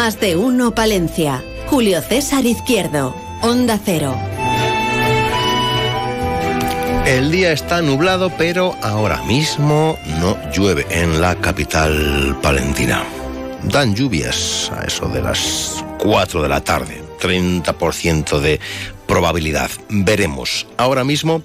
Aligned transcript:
Más 0.00 0.18
de 0.18 0.34
uno 0.34 0.74
Palencia. 0.74 1.44
Julio 1.66 2.00
César 2.00 2.46
Izquierdo. 2.46 3.14
Onda 3.42 3.78
Cero. 3.84 4.16
El 7.04 7.30
día 7.30 7.52
está 7.52 7.82
nublado, 7.82 8.32
pero 8.38 8.74
ahora 8.80 9.22
mismo 9.24 9.98
no 10.18 10.38
llueve 10.52 10.86
en 10.88 11.20
la 11.20 11.34
capital 11.34 12.34
palentina. 12.40 13.04
Dan 13.64 13.94
lluvias 13.94 14.72
a 14.74 14.84
eso 14.84 15.06
de 15.06 15.20
las 15.20 15.84
4 15.98 16.40
de 16.44 16.48
la 16.48 16.62
tarde. 16.62 17.02
30% 17.20 18.40
de 18.40 18.58
probabilidad. 19.06 19.70
Veremos. 19.90 20.66
Ahora 20.78 21.04
mismo 21.04 21.42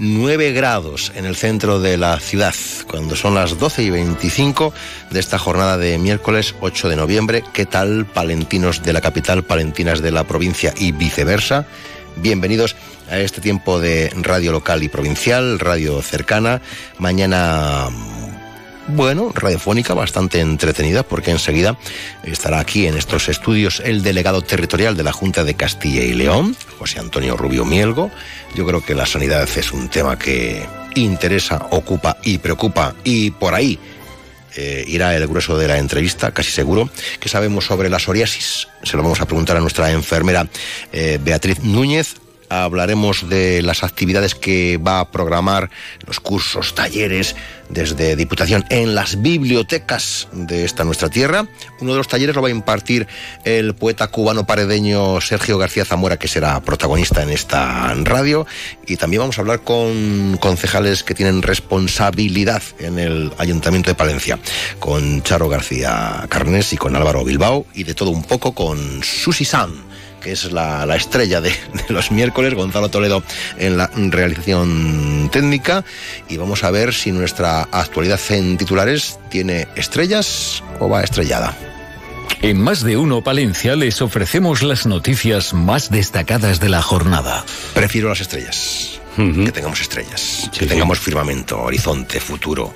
9 0.00 0.52
grados 0.52 1.12
en 1.14 1.26
el 1.26 1.36
centro 1.36 1.78
de 1.78 1.98
la 1.98 2.18
ciudad, 2.18 2.54
cuando 2.90 3.14
son 3.14 3.34
las 3.34 3.58
12 3.58 3.82
y 3.82 3.90
25 3.90 4.72
de 5.10 5.20
esta 5.20 5.38
jornada 5.38 5.76
de 5.76 5.98
miércoles 5.98 6.54
8 6.60 6.88
de 6.88 6.96
noviembre. 6.96 7.44
¿Qué 7.52 7.66
tal, 7.66 8.06
palentinos 8.06 8.82
de 8.82 8.94
la 8.94 9.02
capital, 9.02 9.44
palentinas 9.44 10.00
de 10.00 10.10
la 10.10 10.24
provincia 10.24 10.72
y 10.78 10.92
viceversa? 10.92 11.66
Bienvenidos 12.16 12.76
a 13.10 13.18
este 13.18 13.42
tiempo 13.42 13.78
de 13.78 14.10
radio 14.22 14.52
local 14.52 14.82
y 14.82 14.88
provincial, 14.88 15.58
radio 15.58 16.00
cercana. 16.00 16.62
Mañana 16.98 17.88
bueno, 18.90 19.32
radiofónica, 19.34 19.94
bastante 19.94 20.40
entretenida, 20.40 21.02
porque 21.02 21.30
enseguida 21.30 21.78
estará 22.24 22.60
aquí 22.60 22.86
en 22.86 22.96
estos 22.96 23.28
estudios 23.28 23.80
el 23.84 24.02
delegado 24.02 24.42
territorial 24.42 24.96
de 24.96 25.02
la 25.02 25.12
Junta 25.12 25.44
de 25.44 25.54
Castilla 25.54 26.02
y 26.02 26.12
León, 26.12 26.56
José 26.78 27.00
Antonio 27.00 27.36
Rubio 27.36 27.64
Mielgo. 27.64 28.10
Yo 28.54 28.66
creo 28.66 28.84
que 28.84 28.94
la 28.94 29.06
sanidad 29.06 29.48
es 29.56 29.72
un 29.72 29.88
tema 29.88 30.18
que 30.18 30.66
interesa, 30.94 31.68
ocupa 31.70 32.18
y 32.22 32.38
preocupa, 32.38 32.94
y 33.04 33.30
por 33.30 33.54
ahí 33.54 33.78
eh, 34.56 34.84
irá 34.88 35.16
el 35.16 35.26
grueso 35.26 35.56
de 35.56 35.68
la 35.68 35.78
entrevista, 35.78 36.32
casi 36.32 36.50
seguro. 36.50 36.90
¿Qué 37.18 37.28
sabemos 37.28 37.64
sobre 37.64 37.88
la 37.88 37.98
psoriasis? 37.98 38.68
Se 38.82 38.96
lo 38.96 39.02
vamos 39.02 39.20
a 39.20 39.26
preguntar 39.26 39.56
a 39.56 39.60
nuestra 39.60 39.90
enfermera 39.92 40.48
eh, 40.92 41.18
Beatriz 41.22 41.60
Núñez 41.60 42.16
hablaremos 42.50 43.28
de 43.28 43.62
las 43.62 43.82
actividades 43.82 44.34
que 44.34 44.76
va 44.76 45.00
a 45.00 45.10
programar, 45.10 45.70
los 46.06 46.20
cursos, 46.20 46.74
talleres 46.74 47.36
desde 47.70 48.16
Diputación 48.16 48.64
en 48.68 48.94
las 48.94 49.22
bibliotecas 49.22 50.28
de 50.32 50.64
esta 50.64 50.84
nuestra 50.84 51.08
tierra. 51.08 51.46
Uno 51.80 51.92
de 51.92 51.98
los 51.98 52.08
talleres 52.08 52.34
lo 52.34 52.42
va 52.42 52.48
a 52.48 52.50
impartir 52.50 53.06
el 53.44 53.74
poeta 53.74 54.08
cubano 54.08 54.46
paredeño 54.46 55.20
Sergio 55.20 55.56
García 55.56 55.84
Zamora, 55.84 56.18
que 56.18 56.28
será 56.28 56.60
protagonista 56.60 57.22
en 57.22 57.30
esta 57.30 57.94
radio. 58.02 58.46
Y 58.86 58.96
también 58.96 59.20
vamos 59.20 59.38
a 59.38 59.42
hablar 59.42 59.62
con 59.62 60.36
concejales 60.40 61.04
que 61.04 61.14
tienen 61.14 61.42
responsabilidad 61.42 62.62
en 62.80 62.98
el 62.98 63.32
Ayuntamiento 63.38 63.90
de 63.90 63.94
Palencia, 63.94 64.38
con 64.80 65.22
Charo 65.22 65.48
García 65.48 66.26
Carnes 66.28 66.72
y 66.72 66.76
con 66.76 66.96
Álvaro 66.96 67.24
Bilbao, 67.24 67.66
y 67.74 67.84
de 67.84 67.94
todo 67.94 68.10
un 68.10 68.24
poco 68.24 68.52
con 68.52 69.02
Susi 69.02 69.44
San 69.44 69.89
que 70.20 70.32
es 70.32 70.52
la, 70.52 70.84
estrella 70.94 71.40
de, 71.40 71.52
los 71.88 72.10
miércoles, 72.10 72.54
Gonzalo 72.54 72.88
Toledo 72.88 73.22
en 73.58 73.76
la 73.76 73.90
realización 73.94 75.28
técnica. 75.32 75.84
Y 76.28 76.36
vamos 76.36 76.64
a 76.64 76.70
ver 76.70 76.94
si 76.94 77.12
nuestra 77.12 77.62
actualidad 77.72 78.20
en 78.30 78.56
titulares 78.56 79.18
tiene 79.28 79.68
estrellas 79.76 80.62
o 80.78 80.88
va 80.88 81.02
estrellada. 81.02 81.56
En 82.42 82.60
más 82.60 82.82
de 82.82 82.96
uno 82.96 83.22
Palencia 83.22 83.76
les 83.76 84.00
ofrecemos 84.00 84.62
las 84.62 84.86
noticias 84.86 85.52
más 85.52 85.90
destacadas 85.90 86.58
de 86.58 86.70
la 86.70 86.80
jornada. 86.80 87.44
Prefiero 87.74 88.08
las 88.08 88.20
estrellas. 88.20 88.99
Que 89.44 89.52
tengamos 89.52 89.80
estrellas, 89.80 90.50
que 90.56 90.66
tengamos 90.66 90.98
firmamento, 90.98 91.60
horizonte, 91.60 92.20
futuro. 92.20 92.72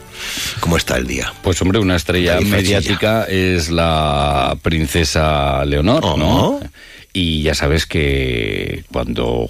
¿Cómo 0.60 0.76
está 0.76 0.96
el 0.96 1.06
día? 1.06 1.32
Pues 1.42 1.60
hombre, 1.62 1.78
una 1.78 1.96
estrella 1.96 2.38
mediática 2.40 3.24
es 3.24 3.70
la 3.70 4.56
princesa 4.60 5.64
Leonor, 5.64 6.18
¿no? 6.18 6.60
Y 7.14 7.42
ya 7.42 7.54
sabes 7.54 7.86
que 7.86 8.84
cuando 8.92 9.48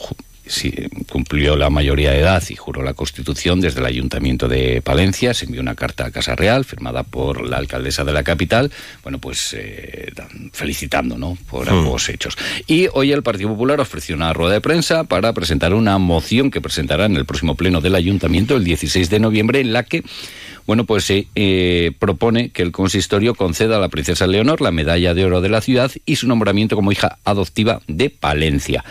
cumplió 1.10 1.56
la 1.56 1.70
mayoría 1.70 2.10
de 2.10 2.20
edad 2.20 2.42
y 2.48 2.56
juró 2.56 2.82
la 2.82 2.94
Constitución 2.94 3.60
desde 3.60 3.80
el 3.80 3.86
Ayuntamiento 3.86 4.48
de 4.48 4.82
Palencia. 4.82 5.34
Se 5.34 5.46
envió 5.46 5.60
una 5.60 5.74
carta 5.74 6.06
a 6.06 6.10
Casa 6.10 6.36
Real 6.36 6.64
firmada 6.64 7.02
por 7.02 7.48
la 7.48 7.56
alcaldesa 7.56 8.04
de 8.04 8.12
la 8.12 8.22
capital, 8.22 8.70
bueno, 9.02 9.18
pues 9.18 9.54
eh, 9.58 10.12
felicitando 10.52 11.16
¿no? 11.16 11.36
por 11.50 11.66
hmm. 11.66 11.74
ambos 11.74 12.08
hechos. 12.08 12.36
Y 12.66 12.88
hoy 12.92 13.12
el 13.12 13.22
Partido 13.22 13.50
Popular 13.50 13.80
ofreció 13.80 14.16
una 14.16 14.32
rueda 14.32 14.54
de 14.54 14.60
prensa 14.60 15.04
para 15.04 15.32
presentar 15.32 15.74
una 15.74 15.98
moción 15.98 16.50
que 16.50 16.60
presentará 16.60 17.06
en 17.06 17.16
el 17.16 17.24
próximo 17.24 17.54
pleno 17.54 17.80
del 17.80 17.94
Ayuntamiento 17.94 18.56
el 18.56 18.64
16 18.64 19.10
de 19.10 19.20
noviembre 19.20 19.60
en 19.60 19.72
la 19.72 19.84
que 19.84 20.04
bueno, 20.66 20.84
pues 20.84 21.04
se 21.04 21.26
eh, 21.34 21.92
propone 21.98 22.48
que 22.48 22.62
el 22.62 22.72
consistorio 22.72 23.34
conceda 23.34 23.76
a 23.76 23.80
la 23.80 23.90
princesa 23.90 24.26
Leonor 24.26 24.62
la 24.62 24.70
medalla 24.70 25.12
de 25.12 25.24
oro 25.24 25.42
de 25.42 25.50
la 25.50 25.60
ciudad 25.60 25.90
y 26.06 26.16
su 26.16 26.26
nombramiento 26.26 26.74
como 26.74 26.90
hija 26.90 27.18
adoptiva 27.24 27.82
de 27.86 28.08
Palencia. 28.08 28.82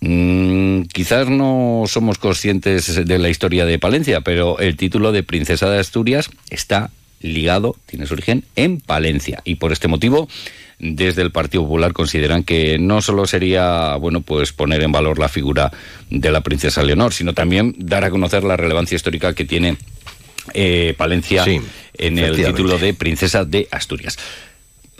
Mm, 0.00 0.82
quizás 0.92 1.28
no 1.28 1.84
somos 1.86 2.18
conscientes 2.18 3.06
de 3.06 3.18
la 3.18 3.28
historia 3.28 3.64
de 3.64 3.78
Palencia, 3.78 4.20
pero 4.20 4.58
el 4.58 4.76
título 4.76 5.12
de 5.12 5.22
princesa 5.22 5.68
de 5.70 5.78
Asturias 5.78 6.30
está 6.50 6.90
ligado, 7.20 7.76
tiene 7.86 8.06
su 8.06 8.14
origen 8.14 8.44
en 8.56 8.80
Palencia 8.80 9.40
y 9.44 9.56
por 9.56 9.72
este 9.72 9.88
motivo 9.88 10.28
desde 10.78 11.22
el 11.22 11.32
Partido 11.32 11.62
Popular 11.62 11.92
consideran 11.92 12.44
que 12.44 12.78
no 12.78 13.00
solo 13.00 13.26
sería 13.26 13.96
bueno 13.96 14.20
pues 14.20 14.52
poner 14.52 14.82
en 14.82 14.92
valor 14.92 15.18
la 15.18 15.28
figura 15.28 15.72
de 16.10 16.30
la 16.30 16.42
princesa 16.42 16.82
Leonor, 16.82 17.14
sino 17.14 17.32
también 17.32 17.74
dar 17.78 18.04
a 18.04 18.10
conocer 18.10 18.44
la 18.44 18.56
relevancia 18.56 18.96
histórica 18.96 19.34
que 19.34 19.44
tiene 19.44 19.78
eh, 20.52 20.94
Palencia 20.96 21.44
en 21.44 22.18
el 22.18 22.36
título 22.36 22.78
de 22.78 22.94
princesa 22.94 23.44
de 23.44 23.68
Asturias. 23.70 24.18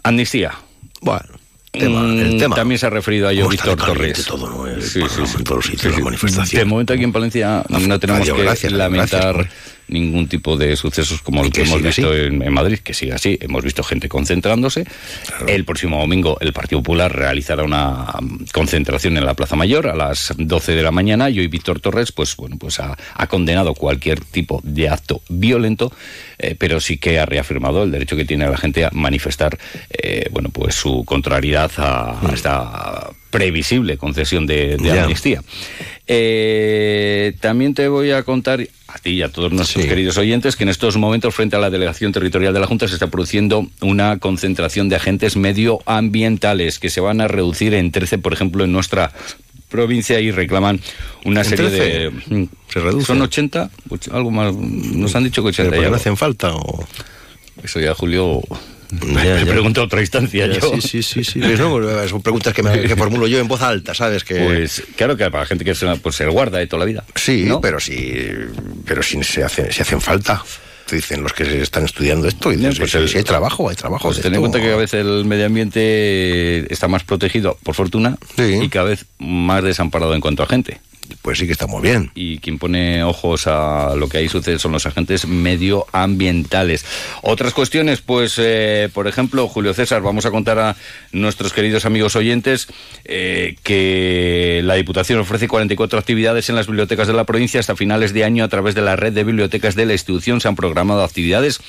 Amnistía. 0.03 0.53
Bueno. 1.01 1.36
El 1.77 2.39
tema. 2.39 2.57
También 2.57 2.79
se 2.79 2.87
ha 2.87 2.91
referido 2.91 3.29
a 3.29 3.33
ello 3.33 3.49
Víctor 3.49 3.77
Torres. 3.77 4.25
Todo, 4.25 4.49
¿no? 4.49 4.81
sí, 4.81 5.03
sí, 5.09 5.23
sí. 5.27 6.57
De 6.57 6.65
momento 6.65 6.93
aquí 6.93 7.05
en 7.05 7.13
Palencia 7.13 7.65
no 7.69 7.99
tenemos 7.99 8.29
que 8.61 8.71
lamentar 8.71 9.49
ningún 9.89 10.29
tipo 10.29 10.57
de 10.57 10.77
sucesos 10.77 11.23
como 11.23 11.45
el 11.45 11.53
que, 11.53 11.63
hemos 11.63 11.83
visto 11.83 12.15
en, 12.15 12.53
Madrid, 12.53 12.79
que 12.79 12.95
sigue 12.95 13.13
así. 13.13 13.39
Hemos 13.41 13.63
visto 13.63 13.83
gente 13.83 14.09
concentrándose. 14.09 14.85
El 15.47 15.65
próximo 15.65 15.99
domingo 15.99 16.39
el 16.41 16.53
Partido 16.53 16.81
Popular 16.83 17.15
realizará 17.15 17.63
una 17.63 18.15
um, 18.19 18.39
concentración 18.53 19.17
en 19.17 19.25
la 19.25 19.35
Plaza 19.35 19.57
Mayor 19.57 19.89
a 19.89 19.95
las 19.95 20.33
12 20.37 20.75
de 20.75 20.83
la 20.83 20.91
mañana 20.91 21.31
y 21.31 21.39
hoy 21.39 21.49
Víctor 21.49 21.81
Torres 21.81 22.13
pues, 22.13 22.37
bueno, 22.37 22.57
pues 22.59 22.81
ha, 22.81 22.97
condenado 23.29 23.75
cualquier 23.75 24.21
tipo 24.21 24.61
de 24.63 24.89
acto 24.89 25.21
violento, 25.29 25.93
eh, 26.39 26.55
pero 26.59 26.81
sí 26.81 26.99
que 26.99 27.19
ha 27.19 27.27
reafirmado 27.27 27.83
el 27.83 27.91
derecho 27.91 28.17
que 28.17 28.25
tiene 28.25 28.49
la 28.49 28.57
gente 28.57 28.85
a 28.85 28.91
manifestar 28.93 29.59
eh, 29.91 30.29
bueno, 30.31 30.51
pues 30.51 30.75
su 30.75 31.05
contrariedad 31.05 31.71
a, 31.79 32.21
esta 32.33 33.11
previsible 33.31 33.99
concesión 33.99 34.47
de, 34.47 34.77
amnistía. 35.01 35.43
Eh, 36.07 37.35
también 37.41 37.75
te 37.75 37.89
voy 37.89 38.13
a 38.13 38.23
contar 38.23 38.67
a 38.89 38.99
ti 38.99 39.11
y 39.11 39.23
a 39.23 39.29
todos 39.29 39.53
nuestros 39.53 39.85
queridos 39.85 40.17
oyentes 40.17 40.55
que 40.57 40.63
en 40.63 40.69
estos 40.69 40.97
momentos 40.97 41.35
frente 41.35 41.57
a 41.57 41.59
la 41.59 41.71
delegación 41.71 42.13
territorial 42.13 42.55
de 42.55 42.61
la 42.61 42.67
Junta 42.67 42.87
se 42.87 42.95
está 42.95 43.09
produciendo 43.09 43.67
una 43.81 44.19
concentración 44.19 44.89
de 44.89 44.97
agentes 44.97 45.37
medioambientales 45.37 46.79
que 46.79 46.89
se 46.89 47.01
van 47.01 47.21
a 47.21 47.29
reducir 47.29 47.75
en 47.75 47.91
13, 47.91 48.19
por 48.19 48.33
ejemplo, 48.33 48.65
en 48.65 48.73
nuestra 48.73 49.13
provincia 49.69 50.21
y 50.21 50.31
reclaman 50.31 50.81
una 51.25 51.43
serie 51.43 51.71
de... 51.71 52.49
¿Se 52.69 52.81
reduce? 52.81 53.07
Son 53.07 53.21
80, 53.21 53.71
algo 54.13 54.31
más, 54.31 54.55
nos 54.55 55.15
han 55.17 55.25
dicho 55.25 55.43
que 55.43 55.49
80. 55.49 55.71
¿Pero 55.71 55.95
hacen 55.95 56.17
falta 56.17 56.55
o...? 56.55 56.87
Eso 57.63 57.81
ya, 57.81 57.95
Julio, 57.95 58.43
me 58.91 59.47
pregunto 59.47 59.83
otra 59.83 60.01
instancia 60.01 60.47
yo. 60.47 60.61
Sí, 60.81 60.81
sí, 60.81 61.03
sí, 61.03 61.25
sí. 61.25 61.41
son 62.09 62.23
preguntas 62.23 62.55
que, 62.55 62.63
me, 62.63 62.89
formulo 62.97 63.27
yo 63.27 63.39
en 63.39 63.49
voz 63.49 63.63
alta, 63.63 63.95
¿sabes? 63.95 64.25
Que... 64.25 64.45
Pues 64.45 64.83
claro 64.97 65.17
que 65.17 65.25
para 65.31 65.41
la 65.41 65.47
gente 65.47 65.65
que 65.65 65.75
se, 65.75 65.87
pues, 65.97 66.17
se 66.17 66.27
guarda 66.27 66.59
de 66.59 66.67
toda 66.67 66.81
la 66.81 66.87
vida. 66.87 67.05
Sí, 67.15 67.49
pero 67.61 67.81
sí, 67.81 68.31
pero 68.85 69.03
si 69.03 69.23
se, 69.23 69.45
hace, 69.45 69.73
si 69.73 69.83
hacen 69.83 70.01
falta 70.01 70.43
dicen 70.95 71.23
los 71.23 71.33
que 71.33 71.63
están 71.63 71.85
estudiando 71.85 72.29
esto 72.29 72.53
y 72.53 72.59
pues 72.59 72.91
si 73.11 73.19
hay 73.19 73.25
trabajo, 73.25 73.69
hay 73.69 73.77
trabajo. 73.77 74.09
Pues 74.09 74.21
ten 74.21 74.35
en 74.35 74.41
cuenta 74.41 74.59
que 74.61 74.67
cada 74.67 74.77
vez 74.77 74.95
el 74.95 75.25
medio 75.25 75.47
ambiente 75.47 76.73
está 76.73 76.87
más 76.89 77.03
protegido, 77.03 77.59
por 77.63 77.75
fortuna, 77.75 78.17
y 78.39 78.69
cada 78.69 78.91
vez 78.91 79.07
más 79.19 79.65
desamparado 79.65 80.15
en 80.15 80.21
cuanto 80.21 80.43
a 80.43 80.47
gente. 80.47 80.81
Pues 81.23 81.39
sí 81.39 81.47
que 81.47 81.53
está 81.53 81.67
muy 81.67 81.83
bien. 81.83 82.11
Y 82.15 82.39
quien 82.39 82.59
pone 82.59 83.03
ojos 83.05 83.47
a 83.47 83.95
lo 83.97 84.09
que 84.09 84.19
ahí 84.19 84.29
sucede 84.29 84.59
son 84.59 84.73
los 84.73 84.87
agentes 84.87 85.27
medioambientales. 85.27 86.85
Otras 87.23 87.53
cuestiones, 87.53 88.01
pues, 88.01 88.35
eh, 88.39 88.89
por 88.93 89.07
ejemplo, 89.07 89.49
Julio 89.49 89.75
César, 89.75 90.03
vamos 90.03 90.27
a 90.27 90.31
contar 90.31 90.59
a 90.59 90.77
nuestros 91.13 91.53
queridos 91.53 91.85
amigos 91.85 92.17
oyentes 92.17 92.69
eh, 93.05 93.57
que 93.63 94.46
la 94.67 94.75
Diputación 94.75 95.19
ofrece 95.21 95.49
44 95.49 95.99
actividades 95.99 96.49
en 96.49 96.57
las 96.57 96.67
bibliotecas 96.67 97.07
de 97.07 97.15
la 97.15 97.25
provincia 97.25 97.61
hasta 97.61 97.77
finales 97.77 98.13
de 98.13 98.25
año 98.25 98.45
a 98.45 98.49
través 98.49 98.75
de 98.75 98.83
la 98.83 98.97
red 98.97 99.13
de 99.13 99.25
bibliotecas 99.25 99.75
de 99.75 99.87
la 99.87 99.93
institución. 99.93 100.41
Se 100.41 100.49
han 100.49 100.57
programado 100.57 101.03
actividades 101.03 101.61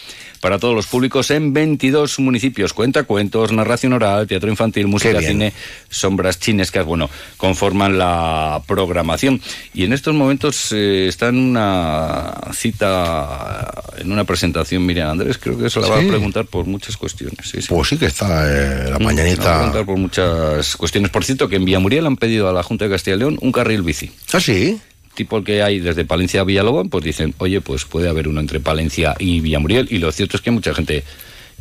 para 0.42 0.60
todos 0.60 0.76
los 0.76 0.88
públicos 0.88 1.32
en 1.32 1.54
22 1.54 2.20
municipios. 2.20 2.74
Cuenta 2.74 3.04
cuentos, 3.04 3.52
narración 3.52 3.94
oral, 3.94 4.28
teatro 4.28 4.50
infantil, 4.50 4.88
música, 4.88 5.20
cine, 5.22 5.54
sombras 5.90 6.40
chinescas, 6.40 6.86
bueno, 6.86 7.10
conforman 7.38 7.98
la 7.98 8.62
programación. 8.68 9.42
Y 9.74 9.84
en 9.84 9.94
estos 9.94 10.14
momentos 10.14 10.72
eh, 10.72 11.08
está 11.08 11.30
en 11.30 11.38
una 11.38 12.34
cita, 12.54 13.72
en 13.98 14.12
una 14.12 14.24
presentación 14.24 14.86
Miriam 14.86 15.10
Andrés, 15.10 15.38
creo 15.38 15.58
que 15.58 15.70
se 15.70 15.80
la 15.80 15.88
va 15.88 15.98
a 15.98 16.08
preguntar 16.08 16.46
por 16.46 16.66
muchas 16.66 16.98
cuestiones. 16.98 17.54
Pues 17.68 17.88
sí 17.88 17.98
que 17.98 18.08
está 18.08 18.46
eh, 18.48 18.90
la 18.90 19.00
mm, 19.00 19.04
mañanita. 19.04 19.44
Va 19.44 19.56
a 19.56 19.72
preguntar 19.72 19.86
por 19.86 19.98
muchas 19.98 20.76
cuestiones. 20.76 21.12
Por 21.12 21.24
cierto, 21.24 21.48
que 21.48 21.56
en 21.56 21.66
Villamuriel 21.66 22.06
han 22.06 22.18
pedido 22.18 22.48
a 22.50 22.54
la 22.54 22.64
Junta 22.64 22.87
de 22.88 22.96
Castilla 22.96 23.16
y 23.16 23.20
León 23.20 23.38
un 23.42 23.52
carril 23.52 23.82
bici. 23.82 24.12
Ah, 24.34 24.40
sí 24.40 24.80
tipo 25.18 25.44
que 25.44 25.64
hay 25.64 25.80
desde 25.80 26.06
Palencia 26.06 26.42
a 26.42 26.44
Villalobón, 26.44 26.90
pues 26.90 27.04
dicen, 27.04 27.34
oye, 27.40 27.60
pues 27.60 27.86
puede 27.86 28.08
haber 28.08 28.28
uno 28.28 28.40
entre 28.40 28.60
Palencia 28.60 29.16
y 29.18 29.40
Villamuriel. 29.40 29.88
Y 29.90 29.98
lo 29.98 30.12
cierto 30.12 30.38
es 30.38 30.44
que 30.44 30.52
hay 30.52 30.54
mucha 30.54 30.76
gente 30.76 31.04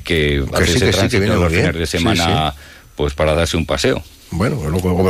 que, 0.05 0.45
hace 0.53 0.77
ese 0.77 0.93
tránsito 0.93 1.35
los 1.35 1.51
fines 1.51 1.75
de 1.75 1.87
semana 1.87 2.55
pues 2.95 3.15
para 3.15 3.35
darse 3.35 3.57
un 3.57 3.67
paseo. 3.67 4.03
Bueno, 4.31 4.61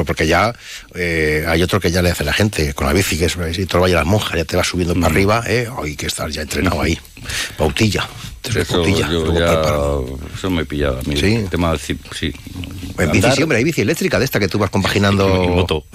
porque 0.04 0.26
ya 0.26 0.54
eh, 0.94 1.44
hay 1.48 1.62
otro 1.62 1.80
que 1.80 1.90
ya 1.90 2.02
le 2.02 2.10
hace 2.10 2.22
la 2.22 2.32
gente 2.32 2.72
con 2.74 2.86
la 2.86 2.92
bici, 2.92 3.18
que 3.18 3.24
es 3.24 3.36
si 3.52 3.66
todo 3.66 3.80
vaya 3.80 3.96
las 3.96 4.06
monjas, 4.06 4.36
ya 4.36 4.44
te 4.44 4.56
vas 4.56 4.66
subiendo 4.66 4.94
para 4.94 5.08
mm. 5.08 5.12
arriba, 5.12 5.42
¿eh? 5.46 5.68
hay 5.82 5.96
que 5.96 6.06
estar 6.06 6.30
ya 6.30 6.42
entrenado 6.42 6.80
ahí. 6.80 6.98
Pautilla. 7.56 8.08
Eso, 8.48 8.84
eso 10.34 10.50
me 10.50 10.64
pillaba 10.64 11.00
a 11.00 11.02
mí. 11.02 11.16
Sí. 11.16 11.34
El 11.34 11.48
tema 11.48 11.76
sí. 11.78 11.98
En 12.98 13.12
bici, 13.12 13.30
sí, 13.32 13.42
hombre, 13.42 13.58
hay 13.58 13.64
bici 13.64 13.80
eléctrica 13.82 14.18
de 14.18 14.24
esta 14.24 14.38
que 14.38 14.48
tú 14.48 14.58
vas 14.58 14.70
compaginando. 14.70 15.44
Y 15.44 15.48
moto. 15.48 15.84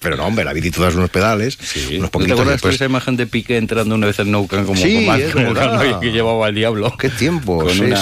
Pero 0.00 0.16
no, 0.16 0.26
hombre, 0.26 0.44
la 0.44 0.54
bici 0.54 0.70
todas 0.70 0.94
unos 0.94 1.10
pedales, 1.10 1.58
sí. 1.60 1.98
unos 1.98 2.10
poquitos. 2.10 2.36
¿Te 2.36 2.42
acuerdas 2.42 2.62
de 2.62 2.70
esa 2.70 2.84
imagen 2.86 3.16
de 3.16 3.26
Piqué 3.26 3.58
entrando 3.58 3.94
una 3.94 4.06
vez 4.06 4.18
en 4.18 4.30
Nou 4.30 4.48
como, 4.48 4.74
sí, 4.74 5.06
como 5.32 6.00
que 6.00 6.10
llevaba 6.10 6.46
al 6.46 6.54
diablo? 6.54 6.96
¡Qué 6.96 7.10
tiempo! 7.10 7.68
sí, 7.68 7.92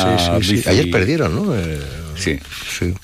sí, 0.43 0.63
sí, 0.63 0.69
Ayer 0.69 0.91
perdieron, 0.91 1.35
¿no? 1.35 1.57
Eh, 1.57 1.81
sí. 2.17 2.39
sí. 2.79 2.95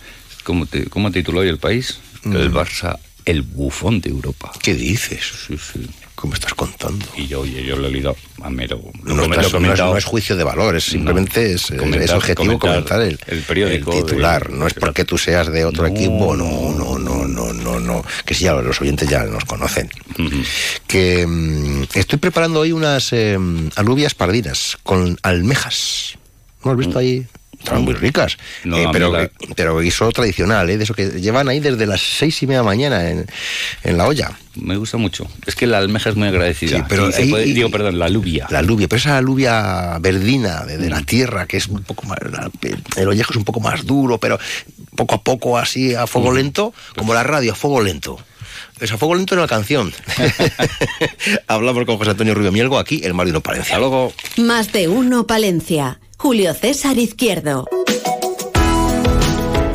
¿Cómo, 0.44 0.66
te, 0.66 0.84
¿Cómo 0.84 1.10
tituló 1.10 1.40
hoy 1.40 1.48
el 1.48 1.58
país? 1.58 1.98
El 2.24 2.50
mm. 2.50 2.56
Barça, 2.56 2.98
el 3.24 3.42
bufón 3.42 4.00
de 4.00 4.10
Europa. 4.10 4.52
¿Qué 4.62 4.74
dices? 4.74 5.24
Sí, 5.48 5.58
sí 5.58 5.88
me 6.22 6.34
estás 6.34 6.54
contando? 6.54 7.04
Y 7.16 7.26
yo, 7.26 7.40
oye, 7.40 7.64
yo 7.64 7.76
lo 7.76 7.88
he 7.88 7.90
leído 7.90 8.16
a 8.42 8.50
mero. 8.50 8.80
no, 9.02 9.96
es, 9.96 10.04
juicio 10.04 10.36
de 10.36 10.44
valores, 10.44 10.84
simplemente 10.84 11.52
es, 11.52 11.70
es, 11.70 12.12
objetivo 12.12 12.58
comentar, 12.58 13.00
el, 13.02 13.18
el, 13.26 13.42
periódico. 13.42 13.90
titular. 13.90 14.50
no 14.50 14.66
es 14.66 14.74
porque 14.74 15.04
tú 15.04 15.18
seas 15.18 15.50
de 15.52 15.64
otro 15.64 15.86
equipo, 15.86 16.36
no, 16.36 16.72
no, 16.72 16.98
no, 16.98 17.26
no, 17.26 17.52
no, 17.52 17.80
no. 17.80 18.04
Que 18.24 18.34
si 18.34 18.44
ya 18.44 18.54
los 18.54 18.80
oyentes 18.80 19.08
ya 19.08 19.24
nos 19.24 19.44
conocen. 19.44 19.90
Que 20.86 21.26
mm, 21.26 21.84
estoy 21.94 22.18
preparando 22.18 22.60
hoy 22.60 22.72
unas 22.72 23.12
eh, 23.12 23.38
alubias 23.76 24.14
pardinas 24.14 24.78
con 24.82 25.18
almejas. 25.22 26.18
¿No 26.64 26.70
has 26.70 26.76
visto 26.78 26.94
mm. 26.94 26.98
ahí? 26.98 27.26
Están 27.64 27.82
muy 27.82 27.94
ricas, 27.94 28.36
eh, 28.64 28.86
pero, 28.92 29.12
pero 29.56 29.78
guiso 29.78 30.10
tradicional, 30.12 30.68
¿eh? 30.68 30.76
de 30.76 30.84
eso 30.84 30.94
que 30.94 31.06
llevan 31.20 31.48
ahí 31.48 31.60
desde 31.60 31.86
las 31.86 32.02
seis 32.02 32.42
y 32.42 32.46
media 32.46 32.60
de 32.60 32.66
mañana 32.66 33.10
en, 33.10 33.26
en 33.84 33.96
la 33.96 34.06
olla. 34.06 34.32
Me 34.56 34.76
gusta 34.76 34.98
mucho. 34.98 35.26
Es 35.46 35.54
que 35.54 35.66
la 35.66 35.78
almeja 35.78 36.10
es 36.10 36.16
muy 36.16 36.28
agradecida. 36.28 36.78
Sí, 36.78 36.84
pero 36.88 37.08
digo, 37.08 37.70
perdón, 37.70 37.98
la 37.98 38.04
alubia. 38.04 38.46
La 38.50 38.60
alubia, 38.60 38.86
pero 38.86 38.98
esa 38.98 39.18
alubia 39.18 39.98
verdina 39.98 40.64
de, 40.64 40.88
la 40.88 41.00
mm. 41.00 41.04
tierra, 41.04 41.46
que 41.46 41.56
es 41.56 41.66
un 41.66 41.82
poco 41.82 42.06
más. 42.06 42.18
El 42.96 43.08
ollejo 43.08 43.32
es 43.32 43.36
un 43.36 43.44
poco 43.44 43.60
más 43.60 43.84
duro, 43.84 44.18
pero 44.18 44.38
poco 44.94 45.16
a 45.16 45.22
poco, 45.22 45.58
así 45.58 45.94
a 45.94 46.06
fuego 46.06 46.30
mm. 46.30 46.36
lento, 46.36 46.74
como 46.96 47.14
la 47.14 47.24
radio, 47.24 47.52
a 47.52 47.54
fuego 47.56 47.80
lento. 47.80 48.18
Es 48.78 48.92
a 48.92 48.98
fuego 48.98 49.14
lento 49.14 49.34
en 49.34 49.40
la 49.40 49.48
canción. 49.48 49.92
Hablamos 51.48 51.84
con 51.84 51.96
José 51.96 52.10
Antonio 52.10 52.34
Rubio 52.34 52.52
Mielgo, 52.52 52.78
aquí 52.78 53.00
el 53.04 53.14
Marino 53.14 53.40
Palencia. 53.40 53.78
luego. 53.78 54.12
Más 54.36 54.72
de 54.72 54.88
uno, 54.88 55.26
Palencia. 55.26 55.98
Julio 56.24 56.54
César 56.54 56.96
Izquierdo. 56.96 57.66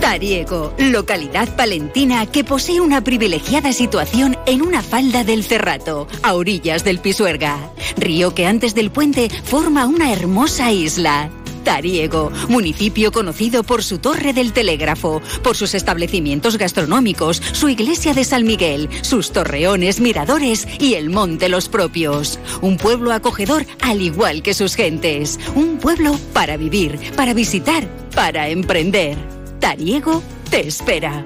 Tariego, 0.01 0.74
localidad 0.80 1.56
palentina 1.56 2.25
que 2.25 2.44
posee 2.44 2.81
una 2.81 3.04
privilegiada 3.04 3.72
situación 3.72 4.36
en 4.48 4.63
una 4.63 4.81
falda 4.81 5.24
del 5.24 5.44
Cerrato, 5.44 6.07
a 6.24 6.34
orillas 6.34 6.84
del 6.84 6.98
Pisuerga, 6.98 7.60
río 7.98 8.34
que 8.34 8.48
antes 8.48 8.74
del 8.74 8.90
puente 8.90 9.30
forma 9.30 9.86
una 9.86 10.12
hermosa 10.12 10.72
isla. 10.72 11.30
Tariego, 11.63 12.31
municipio 12.47 13.11
conocido 13.11 13.63
por 13.63 13.83
su 13.83 14.00
torre 14.00 14.33
del 14.33 14.53
telégrafo, 14.53 15.21
por 15.44 15.56
sus 15.56 15.73
establecimientos 15.73 16.57
gastronómicos, 16.57 17.41
su 17.51 17.69
iglesia 17.69 18.13
de 18.13 18.23
San 18.23 18.45
Miguel, 18.45 18.89
sus 19.01 19.31
torreones, 19.31 20.00
miradores 20.00 20.67
y 20.79 20.95
el 20.95 21.09
monte 21.09 21.50
los 21.50 21.69
propios. 21.69 22.39
Un 22.61 22.77
pueblo 22.77 23.13
acogedor 23.13 23.65
al 23.81 24.01
igual 24.01 24.41
que 24.41 24.53
sus 24.53 24.75
gentes. 24.75 25.39
Un 25.56 25.77
pueblo 25.77 26.17
para 26.33 26.57
vivir, 26.57 27.00
para 27.15 27.33
visitar, 27.33 27.88
para 28.15 28.50
emprender. 28.50 29.17
Tariego 29.59 30.23
te 30.50 30.67
espera. 30.67 31.25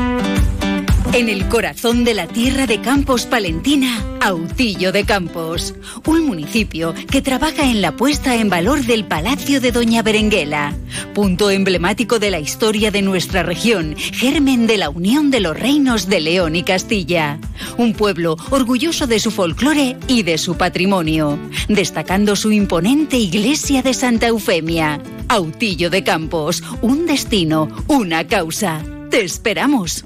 En 1.13 1.27
el 1.27 1.49
corazón 1.49 2.05
de 2.05 2.13
la 2.13 2.25
tierra 2.25 2.67
de 2.67 2.79
Campos 2.79 3.25
Palentina, 3.25 4.01
Autillo 4.21 4.93
de 4.93 5.03
Campos, 5.03 5.73
un 6.05 6.25
municipio 6.25 6.93
que 7.11 7.21
trabaja 7.21 7.69
en 7.69 7.81
la 7.81 7.97
puesta 7.97 8.35
en 8.35 8.49
valor 8.49 8.85
del 8.85 9.03
Palacio 9.03 9.59
de 9.59 9.73
Doña 9.73 10.03
Berenguela, 10.03 10.73
punto 11.13 11.51
emblemático 11.51 12.17
de 12.17 12.31
la 12.31 12.39
historia 12.39 12.91
de 12.91 13.01
nuestra 13.01 13.43
región, 13.43 13.95
germen 13.97 14.67
de 14.67 14.77
la 14.77 14.89
unión 14.89 15.31
de 15.31 15.41
los 15.41 15.59
reinos 15.59 16.07
de 16.07 16.21
León 16.21 16.55
y 16.55 16.63
Castilla. 16.63 17.39
Un 17.77 17.93
pueblo 17.93 18.37
orgulloso 18.49 19.05
de 19.05 19.19
su 19.19 19.31
folclore 19.31 19.97
y 20.07 20.23
de 20.23 20.37
su 20.37 20.55
patrimonio, 20.55 21.37
destacando 21.67 22.37
su 22.37 22.53
imponente 22.53 23.17
iglesia 23.17 23.81
de 23.81 23.93
Santa 23.93 24.27
Eufemia. 24.27 25.01
Autillo 25.27 25.89
de 25.89 26.05
Campos, 26.05 26.63
un 26.81 27.05
destino, 27.05 27.67
una 27.87 28.25
causa. 28.27 28.81
Te 29.09 29.21
esperamos. 29.21 30.05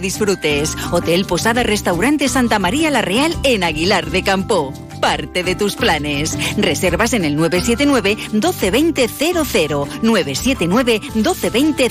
disfrutes. 0.00 0.76
Hotel 0.90 1.24
Posada 1.24 1.62
Restaurante 1.62 2.28
Santa 2.28 2.58
María 2.58 2.90
La 2.90 3.02
Real 3.02 3.36
en 3.42 3.64
Aguilar 3.64 4.10
de 4.10 4.22
Campo. 4.22 4.72
Parte 5.00 5.44
de 5.44 5.54
tus 5.54 5.76
planes. 5.76 6.36
Reservas 6.56 7.12
en 7.12 7.24
el 7.24 7.36
979 7.36 8.16
1220 8.32 9.08
00 9.08 9.88
979 10.02 11.00
1220 11.14 11.90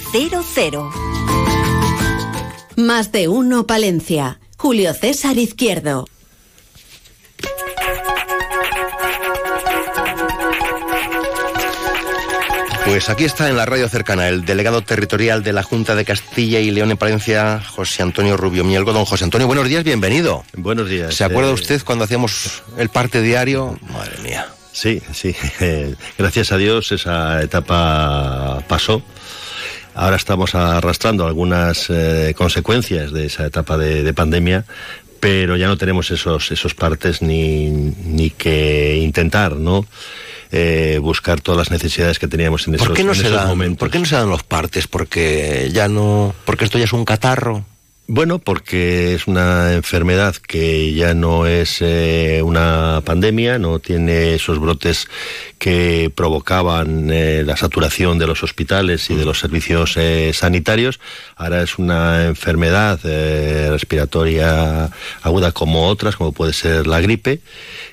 00. 0.53 0.91
Más 2.75 3.11
de 3.11 3.27
uno 3.27 3.65
Palencia. 3.65 4.39
Julio 4.57 4.93
César 4.93 5.37
Izquierdo. 5.37 6.07
Pues 12.87 13.09
aquí 13.09 13.25
está 13.25 13.49
en 13.49 13.57
la 13.57 13.65
radio 13.65 13.89
cercana 13.89 14.29
el 14.29 14.45
delegado 14.45 14.81
territorial 14.81 15.43
de 15.43 15.51
la 15.51 15.61
Junta 15.61 15.93
de 15.93 16.05
Castilla 16.05 16.61
y 16.61 16.71
León 16.71 16.89
en 16.89 16.95
Palencia, 16.95 17.61
José 17.61 18.01
Antonio 18.01 18.37
Rubio 18.37 18.63
Mielgo. 18.63 18.93
Don 18.93 19.03
José 19.03 19.25
Antonio, 19.25 19.45
buenos 19.45 19.67
días, 19.67 19.83
bienvenido. 19.83 20.45
Buenos 20.55 20.89
días. 20.89 21.13
¿Se 21.13 21.25
acuerda 21.25 21.49
eh, 21.49 21.53
usted 21.53 21.81
cuando 21.83 22.05
hacíamos 22.05 22.63
el 22.77 22.87
parte 22.87 23.21
diario? 23.21 23.77
Madre 23.91 24.17
mía. 24.23 24.47
Sí, 24.71 25.01
sí. 25.11 25.35
Gracias 26.17 26.53
a 26.53 26.57
Dios 26.57 26.93
esa 26.93 27.43
etapa 27.43 28.63
pasó. 28.69 29.03
Ahora 29.93 30.15
estamos 30.15 30.55
arrastrando 30.55 31.27
algunas 31.27 31.89
eh, 31.89 32.33
consecuencias 32.37 33.11
de 33.11 33.25
esa 33.25 33.45
etapa 33.45 33.77
de, 33.77 34.13
pandemia, 34.13 34.63
pero 35.19 35.57
ya 35.57 35.67
no 35.67 35.77
tenemos 35.77 36.09
esos, 36.09 36.51
esos 36.51 36.73
partes 36.73 37.21
ni, 37.21 37.69
ni 37.69 38.29
que 38.29 38.95
intentar, 39.03 39.57
¿no? 39.57 39.85
Eh, 40.51 40.99
buscar 41.01 41.41
todas 41.41 41.57
las 41.57 41.71
necesidades 41.71 42.19
que 42.19 42.27
teníamos 42.27 42.67
en 42.67 42.75
esos, 42.75 42.87
¿Por 42.87 42.95
qué 42.95 43.03
no 43.03 43.13
se 43.13 43.29
dan, 43.29 43.47
momentos. 43.47 43.79
¿Por 43.79 43.91
qué 43.91 43.99
no 43.99 44.05
se 44.05 44.15
dan 44.15 44.29
los 44.29 44.43
partes? 44.43 44.87
Porque 44.87 45.69
ya 45.73 45.87
no, 45.87 46.33
porque 46.45 46.65
esto 46.65 46.77
ya 46.77 46.85
es 46.85 46.93
un 46.93 47.05
catarro. 47.05 47.65
Bueno, 48.09 48.39
porque 48.39 49.15
es 49.15 49.27
una 49.27 49.73
enfermedad 49.73 50.33
que 50.37 50.93
ya 50.93 51.13
no 51.13 51.45
es 51.45 51.81
eh, 51.81 52.41
una 52.41 53.01
pandemia, 53.03 53.59
no 53.59 53.79
tiene 53.79 54.33
esos 54.33 54.59
brotes 54.59 55.09
que 55.57 56.09
provocaban 56.15 57.09
eh, 57.11 57.43
la 57.45 57.57
saturación 57.57 58.17
de 58.17 58.25
los 58.25 58.43
hospitales 58.43 59.09
y 59.09 59.15
de 59.15 59.25
los 59.25 59.39
servicios 59.39 59.97
eh, 59.97 60.31
sanitarios. 60.33 61.01
Ahora 61.35 61.61
es 61.61 61.79
una 61.79 62.27
enfermedad 62.27 63.01
respiratoria 63.71 64.89
aguda 65.21 65.51
como 65.51 65.87
otras, 65.87 66.15
como 66.15 66.31
puede 66.31 66.53
ser 66.53 66.87
la 66.87 67.01
gripe, 67.01 67.41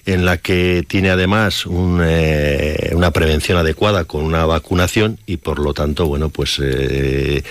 en 0.06 0.24
la 0.24 0.36
que 0.36 0.84
tiene 0.86 1.10
además 1.10 1.66
una 1.66 3.10
prevención 3.10 3.58
adecuada 3.58 4.04
con 4.04 4.22
una 4.22 4.46
vacunación 4.46 5.18
y 5.26 5.38
por 5.38 5.58
lo 5.58 5.74
tanto, 5.74 6.06
bueno, 6.06 6.28
pues 6.28 6.58
de 6.58 7.42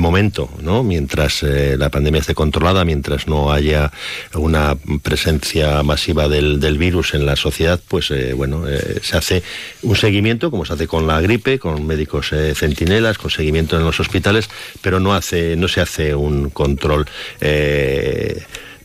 momento, 0.00 0.50
¿no? 0.60 0.82
Mientras 0.82 1.42
la 1.42 1.88
pandemia 1.88 1.99
pandemia 2.00 2.22
esté 2.22 2.34
controlada, 2.34 2.86
mientras 2.86 3.26
no 3.26 3.52
haya 3.52 3.92
una 4.34 4.74
presencia 5.02 5.82
masiva 5.82 6.28
del, 6.28 6.78
virus 6.78 7.12
en 7.12 7.26
la 7.26 7.36
sociedad, 7.36 7.78
pues 7.88 8.10
eh, 8.10 8.32
bueno, 8.32 8.66
eh, 8.66 9.00
se 9.02 9.18
hace 9.18 9.42
un 9.82 9.96
seguimiento, 9.96 10.50
como 10.50 10.64
se 10.64 10.72
hace 10.72 10.86
con 10.86 11.06
la 11.06 11.20
gripe, 11.20 11.58
con 11.58 11.86
médicos 11.86 12.32
eh, 12.32 12.54
centinelas, 12.54 13.18
con 13.18 13.30
seguimiento 13.30 13.76
en 13.76 13.84
los 13.84 14.00
hospitales, 14.00 14.48
pero 14.80 14.98
no 14.98 15.12
hace, 15.12 15.56
no 15.56 15.68
se 15.68 15.82
hace 15.82 16.14
un 16.14 16.48
control 16.48 17.04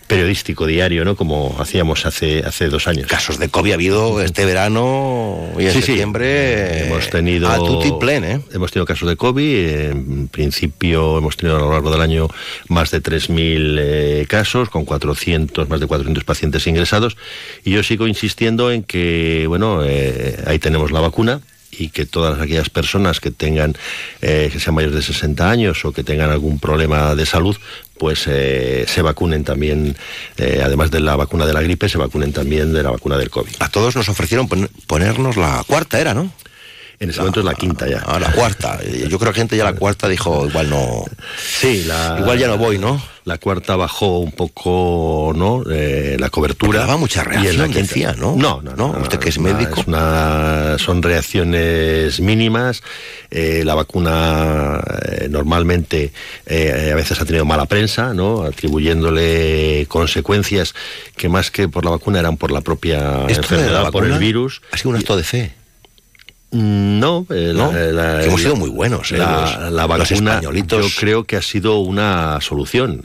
periodístico 0.08 0.66
diario, 0.66 1.04
¿no? 1.04 1.16
Como 1.16 1.56
hacíamos 1.60 2.06
hace 2.06 2.44
hace 2.46 2.68
dos 2.70 2.88
años. 2.88 3.08
Casos 3.08 3.40
de 3.40 3.50
COVID 3.50 3.72
ha 3.72 3.74
habido 3.76 4.22
este 4.22 4.46
verano 4.46 5.50
y 5.58 5.66
en 5.66 5.72
septiembre. 5.72 6.86
Hemos 6.86 7.10
tenido 7.10 7.50
a 7.50 7.58
tuplen, 7.58 8.24
¿eh? 8.24 8.42
Hemos 8.54 8.72
tenido 8.72 8.86
casos 8.86 9.10
de 9.10 9.16
COVID. 9.16 9.70
En 9.70 10.28
principio 10.28 11.18
hemos 11.18 11.38
tenido 11.38 11.58
a 11.58 11.60
lo 11.60 11.72
largo 11.72 11.92
del 11.92 12.02
año 12.02 12.28
más 12.68 12.92
de 12.92 13.02
3.000 13.02 13.78
eh, 13.80 14.26
casos 14.28 14.70
con 14.70 14.86
400 14.86 15.70
más 15.70 15.80
de 15.80 15.88
400 15.88 16.24
pacientes 16.24 16.68
ingresados 16.68 17.18
y 17.64 17.72
yo 17.72 17.84
sigo 17.84 18.08
insistiendo 18.08 18.72
en 18.72 18.84
que 18.84 19.46
bueno 19.48 19.84
eh, 19.84 20.38
ahí 20.46 20.60
tenemos 20.60 20.92
la 20.92 21.02
vacuna 21.02 21.42
y 21.78 21.90
que 21.90 22.06
todas 22.06 22.40
aquellas 22.40 22.70
personas 22.70 23.20
que 23.20 23.32
tengan, 23.32 23.76
eh, 24.22 24.50
que 24.52 24.60
sean 24.60 24.76
mayores 24.76 24.96
de 24.96 25.02
60 25.02 25.50
años 25.50 25.84
o 25.86 25.92
que 25.92 26.04
tengan 26.04 26.30
algún 26.30 26.60
problema 26.60 27.16
de 27.16 27.26
salud, 27.26 27.56
pues 27.98 28.26
eh, 28.28 28.86
se 28.88 29.02
vacunen 29.02 29.44
también, 29.44 29.96
eh, 30.38 30.62
además 30.64 30.92
de 30.92 31.00
la 31.00 31.16
vacuna 31.16 31.46
de 31.46 31.54
la 31.54 31.62
gripe, 31.62 31.90
se 31.90 31.98
vacunen 31.98 32.34
también 32.34 32.74
de 32.74 32.84
la 32.84 32.92
vacuna 32.92 33.18
del 33.18 33.30
COVID. 33.30 33.54
A 33.60 33.70
todos 33.70 33.96
nos 33.96 34.10
ofrecieron 34.10 34.48
ponernos 34.88 35.38
la 35.38 35.64
cuarta, 35.66 36.00
era, 36.00 36.14
¿no? 36.14 36.32
En 37.00 37.10
ese 37.10 37.20
momento 37.20 37.42
es 37.42 37.46
la 37.46 37.54
quinta 37.54 37.88
ya. 37.88 38.04
Ah, 38.06 38.20
la 38.20 38.32
cuarta. 38.32 38.80
Yo 38.84 39.20
creo 39.20 39.34
que 39.34 39.40
gente 39.40 39.58
ya 39.58 39.66
la 39.66 39.74
cuarta 39.74 40.08
dijo, 40.08 40.48
igual 40.48 40.70
no. 40.70 41.04
Sí, 41.38 41.84
la, 41.86 42.18
igual 42.20 42.40
ya 42.40 42.48
no 42.48 42.58
voy, 42.58 42.78
¿no? 42.78 43.02
La 43.26 43.38
cuarta 43.40 43.76
bajó 43.76 44.20
un 44.20 44.32
poco, 44.32 45.34
¿no? 45.36 45.64
Eh, 45.70 46.16
la 46.20 46.30
cobertura. 46.30 46.82
daba 46.82 46.96
mucha 46.96 47.24
reacción, 47.24 47.72
decía, 47.72 48.14
¿no? 48.18 48.36
No, 48.36 48.62
no, 48.62 48.76
no. 48.76 48.92
Usted 49.02 49.20
que 49.20 49.30
es 49.30 49.40
médico. 49.40 49.84
son 50.78 51.02
reacciones 51.02 52.20
mínimas. 52.22 52.84
Eh, 53.32 53.64
la 53.66 53.76
vacuna 53.76 54.80
eh, 55.10 55.28
normalmente 55.30 56.14
a 56.48 56.96
veces 56.96 57.20
ha 57.20 57.26
tenido 57.26 57.46
mala 57.46 57.66
prensa, 57.66 58.14
¿no? 58.14 58.44
Atribuyéndole 58.44 59.86
consecuencias 59.90 60.76
que 61.18 61.28
más 61.28 61.52
que 61.52 61.68
por 61.68 61.84
la 61.84 61.92
vacuna 61.92 62.20
eran 62.20 62.38
por 62.38 62.52
la 62.52 62.62
propia 62.62 63.26
enfermedad, 63.28 63.92
por 63.92 64.06
el 64.06 64.20
virus. 64.20 64.62
Ha 64.72 64.78
sido 64.78 64.92
un 64.92 64.98
acto 64.98 65.18
de 65.18 65.24
fe. 65.24 65.65
No, 66.52 67.26
eh, 67.32 67.54
eh, 67.54 68.22
hemos 68.24 68.42
sido 68.42 68.56
muy 68.56 68.70
buenos. 68.70 69.12
Eh, 69.12 69.18
la, 69.18 69.88
vacuna, 69.88 70.42
yo 70.42 70.52
creo 70.98 71.26
que 71.26 71.36
ha 71.36 71.42
sido 71.42 71.80
una 71.80 72.40
solución. 72.40 73.04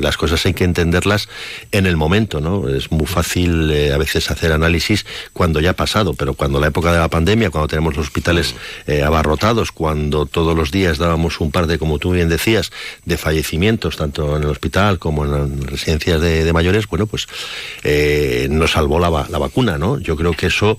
las 0.00 0.16
cosas 0.16 0.44
hay 0.44 0.52
que 0.52 0.64
entenderlas 0.64 1.28
en 1.72 1.86
el 1.86 1.96
momento, 1.96 2.40
¿no? 2.40 2.68
Es 2.68 2.90
muy 2.90 3.06
fácil 3.06 3.72
a 3.92 3.96
veces 3.96 4.30
hacer 4.30 4.52
análisis 4.52 5.06
cuando 5.32 5.60
ya 5.60 5.70
ha 5.70 5.74
pasado, 5.74 6.12
pero 6.14 6.34
cuando 6.34 6.60
la 6.60 6.66
época 6.66 6.92
de 6.92 6.98
la 6.98 7.08
pandemia, 7.08 7.50
cuando 7.50 7.68
tenemos 7.68 7.96
los 7.96 8.06
hospitales 8.06 8.54
abarrotados, 9.04 9.72
cuando 9.72 10.26
todos 10.26 10.54
los 10.54 10.70
días 10.70 10.98
dábamos 10.98 11.40
un 11.40 11.50
par 11.50 11.68
de, 11.68 11.78
como 11.78 11.98
tú 11.98 12.10
bien 12.10 12.28
decías, 12.28 12.70
de 13.06 13.16
fallecimientos, 13.16 13.96
tanto 13.96 14.36
en 14.36 14.42
el 14.42 14.50
hospital 14.50 14.98
como 14.98 15.24
en 15.24 15.30
las 15.32 15.70
residencias 15.70 16.20
de, 16.20 16.52
mayores, 16.52 16.86
bueno, 16.86 17.06
pues 17.06 17.28
nos 18.50 18.72
salvó 18.72 18.98
la, 18.98 19.26
la 19.30 19.38
vacuna, 19.38 19.78
¿no? 19.78 19.98
Yo 19.98 20.16
creo 20.16 20.32
que 20.32 20.46
eso 20.46 20.78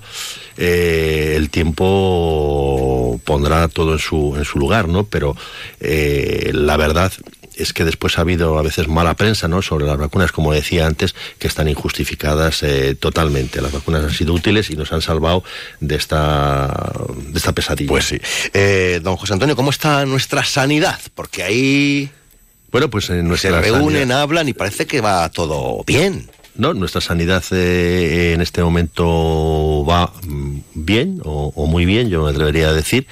el 0.60 1.48
tiempo 1.50 3.20
pondrá 3.24 3.68
todo 3.68 3.94
en 3.94 3.98
su, 3.98 4.34
en 4.36 4.44
su 4.44 4.58
lugar, 4.58 4.88
¿no? 4.88 5.04
Pero 5.04 5.36
eh, 5.80 6.50
la 6.52 6.76
verdad 6.76 7.12
es 7.56 7.72
que 7.72 7.84
después 7.84 8.18
ha 8.18 8.22
habido 8.22 8.58
a 8.58 8.62
veces 8.62 8.88
mala 8.88 9.14
prensa 9.14 9.48
¿no? 9.48 9.62
sobre 9.62 9.86
las 9.86 9.98
vacunas, 9.98 10.32
como 10.32 10.52
decía 10.52 10.86
antes, 10.86 11.14
que 11.38 11.46
están 11.46 11.68
injustificadas 11.68 12.62
eh, 12.62 12.94
totalmente. 12.94 13.60
Las 13.60 13.72
vacunas 13.72 14.04
han 14.04 14.12
sido 14.12 14.32
útiles 14.34 14.70
y 14.70 14.76
nos 14.76 14.92
han 14.92 15.02
salvado 15.02 15.44
de 15.80 15.96
esta, 15.96 16.92
de 17.16 17.38
esta 17.38 17.52
pesadilla. 17.52 17.88
Pues 17.88 18.06
sí. 18.06 18.20
Eh, 18.52 19.00
don 19.02 19.16
José 19.16 19.34
Antonio, 19.34 19.56
¿cómo 19.56 19.70
está 19.70 20.04
nuestra 20.06 20.44
sanidad? 20.44 21.00
Porque 21.14 21.42
ahí... 21.42 22.10
Bueno, 22.70 22.88
pues 22.88 23.10
en 23.10 23.36
se 23.36 23.50
reúnen, 23.50 24.12
hablan 24.12 24.48
y 24.48 24.52
parece 24.52 24.86
que 24.86 25.00
va 25.00 25.28
todo 25.30 25.82
bien. 25.84 26.30
No, 26.56 26.74
nuestra 26.74 27.00
sanidad 27.00 27.42
eh, 27.52 28.32
en 28.34 28.40
este 28.40 28.62
momento 28.62 29.84
va 29.88 30.12
mm, 30.26 30.58
bien 30.74 31.20
o, 31.24 31.66
muy 31.66 31.84
bien, 31.84 32.08
yo 32.08 32.24
me 32.24 32.30
atrevería 32.30 32.68
a 32.68 32.72
decir 32.72 33.06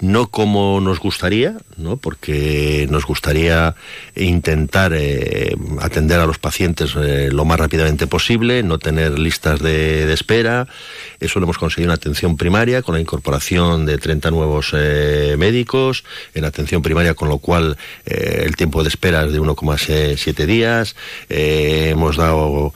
no 0.00 0.28
como 0.28 0.80
nos 0.80 0.98
gustaría, 0.98 1.56
¿no? 1.76 1.96
porque 1.96 2.86
nos 2.90 3.06
gustaría 3.06 3.74
intentar 4.16 4.92
eh, 4.94 5.56
atender 5.80 6.20
a 6.20 6.26
los 6.26 6.38
pacientes 6.38 6.94
eh, 6.96 7.30
lo 7.32 7.44
más 7.44 7.58
rápidamente 7.58 8.06
posible, 8.06 8.62
no 8.62 8.78
tener 8.78 9.18
listas 9.18 9.60
de, 9.60 10.12
espera. 10.12 10.68
Eso 11.20 11.40
lo 11.40 11.46
hemos 11.46 11.58
conseguido 11.58 11.90
en 11.90 11.96
atención 11.96 12.36
primaria 12.36 12.82
con 12.82 12.94
la 12.94 13.00
incorporación 13.00 13.86
de 13.86 13.98
30 13.98 14.30
nuevos 14.30 14.70
eh, 14.74 15.36
médicos 15.38 16.04
en 16.34 16.44
atención 16.44 16.82
primaria, 16.82 17.14
con 17.14 17.28
lo 17.28 17.38
cual 17.38 17.76
el 18.04 18.54
tiempo 18.56 18.82
de 18.82 18.88
espera 18.88 19.24
es 19.24 19.32
de 19.32 19.40
1,7 19.40 20.46
días. 20.46 20.94
hemos 21.28 22.16
dado 22.16 22.72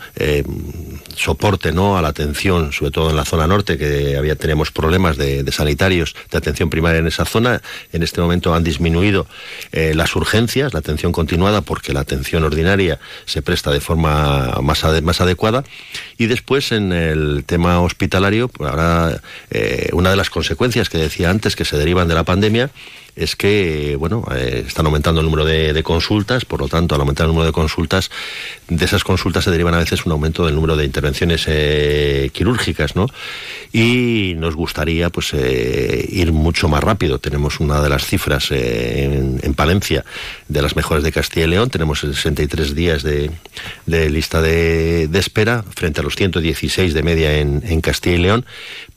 soporte 1.15 1.73
¿no? 1.73 1.99
a 1.99 2.03
la 2.03 2.09
atención, 2.09 2.73
sobre 2.73 2.91
todo 2.91 3.11
en 3.11 3.17
la 3.17 3.25
zona 3.25 3.47
norte, 3.47 3.77
que 3.77 4.17
había 4.17 4.37
teníamos 4.37 4.71
problemas 4.71 5.17
de, 5.17 5.43
de 5.43 5.53
sanitarios 5.53 6.15
de 6.31 6.39
atención 6.39 6.71
primaria 6.71 7.01
en 7.01 7.08
esa 7.09 7.25
zona. 7.25 7.63
En 7.93 8.03
este 8.03 8.21
momento 8.21 8.55
han 8.55 8.65
disminuido 8.65 9.27
eh, 9.73 9.93
las 9.95 10.15
urgencias, 10.17 10.73
la 10.73 10.81
atención 10.81 11.13
continuada, 11.13 11.63
porque 11.63 11.93
la 11.93 12.01
atención 12.01 12.45
ordinaria 12.45 12.99
se 13.25 13.43
presta 13.43 13.71
de 13.71 13.81
forma 13.81 14.59
más, 14.63 14.85
más 15.03 15.21
adecuada. 15.21 15.65
Y 16.17 16.27
después 16.27 16.73
en 16.73 16.93
el 16.93 17.45
tema 17.47 17.81
hospitalario, 17.81 18.49
pues 18.49 18.71
ahora 18.71 19.21
eh, 19.51 19.91
una 19.93 20.11
de 20.11 20.17
las 20.17 20.31
consecuencias 20.31 20.89
que 20.89 20.99
decía 20.99 21.31
antes 21.31 21.57
que 21.57 21.65
se 21.65 21.77
derivan 21.77 22.09
de 22.09 22.15
la 22.15 22.25
pandemia 22.25 22.71
es 23.19 23.35
que, 23.35 23.97
bueno, 23.97 24.25
eh, 24.35 24.65
están 24.67 24.87
aumentando 24.87 25.21
el 25.21 25.27
número 25.27 25.45
de, 25.45 25.83
consultas, 25.83 26.45
por 26.45 26.61
lo 26.61 26.69
tanto, 26.69 26.95
al 26.95 27.01
aumentar 27.01 27.25
el 27.25 27.31
número 27.31 27.47
de 27.47 27.53
consultas, 27.53 28.11
de 28.69 28.85
esas 28.85 29.03
consultas 29.03 29.45
se 29.45 29.51
derivan 29.51 29.75
a 29.75 29.79
veces 29.79 30.07
un 30.07 30.13
aumento 30.13 30.47
del 30.47 30.55
número 30.55 30.77
de 30.77 30.85
intervenciones 30.85 31.45
eh, 31.47 32.31
quirúrgicas, 32.33 32.95
¿no? 32.95 33.07
Y 33.73 34.35
nos 34.37 34.55
gustaría, 34.55 35.11
pues, 35.11 35.33
eh, 35.35 36.07
ir 36.11 36.33
mucho 36.33 36.69
más 36.69 36.83
rápido. 36.83 37.19
Tenemos 37.19 37.61
una 37.61 37.81
de 37.81 37.89
las 37.89 38.07
cifras 38.07 38.51
en, 38.51 39.39
Palencia 39.59 40.05
de 40.47 40.63
las 40.63 40.77
mejores 40.77 41.03
de 41.03 41.11
Castilla 41.11 41.47
y 41.47 41.51
León. 41.51 41.71
Tenemos 41.71 42.01
63 42.01 42.77
días 42.77 43.03
de, 43.03 43.31
lista 43.87 44.41
de, 44.41 45.09
espera 45.15 45.65
frente 45.75 46.01
a 46.01 46.05
los 46.05 46.15
116 46.15 46.95
de 46.95 47.03
media 47.03 47.39
en, 47.39 47.63
en 47.67 47.81
Castilla 47.81 48.17
y 48.17 48.21
León. 48.21 48.47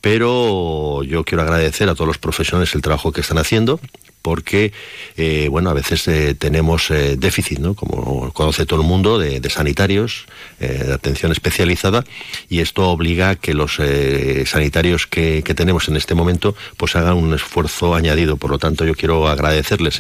Pero 0.01 1.03
yo 1.03 1.23
quiero 1.23 1.41
agradecer 1.41 1.89
a 1.89 1.95
todos 1.95 2.07
los 2.07 2.17
profesionales 2.19 2.75
el 2.75 2.81
trabajo 2.81 3.11
que 3.11 3.21
están 3.21 3.39
haciendo 3.39 3.79
porque, 4.21 4.71
eh, 5.17 5.47
bueno, 5.49 5.69
a 5.69 5.73
veces 5.73 6.07
eh, 6.07 6.35
tenemos 6.35 6.91
eh, 6.91 7.15
déficit, 7.17 7.59
¿no? 7.59 7.73
Como 7.73 8.31
conoce 8.33 8.65
todo 8.65 8.81
el 8.81 8.87
mundo, 8.87 9.17
de, 9.17 9.41
sanitarios, 9.49 10.25
de 10.59 10.93
atención 10.93 11.31
especializada, 11.31 12.03
y 12.49 12.59
esto 12.59 12.89
obliga 12.89 13.31
a 13.31 13.35
que 13.35 13.53
los 13.53 13.79
sanitarios 14.45 15.07
que, 15.07 15.41
tenemos 15.55 15.89
en 15.89 15.97
este 15.97 16.15
momento, 16.15 16.55
pues 16.77 16.95
hagan 16.95 17.17
un 17.17 17.33
esfuerzo 17.33 17.93
añadido. 17.93 18.37
Por 18.37 18.51
lo 18.51 18.59
tanto, 18.59 18.85
yo 18.85 18.95
quiero 18.95 19.27
agradecerles 19.27 19.99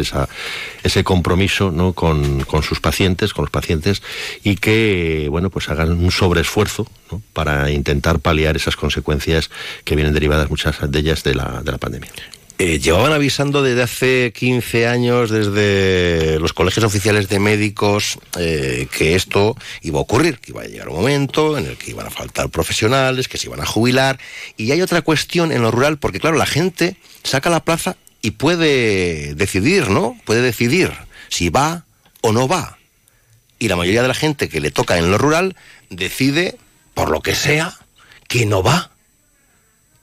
ese 0.83 1.03
compromiso, 1.03 1.71
¿no? 1.71 1.93
Con, 1.93 2.45
sus 2.63 2.79
pacientes, 2.79 3.33
con 3.33 3.43
los 3.45 3.51
pacientes, 3.51 4.01
y 4.43 4.55
que, 4.55 5.27
bueno, 5.29 5.49
pues 5.49 5.69
hagan 5.69 5.91
un 5.91 6.11
sobreesfuerzo. 6.11 6.87
Para 7.33 7.69
intentar 7.71 8.19
paliar 8.19 8.55
esas 8.55 8.77
consecuencias 8.77 9.49
que 9.83 9.95
vienen 9.95 10.13
derivadas, 10.13 10.49
muchas 10.49 10.77
de 10.89 10.99
ellas, 10.99 11.23
de 11.23 11.35
la, 11.35 11.61
de 11.61 11.71
la 11.73 11.77
pandemia. 11.77 12.09
Eh, 12.63 12.77
llevaban 12.77 13.11
avisando 13.11 13.63
desde 13.63 13.81
hace 13.81 14.33
15 14.35 14.85
años, 14.85 15.31
desde 15.31 16.37
los 16.39 16.53
colegios 16.53 16.85
oficiales 16.85 17.27
de 17.27 17.39
médicos, 17.39 18.19
eh, 18.37 18.87
que 18.95 19.15
esto 19.15 19.57
iba 19.81 19.97
a 19.97 20.03
ocurrir, 20.03 20.37
que 20.37 20.51
iba 20.51 20.61
a 20.61 20.65
llegar 20.65 20.89
un 20.89 20.97
momento 20.97 21.57
en 21.57 21.65
el 21.65 21.75
que 21.75 21.89
iban 21.89 22.05
a 22.05 22.11
faltar 22.11 22.49
profesionales, 22.49 23.27
que 23.27 23.39
se 23.39 23.47
iban 23.47 23.61
a 23.61 23.65
jubilar. 23.65 24.19
Y 24.57 24.71
hay 24.71 24.83
otra 24.83 25.01
cuestión 25.01 25.51
en 25.51 25.63
lo 25.63 25.71
rural, 25.71 25.97
porque 25.97 26.19
claro, 26.19 26.37
la 26.37 26.45
gente 26.45 26.97
saca 27.23 27.49
la 27.49 27.65
plaza 27.65 27.97
y 28.21 28.29
puede 28.29 29.33
decidir, 29.33 29.89
¿no? 29.89 30.15
Puede 30.23 30.43
decidir 30.43 30.91
si 31.29 31.49
va 31.49 31.85
o 32.21 32.31
no 32.31 32.47
va. 32.47 32.77
Y 33.57 33.69
la 33.69 33.75
mayoría 33.75 34.03
de 34.03 34.07
la 34.07 34.13
gente 34.13 34.49
que 34.49 34.59
le 34.59 34.69
toca 34.69 34.99
en 34.99 35.09
lo 35.09 35.17
rural 35.17 35.55
decide, 35.89 36.59
por 36.93 37.09
lo 37.09 37.21
que 37.21 37.33
sea, 37.33 37.73
que 38.27 38.45
no 38.45 38.61
va 38.61 38.91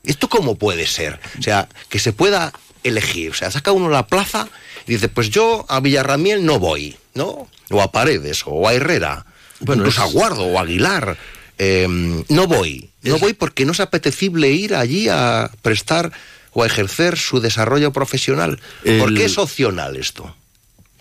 ¿Esto 0.05 0.29
cómo 0.29 0.57
puede 0.57 0.87
ser? 0.87 1.21
O 1.39 1.43
sea, 1.43 1.69
que 1.89 1.99
se 1.99 2.13
pueda 2.13 2.53
elegir. 2.85 3.31
O 3.31 3.35
sea, 3.35 3.51
saca 3.51 3.73
uno 3.73 3.89
la 3.89 4.07
plaza 4.07 4.49
y 4.87 4.93
dice, 4.93 5.09
pues 5.09 5.31
yo 5.31 5.67
a 5.69 5.81
Villarramiel 5.81 6.45
no 6.45 6.59
voy, 6.59 6.97
¿no? 7.15 7.49
O 7.71 7.83
a 7.83 7.93
Paredes, 7.93 8.43
o 8.47 8.69
a 8.69 8.75
Herrera, 8.75 9.27
bueno, 9.61 9.83
incluso 9.83 10.03
a 10.03 10.07
Guardo 10.07 10.45
o 10.45 10.59
a 10.59 10.63
Aguilar. 10.63 11.19
Em, 11.59 12.25
no 12.29 12.47
voy. 12.47 12.91
No 13.03 13.19
voy 13.19 13.33
porque 13.33 13.65
no 13.65 13.73
es 13.73 13.81
apetecible 13.81 14.51
ir 14.51 14.75
allí 14.75 15.09
a 15.09 15.51
prestar 15.63 16.13
o 16.53 16.63
a 16.63 16.67
ejercer 16.67 17.17
su 17.17 17.41
desarrollo 17.41 17.93
profesional. 17.93 18.61
¿Por 18.99 19.15
qué 19.15 19.25
es 19.25 19.39
opcional 19.39 19.97
esto? 19.97 20.35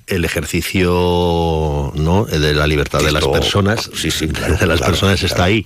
el 0.08 0.24
ejercicio 0.24 1.92
no 1.96 2.26
de 2.26 2.54
la 2.54 2.66
libertad 2.66 3.02
de 3.02 3.12
las 3.12 3.28
personas 3.28 3.90
sí, 3.94 4.10
sí, 4.10 4.28
de 4.28 4.66
las 4.66 4.80
personas 4.80 5.22
está 5.22 5.44
ahí 5.44 5.66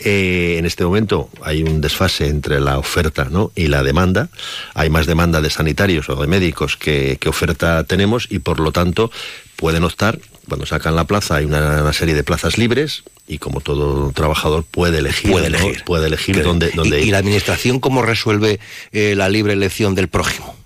eh, 0.00 0.56
en 0.58 0.66
este 0.66 0.84
momento 0.84 1.28
hay 1.42 1.62
un 1.62 1.80
desfase 1.80 2.28
entre 2.28 2.60
la 2.60 2.78
oferta 2.78 3.28
y 3.54 3.66
la 3.66 3.82
demanda. 3.82 4.28
Hay 4.74 4.90
más 4.90 5.06
demanda 5.06 5.40
de 5.40 5.50
sanitarios 5.50 6.08
o 6.08 6.16
de 6.16 6.26
médicos 6.26 6.76
que, 6.76 7.18
oferta 7.26 7.84
tenemos 7.84 8.26
y 8.30 8.38
por 8.38 8.60
lo 8.60 8.72
tanto 8.72 9.10
pueden 9.56 9.84
optar. 9.84 10.18
Cuando 10.48 10.66
sacan 10.66 10.96
la 10.96 11.04
plaza 11.04 11.36
hay 11.36 11.44
una, 11.44 11.92
serie 11.92 12.14
de 12.14 12.22
plazas 12.22 12.56
libres 12.56 13.02
y 13.26 13.38
como 13.38 13.60
todo 13.60 14.12
trabajador 14.12 14.64
puede 14.64 14.98
elegir, 14.98 15.30
puede 15.30 15.48
elegir, 15.48 15.84
puede 15.84 16.06
elegir 16.06 16.42
dónde, 16.42 16.70
dónde 16.74 17.02
¿Y, 17.02 17.10
la 17.10 17.18
administración 17.18 17.80
cómo 17.80 18.00
resuelve 18.00 18.58
eh, 18.92 19.14
la 19.14 19.28
libre 19.28 19.52
elección 19.52 19.94
del 19.94 20.08
prójimo? 20.08 20.56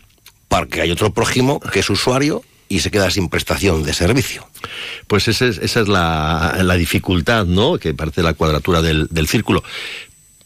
Porque 0.46 0.82
hay 0.82 0.90
otro 0.90 1.12
prójimo 1.12 1.58
que 1.58 1.80
es 1.80 1.90
usuario 1.90 2.44
y 2.72 2.80
se 2.80 2.90
queda 2.90 3.10
sin 3.10 3.28
prestación 3.28 3.82
de 3.82 3.92
servicio. 3.92 4.48
Pues 5.06 5.28
esa 5.28 5.46
es, 5.46 5.58
esa 5.58 5.80
es 5.80 5.88
la, 5.88 6.74
dificultad, 6.78 7.44
¿no? 7.44 7.78
Que 7.78 7.92
parte 7.92 8.22
de 8.22 8.24
la 8.24 8.32
cuadratura 8.32 8.80
del, 8.80 9.28
círculo. 9.28 9.62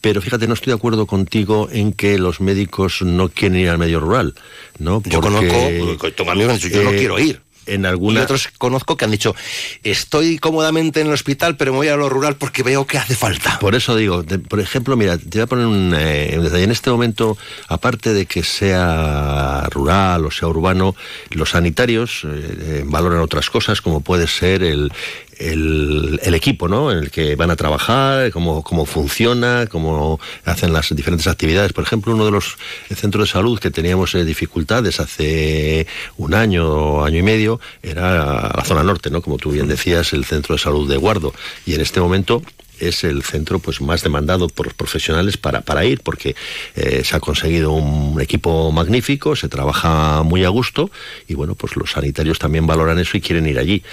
Pero 0.01 0.21
fíjate, 0.21 0.45
no 0.45 0.53
estoy 0.53 0.71
de 0.71 0.75
acuerdo 0.75 1.07
contigo 1.07 1.69
en 1.71 1.93
que 1.93 2.19
los 2.19 2.41
médicos 2.41 3.01
no 3.01 3.29
quieren 3.29 3.57
ir 3.59 3.69
al 3.69 3.77
medio 3.77 4.01
rural, 4.01 4.35
¿no? 4.77 4.99
Porque, 4.99 5.11
yo 5.11 5.21
conozco, 5.21 6.11
tengo 6.11 6.31
amigos 6.31 6.59
yo 6.59 6.83
no 6.83 6.91
eh, 6.91 6.97
quiero 6.97 7.17
ir 7.17 7.41
en 7.67 7.85
alguna... 7.85 8.21
Y 8.21 8.23
otros 8.23 8.49
conozco 8.57 8.97
que 8.97 9.05
han 9.05 9.11
dicho, 9.11 9.35
estoy 9.83 10.37
cómodamente 10.39 11.01
en 11.01 11.07
el 11.07 11.13
hospital, 11.13 11.57
pero 11.57 11.71
me 11.71 11.77
voy 11.77 11.87
a 11.87 11.95
lo 11.95 12.09
rural 12.09 12.35
porque 12.35 12.63
veo 12.63 12.87
que 12.87 12.97
hace 12.97 13.15
falta. 13.15 13.59
Por 13.59 13.75
eso 13.75 13.95
digo, 13.95 14.23
por 14.47 14.59
ejemplo, 14.59 14.95
mira, 14.95 15.17
te 15.17 15.29
voy 15.37 15.41
a 15.41 15.47
poner 15.47 15.65
un, 15.65 15.93
eh, 15.97 16.37
detalle. 16.41 16.63
En 16.63 16.71
este 16.71 16.89
momento, 16.89 17.37
aparte 17.67 18.13
de 18.13 18.25
que 18.25 18.43
sea 18.43 19.67
rural 19.71 20.25
o 20.25 20.31
sea 20.31 20.47
urbano, 20.47 20.95
los 21.31 21.51
sanitarios 21.51 22.23
eh, 22.23 22.27
eh, 22.27 22.83
valoran 22.85 23.19
otras 23.19 23.49
cosas, 23.49 23.81
como 23.81 24.01
puede 24.01 24.27
ser 24.27 24.63
el, 24.63 24.91
el, 25.39 26.33
equipo 26.33 26.67
¿no? 26.67 26.91
en 26.91 26.99
el 26.99 27.11
que 27.11 27.35
van 27.35 27.51
a 27.51 27.55
trabajar, 27.55 28.31
cómo, 28.31 28.61
cómo 28.63 28.85
funciona, 28.85 29.67
cómo 29.67 30.19
hacen 30.45 30.73
las 30.73 30.95
diferentes 30.95 31.27
actividades. 31.27 31.73
Por 31.73 31.83
ejemplo, 31.83 32.13
uno 32.13 32.25
de 32.25 32.31
los 32.31 32.57
centros 32.93 33.27
de 33.27 33.31
salud 33.31 33.59
que 33.59 33.71
teníamos 33.71 34.13
eh, 34.15 34.23
dificultades 34.23 34.99
hace 34.99 35.87
un 36.17 36.33
año 36.33 37.03
año 37.03 37.19
y 37.19 37.23
medio 37.23 37.59
era 37.81 38.51
la 38.55 38.63
zona 38.65 38.83
norte, 38.83 39.09
¿no? 39.09 39.21
como 39.21 39.37
tú 39.37 39.51
bien 39.51 39.67
decías, 39.67 40.13
el 40.13 40.25
centro 40.25 40.55
de 40.55 40.59
salud 40.59 40.89
de 40.89 40.97
Guardo. 40.97 41.33
Y 41.65 41.73
en 41.73 41.81
este 41.81 41.99
momento 41.99 42.41
es 42.79 43.03
el 43.03 43.23
centro 43.23 43.59
pues 43.59 43.81
más 43.81 44.03
demandado 44.03 44.47
por 44.47 44.67
los 44.67 44.75
profesionales 44.75 45.37
para, 45.37 45.61
para 45.61 45.85
ir, 45.85 46.01
porque 46.01 46.35
eh, 46.75 47.03
se 47.03 47.15
ha 47.15 47.19
conseguido 47.19 47.71
un 47.71 48.19
equipo 48.21 48.71
magnífico, 48.71 49.35
se 49.35 49.49
trabaja 49.49 50.23
muy 50.23 50.43
a 50.43 50.49
gusto 50.49 50.91
y 51.27 51.33
bueno, 51.33 51.55
pues 51.55 51.75
los 51.75 51.91
sanitarios 51.91 52.39
también 52.39 52.67
valoran 52.67 52.99
eso 52.99 53.17
y 53.17 53.21
quieren 53.21 53.47
ir 53.47 53.59
allí. 53.59 53.83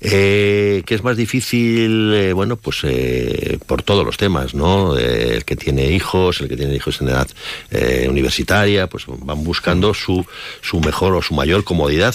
Eh, 0.00 0.82
¿Qué 0.86 0.94
es 0.94 1.02
más 1.02 1.16
difícil? 1.16 2.12
Eh, 2.14 2.32
bueno, 2.32 2.56
pues 2.56 2.82
por 3.66 3.82
todos 3.82 4.04
los 4.04 4.16
temas, 4.16 4.54
¿no? 4.54 4.96
el 4.96 5.44
que 5.44 5.56
tiene 5.56 5.90
hijos, 5.90 6.40
el 6.40 6.48
que 6.48 6.56
tiene 6.56 6.74
hijos 6.74 7.00
en 7.00 7.08
edad 7.08 7.28
universitaria, 8.08 8.86
pues 8.86 9.04
van 9.06 9.44
buscando 9.44 9.94
su, 9.94 10.24
su 10.60 10.80
mejor 10.80 11.14
o 11.14 11.22
su 11.22 11.34
mayor 11.34 11.64
comodidad 11.64 12.14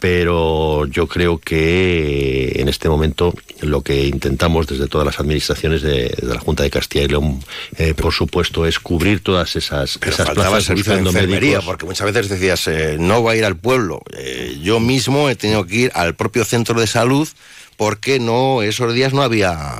pero 0.00 0.86
yo 0.86 1.06
creo 1.06 1.38
que 1.38 2.52
en 2.56 2.68
este 2.68 2.88
momento 2.88 3.34
lo 3.60 3.82
que 3.82 4.06
intentamos 4.06 4.66
desde 4.66 4.88
todas 4.88 5.06
las 5.06 5.20
administraciones 5.20 5.82
de, 5.82 6.16
la 6.22 6.40
Junta 6.40 6.62
de 6.62 6.70
Castilla 6.70 7.04
y 7.04 7.08
León, 7.08 7.44
eh, 7.76 7.92
por 7.94 8.12
supuesto, 8.12 8.66
es 8.66 8.80
cubrir 8.80 9.22
todas 9.22 9.54
esas, 9.56 9.98
pero 9.98 10.12
esas 10.12 10.30
plazas 10.30 10.64
servicio 10.64 10.94
de 10.94 11.00
enfermería, 11.00 11.60
porque 11.60 11.84
muchas 11.84 12.10
veces 12.12 12.30
decías, 12.30 12.66
eh, 12.66 12.96
no 12.98 13.22
va 13.22 13.32
a 13.32 13.36
ir 13.36 13.44
al 13.44 13.56
pueblo. 13.56 14.02
Eh, 14.16 14.58
yo 14.62 14.80
mismo 14.80 15.28
he 15.28 15.36
tenido 15.36 15.66
que 15.66 15.76
ir 15.76 15.92
al 15.94 16.14
propio 16.14 16.44
centro 16.46 16.80
de 16.80 16.86
salud 16.86 17.28
porque 17.76 18.20
no 18.20 18.60
esos 18.60 18.92
días 18.92 19.14
no 19.14 19.22
había 19.22 19.78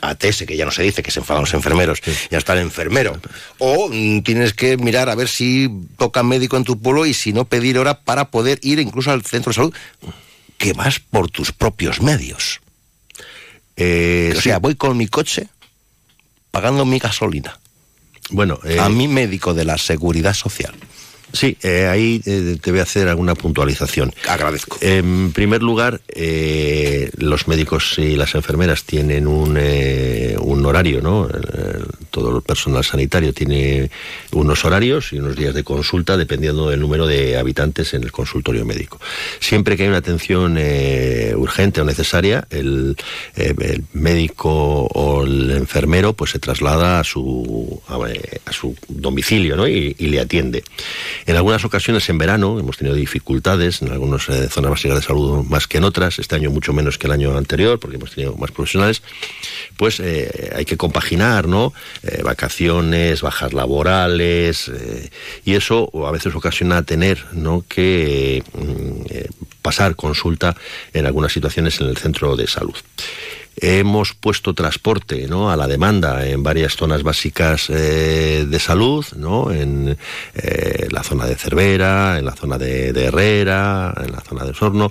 ATS, 0.00 0.44
que 0.46 0.56
ya 0.56 0.64
no 0.64 0.70
se 0.70 0.82
dice 0.82 1.02
que 1.02 1.10
se 1.10 1.20
enfadan 1.20 1.42
los 1.42 1.54
enfermeros, 1.54 2.00
ya 2.30 2.38
está 2.38 2.52
el 2.54 2.60
enfermero. 2.60 3.20
O 3.58 3.88
mm, 3.90 4.22
tienes 4.22 4.52
que 4.52 4.76
mirar 4.76 5.08
a 5.08 5.14
ver 5.14 5.28
si 5.28 5.70
toca 5.98 6.22
médico 6.22 6.56
en 6.56 6.64
tu 6.64 6.80
pueblo 6.80 7.06
y 7.06 7.14
si 7.14 7.32
no 7.32 7.44
pedir 7.44 7.78
hora 7.78 8.00
para 8.00 8.30
poder 8.30 8.58
ir 8.62 8.78
incluso 8.78 9.10
al 9.10 9.24
centro 9.24 9.50
de 9.50 9.54
salud, 9.54 9.74
que 10.58 10.72
vas 10.72 11.00
por 11.00 11.30
tus 11.30 11.52
propios 11.52 12.00
medios. 12.00 12.60
Eh, 13.76 14.34
o 14.36 14.40
sea, 14.40 14.58
voy 14.58 14.76
con 14.76 14.96
mi 14.96 15.08
coche 15.08 15.48
pagando 16.50 16.84
mi 16.84 16.98
gasolina. 16.98 17.58
Bueno, 18.30 18.58
a 18.62 18.86
eh, 18.86 18.88
mi 18.90 19.08
médico 19.08 19.54
de 19.54 19.64
la 19.64 19.76
seguridad 19.76 20.34
social. 20.34 20.74
Sí, 21.34 21.58
eh, 21.62 21.86
ahí 21.86 22.22
eh, 22.26 22.56
te 22.62 22.70
voy 22.70 22.78
a 22.78 22.84
hacer 22.84 23.08
alguna 23.08 23.34
puntualización. 23.34 24.14
Agradezco. 24.28 24.78
En 24.80 25.32
primer 25.32 25.64
lugar, 25.64 26.00
eh, 26.08 27.10
los 27.16 27.48
médicos 27.48 27.98
y 27.98 28.14
las 28.14 28.36
enfermeras 28.36 28.84
tienen 28.84 29.26
un, 29.26 29.58
un 29.58 30.66
horario, 30.66 31.00
¿no? 31.02 31.28
todo 32.10 32.36
el 32.36 32.42
personal 32.42 32.84
sanitario 32.84 33.32
tiene 33.32 33.90
unos 34.30 34.64
horarios 34.64 35.12
y 35.12 35.18
unos 35.18 35.34
días 35.34 35.52
de 35.52 35.64
consulta 35.64 36.16
dependiendo 36.16 36.70
del 36.70 36.78
número 36.78 37.08
de 37.08 37.36
habitantes 37.36 37.92
en 37.94 38.04
el 38.04 38.12
consultorio 38.12 38.64
médico. 38.64 39.00
Siempre 39.40 39.76
que 39.76 39.82
hay 39.82 39.88
una 39.88 39.98
atención 39.98 40.56
urgente 41.36 41.80
o 41.80 41.84
necesaria, 41.84 42.46
el, 42.50 42.96
médico 43.92 44.84
o 44.84 45.24
el 45.24 45.50
enfermero 45.50 46.12
pues 46.12 46.30
se 46.30 46.38
traslada 46.38 47.00
a 47.00 47.04
su, 47.04 47.82
a, 47.88 48.52
su 48.52 48.76
domicilio 48.88 49.56
¿no? 49.56 49.66
y, 49.66 49.96
y 49.98 50.06
le 50.06 50.20
atiende. 50.20 50.62
En 51.26 51.36
algunas 51.36 51.64
ocasiones 51.64 52.08
en 52.08 52.18
verano 52.18 52.58
hemos 52.58 52.76
tenido 52.76 52.94
dificultades, 52.94 53.80
en 53.80 53.90
algunas 53.90 54.28
eh, 54.28 54.48
zonas 54.48 54.72
básicas 54.72 54.96
de 54.96 55.02
salud 55.02 55.44
más 55.44 55.66
que 55.66 55.78
en 55.78 55.84
otras, 55.84 56.18
este 56.18 56.36
año 56.36 56.50
mucho 56.50 56.72
menos 56.72 56.98
que 56.98 57.06
el 57.06 57.12
año 57.12 57.36
anterior, 57.36 57.78
porque 57.78 57.96
hemos 57.96 58.10
tenido 58.10 58.36
más 58.36 58.50
profesionales, 58.50 59.02
pues 59.76 60.00
eh, 60.00 60.52
hay 60.54 60.64
que 60.64 60.76
compaginar, 60.76 61.48
¿no? 61.48 61.72
Eh, 62.02 62.22
vacaciones, 62.22 63.22
bajas 63.22 63.52
laborales, 63.52 64.70
y 65.44 65.54
eso 65.54 65.90
a 66.06 66.10
veces 66.10 66.34
ocasiona 66.34 66.82
tener. 66.82 67.24
Que 67.68 68.42
mm, 68.52 69.62
pasar 69.62 69.96
consulta 69.96 70.56
en 70.92 71.06
algunas 71.06 71.32
situaciones 71.32 71.80
en 71.80 71.88
el 71.88 71.96
centro 71.96 72.36
de 72.36 72.46
salud. 72.46 72.74
Hemos 73.56 74.14
puesto 74.14 74.52
transporte 74.52 75.28
a 75.30 75.56
la 75.56 75.68
demanda 75.68 76.26
en 76.26 76.42
varias 76.42 76.76
zonas 76.76 77.02
básicas 77.02 77.70
eh, 77.70 78.46
de 78.48 78.58
salud, 78.58 79.04
¿no? 79.16 79.52
en 79.52 79.96
eh, 80.34 80.88
la 80.90 81.02
zona 81.04 81.26
de 81.26 81.36
Cervera, 81.36 82.18
en 82.18 82.24
la 82.24 82.34
zona 82.34 82.58
de, 82.58 82.90
Herrera, 83.04 83.94
en 84.04 84.12
la 84.12 84.20
zona 84.20 84.44
de 84.44 84.54
Sorno. 84.54 84.90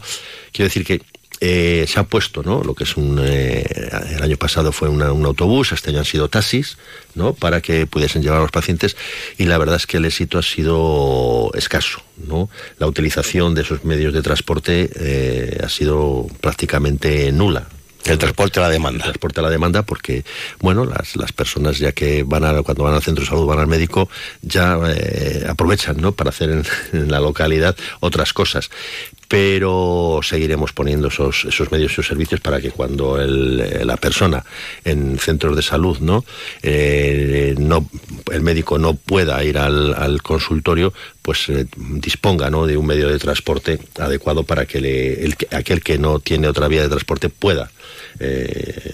Quiero 0.52 0.68
decir 0.68 0.86
que 0.86 1.02
eh, 1.42 1.86
se 1.90 2.00
ha 2.00 2.04
puesto, 2.04 2.42
¿no? 2.42 2.64
Lo 2.64 2.74
que 2.74 2.86
es 2.86 2.96
un. 2.96 3.20
El 3.20 4.22
año 4.22 4.38
pasado 4.38 4.72
fue 4.72 4.88
un 4.88 5.02
autobús, 5.02 5.74
este 5.74 5.90
año 5.90 6.00
han 6.00 6.06
sido 6.06 6.30
taxis, 6.30 6.78
¿no? 7.16 7.34
Para 7.34 7.60
que 7.60 7.86
pudiesen 7.86 8.22
llevar 8.22 8.40
a 8.40 8.44
los 8.44 8.52
pacientes 8.52 8.96
y 9.38 9.44
la 9.46 9.58
verdad 9.58 9.76
es 9.76 9.86
que 9.86 9.98
el 9.98 10.06
éxito 10.06 10.38
ha 10.38 10.44
sido 10.44 11.52
escaso, 11.54 12.02
¿no? 12.28 12.50
La 12.80 12.88
utilización 12.88 13.56
de 13.56 13.64
esos 13.64 13.84
medios 13.84 14.14
de 14.14 14.22
transporte 14.22 15.58
ha 15.62 15.68
sido 15.68 16.28
prácticamente 16.40 17.30
nula. 17.34 17.68
El 18.06 18.18
transporte 18.18 18.60
a 18.60 18.64
la 18.64 18.70
demanda. 18.70 19.06
El 19.06 19.12
transporte 19.12 19.40
a 19.40 19.44
la 19.44 19.50
demanda 19.50 19.84
porque, 19.84 20.26
bueno, 20.60 20.86
las, 20.86 21.16
las 21.16 21.32
personas 21.32 21.78
ya 21.78 21.92
que 21.94 22.24
van 22.24 22.44
a, 22.44 22.62
cuando 22.62 22.84
van 22.84 22.94
al 22.94 23.02
centro 23.02 23.24
de 23.24 23.30
salud, 23.30 23.46
van 23.46 23.60
al 23.60 23.68
médico, 23.68 24.10
ya 24.42 24.78
eh, 24.88 25.46
aprovechan, 25.48 25.98
¿no? 25.98 26.12
Para 26.12 26.30
hacer 26.30 26.50
en, 26.92 27.10
la 27.12 27.20
localidad 27.20 27.76
otras 28.02 28.34
cosas 28.34 28.70
pero 29.34 30.20
seguiremos 30.22 30.74
poniendo 30.74 31.08
esos, 31.08 31.46
esos 31.46 31.72
medios 31.72 31.90
y 31.90 31.94
esos 31.94 32.06
servicios 32.06 32.40
para 32.40 32.62
que 32.62 32.70
cuando 32.70 33.20
el, 33.20 33.60
eh, 33.62 33.84
la 33.84 33.98
persona 33.98 34.46
en 34.86 35.18
centros 35.18 35.56
de 35.56 35.64
salud 35.64 35.98
no, 36.02 36.24
eh, 36.62 37.56
no 37.58 37.90
el 38.32 38.44
médico 38.44 38.78
no 38.78 38.94
pueda 38.94 39.44
ir 39.44 39.58
al, 39.58 40.22
consultorio 40.22 40.94
pues 41.24 41.48
disponga 41.78 42.52
¿no? 42.52 42.68
de 42.68 42.78
un 42.78 42.86
medio 42.86 43.10
de 43.10 43.18
transporte 43.18 43.80
adecuado 43.98 44.44
para 44.44 44.68
que 44.68 44.80
le, 44.80 45.26
el, 45.26 45.36
aquel 45.50 45.82
que 45.82 45.98
no 45.98 46.20
tiene 46.20 46.48
otra 46.48 46.68
vía 46.68 46.84
de 46.84 46.90
transporte 46.90 47.30
pueda 47.30 47.72
eh, 48.20 48.94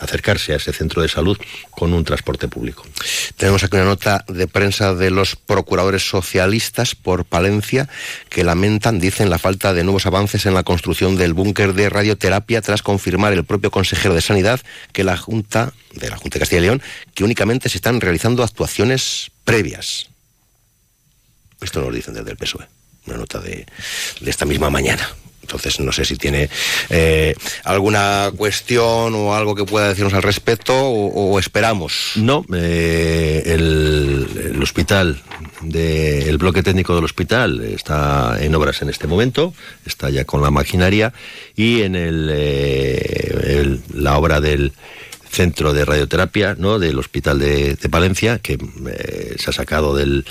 acercarse 0.00 0.54
a 0.54 0.56
ese 0.56 0.72
centro 0.72 1.02
de 1.02 1.08
salud 1.08 1.36
con 1.70 1.92
un 1.92 2.02
transporte 2.02 2.48
público. 2.48 2.84
Tenemos 3.36 3.62
aquí 3.62 3.76
una 3.76 3.84
nota 3.84 4.24
de 4.26 4.48
prensa 4.48 4.94
de 4.94 5.10
los 5.10 5.36
procuradores 5.36 6.08
socialistas 6.08 6.94
por 6.94 7.26
Palencia 7.26 7.88
que 8.30 8.42
lamentan, 8.42 8.98
dicen, 8.98 9.28
la 9.28 9.38
falta 9.38 9.73
de 9.74 9.84
nuevos 9.84 10.06
avances 10.06 10.46
en 10.46 10.54
la 10.54 10.62
construcción 10.62 11.16
del 11.16 11.34
búnker 11.34 11.74
de 11.74 11.88
radioterapia 11.90 12.62
tras 12.62 12.82
confirmar 12.82 13.32
el 13.32 13.44
propio 13.44 13.70
consejero 13.70 14.14
de 14.14 14.20
Sanidad 14.20 14.60
que 14.92 15.04
la 15.04 15.16
Junta 15.16 15.72
de 15.92 16.10
la 16.10 16.16
Junta 16.16 16.36
de 16.36 16.40
Castilla 16.40 16.60
y 16.60 16.64
León 16.64 16.82
que 17.14 17.24
únicamente 17.24 17.68
se 17.68 17.78
están 17.78 18.00
realizando 18.00 18.42
actuaciones 18.42 19.30
previas. 19.44 20.08
Esto 21.60 21.80
nos 21.80 21.90
lo 21.90 21.94
dicen 21.94 22.14
desde 22.14 22.30
el 22.30 22.36
PSOE, 22.36 22.66
una 23.06 23.16
nota 23.16 23.40
de, 23.40 23.66
de 24.20 24.30
esta 24.30 24.44
misma 24.44 24.70
mañana. 24.70 25.08
Entonces, 25.44 25.78
no 25.78 25.92
sé 25.92 26.06
si 26.06 26.16
tiene 26.16 26.48
eh, 26.88 27.34
alguna 27.64 28.30
cuestión 28.34 29.14
o 29.14 29.34
algo 29.34 29.54
que 29.54 29.64
pueda 29.64 29.88
decirnos 29.88 30.14
al 30.14 30.22
respecto 30.22 30.74
o, 30.74 31.38
esperamos. 31.38 32.12
No, 32.16 32.46
eh, 32.54 33.42
el, 33.44 34.58
hospital, 34.62 35.20
el 35.70 36.38
bloque 36.38 36.62
técnico 36.62 36.94
del 36.94 37.04
hospital 37.04 37.62
está 37.62 38.38
en 38.40 38.54
obras 38.54 38.80
en 38.80 38.88
este 38.88 39.06
momento, 39.06 39.52
está 39.84 40.08
ya 40.08 40.24
con 40.24 40.40
la 40.40 40.50
maquinaria 40.50 41.12
y 41.54 41.82
en 41.82 41.94
el, 41.94 42.30
eh, 42.32 43.78
la 43.92 44.16
obra 44.16 44.40
del 44.40 44.72
centro 45.30 45.74
de 45.74 45.84
radioterapia 45.84 46.56
¿no? 46.58 46.78
del 46.78 46.98
Hospital 46.98 47.38
de, 47.38 47.76
Palencia, 47.90 48.38
que 48.38 48.56
se 49.36 49.50
ha 49.50 49.52
sacado 49.52 49.94
del, 49.94 50.24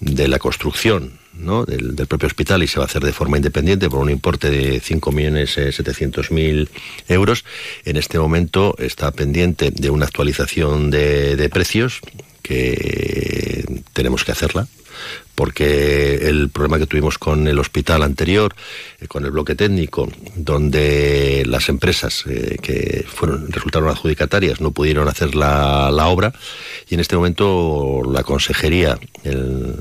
de 0.00 0.28
la 0.28 0.38
construcción 0.38 1.12
del, 1.38 1.94
propio 2.06 2.26
hospital 2.26 2.62
y 2.62 2.66
se 2.66 2.78
va 2.78 2.84
a 2.84 2.86
hacer 2.86 3.02
de 3.02 3.12
forma 3.12 3.36
independiente 3.36 3.88
por 3.88 4.00
un 4.00 4.10
importe 4.10 4.50
de 4.50 4.80
5.700.000 4.82 6.68
eh, 6.68 6.68
euros. 7.08 7.44
En 7.84 7.96
este 7.96 8.18
momento 8.18 8.74
está 8.78 9.12
pendiente 9.12 9.70
de 9.70 9.90
una 9.90 10.06
actualización 10.06 10.90
de 10.90 11.48
precios 11.52 12.00
que 12.42 13.82
tenemos 13.92 14.24
que 14.24 14.32
hacerla 14.32 14.66
porque 15.38 16.16
el 16.28 16.48
problema 16.48 16.80
que 16.80 16.88
tuvimos 16.88 17.16
con 17.16 17.46
el 17.46 17.60
hospital 17.60 18.02
anterior, 18.02 18.56
eh, 19.00 19.06
con 19.06 19.24
el 19.24 19.30
bloque 19.30 19.54
técnico, 19.54 20.08
donde 20.34 21.44
las 21.46 21.68
empresas 21.68 22.24
eh, 22.26 22.56
que 22.60 23.04
fueron 23.06 23.46
resultaron 23.52 23.88
adjudicatarias 23.88 24.60
no 24.60 24.72
pudieron 24.72 25.06
hacer 25.06 25.36
la, 25.36 25.90
obra, 26.08 26.32
y 26.90 26.94
en 26.94 27.00
este 27.00 27.14
momento 27.14 28.02
la 28.12 28.24
consejería, 28.24 28.98
el, 29.22 29.76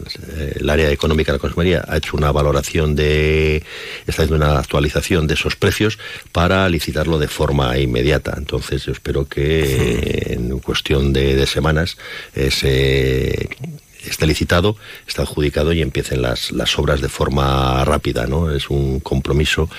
el, 0.59 0.69
área 0.69 0.91
económica 0.91 1.31
de 1.31 1.39
la 1.39 1.41
consejería 1.41 1.83
ha 1.87 1.97
hecho 1.97 2.15
una 2.15 2.31
valoración 2.31 2.95
de, 2.95 3.63
está 4.05 4.21
haciendo 4.21 4.35
una 4.35 4.59
actualización 4.59 5.25
de 5.25 5.33
esos 5.33 5.55
precios 5.55 5.97
para 6.31 6.69
licitarlo 6.69 7.17
de 7.17 7.29
forma 7.29 7.79
inmediata. 7.79 8.35
Entonces 8.37 8.85
yo 8.85 8.91
espero 8.91 9.27
que 9.27 10.33
en 10.33 10.59
cuestión 10.59 11.13
de, 11.13 11.47
semanas 11.47 11.97
eh, 12.35 12.51
se 12.51 13.49
está 14.09 14.25
licitado, 14.25 14.77
está 15.07 15.23
adjudicado 15.23 15.73
y 15.73 15.81
empiecen 15.81 16.21
las, 16.21 16.51
las 16.51 16.77
obras 16.79 17.01
de 17.01 17.09
forma 17.09 17.83
rápida, 17.85 18.27
¿no? 18.27 18.51
Es 18.51 18.69
un 18.69 18.99
compromiso 18.99 19.69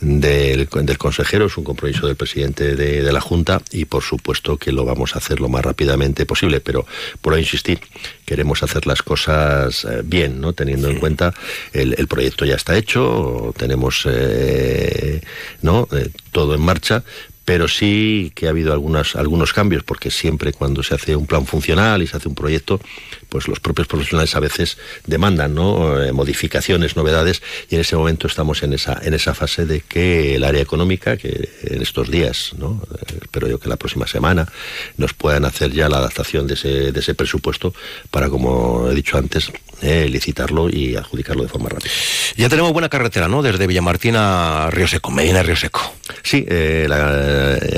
del, 0.00 0.68
del 0.68 0.98
consejero, 0.98 1.46
es 1.46 1.56
un 1.56 1.64
compromiso 1.64 2.06
del 2.06 2.16
presidente 2.16 2.76
de, 2.76 3.02
de, 3.02 3.12
la 3.12 3.20
Junta 3.20 3.62
y 3.70 3.84
por 3.84 4.02
supuesto 4.02 4.56
que 4.56 4.72
lo 4.72 4.84
vamos 4.84 5.14
a 5.14 5.18
hacer 5.18 5.40
lo 5.40 5.48
más 5.48 5.64
rápidamente 5.64 6.26
posible, 6.26 6.60
pero 6.60 6.86
por 7.20 7.38
insistir, 7.38 7.80
queremos 8.24 8.62
hacer 8.62 8.86
las 8.86 9.02
cosas 9.02 9.84
eh, 9.84 10.02
bien, 10.04 10.40
¿no? 10.40 10.52
Teniendo 10.52 10.88
en 10.88 10.98
cuenta 10.98 11.34
el, 11.72 11.94
el 11.98 12.08
proyecto 12.08 12.44
ya 12.44 12.56
está 12.56 12.76
hecho, 12.76 13.54
tenemos 13.56 14.06
eh, 14.10 15.20
¿no? 15.62 15.88
Eh, 15.92 16.10
todo 16.32 16.54
en 16.54 16.60
marcha, 16.60 17.04
pero 17.44 17.68
sí 17.68 18.32
que 18.34 18.46
ha 18.46 18.50
habido 18.50 18.72
algunas, 18.72 19.16
algunos 19.16 19.52
cambios, 19.52 19.82
porque 19.82 20.10
siempre 20.10 20.52
cuando 20.52 20.82
se 20.82 20.94
hace 20.94 21.16
un 21.16 21.26
plan 21.26 21.46
funcional 21.46 22.02
y 22.02 22.06
se 22.06 22.16
hace 22.16 22.28
un 22.28 22.34
proyecto, 22.34 22.80
pues 23.28 23.48
los 23.48 23.60
propios 23.60 23.86
profesionales 23.86 24.34
a 24.34 24.40
veces 24.40 24.78
demandan 25.06 25.54
¿no? 25.54 26.02
Eh, 26.02 26.12
modificaciones, 26.12 26.96
novedades, 26.96 27.42
y 27.68 27.74
en 27.74 27.82
ese 27.82 27.96
momento 27.96 28.26
estamos 28.26 28.62
en 28.62 28.72
esa, 28.72 29.00
en 29.02 29.14
esa 29.14 29.34
fase 29.34 29.66
de 29.66 29.80
que 29.80 30.36
el 30.36 30.44
área 30.44 30.62
económica, 30.62 31.16
que 31.16 31.50
en 31.64 31.82
estos 31.82 32.10
días, 32.10 32.52
¿no? 32.58 32.82
Eh, 32.92 33.18
espero 33.22 33.48
yo 33.48 33.58
que 33.58 33.68
la 33.68 33.76
próxima 33.76 34.06
semana, 34.06 34.48
nos 34.96 35.12
puedan 35.12 35.44
hacer 35.44 35.72
ya 35.72 35.88
la 35.88 35.98
adaptación 35.98 36.46
de 36.46 36.54
ese, 36.54 36.92
de 36.92 37.00
ese 37.00 37.14
presupuesto 37.14 37.74
para, 38.10 38.30
como 38.30 38.88
he 38.90 38.94
dicho 38.94 39.18
antes, 39.18 39.50
eh, 39.82 40.08
licitarlo 40.10 40.68
y 40.68 40.96
adjudicarlo 40.96 41.42
de 41.42 41.48
forma 41.48 41.68
rápida. 41.68 41.90
Ya 42.36 42.48
tenemos 42.48 42.72
buena 42.72 42.88
carretera, 42.88 43.28
¿no? 43.28 43.42
Desde 43.42 43.66
Villamartín 43.66 44.14
a 44.16 44.68
Río 44.70 44.86
Seco, 44.86 45.10
Medina 45.10 45.42
Río 45.42 45.56
Seco. 45.56 45.80
Sí, 46.22 46.44
eh, 46.48 46.88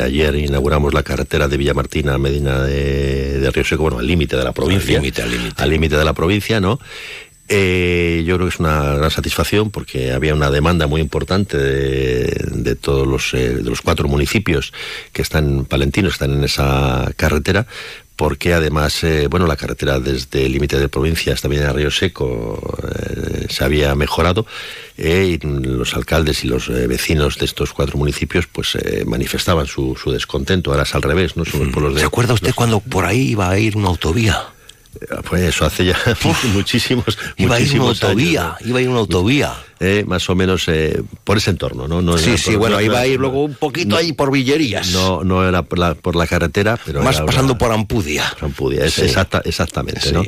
ayer 0.02 0.34
inauguramos 0.36 0.94
la 0.94 1.02
carretera 1.02 1.48
de 1.48 1.56
Villamartín 1.56 2.08
a 2.08 2.18
Medina 2.18 2.62
de, 2.62 3.50
Río 3.52 3.64
Seco, 3.64 3.82
bueno, 3.82 3.98
al 3.98 4.06
límite 4.06 4.36
de 4.36 4.44
la 4.44 4.52
provincia. 4.52 4.96
Al 4.96 5.02
límite, 5.02 5.22
al 5.22 5.30
límite. 5.30 5.62
Al 5.62 5.70
límite 5.70 5.96
de 5.96 6.04
la 6.04 6.12
provincia, 6.12 6.60
¿no? 6.60 6.80
Eh, 7.48 8.24
yo 8.26 8.34
creo 8.34 8.48
que 8.48 8.54
es 8.54 8.60
una 8.60 8.94
gran 8.94 9.10
satisfacción 9.10 9.70
porque 9.70 10.10
había 10.12 10.34
una 10.34 10.50
demanda 10.50 10.88
muy 10.88 11.00
importante 11.00 11.56
de, 11.56 12.74
todos 12.74 13.06
los, 13.06 13.32
de 13.32 13.62
los 13.62 13.82
cuatro 13.82 14.08
municipios 14.08 14.72
que 15.12 15.22
están 15.22 15.64
palentinos, 15.64 16.14
están 16.14 16.32
en 16.32 16.44
esa 16.44 17.12
carretera, 17.16 17.66
porque 18.16 18.54
además, 18.54 19.04
eh, 19.04 19.28
bueno, 19.28 19.46
la 19.46 19.56
carretera 19.56 20.00
desde 20.00 20.46
el 20.46 20.52
límite 20.52 20.78
de 20.78 20.88
provincia 20.88 21.34
hasta 21.34 21.48
Medina 21.48 21.72
Río 21.72 21.90
Seco 21.90 22.78
eh, 22.82 23.46
se 23.50 23.62
había 23.62 23.94
mejorado 23.94 24.46
eh, 24.96 25.38
y 25.40 25.46
los 25.46 25.94
alcaldes 25.94 26.42
y 26.42 26.48
los 26.48 26.68
vecinos 26.68 27.38
de 27.38 27.44
estos 27.44 27.74
cuatro 27.74 27.98
municipios 27.98 28.46
pues 28.46 28.76
manifestaban 29.04 29.66
su, 29.66 29.94
su, 30.02 30.10
descontento. 30.10 30.70
Ahora 30.70 30.84
es 30.84 30.94
al 30.94 31.02
revés, 31.02 31.36
¿no? 31.36 31.44
Son 31.44 31.70
los 31.70 31.94
de, 31.94 32.00
¿Se 32.00 32.06
acuerda 32.06 32.32
usted 32.32 32.54
cuando 32.54 32.80
por 32.80 33.04
ahí 33.04 33.30
iba 33.30 33.50
a 33.50 33.58
ir 33.58 33.76
una 33.76 33.88
autovía? 33.88 34.55
Pues 35.28 35.42
eso 35.42 35.64
hace 35.64 35.84
ya 35.84 35.96
muchísimos, 36.54 37.18
iba 37.36 37.56
a 37.56 37.60
ir 37.60 37.80
una 37.80 37.90
autovía, 37.90 38.56
iba 38.64 38.78
a 38.78 38.82
ir 38.82 38.88
una 38.88 39.00
autovía. 39.00 39.54
Eh, 39.78 40.04
más 40.06 40.30
o 40.30 40.34
menos 40.34 40.68
eh, 40.68 41.02
por 41.22 41.36
ese 41.36 41.50
entorno, 41.50 41.86
¿no? 41.86 42.00
no 42.00 42.16
sí, 42.16 42.38
sí, 42.38 42.56
bueno, 42.56 42.80
iba 42.80 42.98
a 42.98 43.06
ir 43.06 43.20
luego 43.20 43.44
un 43.44 43.56
poquito 43.56 43.94
ahí 43.94 44.14
por 44.14 44.30
Villerías. 44.30 44.90
No, 44.92 45.22
no 45.22 45.46
era 45.46 45.64
por 45.64 45.78
la, 45.78 45.94
por 45.94 46.16
la 46.16 46.26
carretera, 46.26 46.78
pero 46.82 47.02
más 47.02 47.20
pasando 47.20 47.58
por 47.58 47.70
Ampudia. 47.70 48.24
Ampudia, 48.40 48.86
es 48.86 48.98
exacta, 48.98 49.42
exactamente, 49.44 50.12
¿no? 50.12 50.22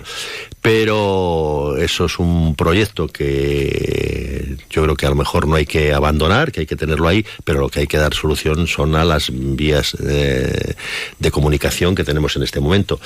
Pero 0.61 1.79
eso 1.79 2.05
es 2.05 2.19
un 2.19 2.57
proyecto 2.57 3.09
que 3.09 4.59
yo 4.69 4.83
creo 4.83 4.97
que 4.97 5.07
a 5.07 5.11
lo 5.11 5.15
mejor 5.15 5.49
no 5.49 5.55
hay 5.55 5.65
que 5.65 5.95
abandonar, 5.95 6.53
que 6.53 6.61
hay 6.61 6.67
que 6.67 6.77
tenerlo 6.77 7.09
ahí, 7.09 7.25
pero 7.45 7.61
lo 7.61 7.71
que 7.71 7.81
hay 7.81 7.87
que 7.87 7.97
dar 7.97 8.13
solución 8.13 8.67
son 8.67 8.97
a 8.97 9.05
las 9.05 9.31
vías 9.33 9.97
eh, 10.07 10.75
de 11.19 11.31
comunicación 11.31 11.95
que 11.95 12.05
tenemos 12.05 12.37
en 12.37 12.43
este 12.43 12.61
momento. 12.61 13.01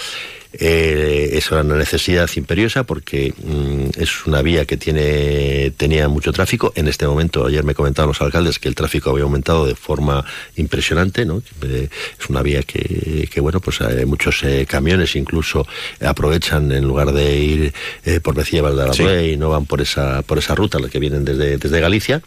Eh, 0.55 1.31
es 1.33 1.51
una 1.51 1.63
necesidad 1.63 2.29
imperiosa 2.37 2.85
porque 2.85 3.33
mm, 3.43 4.01
es 4.01 4.27
una 4.27 4.43
vía 4.43 4.67
que 4.67 4.77
tiene 4.77 5.73
tenía 5.77 6.09
mucho 6.09 6.33
tráfico. 6.33 6.73
En 6.75 6.89
este 6.89 7.07
momento, 7.07 7.47
ayer 7.47 7.65
me 7.65 7.75
comentaban 7.75 8.09
los 8.09 8.21
alcaldes 8.21 8.59
que 8.59 8.69
el 8.69 8.75
tráfico 8.75 9.11
había 9.11 9.25
aumentado 9.25 9.67
de 9.67 9.75
forma 9.75 10.25
impresionante, 10.57 11.25
¿no? 11.25 11.43
Eh, 11.63 11.89
es 12.21 12.29
una 12.29 12.43
vía 12.43 12.63
que, 12.63 13.29
que 13.33 13.41
bueno, 13.41 13.61
pues 13.61 13.81
hay 13.81 14.05
muchos 14.05 14.43
eh, 14.43 14.67
camiones 14.69 15.17
incluso 15.17 15.67
aprovechan 16.01 16.71
en 16.73 16.85
lugar 16.85 17.13
de 17.13 17.39
ir 17.39 17.75
eh, 18.05 18.21
por 18.21 18.35
Becía 18.35 18.63
Valdearabue 18.63 19.33
y 19.33 19.37
no 19.37 19.49
van 19.49 19.67
por 19.67 19.81
esa 19.81 20.23
por 20.23 20.39
esa 20.39 20.55
ruta, 20.55 20.79
los 20.79 20.91
que 20.91 20.99
vienen 20.99 21.25
desde, 21.25 21.57
desde 21.57 21.81
Galicia. 21.81 22.23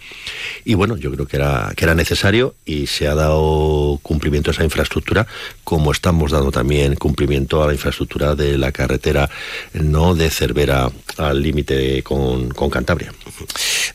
Y 0.63 0.73
bueno, 0.73 0.97
yo 0.97 1.11
creo 1.11 1.27
que 1.27 1.37
era 1.37 1.71
que 1.75 1.85
era 1.85 1.93
necesario 1.93 2.55
y 2.65 2.87
se 2.87 3.07
ha 3.07 3.15
dado 3.15 3.99
cumplimiento 4.01 4.49
a 4.49 4.53
esa 4.53 4.63
infraestructura, 4.63 5.27
como 5.63 5.91
estamos 5.91 6.31
dando 6.31 6.51
también 6.51 6.95
cumplimiento 6.95 7.63
a 7.63 7.67
la 7.67 7.73
infraestructura 7.73 8.14
de 8.15 8.57
la 8.57 8.71
carretera 8.71 9.29
no 9.73 10.15
de 10.15 10.29
Cervera 10.29 10.89
al 11.17 11.41
límite 11.41 12.01
con, 12.03 12.49
Cantabria. 12.69 13.13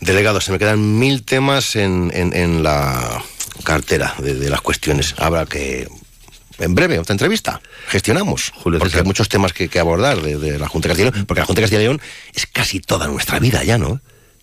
Delegado, 0.00 0.40
se 0.40 0.52
me 0.52 0.58
quedan 0.58 0.98
mil 0.98 1.24
temas 1.24 1.74
en, 1.76 2.10
en, 2.12 2.62
la 2.62 3.22
cartera 3.64 4.14
de, 4.18 4.50
las 4.50 4.60
cuestiones. 4.60 5.14
Habrá 5.18 5.46
que 5.46 5.88
en 6.58 6.74
breve, 6.74 6.98
otra 6.98 7.14
entrevista. 7.14 7.62
Gestionamos. 7.88 8.52
Julio 8.54 8.78
porque 8.78 8.98
hay 8.98 9.04
muchos 9.04 9.30
temas 9.30 9.54
que, 9.54 9.70
abordar 9.78 10.20
de, 10.20 10.36
de, 10.36 10.58
la 10.58 10.68
Junta 10.68 10.88
de 10.88 10.92
Castilla 10.92 11.08
y 11.08 11.12
León, 11.12 11.26
porque 11.26 11.40
la 11.40 11.46
Junta 11.46 11.60
de 11.60 11.64
Castilla 11.64 11.80
y 11.80 11.84
León 11.84 12.00
es 12.34 12.46
casi 12.46 12.80
toda 12.80 13.06
nuestra 13.08 13.38
vida 13.38 13.64
ya, 13.64 13.78
¿no? 13.78 14.00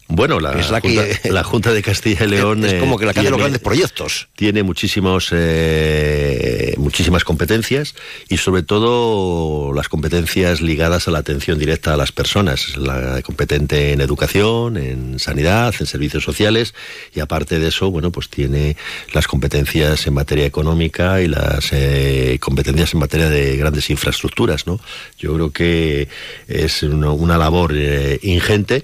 Bueno, 0.10 0.40
la, 0.40 0.54
la, 0.54 0.80
junta, 0.80 1.04
la, 1.30 1.44
junta, 1.44 1.74
de 1.74 1.84
Castilla 1.84 2.24
y 2.24 2.30
León 2.30 2.64
es, 2.64 2.76
como 2.76 2.98
que 2.98 3.06
la 3.06 3.14
tiene, 3.14 3.26
de 3.26 3.32
los 3.32 3.40
grandes 3.40 3.62
proyectos. 3.62 4.30
Tiene 4.36 4.64
muchísimos, 4.64 5.30
eh, 5.34 6.76
muchísimas 6.78 7.26
competencias 7.26 7.94
y 8.30 8.38
sobre 8.38 8.64
todo 8.64 9.74
las 9.74 9.90
competencias 9.90 10.62
ligadas 10.62 11.10
a 11.10 11.12
la 11.12 11.20
atención 11.20 11.60
directa 11.60 11.94
a 11.94 11.98
las 11.98 12.14
personas. 12.14 12.78
La 12.78 13.22
competente 13.22 13.92
en 13.92 14.00
educación, 14.00 14.78
en 14.78 15.20
sanidad, 15.20 15.76
en 15.78 15.86
servicios 15.86 16.24
sociales 16.24 16.74
y 17.14 17.20
aparte 17.20 17.60
de 17.60 17.68
eso, 17.68 17.92
bueno, 17.92 18.10
pues 18.10 18.30
tiene 18.30 18.78
las 19.14 19.28
competencias 19.28 20.08
en 20.08 20.14
materia 20.14 20.46
económica 20.46 21.22
y 21.22 21.28
las 21.28 21.74
eh, 21.74 22.38
competencias 22.40 22.94
en 22.94 23.02
materia 23.02 23.30
de 23.30 23.58
grandes 23.58 23.90
infraestructuras, 23.90 24.68
¿no? 24.68 24.80
Yo 25.20 25.34
creo 25.34 25.52
que 25.52 26.08
es 26.48 26.84
una, 26.84 27.12
una 27.12 27.38
labor 27.38 27.74
eh, 27.76 28.20
ingente 28.22 28.84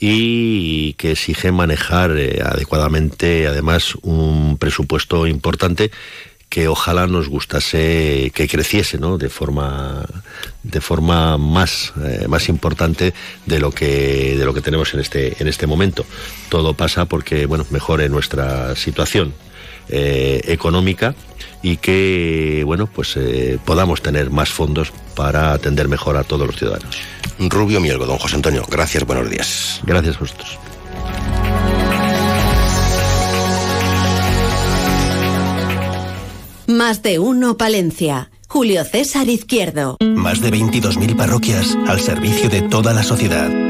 y 0.00 0.94
que 0.94 1.12
exige 1.12 1.52
manejar 1.52 2.16
eh, 2.16 2.42
adecuadamente, 2.42 3.46
además, 3.46 3.94
un 4.02 4.56
presupuesto 4.58 5.26
importante 5.26 5.90
que 6.48 6.66
ojalá 6.66 7.06
nos 7.06 7.28
gustase 7.28 8.32
que 8.34 8.48
creciese 8.48 8.98
¿no? 8.98 9.18
de 9.18 9.28
forma 9.28 10.04
de 10.64 10.80
forma 10.80 11.38
más 11.38 11.92
eh, 12.02 12.26
más 12.28 12.48
importante 12.48 13.14
de 13.46 13.60
lo 13.60 13.70
que 13.70 14.36
de 14.36 14.44
lo 14.44 14.52
que 14.52 14.60
tenemos 14.60 14.92
en 14.92 14.98
este 14.98 15.40
en 15.40 15.46
este 15.46 15.68
momento 15.68 16.04
todo 16.48 16.74
pasa 16.74 17.04
porque 17.04 17.46
bueno 17.46 17.64
mejore 17.70 18.08
nuestra 18.08 18.74
situación 18.74 19.32
eh, 19.90 20.40
económica 20.46 21.14
y 21.62 21.76
que 21.76 22.62
bueno 22.64 22.86
pues 22.86 23.18
podamos 23.64 24.00
tener 24.00 24.30
más 24.30 24.48
fondos 24.48 24.92
para 25.14 25.52
atender 25.52 25.88
mejor 25.88 26.16
a 26.16 26.24
todos 26.24 26.46
los 26.46 26.56
ciudadanos 26.56 26.96
Rubio 27.48 27.80
Mielgo. 27.80 28.06
Don 28.06 28.18
José 28.18 28.36
Antonio, 28.36 28.64
gracias, 28.68 29.04
buenos 29.06 29.30
días. 29.30 29.80
Gracias 29.84 30.16
a 30.16 30.20
vosotros. 30.20 30.58
Más 36.66 37.02
de 37.02 37.18
uno, 37.18 37.56
Palencia. 37.56 38.30
Julio 38.48 38.84
César 38.84 39.28
Izquierdo. 39.28 39.96
Más 40.00 40.40
de 40.40 40.50
22.000 40.50 41.16
parroquias 41.16 41.76
al 41.86 42.00
servicio 42.00 42.48
de 42.48 42.62
toda 42.62 42.92
la 42.92 43.02
sociedad. 43.02 43.69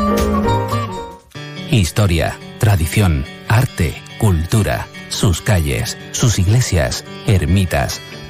Historia, 1.71 2.37
tradición, 2.59 3.25
arte, 3.47 3.95
cultura, 4.19 4.87
sus 5.07 5.41
calles, 5.41 5.97
sus 6.11 6.37
iglesias, 6.37 7.05
ermitas 7.27 8.01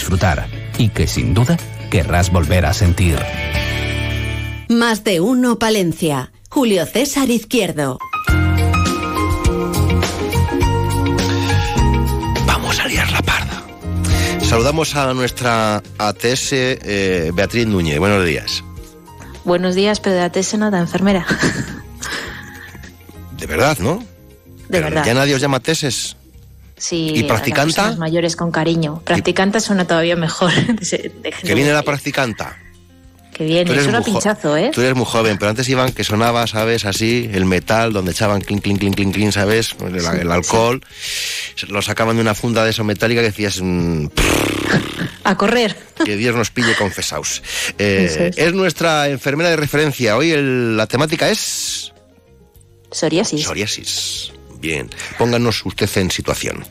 disfrutar 0.00 0.48
y 0.78 0.88
que 0.88 1.06
sin 1.06 1.34
duda 1.34 1.58
querrás 1.90 2.32
volver 2.32 2.64
a 2.64 2.72
sentir. 2.72 3.18
Más 4.70 5.04
de 5.04 5.20
uno 5.20 5.58
Palencia. 5.58 6.32
Julio 6.48 6.86
César 6.86 7.28
Izquierdo. 7.28 7.98
Vamos 12.46 12.80
a 12.80 12.86
liar 12.88 13.12
la 13.12 13.20
parda. 13.20 13.62
Saludamos 14.40 14.96
a 14.96 15.12
nuestra 15.12 15.82
ATS 15.98 16.52
eh, 16.52 17.30
Beatriz 17.34 17.66
Núñez. 17.66 17.98
Buenos 17.98 18.24
días. 18.24 18.64
Buenos 19.44 19.74
días, 19.74 20.00
pero 20.00 20.16
de 20.16 20.22
ATS 20.22 20.54
nada, 20.54 20.78
enfermera. 20.78 21.26
De 23.36 23.46
verdad, 23.46 23.78
¿no? 23.80 24.02
De 24.68 24.80
verdad. 24.80 25.04
¿Ya 25.04 25.12
nadie 25.12 25.34
os 25.34 25.42
llama 25.42 25.60
teses? 25.60 26.16
Sí, 26.80 27.12
¿Y 27.14 27.24
practicanta? 27.24 27.94
mayores 27.96 28.36
con 28.36 28.50
cariño. 28.50 29.02
Practicanta 29.04 29.60
suena 29.60 29.86
todavía 29.86 30.16
mejor. 30.16 30.50
¿Que 31.42 31.54
viene 31.54 31.72
la 31.74 31.82
practicanta? 31.82 32.56
Que 33.34 33.44
viene, 33.44 33.74
es 33.74 33.86
un 33.86 34.02
pinchazo, 34.02 34.56
¿eh? 34.56 34.70
Tú 34.74 34.80
eres 34.80 34.94
muy 34.94 35.04
joven, 35.04 35.36
pero 35.38 35.50
antes 35.50 35.68
iban 35.68 35.92
que 35.92 36.04
sonaba, 36.04 36.46
¿sabes? 36.46 36.86
Así, 36.86 37.30
el 37.32 37.44
metal, 37.44 37.92
donde 37.92 38.12
echaban 38.12 38.40
clink, 38.40 38.62
clink, 38.62 38.78
clink, 38.78 38.94
clink, 38.96 39.14
clink 39.14 39.32
¿sabes? 39.32 39.76
El, 39.78 40.32
alcohol. 40.32 40.82
Lo 41.68 41.82
sacaban 41.82 42.16
de 42.16 42.22
una 42.22 42.34
funda 42.34 42.64
de 42.64 42.70
eso 42.70 42.82
metálica 42.82 43.20
que 43.20 43.26
decías... 43.26 43.60
Mm, 43.62 44.06
a 45.24 45.36
correr. 45.36 45.76
Que 46.04 46.16
Dios 46.16 46.34
nos 46.34 46.50
pille 46.50 46.74
confesaos. 46.76 47.42
Eh, 47.78 48.30
es. 48.34 48.54
nuestra 48.54 49.08
enfermera 49.10 49.50
de 49.50 49.56
referencia. 49.56 50.16
Hoy 50.16 50.32
la 50.34 50.86
temática 50.86 51.28
es... 51.28 51.92
Psoriasis. 52.90 53.44
Psoriasis. 53.44 54.32
Bien, 54.60 54.90
pónganos 55.18 55.64
usted 55.64 55.88
en 55.96 56.10
situación. 56.10 56.64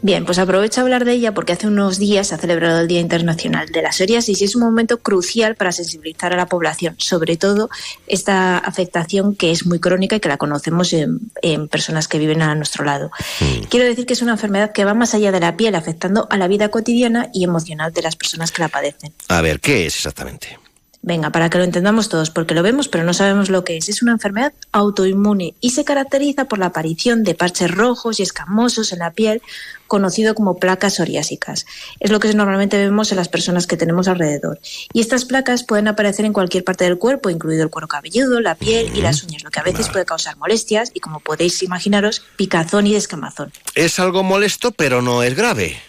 Bien, 0.00 0.24
pues 0.24 0.38
aprovecho 0.38 0.80
a 0.80 0.84
hablar 0.84 1.04
de 1.04 1.12
ella 1.12 1.34
porque 1.34 1.52
hace 1.52 1.66
unos 1.66 1.98
días 1.98 2.28
se 2.28 2.34
ha 2.36 2.38
celebrado 2.38 2.80
el 2.80 2.86
Día 2.86 3.00
Internacional 3.00 3.68
de 3.68 3.82
la 3.82 3.90
Psoriasis 3.90 4.40
y 4.40 4.44
es 4.44 4.54
un 4.54 4.62
momento 4.62 4.98
crucial 4.98 5.56
para 5.56 5.72
sensibilizar 5.72 6.32
a 6.32 6.36
la 6.36 6.46
población, 6.46 6.94
sobre 6.98 7.36
todo 7.36 7.68
esta 8.06 8.58
afectación 8.58 9.34
que 9.34 9.50
es 9.50 9.66
muy 9.66 9.80
crónica 9.80 10.14
y 10.14 10.20
que 10.20 10.28
la 10.28 10.36
conocemos 10.36 10.92
en, 10.92 11.68
personas 11.68 12.06
que 12.06 12.20
viven 12.20 12.42
a 12.42 12.54
nuestro 12.54 12.84
lado. 12.84 13.10
Hmm. 13.40 13.64
Quiero 13.68 13.86
decir 13.86 14.06
que 14.06 14.12
es 14.12 14.22
una 14.22 14.32
enfermedad 14.32 14.70
que 14.70 14.84
va 14.84 14.94
más 14.94 15.14
allá 15.14 15.32
de 15.32 15.40
la 15.40 15.56
piel, 15.56 15.74
afectando 15.74 16.28
a 16.30 16.36
la 16.36 16.46
vida 16.46 16.68
cotidiana 16.68 17.30
y 17.34 17.42
emocional 17.42 17.92
de 17.92 18.02
las 18.02 18.14
personas 18.14 18.52
que 18.52 18.62
la 18.62 18.68
padecen. 18.68 19.12
A 19.26 19.40
ver, 19.40 19.58
¿qué 19.58 19.86
es 19.86 19.96
exactamente? 19.96 20.58
Venga, 21.00 21.30
para 21.30 21.48
que 21.48 21.58
lo 21.58 21.64
entendamos 21.64 22.08
todos, 22.08 22.30
porque 22.30 22.54
lo 22.54 22.62
vemos 22.62 22.88
pero 22.88 23.04
no 23.04 23.14
sabemos 23.14 23.50
lo 23.50 23.64
que 23.64 23.76
es. 23.76 23.88
Es 23.88 24.02
una 24.02 24.12
enfermedad 24.12 24.52
autoinmune 24.72 25.54
y 25.60 25.70
se 25.70 25.84
caracteriza 25.84 26.46
por 26.46 26.58
la 26.58 26.66
aparición 26.66 27.22
de 27.22 27.34
parches 27.34 27.70
rojos 27.70 28.18
y 28.18 28.24
escamosos 28.24 28.92
en 28.92 28.98
la 28.98 29.12
piel, 29.12 29.40
conocido 29.86 30.34
como 30.34 30.58
placas 30.58 30.96
psoriásicas. 30.96 31.66
Es 32.00 32.10
lo 32.10 32.20
que 32.20 32.32
normalmente 32.34 32.76
vemos 32.76 33.10
en 33.12 33.16
las 33.16 33.28
personas 33.28 33.66
que 33.66 33.76
tenemos 33.76 34.08
alrededor. 34.08 34.60
Y 34.92 35.00
estas 35.00 35.24
placas 35.24 35.64
pueden 35.64 35.88
aparecer 35.88 36.24
en 36.24 36.32
cualquier 36.32 36.64
parte 36.64 36.84
del 36.84 36.98
cuerpo, 36.98 37.30
incluido 37.30 37.62
el 37.62 37.70
cuero 37.70 37.88
cabelludo, 37.88 38.40
la 38.40 38.56
piel 38.56 38.90
y 38.94 39.00
las 39.00 39.22
uñas, 39.22 39.44
lo 39.44 39.50
que 39.50 39.60
a 39.60 39.64
veces 39.64 39.88
puede 39.88 40.04
causar 40.04 40.36
molestias 40.36 40.90
y, 40.94 41.00
como 41.00 41.20
podéis 41.20 41.62
imaginaros, 41.62 42.22
picazón 42.36 42.86
y 42.86 42.92
descamazón. 42.92 43.52
Es 43.74 43.98
algo 43.98 44.22
molesto, 44.22 44.72
pero 44.72 45.00
no 45.00 45.22
es 45.22 45.34
grave. 45.34 45.80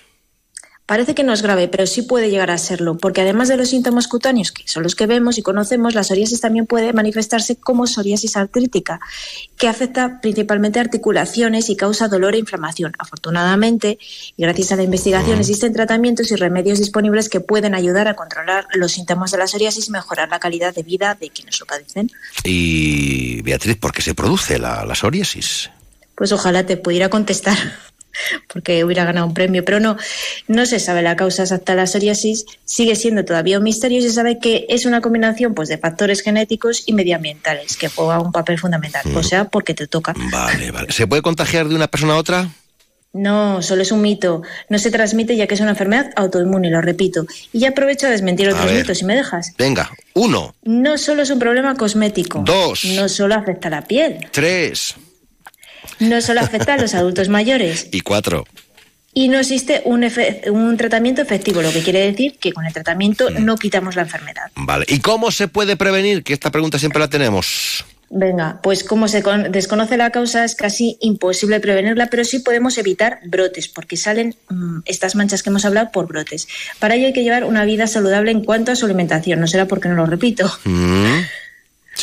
Parece 0.90 1.14
que 1.14 1.24
no 1.24 1.34
es 1.34 1.44
grave, 1.44 1.68
pero 1.68 1.86
sí 1.86 2.02
puede 2.02 2.32
llegar 2.32 2.50
a 2.50 2.58
serlo, 2.58 2.98
porque 2.98 3.22
además 3.22 3.48
de 3.48 3.58
los 3.58 3.70
síntomas 3.70 4.08
cutáneos, 4.08 4.52
que 4.52 4.64
son 4.66 4.82
los 4.82 4.96
que 4.96 5.06
vemos 5.06 5.38
y 5.38 5.44
conocemos, 5.44 5.94
la 5.94 6.04
psoriasis 6.04 6.42
también 6.42 6.66
puede 6.66 6.94
manifestarse 6.94 7.58
como 7.58 7.86
psoriasis 7.86 8.36
artrítica, 8.36 9.00
que 9.56 9.68
afecta 9.68 10.20
principalmente 10.20 10.80
articulaciones 10.80 11.70
y 11.70 11.76
causa 11.76 12.08
dolor 12.08 12.34
e 12.34 12.40
inflamación. 12.40 12.94
Afortunadamente, 12.98 14.00
y 14.36 14.42
gracias 14.42 14.72
a 14.72 14.78
la 14.78 14.82
investigación, 14.82 15.38
existen 15.38 15.74
tratamientos 15.74 16.32
y 16.32 16.36
remedios 16.36 16.80
disponibles 16.80 17.30
que 17.30 17.40
pueden 17.40 17.76
ayudar 17.76 18.08
a 18.08 18.16
controlar 18.16 18.66
los 18.74 18.94
síntomas 18.94 19.30
de 19.30 19.38
la 19.38 19.46
psoriasis 19.46 19.90
y 19.90 19.92
mejorar 19.92 20.30
la 20.30 20.40
calidad 20.40 20.74
de 20.74 20.82
vida 20.82 21.14
de 21.14 21.30
quienes 21.30 21.60
lo 21.60 21.68
padecen. 21.68 22.10
Y 22.44 23.44
Beatriz, 23.44 23.78
¿por 23.78 23.92
qué 23.92 24.02
se 24.02 24.16
produce 24.16 24.58
la, 24.58 24.84
la 24.86 24.96
psoriasis? 24.96 25.70
Pues 26.16 26.32
ojalá 26.32 26.66
te 26.66 26.78
pudiera 26.78 27.10
contestar. 27.10 27.58
Porque 28.52 28.84
hubiera 28.84 29.06
ganado 29.06 29.28
un 29.28 29.34
premio, 29.34 29.64
pero 29.64 29.80
no, 29.80 29.98
no 30.48 30.66
se 30.66 30.80
sabe 30.80 31.02
la 31.02 31.16
causa 31.16 31.44
exacta 31.44 31.74
de 31.74 31.78
la 31.78 31.88
psoriasis, 31.88 32.46
sigue 32.66 32.96
siendo 32.96 33.26
todavía 33.26 33.58
un 33.58 33.64
misterio 33.64 34.00
y 34.00 34.02
se 34.02 34.12
sabe 34.12 34.40
que 34.40 34.66
es 34.70 34.86
una 34.86 35.02
combinación 35.02 35.54
pues, 35.54 35.70
de 35.70 35.78
factores 35.78 36.22
genéticos 36.22 36.84
y 36.86 36.94
medioambientales 36.94 37.78
que 37.78 37.90
juegan 37.90 38.22
un 38.22 38.32
papel 38.32 38.58
fundamental, 38.60 39.04
o 39.16 39.24
sea, 39.24 39.46
porque 39.46 39.74
te 39.74 39.88
toca. 39.88 40.14
Vale, 40.32 40.72
vale. 40.72 40.92
¿Se 40.92 41.08
puede 41.08 41.22
contagiar 41.22 41.68
de 41.68 41.76
una 41.76 41.88
persona 41.88 42.14
a 42.14 42.18
otra? 42.18 42.50
No, 43.12 43.64
solo 43.64 43.82
es 43.82 43.92
un 43.92 44.02
mito. 44.02 44.44
No 44.70 44.78
se 44.78 44.92
transmite 44.92 45.36
ya 45.36 45.48
que 45.48 45.56
es 45.56 45.62
una 45.62 45.72
enfermedad 45.72 46.12
autoinmune, 46.16 46.70
lo 46.70 46.80
repito. 46.80 47.26
Y 47.52 47.60
ya 47.60 47.70
aprovecho 47.70 48.06
a 48.06 48.12
desmentir 48.12 48.50
otros 48.50 48.72
mitos, 48.72 49.00
si 49.00 49.06
me 49.06 49.16
dejas. 49.16 49.54
Venga, 49.58 49.90
uno. 50.14 50.54
No 50.64 50.98
solo 50.98 51.24
es 51.24 51.32
un 51.32 51.40
problema 51.40 51.76
cosmético. 51.76 52.44
Dos. 52.46 52.86
No 52.86 53.10
solo 53.10 53.34
afecta 53.34 53.68
a 53.70 53.72
la 53.72 53.82
piel. 53.82 54.28
Tres. 54.32 54.96
No 56.00 56.22
solo 56.22 56.42
afecta 56.42 56.74
a 56.74 56.78
los 56.78 56.94
adultos 56.94 57.30
mayores. 57.30 57.88
Y 57.92 58.02
cuatro. 58.02 58.46
Y 59.14 59.28
no 59.28 59.40
existe 59.40 59.82
un, 59.86 60.08
un, 60.52 60.78
tratamiento 60.78 61.22
efectivo, 61.22 61.62
lo 61.62 61.72
que 61.72 61.82
quiere 61.82 62.02
decir 62.02 62.38
que 62.40 62.54
con 62.54 62.66
el 62.66 62.74
tratamiento 62.74 63.30
mm. 63.30 63.44
no 63.44 63.58
quitamos 63.58 63.96
la 63.96 64.04
enfermedad. 64.04 64.52
Vale. 64.56 64.86
¿Y 64.88 65.00
cómo 65.00 65.32
se 65.32 65.48
puede 65.48 65.76
prevenir? 65.76 66.24
Que 66.24 66.34
esta 66.34 66.52
pregunta 66.52 66.78
siempre 66.78 67.00
la 67.00 67.10
tenemos. 67.10 67.86
Venga, 68.12 68.60
pues 68.64 68.84
como 68.84 69.08
se 69.08 69.22
desconoce 69.50 69.96
la 69.96 70.10
causa 70.10 70.44
es 70.44 70.56
casi 70.56 70.98
imposible 71.00 71.60
prevenirla, 71.60 72.08
pero 72.08 72.24
sí 72.24 72.40
podemos 72.40 72.78
evitar 72.80 73.20
brotes, 73.26 73.68
porque 73.68 73.98
salen 73.98 74.36
mm, 74.50 74.80
estas 74.86 75.16
manchas 75.16 75.44
que 75.44 75.52
hemos 75.52 75.64
hablado 75.66 75.92
por 75.92 76.08
brotes. 76.08 76.48
Para 76.80 76.96
ello 76.96 77.08
hay 77.08 77.14
que 77.14 77.24
llevar 77.24 77.44
una 77.44 77.66
vida 77.66 77.86
saludable 77.86 78.32
en 78.32 78.44
cuanto 78.44 78.72
a 78.72 78.76
su 78.76 78.86
alimentación, 78.86 79.40
no 79.40 79.48
será 79.48 79.68
porque 79.68 79.90
no 79.90 79.96
lo 79.96 80.08
repito. 80.08 80.52
Mm, 80.64 81.20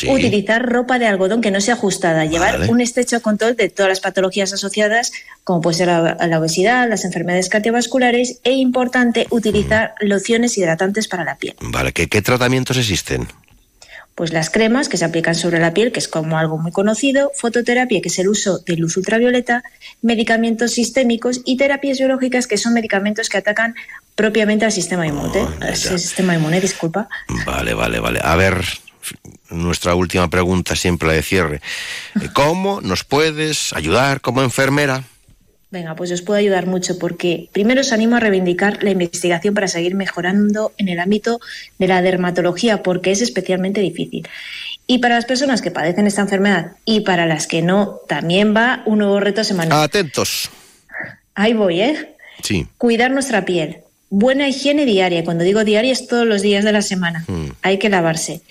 Utilizar 0.03 0.65
ropa 0.65 0.99
de 0.99 1.07
algodón 1.07 1.41
que 1.41 1.51
no 1.51 1.61
sea 1.61 1.75
ajustada, 1.75 2.25
llevar 2.25 2.69
un 2.69 2.81
estrecho 2.81 3.21
control 3.21 3.55
de 3.55 3.69
todas 3.69 3.89
las 3.89 3.99
patologías 3.99 4.53
asociadas, 4.53 5.11
como 5.43 5.61
puede 5.61 5.77
ser 5.77 5.87
la, 5.87 6.17
la 6.27 6.39
obesidad, 6.39 6.87
las 6.89 7.05
enfermedades 7.05 7.49
cardiovasculares, 7.49 8.39
e 8.43 8.51
importante, 8.51 9.27
utilizar 9.29 9.93
lociones 9.99 10.57
hidratantes 10.57 11.07
para 11.07 11.23
la 11.23 11.37
piel. 11.37 11.55
Vale, 11.61 11.93
qué 11.93 12.21
tratamientos 12.21 12.77
existen? 12.77 13.27
Pues 14.17 14.33
las 14.33 14.49
cremas 14.49 14.89
que 14.89 14.97
se 14.97 15.05
aplican 15.05 15.35
sobre 15.35 15.59
la 15.59 15.75
piel, 15.75 15.91
que 15.91 15.99
es 15.99 16.07
como 16.07 16.39
algo 16.39 16.57
muy 16.57 16.71
conocido, 16.71 17.31
fototerapia, 17.35 18.01
que 18.01 18.09
es 18.09 18.17
el 18.17 18.27
uso 18.27 18.57
de 18.65 18.75
luz 18.75 18.97
ultravioleta, 18.97 19.63
medicamentos 20.01 20.71
sistémicos 20.71 21.41
y 21.45 21.55
terapias 21.55 21.99
biológicas, 21.99 22.47
que 22.47 22.57
son 22.57 22.73
medicamentos 22.73 23.29
que 23.29 23.37
atacan 23.37 23.75
propiamente 24.15 24.65
al 24.65 24.71
sistema 24.71 25.05
inmune. 25.05 25.41
Oh, 25.41 25.75
sistema 25.75 26.33
inmune, 26.33 26.59
disculpa. 26.59 27.07
Vale, 27.45 27.75
vale, 27.75 27.99
vale. 27.99 28.19
A 28.23 28.35
ver, 28.35 28.65
nuestra 29.49 29.95
última 29.95 30.29
pregunta, 30.29 30.75
siempre 30.75 31.07
la 31.07 31.13
de 31.15 31.23
cierre. 31.23 31.61
¿Cómo 32.33 32.81
nos 32.81 33.03
puedes 33.03 33.73
ayudar 33.73 34.21
como 34.21 34.41
enfermera? 34.41 35.03
Venga, 35.69 35.95
pues 35.95 36.11
os 36.11 36.21
puedo 36.21 36.39
ayudar 36.39 36.65
mucho 36.65 36.97
porque 36.97 37.49
primero 37.51 37.81
os 37.81 37.91
animo 37.91 38.15
a 38.15 38.21
reivindicar 38.21 38.83
la 38.83 38.91
investigación 38.91 39.53
para 39.53 39.67
seguir 39.67 39.95
mejorando 39.95 40.71
en 40.77 40.87
el 40.87 40.99
ámbito 40.99 41.41
de 41.77 41.87
la 41.87 42.01
dermatología 42.01 42.83
porque 42.83 43.11
es 43.11 43.21
especialmente 43.21 43.81
difícil. 43.81 44.27
Y 44.87 44.99
para 44.99 45.15
las 45.15 45.25
personas 45.25 45.61
que 45.61 45.69
padecen 45.69 46.07
esta 46.07 46.21
enfermedad 46.21 46.71
y 46.85 47.01
para 47.01 47.25
las 47.25 47.47
que 47.47 47.61
no, 47.61 47.99
también 48.07 48.55
va 48.55 48.81
un 48.85 48.99
nuevo 48.99 49.19
reto 49.19 49.43
semanal. 49.43 49.83
Atentos. 49.83 50.49
Ahí 51.35 51.53
voy, 51.53 51.81
¿eh? 51.81 52.15
Sí. 52.41 52.67
Cuidar 52.77 53.11
nuestra 53.11 53.43
piel. 53.43 53.79
Buena 54.09 54.47
higiene 54.47 54.85
diaria. 54.85 55.25
Cuando 55.25 55.43
digo 55.43 55.65
diaria 55.65 55.91
es 55.91 56.07
todos 56.07 56.25
los 56.25 56.41
días 56.41 56.63
de 56.63 56.71
la 56.71 56.81
semana. 56.81 57.25
Hmm. 57.27 57.49
Hay 57.61 57.77
que 57.77 57.89
lavarse 57.89 58.41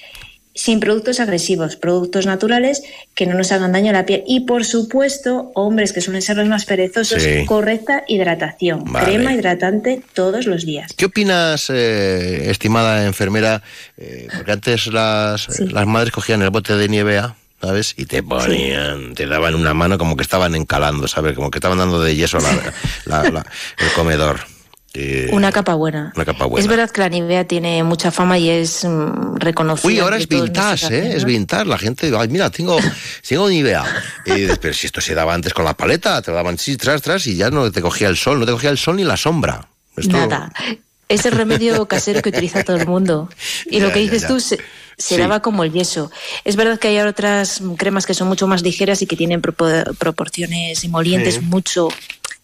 sin 0.57 0.81
productos 0.81 1.21
agresivos, 1.21 1.77
productos 1.77 2.27
naturales 2.27 2.83
que 3.15 3.27
no 3.27 3.35
nos 3.35 3.53
hagan 3.53 3.73
daño 3.73 3.91
a 3.91 3.93
la 3.93 4.07
piel. 4.07 4.25
Y 4.27 4.41
por 4.41 4.65
supuesto, 4.65 5.53
hombres 5.55 5.93
que 5.93 6.01
suelen 6.01 6.23
ser 6.23 6.39
los 6.39 6.49
más 6.49 6.65
perezosos, 6.65 7.23
correcta 7.47 8.05
hidratación, 8.09 8.85
crema 8.85 9.33
hidratante 9.33 10.03
todos 10.15 10.47
los 10.47 10.65
días. 10.65 10.93
¿Qué 10.97 11.05
opinas, 11.05 11.71
eh, 11.71 12.51
estimada 12.51 13.07
enfermera? 13.07 13.63
Eh, 13.97 14.29
porque 14.35 14.53
antes 14.53 14.87
las, 14.89 15.61
las 15.61 15.87
madres 15.87 16.13
cogían 16.13 16.43
el 16.43 16.51
bote 16.51 16.77
de 16.77 16.89
Nivea. 16.89 17.37
¿sabes? 17.61 17.95
Y 17.97 18.05
te 18.05 18.23
ponían, 18.23 19.15
te 19.15 19.27
daban 19.27 19.55
una 19.55 19.73
mano 19.75 19.97
como 19.99 20.15
que 20.15 20.23
estaban 20.23 20.55
encalando, 20.55 21.09
¿sabes? 21.09 21.35
Como 21.35 21.51
que 21.51 21.59
estaban 21.59 21.79
dando 21.79 22.01
de 22.01 22.15
yeso 22.15 22.39
el 22.39 23.93
comedor. 23.95 24.41
Una 25.33 25.53
capa 25.53 25.75
buena. 25.75 26.13
Una 26.15 26.25
capa 26.25 26.47
buena. 26.47 26.63
Es 26.63 26.69
verdad 26.69 26.91
que 26.91 27.01
la 27.01 27.09
Nivea 27.09 27.47
tiene 27.47 27.83
mucha 27.83 28.11
fama 28.11 28.39
y 28.39 28.51
es 28.51 28.85
mm, 28.85 29.37
reconocida. 29.37 29.89
Uy, 29.89 29.99
ahora 29.99 30.17
es 30.17 30.29
vintage, 30.29 30.87
¿eh? 30.95 31.17
Es 31.17 31.25
vintage. 31.25 31.67
La 31.67 31.79
gente, 31.79 32.13
ay, 32.17 32.29
mira, 32.29 32.51
tengo, 32.51 32.79
tengo 33.27 33.49
Nivea. 33.49 33.85
Y, 34.27 34.47
pero 34.61 34.75
si 34.75 34.87
esto 34.87 35.01
se 35.01 35.15
daba 35.15 35.35
antes 35.35 35.53
con 35.53 35.65
la 35.65 35.75
paleta, 35.75 36.21
te 36.23 36.31
lo 36.31 36.37
daban 36.37 36.59
sí, 36.59 36.77
tras, 36.77 37.03
tras 37.03 37.27
y 37.27 37.37
ya 37.37 37.51
no 37.51 37.71
te 37.71 37.83
cogía 37.83 38.09
el 38.09 38.17
sol, 38.17 38.39
no 38.41 38.47
te 38.47 38.53
cogía 38.53 38.71
el 38.71 38.79
sol 38.79 38.97
ni 38.97 39.05
la 39.05 39.17
sombra. 39.17 39.69
Nada. 39.97 40.53
Es 41.09 41.25
el 41.25 41.33
remedio 41.33 41.87
casero 41.87 42.21
que 42.21 42.31
utiliza 42.31 42.65
todo 42.65 42.77
el 42.77 42.87
mundo. 42.87 43.29
Y 43.71 43.81
lo 43.81 43.93
que 43.93 44.01
dices 44.01 44.27
tú 44.27 44.41
se, 44.41 44.59
daba 45.19 45.41
como 45.41 45.65
el 45.65 45.73
yeso. 45.73 46.11
Es 46.45 46.57
verdad 46.57 46.79
que 46.79 46.89
hay 46.89 46.99
otras 46.99 47.61
cremas 47.77 48.07
que 48.07 48.15
son 48.15 48.29
mucho 48.29 48.47
más 48.47 48.63
ligeras 48.63 49.03
y 49.03 49.07
que 49.07 49.17
tienen 49.17 49.41
proporciones 49.41 50.83
emolientes 50.85 51.43
mucho 51.43 51.89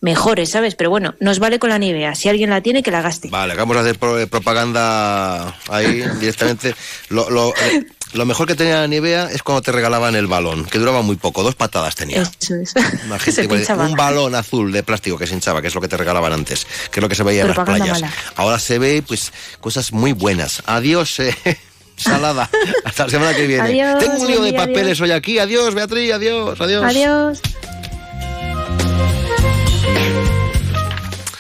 mejores, 0.03 0.51
¿sabes? 0.51 0.75
Pero 0.75 0.91
bueno, 0.91 1.15
nos 1.21 1.39
vale 1.39 1.59
con 1.59 1.71
la 1.71 1.79
Nivea. 1.79 2.15
Si 2.15 2.29
alguien 2.29 2.51
la 2.51 2.61
tiene, 2.61 2.83
que 2.83 2.91
la 2.91 3.01
gaste. 3.01 3.29
Vale, 3.31 3.55
vamos 3.55 3.77
a 3.77 3.81
hacer 3.81 3.97
eh, 4.19 4.27
propaganda 4.27 5.57
ahí 5.71 6.03
directamente. 6.21 6.75
Lo, 7.09 7.55
eh, 7.55 7.87
lo, 8.13 8.27
mejor 8.27 8.47
que 8.47 8.55
tenía 8.55 8.81
la 8.81 8.89
Nivea 8.89 9.31
es 9.31 9.43
cuando 9.43 9.63
te 9.63 9.73
regalaban 9.73 10.15
el 10.17 10.27
balón, 10.27 10.67
que 10.67 10.79
duraba 10.79 11.01
muy 11.03 11.17
poco, 11.17 11.43
dos 11.43 11.55
patadas 11.55 11.95
tenía. 11.95 12.23
Eso 12.23 12.57
es. 12.57 12.75
un 13.79 13.95
balón 13.95 14.35
azul 14.35 14.73
de 14.73 14.83
plástico 14.83 15.17
que 15.17 15.27
se 15.27 15.35
hinchaba, 15.35 15.63
que 15.63 15.69
es 15.69 15.75
lo 15.75 15.81
que 15.81 15.89
te 15.89 15.97
regalaban 15.97 16.33
antes, 16.33 16.67
que 16.91 16.99
es 16.99 17.03
lo 17.03 17.09
que 17.09 17.15
se 17.15 17.23
veía 17.23 17.43
en 17.43 17.49
las 17.49 17.61
playas. 17.61 18.03
Ahora 18.37 18.59
se 18.59 18.79
ve, 18.79 19.03
pues, 19.07 19.33
cosas 19.61 19.93
muy 19.93 20.13
buenas. 20.13 20.63
Adiós, 20.67 21.21
eh. 21.21 21.35
Salada. 21.97 22.51
Hasta 22.85 23.05
la 23.05 23.11
semana 23.11 23.35
que 23.37 23.47
viene. 23.47 23.97
Tengo 24.01 24.15
un 24.15 24.27
lío 24.27 24.43
de 24.43 24.53
papeles 24.55 25.01
hoy 25.01 25.13
aquí. 25.13 25.39
Adiós, 25.39 25.73
Beatriz. 25.75 26.13
Adiós. 26.13 26.61
Adiós. 26.61 26.85
Adiós. 26.85 27.41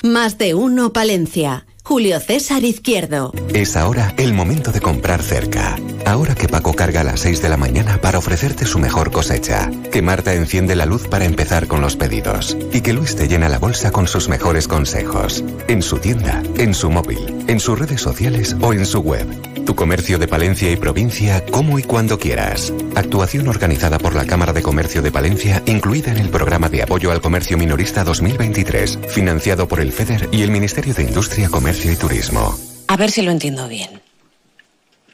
Más 0.02 0.36
de 0.36 0.54
uno 0.54 0.92
Palencia. 0.92 1.64
Julio 1.84 2.20
César 2.20 2.62
Izquierdo. 2.62 3.32
Es 3.52 3.76
ahora 3.76 4.14
el 4.16 4.32
momento 4.32 4.70
de 4.70 4.80
comprar 4.80 5.20
cerca. 5.20 5.76
Ahora 6.06 6.36
que 6.36 6.46
Paco 6.46 6.74
carga 6.74 7.00
a 7.00 7.04
las 7.04 7.20
6 7.20 7.42
de 7.42 7.48
la 7.48 7.56
mañana 7.56 8.00
para 8.00 8.18
ofrecerte 8.18 8.66
su 8.66 8.78
mejor 8.78 9.10
cosecha. 9.10 9.68
Que 9.90 10.00
Marta 10.00 10.32
enciende 10.32 10.76
la 10.76 10.86
luz 10.86 11.08
para 11.08 11.24
empezar 11.24 11.66
con 11.66 11.80
los 11.80 11.96
pedidos. 11.96 12.56
Y 12.72 12.82
que 12.82 12.92
Luis 12.92 13.16
te 13.16 13.26
llena 13.26 13.48
la 13.48 13.58
bolsa 13.58 13.90
con 13.90 14.06
sus 14.06 14.28
mejores 14.28 14.68
consejos. 14.68 15.44
En 15.66 15.82
su 15.82 15.98
tienda, 15.98 16.42
en 16.56 16.72
su 16.72 16.88
móvil, 16.88 17.44
en 17.48 17.58
sus 17.58 17.78
redes 17.78 18.00
sociales 18.00 18.56
o 18.60 18.72
en 18.72 18.86
su 18.86 19.00
web. 19.00 19.26
Tu 19.64 19.74
comercio 19.76 20.18
de 20.18 20.26
Palencia 20.26 20.70
y 20.70 20.76
provincia, 20.76 21.44
como 21.46 21.78
y 21.78 21.82
cuando 21.82 22.18
quieras. 22.18 22.72
Actuación 22.96 23.48
organizada 23.48 23.98
por 23.98 24.14
la 24.14 24.24
Cámara 24.24 24.52
de 24.52 24.62
Comercio 24.62 25.02
de 25.02 25.12
Palencia, 25.12 25.62
incluida 25.66 26.10
en 26.10 26.18
el 26.18 26.30
programa 26.30 26.68
de 26.68 26.82
apoyo 26.82 27.12
al 27.12 27.20
comercio 27.20 27.56
minorista 27.56 28.02
2023, 28.02 28.98
financiado 29.08 29.68
por 29.68 29.80
el 29.80 29.92
FEDER 29.92 30.28
y 30.32 30.42
el 30.42 30.50
Ministerio 30.50 30.94
de 30.94 31.04
Industria, 31.04 31.48
Comercio 31.48 31.71
y 31.72 31.96
Turismo. 31.96 32.58
A 32.86 32.96
ver 32.96 33.10
si 33.10 33.22
lo 33.22 33.30
entiendo 33.30 33.66
bien. 33.66 34.02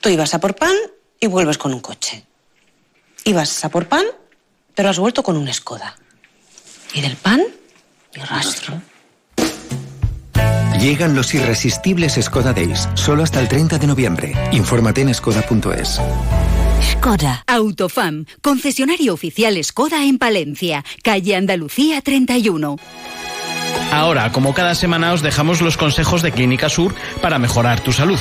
Tú 0.01 0.09
ibas 0.09 0.35
a 0.35 0.41
por 0.41 0.57
pan 0.57 0.75
y 1.21 1.29
vuelves 1.29 1.57
con 1.57 1.73
un 1.73 1.81
coche. 1.81 2.25
Ibas 3.25 3.65
a 3.65 3.69
por 3.69 3.87
pan, 3.87 4.05
pero 4.75 4.89
has 4.89 4.99
vuelto 4.99 5.23
con 5.23 5.37
una 5.37 5.53
escoda. 5.53 5.97
Y 6.93 7.01
del 7.01 7.17
pan, 7.17 7.43
ni 8.15 8.23
rastro. 8.23 8.83
Llegan 10.81 11.15
los 11.15 11.33
irresistibles 11.35 12.19
Skoda 12.21 12.53
Days, 12.53 12.89
solo 12.95 13.23
hasta 13.23 13.41
el 13.41 13.49
30 13.49 13.79
de 13.79 13.87
noviembre. 13.87 14.35
Infórmate 14.53 15.03
en 15.03 15.15
skoda.es. 15.15 16.01
Skoda. 16.83 17.45
Autofam, 17.47 18.25
concesionario 18.43 19.15
oficial 19.15 19.63
Skoda 19.63 20.05
en 20.05 20.19
Palencia, 20.19 20.85
calle 21.03 21.37
Andalucía 21.37 22.01
31. 22.01 22.77
Ahora, 23.93 24.31
como 24.33 24.55
cada 24.55 24.75
semana, 24.75 25.13
os 25.13 25.23
dejamos 25.23 25.61
los 25.61 25.77
consejos 25.77 26.23
de 26.23 26.33
Clínica 26.33 26.69
Sur 26.69 26.95
para 27.21 27.39
mejorar 27.39 27.81
tu 27.81 27.93
salud. 27.93 28.19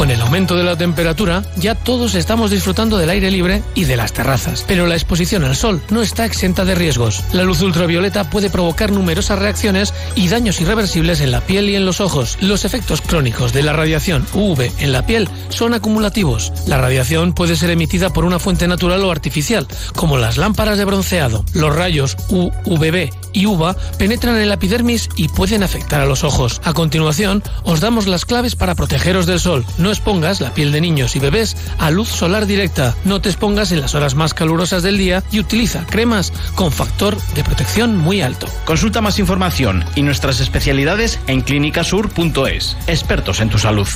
Con 0.00 0.10
el 0.10 0.22
aumento 0.22 0.56
de 0.56 0.64
la 0.64 0.78
temperatura, 0.78 1.42
ya 1.56 1.74
todos 1.74 2.14
estamos 2.14 2.50
disfrutando 2.50 2.96
del 2.96 3.10
aire 3.10 3.30
libre 3.30 3.62
y 3.74 3.84
de 3.84 3.98
las 3.98 4.14
terrazas. 4.14 4.64
Pero 4.66 4.86
la 4.86 4.94
exposición 4.94 5.44
al 5.44 5.56
sol 5.56 5.82
no 5.90 6.00
está 6.00 6.24
exenta 6.24 6.64
de 6.64 6.74
riesgos. 6.74 7.22
La 7.34 7.42
luz 7.42 7.60
ultravioleta 7.60 8.30
puede 8.30 8.48
provocar 8.48 8.92
numerosas 8.92 9.38
reacciones 9.38 9.92
y 10.14 10.28
daños 10.28 10.58
irreversibles 10.62 11.20
en 11.20 11.30
la 11.30 11.42
piel 11.42 11.68
y 11.68 11.76
en 11.76 11.84
los 11.84 12.00
ojos. 12.00 12.38
Los 12.40 12.64
efectos 12.64 13.02
crónicos 13.02 13.52
de 13.52 13.62
la 13.62 13.74
radiación 13.74 14.26
UV 14.32 14.72
en 14.78 14.92
la 14.92 15.04
piel 15.04 15.28
son 15.50 15.74
acumulativos. 15.74 16.50
La 16.66 16.78
radiación 16.78 17.34
puede 17.34 17.54
ser 17.54 17.68
emitida 17.68 18.08
por 18.10 18.24
una 18.24 18.38
fuente 18.38 18.66
natural 18.66 19.04
o 19.04 19.10
artificial, 19.10 19.66
como 19.94 20.16
las 20.16 20.38
lámparas 20.38 20.78
de 20.78 20.86
bronceado. 20.86 21.44
Los 21.52 21.76
rayos 21.76 22.16
UVB 22.30 23.10
y 23.32 23.46
UVA 23.46 23.76
penetran 23.98 24.38
en 24.38 24.48
la 24.48 24.54
epidermis 24.54 25.10
y 25.16 25.28
pueden 25.28 25.62
afectar 25.62 26.00
a 26.00 26.06
los 26.06 26.24
ojos. 26.24 26.60
A 26.64 26.72
continuación, 26.72 27.42
os 27.64 27.80
damos 27.80 28.06
las 28.06 28.24
claves 28.24 28.56
para 28.56 28.74
protegeros 28.74 29.26
del 29.26 29.40
sol. 29.40 29.66
No 29.90 29.94
expongas 29.94 30.40
la 30.40 30.54
piel 30.54 30.70
de 30.70 30.80
niños 30.80 31.16
y 31.16 31.18
bebés 31.18 31.56
a 31.78 31.90
luz 31.90 32.08
solar 32.08 32.46
directa. 32.46 32.94
No 33.04 33.20
te 33.20 33.28
expongas 33.28 33.72
en 33.72 33.80
las 33.80 33.96
horas 33.96 34.14
más 34.14 34.34
calurosas 34.34 34.84
del 34.84 34.96
día 34.96 35.24
y 35.32 35.40
utiliza 35.40 35.84
cremas 35.84 36.32
con 36.54 36.70
factor 36.70 37.20
de 37.34 37.42
protección 37.42 37.96
muy 37.96 38.20
alto. 38.20 38.46
Consulta 38.66 39.00
más 39.00 39.18
información 39.18 39.84
y 39.96 40.02
nuestras 40.02 40.38
especialidades 40.38 41.18
en 41.26 41.40
clínicasur.es. 41.40 42.76
Expertos 42.86 43.40
en 43.40 43.50
tu 43.50 43.58
salud. 43.58 43.88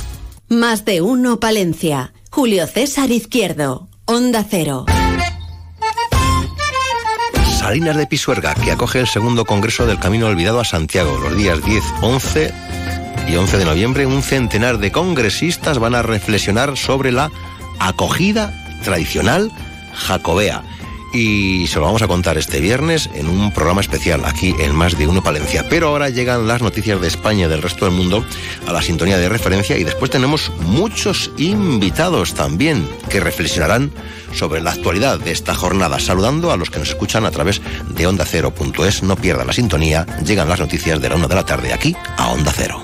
Más 0.49 0.83
de 0.83 0.99
uno 0.99 1.39
Palencia. 1.39 2.11
Julio 2.29 2.67
César 2.67 3.09
Izquierdo. 3.09 3.87
Onda 4.03 4.43
Cero. 4.43 4.87
Salinas 7.57 7.95
de 7.95 8.05
Pisuerga, 8.05 8.53
que 8.53 8.71
acoge 8.71 8.99
el 8.99 9.07
segundo 9.07 9.45
Congreso 9.45 9.85
del 9.85 9.97
Camino 9.97 10.27
Olvidado 10.27 10.59
a 10.59 10.65
Santiago. 10.65 11.17
Los 11.19 11.37
días 11.37 11.63
10, 11.63 11.83
11 12.01 12.74
y 13.27 13.35
11 13.35 13.57
de 13.57 13.65
noviembre, 13.65 14.05
un 14.05 14.21
centenar 14.21 14.77
de 14.77 14.91
congresistas 14.91 15.79
van 15.79 15.95
a 15.95 16.01
reflexionar 16.01 16.77
sobre 16.77 17.11
la 17.11 17.31
acogida 17.79 18.53
tradicional 18.83 19.51
jacobea 19.93 20.63
y 21.13 21.67
se 21.67 21.79
lo 21.79 21.85
vamos 21.85 22.01
a 22.01 22.07
contar 22.07 22.37
este 22.37 22.59
viernes 22.59 23.09
en 23.13 23.29
un 23.29 23.51
programa 23.53 23.79
especial 23.79 24.25
aquí 24.25 24.53
en 24.59 24.75
Más 24.75 24.97
de 24.97 25.07
Uno 25.07 25.23
Palencia. 25.23 25.65
Pero 25.69 25.87
ahora 25.87 26.09
llegan 26.09 26.47
las 26.47 26.61
noticias 26.61 26.99
de 26.99 27.07
España 27.07 27.45
y 27.45 27.49
del 27.49 27.61
resto 27.61 27.85
del 27.85 27.93
mundo 27.93 28.25
a 28.67 28.73
la 28.73 28.81
sintonía 28.81 29.17
de 29.17 29.29
referencia 29.29 29.77
y 29.77 29.85
después 29.85 30.11
tenemos 30.11 30.51
muchos 30.59 31.31
invitados 31.37 32.33
también 32.33 32.87
que 33.09 33.21
reflexionarán 33.21 33.91
sobre 34.33 34.59
la 34.61 34.71
actualidad 34.71 35.17
de 35.19 35.31
esta 35.31 35.55
jornada, 35.55 35.99
saludando 35.99 36.51
a 36.51 36.57
los 36.57 36.69
que 36.69 36.79
nos 36.79 36.89
escuchan 36.89 37.25
a 37.25 37.31
través 37.31 37.61
de 37.89 38.07
Onda 38.07 38.25
Cero.es. 38.25 39.03
No 39.03 39.15
pierdan 39.15 39.47
la 39.47 39.53
sintonía, 39.53 40.05
llegan 40.25 40.49
las 40.49 40.59
noticias 40.59 40.99
de 40.99 41.09
la 41.09 41.15
una 41.15 41.27
de 41.27 41.35
la 41.35 41.45
tarde 41.45 41.71
aquí 41.71 41.95
a 42.17 42.27
Onda 42.27 42.51
Cero. 42.53 42.83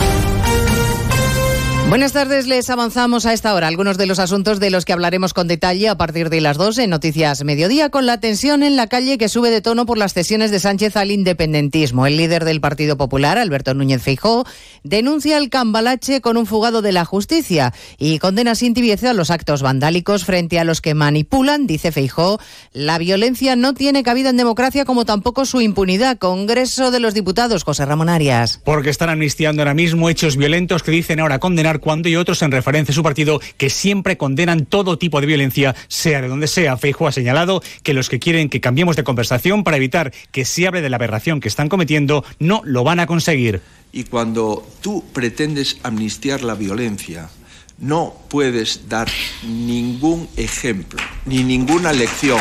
Buenas 1.91 2.13
tardes, 2.13 2.47
les 2.47 2.69
avanzamos 2.69 3.25
a 3.25 3.33
esta 3.33 3.53
hora 3.53 3.67
algunos 3.67 3.97
de 3.97 4.05
los 4.05 4.19
asuntos 4.19 4.61
de 4.61 4.69
los 4.69 4.85
que 4.85 4.93
hablaremos 4.93 5.33
con 5.33 5.49
detalle 5.49 5.89
a 5.89 5.97
partir 5.97 6.29
de 6.29 6.39
las 6.39 6.55
dos 6.55 6.77
en 6.77 6.89
Noticias 6.89 7.43
Mediodía, 7.43 7.89
con 7.89 8.05
la 8.05 8.17
tensión 8.17 8.63
en 8.63 8.77
la 8.77 8.87
calle 8.87 9.17
que 9.17 9.27
sube 9.27 9.49
de 9.49 9.59
tono 9.59 9.85
por 9.85 9.97
las 9.97 10.13
cesiones 10.13 10.51
de 10.51 10.61
Sánchez 10.61 10.95
al 10.95 11.11
independentismo. 11.11 12.07
El 12.07 12.15
líder 12.15 12.45
del 12.45 12.61
Partido 12.61 12.95
Popular, 12.95 13.37
Alberto 13.37 13.73
Núñez 13.73 14.01
Feijó, 14.01 14.45
denuncia 14.85 15.37
el 15.37 15.49
cambalache 15.49 16.21
con 16.21 16.37
un 16.37 16.45
fugado 16.45 16.81
de 16.81 16.93
la 16.93 17.03
justicia 17.03 17.73
y 17.97 18.19
condena 18.19 18.55
sin 18.55 18.73
tibieza 18.73 19.11
los 19.11 19.29
actos 19.29 19.61
vandálicos 19.61 20.23
frente 20.23 20.59
a 20.59 20.63
los 20.63 20.79
que 20.79 20.93
manipulan, 20.93 21.67
dice 21.67 21.91
Feijó, 21.91 22.39
la 22.71 22.99
violencia 22.99 23.57
no 23.57 23.73
tiene 23.73 24.03
cabida 24.03 24.29
en 24.29 24.37
democracia 24.37 24.85
como 24.85 25.03
tampoco 25.03 25.43
su 25.43 25.59
impunidad. 25.59 26.19
Congreso 26.19 26.89
de 26.89 27.01
los 27.01 27.13
Diputados, 27.13 27.65
José 27.65 27.85
Ramón 27.85 28.07
Arias. 28.07 28.61
Porque 28.63 28.89
están 28.89 29.09
amnistiando 29.09 29.61
ahora 29.61 29.73
mismo 29.73 30.09
hechos 30.09 30.37
violentos 30.37 30.83
que 30.83 30.91
dicen 30.91 31.19
ahora 31.19 31.39
condenar 31.39 31.80
cuando 31.81 32.07
y 32.07 32.15
otros 32.15 32.41
en 32.41 32.51
referencia 32.51 32.93
a 32.93 32.95
su 32.95 33.03
partido 33.03 33.41
que 33.57 33.69
siempre 33.69 34.17
condenan 34.17 34.65
todo 34.65 34.97
tipo 34.97 35.19
de 35.19 35.27
violencia, 35.27 35.75
sea 35.87 36.21
de 36.21 36.29
donde 36.29 36.47
sea. 36.47 36.77
Feijo 36.77 37.07
ha 37.07 37.11
señalado 37.11 37.61
que 37.83 37.93
los 37.93 38.07
que 38.07 38.19
quieren 38.19 38.49
que 38.49 38.61
cambiemos 38.61 38.95
de 38.95 39.03
conversación 39.03 39.63
para 39.63 39.77
evitar 39.77 40.13
que 40.31 40.45
se 40.45 40.67
hable 40.67 40.81
de 40.81 40.89
la 40.89 40.95
aberración 40.95 41.41
que 41.41 41.49
están 41.49 41.67
cometiendo 41.67 42.23
no 42.39 42.61
lo 42.63 42.83
van 42.83 42.99
a 42.99 43.07
conseguir. 43.07 43.61
Y 43.91 44.05
cuando 44.05 44.65
tú 44.81 45.03
pretendes 45.11 45.77
amnistiar 45.83 46.43
la 46.43 46.55
violencia, 46.55 47.29
no 47.77 48.13
puedes 48.29 48.87
dar 48.87 49.09
ningún 49.43 50.29
ejemplo 50.37 50.99
ni 51.25 51.43
ninguna 51.43 51.91
lección 51.91 52.39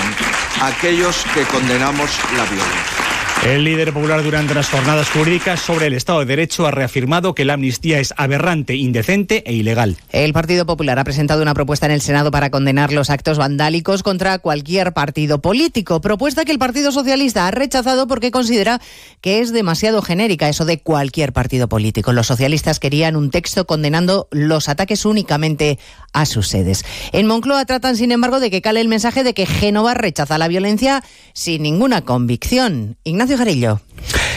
a 0.61 0.69
aquellos 0.69 1.25
que 1.35 1.43
condenamos 1.45 2.11
la 2.37 2.45
violencia. 2.45 3.10
El 3.47 3.65
líder 3.65 3.95
popular 3.95 4.23
durante 4.23 4.53
las 4.53 4.69
jornadas 4.69 5.09
jurídicas 5.09 5.61
sobre 5.61 5.87
el 5.87 5.95
Estado 5.95 6.19
de 6.21 6.27
Derecho 6.27 6.67
ha 6.67 6.71
reafirmado 6.73 7.35
que 7.35 7.47
la 7.47 7.55
amnistía 7.55 7.99
es 7.99 8.13
aberrante, 8.19 8.77
indecente 8.77 9.43
e 9.47 9.55
ilegal. 9.55 9.97
El 10.11 10.35
Partido 10.35 10.67
Popular 10.67 10.99
ha 10.99 11.05
presentado 11.05 11.41
una 11.41 11.55
propuesta 11.55 11.87
en 11.87 11.93
el 11.93 12.03
Senado 12.03 12.31
para 12.31 12.51
condenar 12.51 12.93
los 12.93 13.09
actos 13.09 13.39
vandálicos 13.39 14.03
contra 14.03 14.39
cualquier 14.41 14.93
partido 14.93 15.41
político. 15.41 16.03
Propuesta 16.03 16.45
que 16.45 16.53
el 16.53 16.59
Partido 16.59 16.93
Socialista 16.93 17.47
ha 17.47 17.51
rechazado 17.51 18.07
porque 18.07 18.31
considera 18.31 18.79
que 19.23 19.41
es 19.41 19.55
demasiado 19.55 20.03
genérica 20.03 20.51
eso 20.51 20.67
de 20.67 20.79
cualquier 20.79 21.33
partido 21.33 21.67
político. 21.67 22.13
Los 22.13 22.27
socialistas 22.27 22.79
querían 22.79 23.17
un 23.17 23.31
texto 23.31 23.67
condenando 23.67 24.29
los 24.31 24.69
ataques 24.69 25.07
únicamente 25.07 25.79
a 26.13 26.27
sus 26.27 26.49
sedes. 26.49 26.85
En 27.13 27.27
Moncloa 27.27 27.65
tratan, 27.65 27.97
sin 27.97 28.13
embargo, 28.13 28.39
de 28.39 28.51
que 28.51 28.61
cale 28.61 28.83
el 28.83 28.89
mensaje 28.89 29.25
de 29.25 29.33
que 29.33 29.47
Génova 29.47 29.95
rechaza 29.95 30.37
la 30.37 30.49
violencia 30.49 31.03
sin 31.33 31.63
ninguna 31.63 32.03
convicción. 32.03 32.99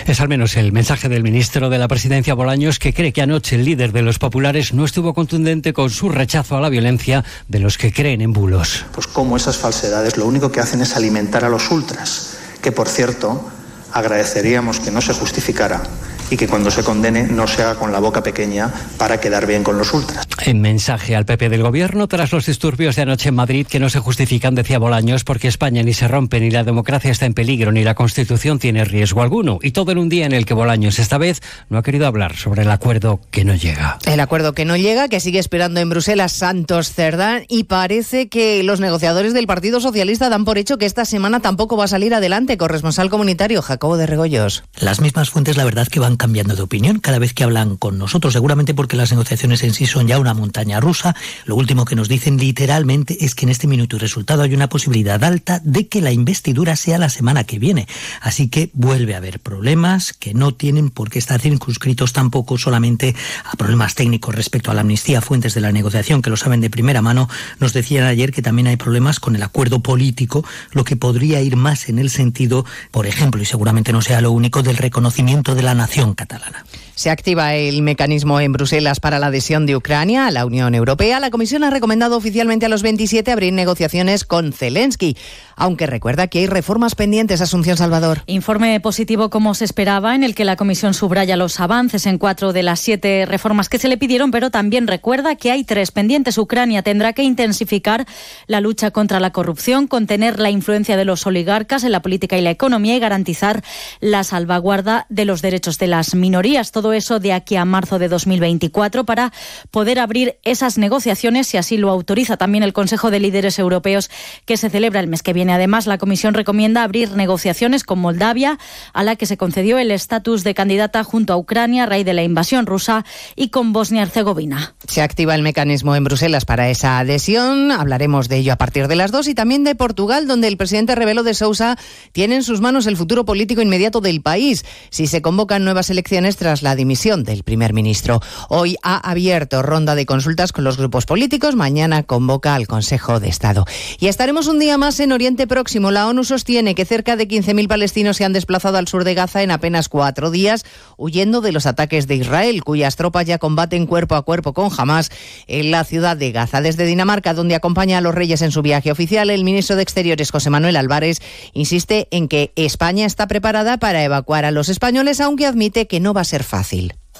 Es 0.06 0.22
al 0.22 0.30
menos 0.30 0.56
el 0.56 0.72
mensaje 0.72 1.10
del 1.10 1.24
ministro 1.24 1.72
de 1.72 1.80
la 1.80 1.88
Presidencia 1.88 2.36
Bolaños 2.36 2.78
que 2.78 2.94
cree 2.94 3.12
que 3.12 3.24
anoche 3.24 3.56
el 3.56 3.66
líder 3.66 3.92
de 3.92 4.04
los 4.04 4.20
populares 4.20 4.74
no 4.74 4.86
estuvo 4.86 5.16
contundente 5.16 5.74
con 5.74 5.90
su 5.90 6.10
rechazo 6.10 6.58
a 6.58 6.62
la 6.62 6.70
violencia 6.70 7.24
de 7.48 7.60
los 7.60 7.80
que 7.80 7.92
creen 7.92 8.22
en 8.22 8.34
bulos. 8.34 8.86
Pues 8.94 9.08
como 9.08 9.36
esas 9.36 9.58
falsedades 9.58 10.18
lo 10.18 10.28
único 10.28 10.52
que 10.52 10.60
hacen 10.60 10.82
es 10.82 10.96
alimentar 10.96 11.44
a 11.44 11.50
los 11.50 11.72
ultras, 11.72 12.38
que 12.62 12.72
por 12.72 12.88
cierto 12.88 13.50
agradeceríamos 13.94 14.80
que 14.80 14.92
no 14.92 15.02
se 15.02 15.14
justificara 15.14 15.84
y 16.30 16.38
que 16.38 16.48
cuando 16.48 16.72
se 16.72 16.84
condene 16.84 17.24
no 17.24 17.48
se 17.48 17.62
haga 17.62 17.76
con 17.76 17.92
la 17.92 18.00
boca 18.00 18.24
pequeña 18.24 18.72
para 18.98 19.20
quedar 19.20 19.46
bien 19.46 19.64
con 19.64 19.78
los 19.78 19.94
ultras. 19.94 20.28
En 20.46 20.62
mensaje 20.62 21.16
al 21.16 21.26
PP 21.26 21.50
del 21.50 21.62
Gobierno, 21.62 22.08
tras 22.08 22.32
los 22.32 22.46
disturbios 22.46 22.96
de 22.96 23.04
anoche 23.04 23.30
en 23.30 23.36
Madrid 23.36 23.68
que 23.68 23.80
no 23.80 23.90
se 23.90 24.00
justifican, 24.00 24.56
decía 24.56 24.80
Bolaños, 24.80 25.24
porque 25.24 25.48
España 25.48 25.84
ni 25.84 25.94
se 25.94 26.08
rompe, 26.08 26.40
ni 26.40 26.50
la 26.50 26.64
democracia 26.64 27.12
está 27.12 27.26
en 27.26 27.34
peligro, 27.34 27.72
ni 27.72 27.84
la 27.84 27.94
Constitución 27.94 28.58
tiene 28.60 28.84
riesgo 28.84 29.22
alguno. 29.22 29.60
Y 29.62 29.72
todo 29.72 29.92
en 29.92 30.00
un 30.00 30.10
día 30.10 30.26
en 30.26 30.34
el 30.34 30.46
que 30.46 30.54
Bolaños 30.54 31.00
esta 31.00 31.18
vez 31.18 31.42
no 31.70 31.78
ha 31.78 31.84
querido 31.84 32.08
hablar 32.08 32.36
sobre 32.36 32.64
el 32.64 32.72
acuerdo 32.72 33.20
que 33.30 33.46
no 33.46 33.54
llega. 33.54 34.00
El 34.06 34.20
acuerdo 34.20 34.54
que 34.54 34.66
no 34.66 34.76
llega, 34.76 35.10
que 35.10 35.20
sigue 35.20 35.40
esperando 35.40 35.80
en 35.82 35.90
Bruselas 35.90 36.32
Santos 36.32 36.92
Cerdán, 36.92 37.44
y 37.48 37.66
parece 37.66 38.28
que 38.28 38.64
los 38.64 38.80
negociadores 38.80 39.34
del 39.34 39.48
Partido 39.48 39.80
Socialista 39.80 40.30
dan 40.30 40.46
por 40.46 40.58
hecho 40.58 40.78
que 40.78 40.86
esta 40.86 41.06
semana 41.06 41.42
tampoco 41.42 41.78
va 41.78 41.86
a 41.86 41.90
salir 41.90 42.14
adelante. 42.14 42.58
Corresponsal 42.58 43.10
comunitario 43.10 43.62
De 43.84 44.08
Regoyos. 44.08 44.64
Las 44.80 45.02
mismas 45.02 45.30
fuentes, 45.30 45.58
la 45.58 45.66
verdad, 45.66 45.90
que 45.90 46.00
van 46.00 46.16
cambiando 46.16 46.56
de 46.56 46.62
opinión 46.62 47.00
cada 47.00 47.20
vez 47.20 47.34
que 47.34 47.44
hablan 47.44 47.76
con 47.76 47.98
nosotros, 47.98 48.32
seguramente 48.32 48.74
porque 48.74 48.96
las 48.96 49.12
negociaciones 49.12 49.62
en 49.62 49.74
sí 49.74 49.86
son 49.86 50.08
ya 50.08 50.20
una 50.20 50.34
montaña 50.34 50.80
rusa. 50.80 51.18
Lo 51.44 51.58
último 51.58 51.84
que 51.84 51.98
nos 51.98 52.08
dicen 52.08 52.38
literalmente 52.38 53.26
es 53.26 53.36
que 53.36 53.46
en 53.46 53.50
este 53.50 53.68
minuto 53.68 53.98
y 53.98 54.00
resultado 54.00 54.42
hay 54.42 54.54
una 54.54 54.70
posibilidad 54.70 55.22
alta 55.26 55.60
de 55.66 55.90
que 55.90 56.00
la 56.00 56.14
investidura 56.14 56.78
sea 56.78 56.98
la 56.98 57.10
semana 57.10 57.44
que 57.44 57.60
viene. 57.60 57.86
Así 58.22 58.48
que 58.48 58.70
vuelve 58.72 59.16
a 59.16 59.18
haber 59.18 59.42
problemas 59.42 60.14
que 60.14 60.34
no 60.34 60.54
tienen 60.54 60.90
por 60.90 61.10
qué 61.10 61.20
estar 61.20 61.42
circunscritos 61.42 62.14
tampoco 62.14 62.58
solamente 62.58 63.14
a 63.44 63.58
problemas 63.58 63.96
técnicos 63.96 64.34
respecto 64.34 64.72
a 64.72 64.76
la 64.76 64.82
amnistía. 64.82 65.20
Fuentes 65.20 65.56
de 65.56 65.62
la 65.62 65.74
negociación 65.74 66.22
que 66.22 66.30
lo 66.30 66.38
saben 66.38 66.62
de 66.62 66.70
primera 66.70 67.02
mano 67.02 67.30
nos 67.60 67.74
decían 67.74 68.06
ayer 68.06 68.32
que 68.32 68.42
también 68.42 68.68
hay 68.68 68.78
problemas 68.78 69.20
con 69.20 69.36
el 69.36 69.44
acuerdo 69.44 69.82
político, 69.82 70.46
lo 70.72 70.86
que 70.86 70.96
podría 70.96 71.42
ir 71.42 71.58
más 71.58 71.90
en 71.90 72.00
el 72.00 72.10
sentido, 72.10 72.66
por 72.90 73.08
ejemplo, 73.08 73.42
y 73.42 73.46
seguramente 73.46 73.73
no 73.92 74.02
sea 74.02 74.22
lo 74.22 74.32
único, 74.32 74.62
del 74.62 74.78
reconocimiento 74.78 75.56
de 75.56 75.64
la 75.64 75.74
nación 75.74 76.14
catalana. 76.14 76.66
Se 76.96 77.10
activa 77.10 77.56
el 77.56 77.82
mecanismo 77.82 78.40
en 78.40 78.52
Bruselas 78.52 79.00
para 79.00 79.18
la 79.18 79.28
adhesión 79.28 79.66
de 79.66 79.76
Ucrania 79.76 80.28
a 80.28 80.32
la 80.32 80.46
Unión 80.46 80.76
Europea. 80.76 81.20
La 81.20 81.32
Comisión 81.32 81.64
ha 81.64 81.72
recomendado 81.72 82.16
oficialmente 82.16 82.68
a 82.68 82.70
los 82.70 82.84
27 82.84 83.32
abrir 83.32 83.52
negociaciones 83.52 84.26
con 84.26 84.54
Zelensky, 84.54 85.18
aunque 85.56 85.88
recuerda 85.88 86.28
que 86.28 86.40
hay 86.40 86.48
reformas 86.48 86.94
pendientes. 86.94 87.42
Asunción 87.42 87.78
Salvador. 87.78 88.22
Informe 88.28 88.80
positivo 88.80 89.30
como 89.32 89.56
se 89.56 89.66
esperaba, 89.66 90.14
en 90.14 90.24
el 90.24 90.36
que 90.36 90.46
la 90.46 90.56
Comisión 90.56 90.94
subraya 90.94 91.36
los 91.36 91.60
avances 91.60 92.06
en 92.06 92.20
cuatro 92.20 92.54
de 92.54 92.62
las 92.62 92.80
siete 92.80 93.26
reformas 93.26 93.70
que 93.70 93.80
se 93.80 93.88
le 93.88 93.98
pidieron, 93.98 94.30
pero 94.30 94.52
también 94.52 94.88
recuerda 94.88 95.36
que 95.36 95.52
hay 95.52 95.64
tres 95.64 95.92
pendientes. 95.92 96.38
Ucrania 96.38 96.84
tendrá 96.84 97.14
que 97.14 97.24
intensificar 97.24 98.06
la 98.46 98.62
lucha 98.62 98.92
contra 98.92 99.20
la 99.20 99.32
corrupción, 99.32 99.88
contener 99.88 100.40
la 100.40 100.52
influencia 100.52 100.96
de 100.96 101.06
los 101.06 101.26
oligarcas 101.26 101.84
en 101.84 101.92
la 101.92 102.02
política 102.02 102.38
y 102.38 102.42
la 102.42 102.52
economía 102.52 102.96
y 102.96 103.00
garantizar 103.00 103.64
la 104.00 104.24
salvaguarda 104.24 105.08
de 105.10 105.26
los 105.26 105.42
derechos 105.42 105.80
de 105.80 105.88
las 105.88 106.14
minorías. 106.14 106.72
Todo 106.84 106.92
eso 106.92 107.22
de 107.22 107.32
aquí 107.32 107.56
a 107.56 107.64
marzo 107.64 107.98
de 107.98 108.10
2024 108.10 109.06
para 109.06 109.32
poder 109.72 110.00
abrir 110.00 110.36
esas 110.44 110.78
negociaciones 110.78 111.48
si 111.48 111.56
así 111.56 111.78
lo 111.78 111.90
autoriza 111.90 112.36
también 112.36 112.62
el 112.62 112.74
Consejo 112.74 113.10
de 113.10 113.22
Líderes 113.22 113.58
Europeos 113.58 114.12
que 114.46 114.58
se 114.58 114.70
celebra 114.70 115.00
el 115.00 115.08
mes 115.08 115.24
que 115.24 115.32
viene. 115.32 115.54
Además, 115.54 115.88
la 115.88 115.98
Comisión 115.98 116.34
recomienda 116.34 116.84
abrir 116.84 117.12
negociaciones 117.12 117.86
con 117.86 118.00
Moldavia, 118.00 118.60
a 118.92 119.04
la 119.04 119.16
que 119.16 119.26
se 119.26 119.38
concedió 119.38 119.78
el 119.78 119.92
estatus 119.92 120.44
de 120.44 120.54
candidata 120.54 121.06
junto 121.06 121.32
a 121.32 121.38
Ucrania 121.38 121.84
a 121.84 121.86
raíz 121.86 122.06
de 122.06 122.14
la 122.14 122.24
invasión 122.24 122.66
rusa 122.66 123.06
y 123.38 123.48
con 123.48 123.72
Bosnia-Herzegovina. 123.72 124.76
Se 124.86 125.02
activa 125.02 125.36
el 125.36 125.42
mecanismo 125.42 125.96
en 125.96 126.04
Bruselas 126.04 126.44
para 126.44 126.70
esa 126.70 127.00
adhesión. 127.00 127.72
Hablaremos 127.72 128.28
de 128.28 128.40
ello 128.40 128.52
a 128.52 128.58
partir 128.58 128.90
de 128.90 128.98
las 128.98 129.14
dos 129.14 129.30
y 129.30 129.36
también 129.36 129.64
de 129.64 129.76
Portugal, 129.76 130.28
donde 130.28 130.50
el 130.50 130.58
presidente 130.58 130.96
Rebelo 130.96 131.24
de 131.24 131.34
Sousa 131.34 131.78
tiene 132.12 132.36
en 132.36 132.44
sus 132.44 132.60
manos 132.60 132.88
el 132.88 132.98
futuro 132.98 133.24
político 133.24 133.62
inmediato 133.62 134.02
del 134.02 134.22
país 134.22 134.66
si 134.90 135.08
se 135.08 135.22
convocan 135.22 135.64
nuevas 135.64 135.90
elecciones 135.90 136.36
tras 136.36 136.62
la 136.62 136.73
dimisión 136.76 137.24
del 137.24 137.44
primer 137.44 137.74
ministro. 137.74 138.22
Hoy 138.50 138.78
ha 138.84 138.98
abierto 138.98 139.62
ronda 139.62 139.96
de 139.96 140.06
consultas 140.06 140.52
con 140.52 140.64
los 140.64 140.78
grupos 140.78 141.06
políticos. 141.06 141.56
Mañana 141.56 142.04
convoca 142.04 142.56
al 142.56 142.68
Consejo 142.68 143.20
de 143.20 143.30
Estado. 143.30 143.66
Y 144.00 144.08
estaremos 144.08 144.48
un 144.48 144.60
día 144.60 144.78
más 144.78 145.00
en 145.00 145.12
Oriente 145.12 145.48
Próximo. 145.48 145.92
La 145.92 146.08
ONU 146.08 146.24
sostiene 146.24 146.76
que 146.76 146.86
cerca 146.86 147.16
de 147.16 147.28
15.000 147.28 147.68
palestinos 147.68 148.18
se 148.18 148.26
han 148.26 148.34
desplazado 148.34 148.78
al 148.78 148.88
sur 148.88 149.04
de 149.04 149.14
Gaza 149.14 149.44
en 149.44 149.52
apenas 149.52 149.90
cuatro 149.90 150.32
días, 150.32 150.66
huyendo 150.98 151.42
de 151.42 151.52
los 151.52 151.66
ataques 151.66 152.08
de 152.08 152.16
Israel, 152.16 152.64
cuyas 152.64 152.96
tropas 152.96 153.26
ya 153.26 153.38
combaten 153.38 153.86
cuerpo 153.86 154.16
a 154.16 154.24
cuerpo 154.24 154.54
con 154.54 154.70
Hamas 154.76 155.10
en 155.48 155.72
la 155.72 155.84
ciudad 155.84 156.18
de 156.18 156.32
Gaza. 156.32 156.62
Desde 156.62 156.86
Dinamarca, 156.86 157.34
donde 157.34 157.56
acompaña 157.56 157.98
a 157.98 158.02
los 158.02 158.16
reyes 158.16 158.42
en 158.42 158.52
su 158.52 158.62
viaje 158.62 158.92
oficial, 158.92 159.30
el 159.30 159.44
ministro 159.44 159.76
de 159.76 159.84
Exteriores, 159.84 160.32
José 160.32 160.50
Manuel 160.50 160.76
Álvarez, 160.76 161.20
insiste 161.54 162.08
en 162.12 162.28
que 162.28 162.52
España 162.56 163.06
está 163.06 163.28
preparada 163.28 163.78
para 163.78 164.04
evacuar 164.04 164.46
a 164.46 164.52
los 164.52 164.70
españoles, 164.70 165.22
aunque 165.22 165.46
admite 165.46 165.88
que 165.88 166.00
no 166.00 166.14
va 166.14 166.22
a 166.22 166.26
ser 166.26 166.44
fácil. 166.44 166.63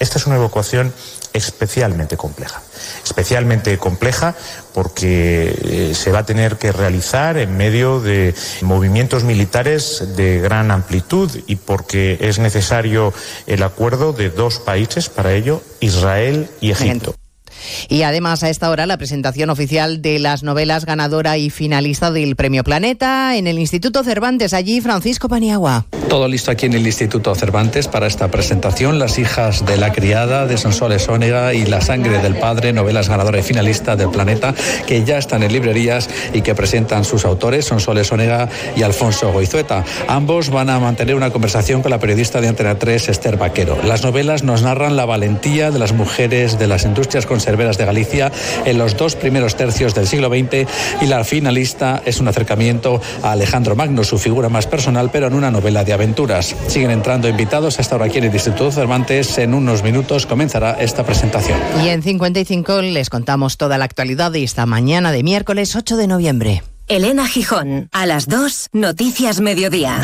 Esta 0.00 0.18
es 0.18 0.26
una 0.26 0.36
evacuación 0.36 0.92
especialmente 1.32 2.16
compleja. 2.16 2.62
Especialmente 3.04 3.78
compleja 3.78 4.34
porque 4.72 5.54
eh, 5.62 5.94
se 5.94 6.10
va 6.10 6.20
a 6.20 6.26
tener 6.26 6.56
que 6.56 6.72
realizar 6.72 7.36
en 7.38 7.56
medio 7.56 8.00
de 8.00 8.34
movimientos 8.62 9.22
militares 9.22 10.16
de 10.16 10.40
gran 10.40 10.72
amplitud 10.72 11.30
y 11.46 11.56
porque 11.56 12.18
es 12.20 12.40
necesario 12.40 13.14
el 13.46 13.62
acuerdo 13.62 14.12
de 14.12 14.30
dos 14.30 14.58
países 14.58 15.08
para 15.08 15.32
ello, 15.32 15.62
Israel 15.80 16.50
y 16.60 16.72
Egipto. 16.72 17.14
Y 17.88 18.02
además 18.02 18.42
a 18.42 18.50
esta 18.50 18.70
hora 18.70 18.86
la 18.86 18.98
presentación 18.98 19.50
oficial 19.50 20.02
de 20.02 20.18
las 20.18 20.42
novelas 20.42 20.84
ganadora 20.84 21.38
y 21.38 21.50
finalista 21.50 22.10
del 22.10 22.36
Premio 22.36 22.64
Planeta 22.64 23.36
en 23.36 23.46
el 23.46 23.58
Instituto 23.58 24.04
Cervantes. 24.04 24.52
Allí 24.52 24.80
Francisco 24.80 25.28
Paniagua. 25.28 25.86
Todo 26.08 26.28
listo 26.28 26.50
aquí 26.50 26.66
en 26.66 26.74
el 26.74 26.86
Instituto 26.86 27.34
Cervantes 27.34 27.88
para 27.88 28.06
esta 28.06 28.28
presentación. 28.30 28.98
Las 28.98 29.18
hijas 29.18 29.64
de 29.64 29.76
la 29.76 29.92
criada 29.92 30.46
de 30.46 30.58
Sonsoles 30.58 31.08
Ónega 31.08 31.54
y 31.54 31.64
La 31.64 31.80
sangre 31.80 32.18
del 32.18 32.36
padre, 32.36 32.72
novelas 32.72 33.08
ganadora 33.08 33.38
y 33.38 33.42
finalista 33.42 33.96
del 33.96 34.10
Planeta, 34.10 34.54
que 34.86 35.04
ya 35.04 35.18
están 35.18 35.42
en 35.42 35.52
librerías 35.52 36.10
y 36.32 36.42
que 36.42 36.54
presentan 36.54 37.04
sus 37.04 37.24
autores, 37.24 37.64
Sonsoles 37.64 38.12
Ónega 38.12 38.48
y 38.76 38.82
Alfonso 38.82 39.32
Goizueta. 39.32 39.84
Ambos 40.06 40.50
van 40.50 40.68
a 40.70 40.78
mantener 40.78 41.14
una 41.14 41.30
conversación 41.30 41.82
con 41.82 41.90
la 41.90 41.98
periodista 41.98 42.40
de 42.40 42.48
Antena 42.48 42.78
3, 42.78 43.08
Esther 43.08 43.38
Vaquero. 43.38 43.78
Las 43.84 44.04
novelas 44.04 44.42
nos 44.42 44.62
narran 44.62 44.96
la 44.96 45.06
valentía 45.06 45.70
de 45.70 45.78
las 45.78 45.92
mujeres 45.92 46.58
de 46.58 46.66
las 46.66 46.84
industrias 46.84 47.26
conservadoras 47.26 47.53
de 47.54 47.84
Galicia 47.84 48.32
en 48.64 48.78
los 48.78 48.96
dos 48.96 49.14
primeros 49.14 49.54
tercios 49.54 49.94
del 49.94 50.08
siglo 50.08 50.28
XX 50.28 50.68
y 51.00 51.06
la 51.06 51.22
finalista 51.22 52.02
es 52.04 52.18
un 52.18 52.26
acercamiento 52.26 53.00
a 53.22 53.30
Alejandro 53.30 53.76
Magno, 53.76 54.02
su 54.02 54.18
figura 54.18 54.48
más 54.48 54.66
personal, 54.66 55.10
pero 55.12 55.28
en 55.28 55.34
una 55.34 55.52
novela 55.52 55.84
de 55.84 55.92
aventuras. 55.92 56.56
Siguen 56.66 56.90
entrando 56.90 57.28
invitados 57.28 57.78
hasta 57.78 57.94
ahora 57.94 58.06
aquí 58.06 58.18
en 58.18 58.24
el 58.24 58.34
Instituto 58.34 58.72
Cervantes. 58.72 59.38
En 59.38 59.54
unos 59.54 59.84
minutos 59.84 60.26
comenzará 60.26 60.72
esta 60.80 61.04
presentación. 61.04 61.58
Y 61.84 61.90
en 61.90 62.02
55 62.02 62.82
les 62.82 63.08
contamos 63.08 63.56
toda 63.56 63.78
la 63.78 63.84
actualidad 63.84 64.32
de 64.32 64.42
esta 64.42 64.66
mañana 64.66 65.12
de 65.12 65.22
miércoles 65.22 65.76
8 65.76 65.96
de 65.96 66.06
noviembre. 66.08 66.62
Elena 66.88 67.28
Gijón, 67.28 67.88
a 67.92 68.04
las 68.04 68.26
2, 68.26 68.70
Noticias 68.72 69.40
Mediodía. 69.40 70.00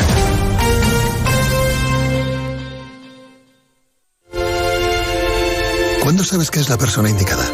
¿Cuándo 6.01 6.23
sabes 6.23 6.49
que 6.49 6.59
es 6.59 6.67
la 6.67 6.79
persona 6.79 7.11
indicada? 7.11 7.45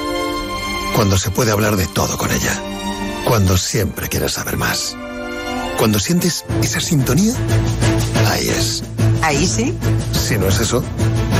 Cuando 0.95 1.17
se 1.17 1.31
puede 1.31 1.51
hablar 1.51 1.75
de 1.75 1.85
todo 1.85 2.17
con 2.17 2.31
ella. 2.31 2.53
Cuando 3.25 3.57
siempre 3.57 4.07
quieres 4.07 4.33
saber 4.33 4.55
más. 4.55 4.95
Cuando 5.77 5.99
sientes 5.99 6.45
esa 6.63 6.79
sintonía, 6.79 7.33
ahí 8.29 8.47
es. 8.47 8.83
¿Ahí 9.21 9.45
sí? 9.45 9.77
Si 10.13 10.37
no 10.37 10.47
es 10.47 10.61
eso, 10.61 10.81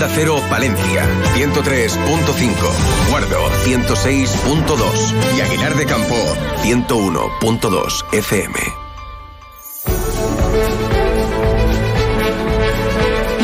Onda 0.00 0.14
Cero 0.14 0.42
Palencia, 0.48 1.06
103.5, 1.34 3.10
Guardo, 3.10 3.50
106.2 3.66 5.36
y 5.36 5.40
Aguilar 5.42 5.76
de 5.76 5.84
Campo, 5.84 6.14
101.2 6.62 8.04
FM. 8.10 8.54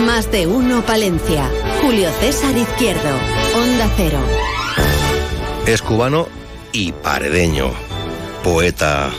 Más 0.06 0.32
de 0.32 0.46
uno 0.46 0.80
Palencia. 0.80 1.50
Julio 1.82 2.08
César 2.20 2.56
Izquierdo, 2.56 3.10
Onda 3.54 3.90
Cero. 3.98 4.20
Es 5.66 5.82
cubano 5.82 6.26
y 6.72 6.92
paredeño, 6.92 7.70
poeta 8.42 9.10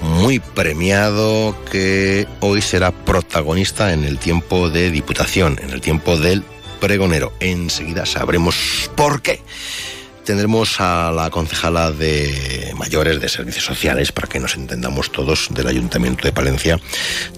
muy 0.00 0.38
premiado 0.38 1.54
que 1.70 2.26
hoy 2.40 2.62
será 2.62 2.90
protagonista 2.90 3.92
en 3.92 4.04
el 4.04 4.16
tiempo 4.18 4.70
de 4.70 4.90
Diputación, 4.90 5.58
en 5.62 5.70
el 5.70 5.82
tiempo 5.82 6.16
del 6.16 6.42
pregonero. 6.80 7.32
Enseguida 7.40 8.06
sabremos 8.06 8.90
por 8.96 9.22
qué. 9.22 9.42
Tendremos 10.26 10.80
a 10.80 11.12
la 11.12 11.30
concejala 11.30 11.92
de 11.92 12.74
mayores 12.76 13.20
de 13.20 13.28
servicios 13.28 13.64
sociales, 13.64 14.10
para 14.10 14.26
que 14.26 14.40
nos 14.40 14.56
entendamos 14.56 15.12
todos, 15.12 15.46
del 15.50 15.68
Ayuntamiento 15.68 16.24
de 16.26 16.32
Palencia, 16.32 16.80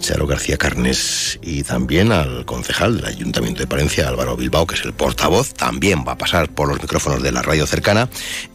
Charo 0.01 0.27
García 0.27 0.57
Carnes, 0.57 1.39
y 1.43 1.65
también 1.65 2.13
al 2.13 2.47
concejal 2.47 2.97
del 2.97 3.05
Ayuntamiento 3.05 3.61
de 3.61 3.67
Palencia, 3.67 4.09
Álvaro 4.09 4.39
Bilbao, 4.39 4.67
que 4.67 4.75
es 4.75 4.87
el 4.87 4.95
portavoz. 4.95 5.53
También 5.53 6.03
va 6.09 6.13
a 6.13 6.19
pasar 6.19 6.49
por 6.49 6.69
los 6.69 6.81
micrófonos 6.81 7.23
de 7.23 7.31
la 7.31 7.43
radio 7.43 7.67
cercana 7.67 8.09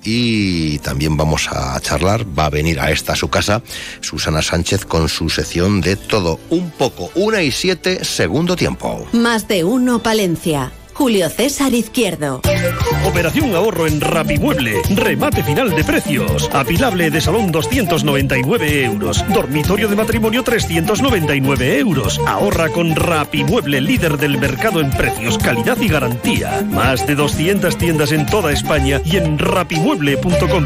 y 0.04 0.80
también 0.80 1.16
vamos 1.16 1.48
a 1.52 1.80
charlar. 1.80 2.26
Va 2.38 2.48
a 2.48 2.50
venir 2.50 2.80
a 2.80 2.90
esta 2.90 3.16
su 3.16 3.30
casa 3.30 3.62
Susana 4.02 4.42
Sánchez 4.42 4.86
con 4.86 5.10
su 5.10 5.30
sección 5.30 5.80
de 5.80 5.96
todo 5.96 6.40
un 6.50 6.72
poco, 6.72 7.12
una 7.14 7.44
y 7.44 7.52
siete, 7.52 8.04
segundo 8.04 8.56
tiempo. 8.56 9.08
Más 9.12 9.48
de 9.48 9.64
uno 9.64 10.02
Palencia. 10.02 10.72
Julio 10.94 11.30
César 11.30 11.74
Izquierdo. 11.74 12.42
Operación 13.06 13.56
ahorro 13.56 13.88
en 13.88 14.00
Rapimueble. 14.00 14.82
Remate 14.96 15.44
final 15.44 15.72
de 15.72 15.84
precios. 15.84 16.50
Apilable 16.54 17.10
de 17.10 17.20
salón 17.20 17.52
299 17.52 18.86
euros. 18.86 19.26
Dormitorio 19.34 19.88
de 19.88 19.96
matrimonio 19.96 20.44
399 20.44 21.80
euros. 21.80 22.20
Ahorra 22.28 22.70
con 22.70 22.96
Rapimueble, 22.96 23.82
líder 23.82 24.18
del 24.18 24.38
mercado 24.38 24.80
en 24.82 24.92
precios, 24.92 25.38
calidad 25.38 25.78
y 25.82 25.88
garantía. 25.88 26.64
Más 26.70 27.06
de 27.08 27.16
200 27.16 27.78
tiendas 27.78 28.12
en 28.12 28.26
toda 28.26 28.52
España 28.52 29.02
y 29.04 29.18
en 29.18 29.40
rapimueble.com. 29.40 30.66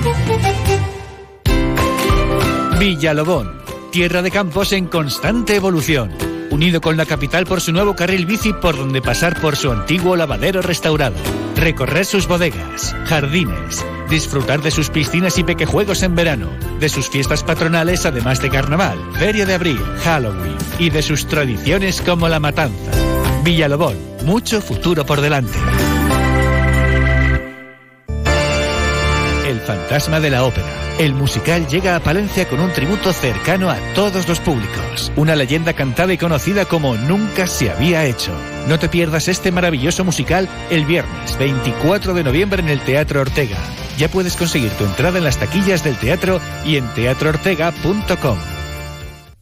Villalobón. 2.80 3.58
Tierra 3.92 4.22
de 4.22 4.30
campos 4.30 4.74
en 4.74 4.88
constante 4.88 5.56
evolución 5.56 6.37
unido 6.52 6.82
con 6.82 6.98
la 6.98 7.06
capital 7.06 7.46
por 7.46 7.62
su 7.62 7.72
nuevo 7.72 7.96
carril 7.96 8.26
bici 8.26 8.54
por 8.54 8.78
donde 8.78 9.02
pasar 9.02 9.40
por 9.40 9.56
su 9.56 9.72
antiguo 9.72 10.16
lavadero 10.16 10.62
restaurado, 10.62 11.16
recorrer 11.56 12.06
sus 12.06 12.28
bodegas, 12.28 12.96
jardines, 13.06 13.86
disfrutar 14.10 14.62
de 14.62 14.72
sus 14.72 14.90
piscinas 14.90 15.38
y 15.38 15.44
pequejuegos 15.44 16.04
en 16.04 16.16
verano, 16.16 16.50
de 16.80 16.90
sus 16.90 17.10
fiestas 17.10 17.44
patronales 17.44 18.06
además 18.06 18.42
de 18.42 18.50
carnaval, 18.50 18.98
feria 19.14 19.46
de 19.46 19.54
abril, 19.54 19.82
Halloween 20.04 20.58
y 20.80 20.90
de 20.90 21.02
sus 21.02 21.28
tradiciones 21.28 22.02
como 22.02 22.28
la 22.30 22.40
matanza. 22.40 22.92
Villalobón, 23.44 23.98
mucho 24.26 24.62
futuro 24.62 25.06
por 25.06 25.22
delante. 25.22 25.58
Fantasma 29.88 30.20
de 30.20 30.30
la 30.30 30.44
ópera. 30.44 30.68
El 31.00 31.14
musical 31.14 31.66
llega 31.68 31.96
a 31.96 32.02
Palencia 32.02 32.48
con 32.50 32.60
un 32.60 32.74
tributo 32.74 33.14
cercano 33.14 33.70
a 33.70 33.78
todos 33.96 34.28
los 34.28 34.42
públicos. 34.42 35.14
Una 35.16 35.34
leyenda 35.36 35.72
cantada 35.74 36.12
y 36.12 36.18
conocida 36.18 36.66
como 36.66 36.96
nunca 36.98 37.48
se 37.48 37.72
había 37.72 38.06
hecho. 38.06 38.34
No 38.68 38.80
te 38.80 38.90
pierdas 38.90 39.30
este 39.30 39.50
maravilloso 39.50 40.04
musical 40.04 40.50
el 40.70 40.86
viernes 40.86 41.38
24 41.38 42.14
de 42.14 42.24
noviembre 42.26 42.62
en 42.62 42.68
el 42.68 42.82
Teatro 42.82 43.22
Ortega. 43.22 43.58
Ya 43.98 44.10
puedes 44.10 44.36
conseguir 44.36 44.72
tu 44.72 44.84
entrada 44.84 45.20
en 45.20 45.24
las 45.24 45.38
taquillas 45.38 45.86
del 45.86 45.96
teatro 45.96 46.42
y 46.66 46.76
en 46.76 46.88
teatroortega.com. 46.94 48.38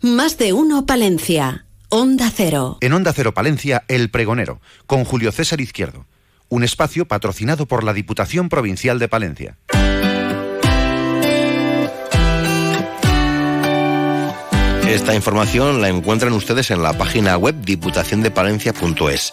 Más 0.01 0.37
de 0.37 0.53
uno 0.53 0.85
Palencia. 0.85 1.65
Onda 1.89 2.31
Cero. 2.33 2.77
En 2.81 2.93
Onda 2.93 3.13
Cero 3.13 3.33
Palencia, 3.33 3.83
El 3.87 4.11
Pregonero, 4.11 4.61
con 4.85 5.05
Julio 5.05 5.31
César 5.31 5.59
Izquierdo. 5.59 6.05
Un 6.47 6.63
espacio 6.63 7.07
patrocinado 7.07 7.65
por 7.65 7.83
la 7.83 7.93
Diputación 7.93 8.49
Provincial 8.49 8.99
de 8.99 9.07
Palencia. 9.07 9.57
Esta 14.87 15.15
información 15.15 15.81
la 15.81 15.89
encuentran 15.89 16.33
ustedes 16.33 16.69
en 16.69 16.83
la 16.83 16.93
página 16.93 17.37
web 17.37 17.55
diputaciondepalencia.es. 17.59 19.31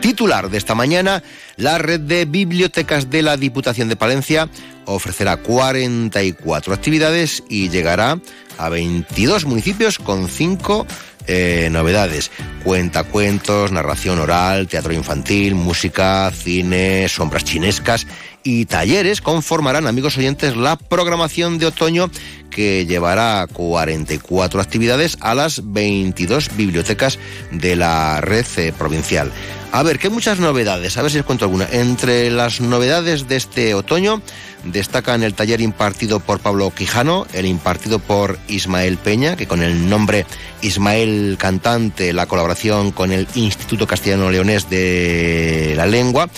Titular 0.00 0.48
de 0.48 0.58
esta 0.58 0.76
mañana, 0.76 1.24
la 1.56 1.78
red 1.78 2.00
de 2.00 2.24
bibliotecas 2.24 3.10
de 3.10 3.22
la 3.22 3.36
Diputación 3.36 3.88
de 3.88 3.96
Palencia 3.96 4.48
ofrecerá 4.84 5.38
44 5.38 6.72
actividades 6.72 7.42
y 7.48 7.68
llegará 7.68 8.20
a 8.58 8.68
22 8.68 9.44
municipios 9.44 9.98
con 9.98 10.28
5 10.28 10.86
eh, 11.26 11.68
novedades. 11.70 12.30
Cuentacuentos, 12.64 13.72
narración 13.72 14.18
oral, 14.18 14.68
teatro 14.68 14.92
infantil, 14.92 15.54
música, 15.56 16.30
cine, 16.30 17.08
sombras 17.08 17.44
chinescas 17.44 18.06
y 18.44 18.66
talleres 18.66 19.20
conformarán, 19.20 19.86
amigos 19.86 20.18
oyentes, 20.18 20.56
la 20.56 20.76
programación 20.76 21.58
de 21.58 21.66
otoño 21.66 22.10
que 22.50 22.86
llevará 22.86 23.46
44 23.52 24.60
actividades 24.60 25.16
a 25.20 25.34
las 25.34 25.62
22 25.72 26.56
bibliotecas 26.56 27.18
de 27.50 27.76
la 27.76 28.20
red 28.20 28.46
eh, 28.56 28.72
provincial. 28.76 29.32
A 29.72 29.82
ver, 29.82 29.98
hay 30.02 30.10
muchas 30.10 30.38
novedades, 30.38 30.98
a 30.98 31.02
ver 31.02 31.10
si 31.10 31.18
os 31.18 31.24
cuento 31.24 31.46
alguna. 31.46 31.66
Entre 31.72 32.30
las 32.30 32.60
novedades 32.60 33.26
de 33.26 33.36
este 33.36 33.72
otoño 33.72 34.20
destacan 34.64 35.22
el 35.22 35.32
taller 35.32 35.62
impartido 35.62 36.20
por 36.20 36.40
Pablo 36.40 36.70
Quijano, 36.74 37.26
el 37.32 37.46
impartido 37.46 37.98
por 37.98 38.38
Ismael 38.48 38.98
Peña, 38.98 39.34
que 39.34 39.46
con 39.46 39.62
el 39.62 39.88
nombre 39.88 40.26
Ismael 40.60 41.36
Cantante, 41.38 42.12
la 42.12 42.26
colaboración 42.26 42.92
con 42.92 43.12
el 43.12 43.26
Instituto 43.34 43.86
Castellano 43.86 44.30
Leonés 44.30 44.68
de 44.68 45.72
la 45.74 45.86
Lengua, 45.86 46.28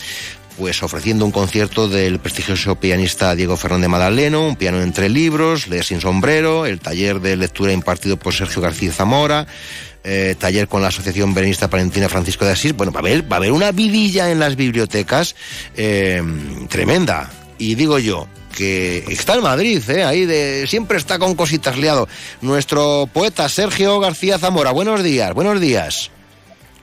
pues 0.56 0.82
ofreciendo 0.82 1.24
un 1.24 1.32
concierto 1.32 1.88
del 1.88 2.18
prestigioso 2.18 2.76
pianista 2.76 3.34
Diego 3.34 3.56
Fernández 3.56 3.88
Madaleno, 3.88 4.46
un 4.46 4.56
piano 4.56 4.80
entre 4.80 5.08
libros, 5.08 5.68
leer 5.68 5.84
sin 5.84 6.00
sombrero, 6.00 6.66
el 6.66 6.80
taller 6.80 7.20
de 7.20 7.36
lectura 7.36 7.72
impartido 7.72 8.16
por 8.16 8.34
Sergio 8.34 8.62
García 8.62 8.92
Zamora, 8.92 9.46
eh, 10.04 10.36
taller 10.38 10.68
con 10.68 10.82
la 10.82 10.88
Asociación 10.88 11.34
Berenista 11.34 11.68
Palentina 11.68 12.08
Francisco 12.08 12.44
de 12.44 12.52
Asís. 12.52 12.74
Bueno, 12.74 12.92
va 12.92 13.00
a 13.00 13.02
haber, 13.02 13.30
va 13.30 13.36
a 13.36 13.38
haber 13.38 13.52
una 13.52 13.72
vidilla 13.72 14.30
en 14.30 14.38
las 14.38 14.56
bibliotecas 14.56 15.34
eh, 15.76 16.22
tremenda. 16.68 17.30
Y 17.58 17.74
digo 17.74 17.98
yo, 17.98 18.28
que 18.54 19.04
está 19.08 19.34
en 19.34 19.42
Madrid, 19.42 19.82
¿eh? 19.90 20.04
ahí 20.04 20.26
de, 20.26 20.66
siempre 20.68 20.98
está 20.98 21.18
con 21.18 21.34
cositas 21.34 21.76
liado. 21.76 22.08
Nuestro 22.40 23.08
poeta 23.12 23.48
Sergio 23.48 23.98
García 24.00 24.38
Zamora. 24.38 24.70
Buenos 24.70 25.02
días, 25.02 25.32
buenos 25.34 25.60
días. 25.60 26.10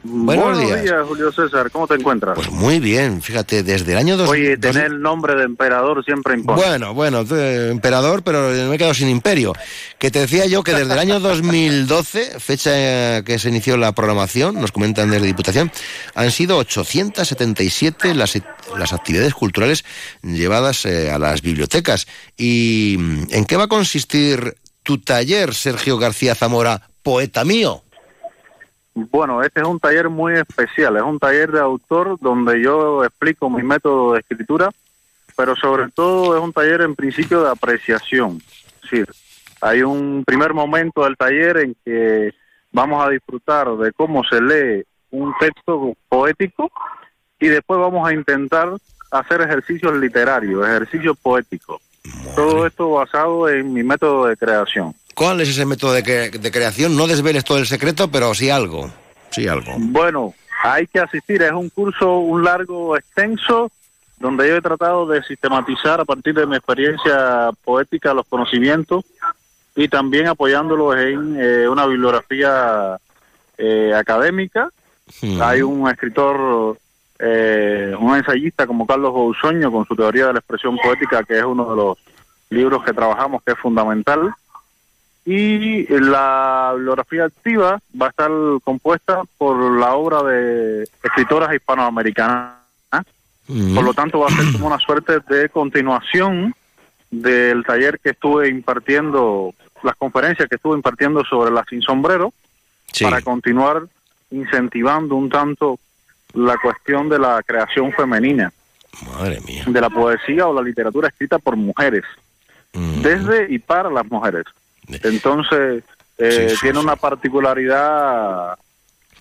Buenos, 0.04 0.58
días. 0.58 1.06
Julio 1.08 1.32
César. 1.32 1.70
¿Cómo 1.70 1.88
te 1.88 1.94
encuentras? 1.94 2.36
Pues 2.36 2.50
muy 2.50 2.80
bien, 2.80 3.22
fíjate, 3.22 3.62
desde 3.62 3.92
el 3.92 3.98
año 4.00 4.18
2000. 4.18 4.32
Oye, 4.32 4.58
tener 4.58 4.86
el 4.86 5.02
nombre 5.02 5.36
de 5.36 5.44
emperador 5.44 6.04
siempre 6.04 6.34
impone. 6.34 6.60
Bueno, 6.60 6.94
bueno, 6.94 7.20
emperador, 7.20 8.24
pero 8.24 8.50
me 8.50 8.76
he 8.76 8.78
quedado 8.78 8.96
sin 8.96 9.10
imperio. 9.10 9.54
Que 10.00 10.10
te 10.10 10.20
decía 10.20 10.48
yo 10.48 10.64
que 10.64 10.74
desde 10.74 10.94
el 10.94 11.00
año 11.00 11.20
2012, 11.20 12.40
fecha 12.40 13.24
que 13.24 13.38
se 13.38 13.50
inició 13.50 13.78
la 13.78 13.92
programación, 13.92 14.60
nos 14.60 14.72
comentan 14.72 15.12
desde 15.12 15.28
Diputación, 15.28 15.72
han 16.16 16.32
sido 16.32 16.58
877 16.58 18.16
las, 18.16 18.40
las 18.78 18.94
actividades 18.94 19.36
culturales 19.36 19.86
llevadas 20.24 20.86
eh, 20.86 21.12
a 21.12 21.20
las 21.20 21.44
bibliotecas. 21.44 22.08
¿Y 22.38 22.96
en 23.30 23.46
qué 23.46 23.56
va 23.56 23.66
a 23.66 23.68
consistir 23.68 24.56
tu 24.82 24.98
taller, 24.98 25.54
Sergio 25.54 26.00
García 26.00 26.34
Zamora, 26.34 26.90
poeta 27.04 27.46
mío? 27.46 27.84
Bueno, 28.94 29.42
este 29.42 29.62
es 29.62 29.68
un 29.68 29.80
taller 29.80 30.10
muy 30.10 30.34
especial, 30.34 30.98
es 30.98 31.04
un 31.04 31.18
taller 31.18 31.52
de 31.52 31.60
autor 31.60 32.18
donde 32.20 32.62
yo 32.62 33.06
explico 33.06 33.50
mi 33.50 33.64
método 33.64 34.14
de 34.14 34.20
escritura, 34.20 34.70
pero 35.38 35.56
sobre 35.56 35.90
todo 35.90 36.36
es 36.36 36.44
un 36.44 36.52
taller 36.52 36.82
en 36.82 36.96
principio 36.96 37.42
de 37.42 37.52
apreciación. 37.52 38.42
Es 38.76 38.82
decir, 38.82 39.08
hay 39.62 39.82
un 39.82 40.24
primer 40.26 40.54
momento 40.54 41.04
del 41.04 41.16
taller 41.16 41.58
en 41.58 41.76
que 41.86 42.34
vamos 42.72 43.06
a 43.06 43.10
disfrutar 43.10 43.70
de 43.78 43.94
cómo 43.94 44.24
se 44.24 44.42
lee 44.42 44.84
un 45.12 45.34
texto 45.40 45.94
poético 46.10 46.70
y 47.40 47.48
después 47.48 47.80
vamos 47.80 48.08
a 48.08 48.14
intentar 48.14 48.70
hacer 49.12 49.42
ejercicios 49.42 49.96
literarios, 49.98 50.66
ejercicios 50.68 51.18
poéticos. 51.18 51.82
Todo 52.36 52.66
esto 52.66 52.92
basado 52.92 53.48
en 53.48 53.74
mi 53.74 53.84
método 53.84 54.26
de 54.26 54.36
creación. 54.36 54.94
¿Cuál 55.22 55.40
es 55.40 55.50
ese 55.50 55.68
método 55.68 55.94
de, 55.94 56.52
creación? 56.52 56.98
No 56.98 57.06
desveles 57.06 57.44
todo 57.44 57.60
el 57.60 57.68
secreto, 57.68 58.10
pero 58.10 58.34
sí 58.34 58.50
algo. 58.50 58.90
Sí 59.30 59.48
algo. 59.48 59.74
Bueno, 59.78 60.34
hay 60.64 60.88
que 60.88 61.00
asistir. 61.00 61.44
Es 61.44 61.52
un 61.52 61.70
curso, 61.70 62.18
un 62.18 62.44
largo, 62.44 62.98
extenso, 62.98 63.72
donde 64.18 64.48
yo 64.48 64.56
he 64.56 64.62
tratado 64.62 65.06
de 65.06 65.22
sistematizar 65.22 66.02
a 66.02 66.06
partir 66.06 66.34
de 66.34 66.48
mi 66.48 66.56
experiencia 66.56 67.52
poética 67.64 68.16
los 68.16 68.26
conocimientos 68.26 69.06
y 69.76 69.88
también 69.90 70.26
apoyándolos 70.26 70.98
en 70.98 71.40
eh, 71.40 71.70
una 71.70 71.86
bibliografía 71.86 72.98
eh, 73.60 73.94
académica. 73.96 74.72
Hay 75.40 75.62
un 75.62 75.88
escritor, 75.88 76.80
eh, 77.20 77.94
un 78.00 78.16
ensayista 78.16 78.66
como 78.66 78.88
Carlos 78.88 79.14
Bousoño 79.14 79.72
con 79.72 79.86
su 79.86 79.96
teoría 79.96 80.26
de 80.26 80.34
la 80.34 80.40
expresión 80.40 80.78
poética, 80.78 81.22
que 81.22 81.38
es 81.38 81.46
uno 81.46 81.70
de 81.70 81.76
los 81.76 81.98
libros 82.50 82.84
que 82.84 82.92
trabajamos, 82.92 83.44
que 83.44 83.52
es 83.52 83.60
fundamental 83.60 84.34
y 85.26 85.86
la 85.88 86.72
bibliografía 86.76 87.26
activa 87.26 87.80
va 88.00 88.08
a 88.08 88.10
estar 88.10 88.32
compuesta 88.64 89.22
por 89.38 89.80
la 89.80 89.94
obra 89.94 90.24
de 90.24 90.84
escritoras 91.04 91.54
hispanoamericanas. 91.54 92.58
Por 93.48 93.84
lo 93.84 93.94
tanto, 93.94 94.20
va 94.20 94.28
a 94.28 94.32
ser 94.32 94.52
como 94.54 94.68
una 94.68 94.80
suerte 94.80 95.20
de 95.20 95.50
continuación 95.50 96.54
del 97.10 97.66
taller 97.66 98.00
que 98.00 98.12
estuve 98.12 98.48
impartiendo, 98.48 99.54
las 99.84 99.96
conferencias 99.96 100.48
que 100.48 100.56
estuve 100.56 100.78
impartiendo 100.78 101.24
sobre 101.26 101.52
la 101.52 101.66
sin 101.70 101.82
sombrero, 101.82 102.34
para 103.02 103.22
continuar 103.22 103.84
incentivando 104.32 105.16
un 105.16 105.30
tanto 105.30 105.80
la 106.34 106.58
cuestión 106.58 107.10
de 107.10 107.20
la 107.20 107.44
creación 107.46 107.92
femenina. 107.92 108.54
Madre 109.18 109.42
mía. 109.42 109.66
De 109.68 109.82
la 109.82 109.90
poesía 109.90 110.48
o 110.48 110.54
la 110.54 110.62
literatura 110.62 111.10
escrita 111.10 111.38
por 111.38 111.58
mujeres. 111.58 112.04
Desde 112.74 113.48
y 113.54 113.60
para 113.60 113.90
las 113.90 114.10
mujeres. 114.10 114.46
Entonces, 115.04 115.84
eh, 116.18 116.54
tiene 116.62 116.80
una 116.80 116.96
particularidad 116.96 118.56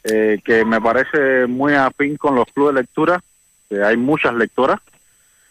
eh, 0.04 0.38
que 0.44 0.64
me 0.64 0.80
parece 0.80 1.46
muy 1.46 1.74
afín 1.74 2.16
con 2.16 2.34
los 2.34 2.46
clubes 2.52 2.74
de 2.74 2.80
lectura, 2.82 3.22
hay 3.84 3.96
muchas 3.96 4.34
lectoras. 4.34 4.80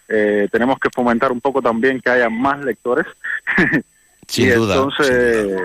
Eh, 0.07 0.47
tenemos 0.51 0.79
que 0.79 0.89
fomentar 0.93 1.31
un 1.31 1.41
poco 1.41 1.61
también 1.61 2.01
que 2.01 2.09
haya 2.09 2.29
más 2.29 2.59
lectores. 2.63 3.05
Sin 4.27 4.47
y 4.47 4.51
duda, 4.51 4.75
entonces 4.75 5.59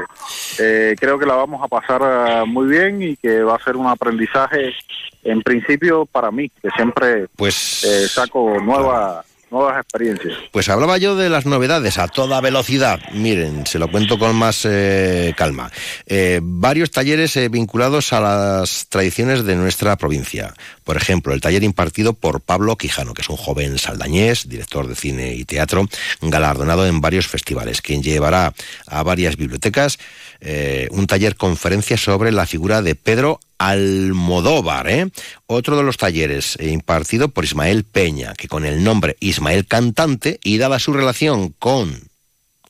creo 0.98 1.18
que 1.18 1.26
la 1.26 1.34
vamos 1.34 1.62
a 1.62 1.68
pasar 1.68 2.46
muy 2.46 2.66
bien 2.66 3.02
y 3.02 3.14
que 3.16 3.42
va 3.42 3.57
a 3.57 3.62
ser 3.62 3.76
un 3.76 3.86
aprendizaje 3.86 4.72
en 5.22 5.42
principio 5.42 6.07
para 6.07 6.30
mí, 6.30 6.50
que 6.62 6.70
siempre 6.70 7.26
pues 7.36 7.55
saco 8.11 8.59
nueva 8.62 9.22
nuevas 9.55 9.80
experiencias. 9.80 10.34
Pues 10.52 10.68
hablaba 10.68 10.98
yo 10.98 11.16
de 11.16 11.30
las 11.30 11.46
novedades 11.46 11.98
a 11.98 12.09
toda 12.09 12.40
velocidad. 12.40 13.00
Miren, 13.12 13.66
se 13.66 13.78
lo 13.78 13.90
cuento 13.90 14.18
con 14.18 14.36
más 14.36 14.66
eh, 14.68 15.32
calma. 15.36 15.70
Eh, 16.07 16.40
varios 16.42 16.90
talleres 16.90 17.36
eh, 17.36 17.48
vinculados 17.48 18.12
a 18.12 18.20
las 18.20 18.88
tradiciones 18.88 19.44
de 19.44 19.57
nuestra 19.57 19.96
provincia. 19.96 20.55
Por 20.82 20.96
ejemplo, 20.96 21.32
el 21.32 21.40
taller 21.40 21.62
impartido 21.62 22.12
por 22.12 22.40
Pablo 22.40 22.76
Quijano, 22.76 23.14
que 23.14 23.22
es 23.22 23.28
un 23.30 23.36
joven 23.36 23.78
saldañés, 23.78 24.48
director 24.48 24.86
de 24.86 24.94
cine 24.94 25.34
y 25.34 25.44
teatro, 25.44 25.88
galardonado 26.20 26.86
en 26.86 27.00
varios 27.00 27.28
festivales, 27.28 27.80
quien 27.80 28.02
llevará 28.02 28.52
a 28.86 29.02
varias 29.02 29.36
bibliotecas 29.36 29.98
un 30.90 31.07
taller 31.07 31.36
conferencia 31.36 31.97
sobre 31.97 32.30
la 32.30 32.47
figura 32.47 32.82
de 32.82 32.95
Pedro 32.95 33.40
Almodóvar, 33.59 34.88
¿eh? 34.88 35.11
otro 35.47 35.76
de 35.76 35.82
los 35.82 35.97
talleres 35.97 36.57
eh, 36.59 36.68
impartido 36.68 37.28
por 37.28 37.45
Ismael 37.45 37.84
Peña, 37.84 38.34
que 38.34 38.49
con 38.49 38.64
el 38.64 38.84
nombre 38.84 39.16
Ismael 39.20 39.66
Cantante 39.66 40.38
y 40.42 40.59
dada 40.59 40.78
su 40.78 40.92
relación 40.92 41.55
con 41.59 42.11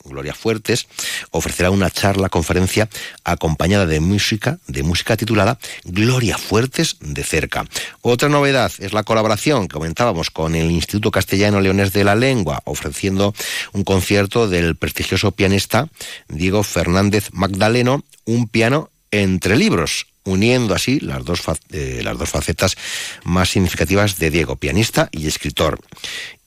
Gloria 0.04 0.34
Fuertes, 0.34 0.86
ofrecerá 1.30 1.70
una 1.70 1.90
charla 1.90 2.28
conferencia 2.28 2.88
acompañada 3.24 3.86
de 3.86 4.00
música, 4.00 4.58
de 4.66 4.82
música 4.82 5.16
titulada 5.16 5.58
Gloria 5.84 6.38
Fuertes 6.38 6.96
de 7.00 7.24
cerca. 7.24 7.64
Otra 8.02 8.28
novedad 8.28 8.72
es 8.78 8.92
la 8.92 9.02
colaboración 9.02 9.68
que 9.68 9.74
comentábamos 9.74 10.30
con 10.30 10.54
el 10.54 10.70
Instituto 10.70 11.10
Castellano 11.10 11.60
Leones 11.60 11.92
de 11.92 12.04
la 12.04 12.14
Lengua, 12.14 12.62
ofreciendo 12.64 13.34
un 13.72 13.84
concierto 13.84 14.48
del 14.48 14.76
prestigioso 14.76 15.32
pianista 15.32 15.88
Diego 16.28 16.62
Fernández 16.62 17.28
Magdaleno, 17.32 18.04
un 18.24 18.48
piano 18.48 18.90
entre 19.10 19.56
libros, 19.56 20.06
uniendo 20.24 20.74
así 20.74 21.00
las 21.00 21.24
dos, 21.24 21.42
eh, 21.70 22.00
las 22.02 22.18
dos 22.18 22.30
facetas 22.30 22.76
más 23.24 23.50
significativas 23.50 24.18
de 24.18 24.30
Diego, 24.30 24.56
pianista 24.56 25.08
y 25.12 25.26
escritor. 25.26 25.80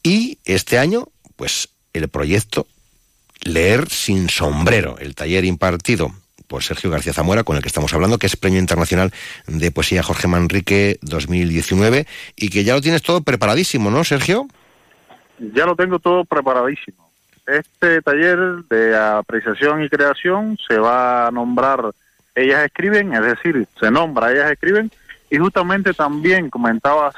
Y 0.04 0.40
este 0.46 0.78
año, 0.78 1.10
pues 1.36 1.70
el 1.94 2.10
proyecto 2.10 2.68
Leer 3.44 3.90
sin 3.90 4.30
sombrero, 4.30 4.98
el 5.00 5.16
taller 5.16 5.46
impartido 5.46 6.12
por 6.48 6.64
Sergio 6.64 6.90
García 6.90 7.14
Zamora, 7.14 7.44
con 7.44 7.58
el 7.58 7.62
que 7.62 7.68
estamos 7.68 7.94
hablando, 7.94 8.18
que 8.18 8.28
es 8.28 8.36
Premio 8.36 8.60
Internacional 8.60 9.12
de 9.48 9.72
Poesía 9.72 10.02
Jorge 10.02 10.28
Manrique 10.28 10.98
2019, 11.02 12.08
y 12.36 12.50
que 12.50 12.64
ya 12.64 12.74
lo 12.74 12.82
tienes 12.82 13.04
todo 13.04 13.22
preparadísimo, 13.22 13.92
¿no, 13.92 14.04
Sergio? 14.04 14.48
Ya 15.40 15.66
lo 15.66 15.76
tengo 15.76 16.00
todo 16.00 16.26
preparadísimo. 16.26 17.10
Este 17.46 18.02
taller 18.02 18.40
de 18.70 18.98
apreciación 18.98 19.84
y 19.84 19.90
creación 19.90 20.58
se 20.68 20.78
va 20.78 21.28
a 21.28 21.32
nombrar 21.32 21.92
Ellas 22.36 22.66
Escriben, 22.66 23.14
es 23.14 23.22
decir, 23.22 23.68
se 23.80 23.92
nombra 23.92 24.32
Ellas 24.32 24.52
Escriben, 24.52 24.92
y 25.30 25.38
justamente 25.38 25.94
también 25.94 26.50
comentabas 26.50 27.16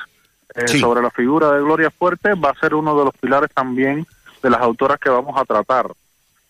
eh, 0.55 0.67
sobre 0.67 1.01
la 1.01 1.11
figura 1.11 1.51
de 1.51 1.61
Gloria 1.61 1.91
Fuerte, 1.91 2.33
va 2.33 2.49
a 2.49 2.59
ser 2.59 2.73
uno 2.73 2.97
de 2.97 3.05
los 3.05 3.13
pilares 3.15 3.51
también 3.53 4.05
de 4.41 4.49
las 4.49 4.61
autoras 4.61 4.99
que 4.99 5.09
vamos 5.09 5.39
a 5.39 5.45
tratar, 5.45 5.87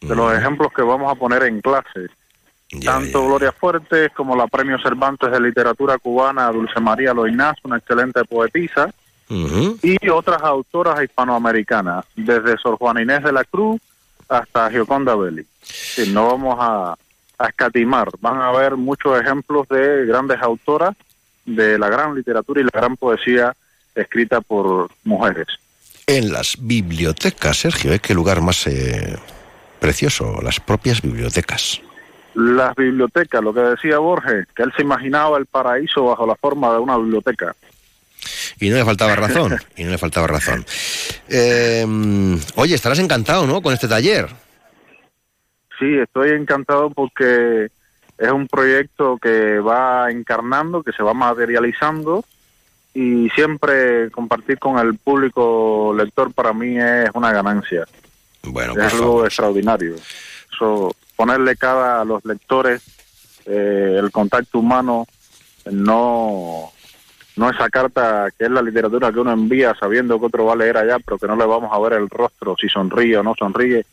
de 0.01 0.15
los 0.15 0.33
ejemplos 0.33 0.71
que 0.73 0.81
vamos 0.81 1.11
a 1.11 1.15
poner 1.15 1.43
en 1.43 1.61
clase. 1.61 2.07
Tanto 2.83 3.25
Gloria 3.25 3.51
Fuerte 3.51 4.09
como 4.11 4.35
la 4.35 4.47
Premio 4.47 4.77
Cervantes 4.79 5.31
de 5.31 5.41
Literatura 5.41 5.97
Cubana 5.97 6.51
Dulce 6.51 6.79
María 6.79 7.13
Loinaz, 7.13 7.57
una 7.63 7.77
excelente 7.77 8.23
poetisa, 8.25 8.93
y 9.29 10.09
otras 10.09 10.41
autoras 10.41 11.03
hispanoamericanas, 11.03 12.05
desde 12.15 12.57
Sor 12.57 12.77
Juana 12.77 13.01
Inés 13.01 13.23
de 13.23 13.31
la 13.31 13.43
Cruz 13.43 13.79
hasta 14.27 14.69
Gioconda 14.69 15.15
Belli. 15.15 15.45
no 16.07 16.27
vamos 16.27 16.57
a, 16.59 16.95
a 17.37 17.47
escatimar, 17.47 18.09
van 18.21 18.41
a 18.41 18.49
haber 18.49 18.75
muchos 18.75 19.19
ejemplos 19.19 19.67
de 19.67 20.05
grandes 20.05 20.41
autoras 20.41 20.95
de 21.45 21.77
la 21.77 21.89
gran 21.89 22.15
literatura 22.15 22.61
y 22.61 22.63
la 22.63 22.71
gran 22.73 22.95
poesía 22.95 23.53
escrita 23.95 24.41
por 24.41 24.89
mujeres 25.03 25.47
en 26.09 26.33
las 26.33 26.57
bibliotecas, 26.59 27.57
Sergio. 27.57 27.93
¿eh? 27.93 27.99
¿Qué 27.99 28.15
lugar 28.15 28.41
más 28.41 28.65
eh, 28.65 29.15
precioso? 29.79 30.39
Las 30.41 30.59
propias 30.59 31.01
bibliotecas. 31.01 31.81
Las 32.35 32.75
bibliotecas, 32.75 33.43
lo 33.43 33.53
que 33.53 33.61
decía 33.61 33.97
Borges, 33.97 34.47
que 34.55 34.63
él 34.63 34.71
se 34.75 34.83
imaginaba 34.83 35.37
el 35.37 35.45
paraíso 35.45 36.05
bajo 36.05 36.27
la 36.27 36.35
forma 36.35 36.71
de 36.73 36.79
una 36.79 36.97
biblioteca. 36.97 37.55
Y 38.59 38.69
no 38.69 38.75
le 38.75 38.85
faltaba 38.85 39.15
razón, 39.15 39.57
y 39.75 39.83
no 39.83 39.91
le 39.91 39.97
faltaba 39.97 40.27
razón. 40.27 40.65
Eh, 41.27 41.85
oye, 42.55 42.75
estarás 42.75 42.99
encantado, 42.99 43.47
¿no?, 43.47 43.61
con 43.61 43.73
este 43.73 43.87
taller. 43.87 44.27
Sí, 45.79 45.97
estoy 45.97 46.31
encantado 46.31 46.89
porque 46.89 47.69
es 48.17 48.31
un 48.31 48.47
proyecto 48.47 49.17
que 49.17 49.59
va 49.59 50.11
encarnando, 50.11 50.83
que 50.83 50.91
se 50.91 51.01
va 51.01 51.13
materializando 51.13 52.25
y 52.93 53.29
siempre 53.29 54.11
compartir 54.11 54.59
con 54.59 54.77
el 54.77 54.97
público 54.97 55.93
lector 55.97 56.33
para 56.33 56.51
mí 56.51 56.77
es 56.77 57.09
una 57.13 57.31
ganancia. 57.31 57.85
Bueno, 58.43 58.73
es 58.73 58.93
algo 58.93 59.25
extraordinario. 59.25 59.95
ponerle 61.15 61.55
cada 61.55 62.01
a 62.01 62.05
los 62.05 62.23
lectores 62.25 62.81
eh, 63.45 63.97
el 63.99 64.11
contacto 64.11 64.59
humano, 64.59 65.07
no 65.71 66.71
no 67.35 67.49
esa 67.49 67.69
carta 67.69 68.27
que 68.37 68.45
es 68.45 68.51
la 68.51 68.61
literatura 68.61 69.11
que 69.11 69.19
uno 69.19 69.31
envía 69.31 69.73
sabiendo 69.79 70.19
que 70.19 70.25
otro 70.25 70.45
va 70.45 70.53
a 70.53 70.57
leer 70.57 70.77
allá, 70.77 70.97
pero 70.99 71.17
que 71.17 71.25
no 71.25 71.37
le 71.37 71.45
vamos 71.45 71.71
a 71.73 71.79
ver 71.79 71.93
el 71.93 72.09
rostro, 72.09 72.55
si 72.59 72.67
sonríe 72.67 73.17
o 73.17 73.23
no 73.23 73.33
sonríe. 73.37 73.85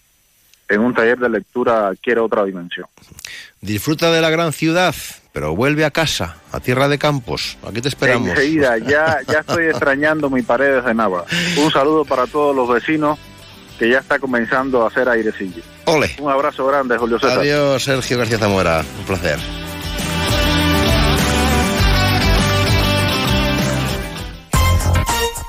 En 0.68 0.80
un 0.80 0.92
taller 0.92 1.16
de 1.18 1.28
lectura 1.28 1.92
quiere 2.03 2.20
otra 2.20 2.44
dimensión. 2.44 2.88
Disfruta 3.61 4.11
de 4.11 4.20
la 4.20 4.30
gran 4.30 4.53
ciudad, 4.53 4.97
pero 5.32 5.55
vuelve 5.55 5.84
a 5.84 5.92
casa, 5.92 6.38
a 6.51 6.59
tierra 6.59 6.88
de 6.88 6.99
campos. 6.99 7.57
Aquí 7.64 7.80
te 7.80 7.88
esperamos. 7.88 8.30
Enseguida, 8.30 8.78
ya, 8.78 9.20
ya 9.28 9.38
estoy 9.38 9.66
extrañando 9.66 10.28
mi 10.28 10.42
paredes 10.42 10.84
de 10.84 10.92
Nava. 10.92 11.24
Un 11.57 11.70
saludo 11.70 12.05
para 12.05 12.26
todos 12.26 12.55
los 12.55 12.68
vecinos 12.68 13.16
que 13.78 13.90
ya 13.90 13.98
está 13.98 14.18
comenzando 14.18 14.82
a 14.82 14.88
hacer 14.88 15.08
airecillo. 15.08 15.62
Ole. 15.86 16.14
Un 16.20 16.30
abrazo 16.30 16.66
grande, 16.66 16.96
Julio 16.96 17.18
César. 17.18 17.40
Adiós, 17.40 17.82
Sergio 17.82 18.18
García 18.18 18.38
Zamora. 18.38 18.84
Un 18.98 19.04
placer. 19.04 19.38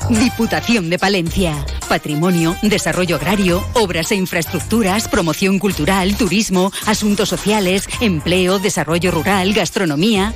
Diputación 0.09 0.89
de 0.89 0.97
Palencia. 0.97 1.53
Patrimonio, 1.87 2.55
desarrollo 2.61 3.15
agrario, 3.15 3.65
obras 3.73 4.11
e 4.11 4.15
infraestructuras, 4.15 5.07
promoción 5.07 5.57
cultural, 5.59 6.15
turismo, 6.15 6.71
asuntos 6.85 7.29
sociales, 7.29 7.87
empleo, 8.01 8.59
desarrollo 8.59 9.11
rural, 9.11 9.53
gastronomía. 9.53 10.33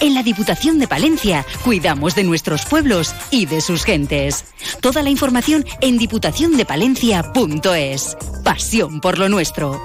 En 0.00 0.14
la 0.14 0.22
Diputación 0.22 0.78
de 0.78 0.88
Palencia 0.88 1.44
cuidamos 1.64 2.14
de 2.14 2.24
nuestros 2.24 2.64
pueblos 2.64 3.14
y 3.30 3.44
de 3.46 3.60
sus 3.60 3.84
gentes. 3.84 4.46
Toda 4.80 5.02
la 5.02 5.10
información 5.10 5.66
en 5.80 5.98
diputaciondepalencia.es. 5.98 8.16
Pasión 8.42 9.00
por 9.00 9.18
lo 9.18 9.28
nuestro. 9.28 9.84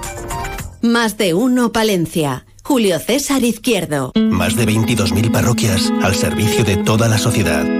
Más 0.82 1.18
de 1.18 1.34
uno 1.34 1.72
Palencia. 1.72 2.46
Julio 2.62 2.98
César 2.98 3.44
Izquierdo. 3.44 4.12
Más 4.16 4.56
de 4.56 4.66
22.000 4.66 5.30
parroquias 5.32 5.90
al 6.02 6.14
servicio 6.14 6.64
de 6.64 6.76
toda 6.76 7.08
la 7.08 7.16
sociedad. 7.18 7.79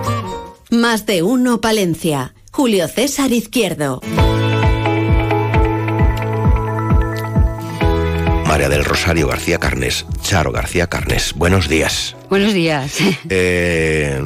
Más 0.71 1.05
de 1.05 1.21
uno 1.21 1.59
Palencia. 1.59 2.33
Julio 2.53 2.87
César 2.87 3.33
Izquierdo. 3.33 3.99
María 8.47 8.69
del 8.69 8.85
Rosario 8.85 9.27
García 9.27 9.57
Carnes, 9.57 10.05
Charo 10.21 10.53
García 10.53 10.87
Carnes, 10.87 11.33
buenos 11.35 11.67
días. 11.67 12.15
Buenos 12.29 12.53
días. 12.53 12.95
Eh, 13.29 14.21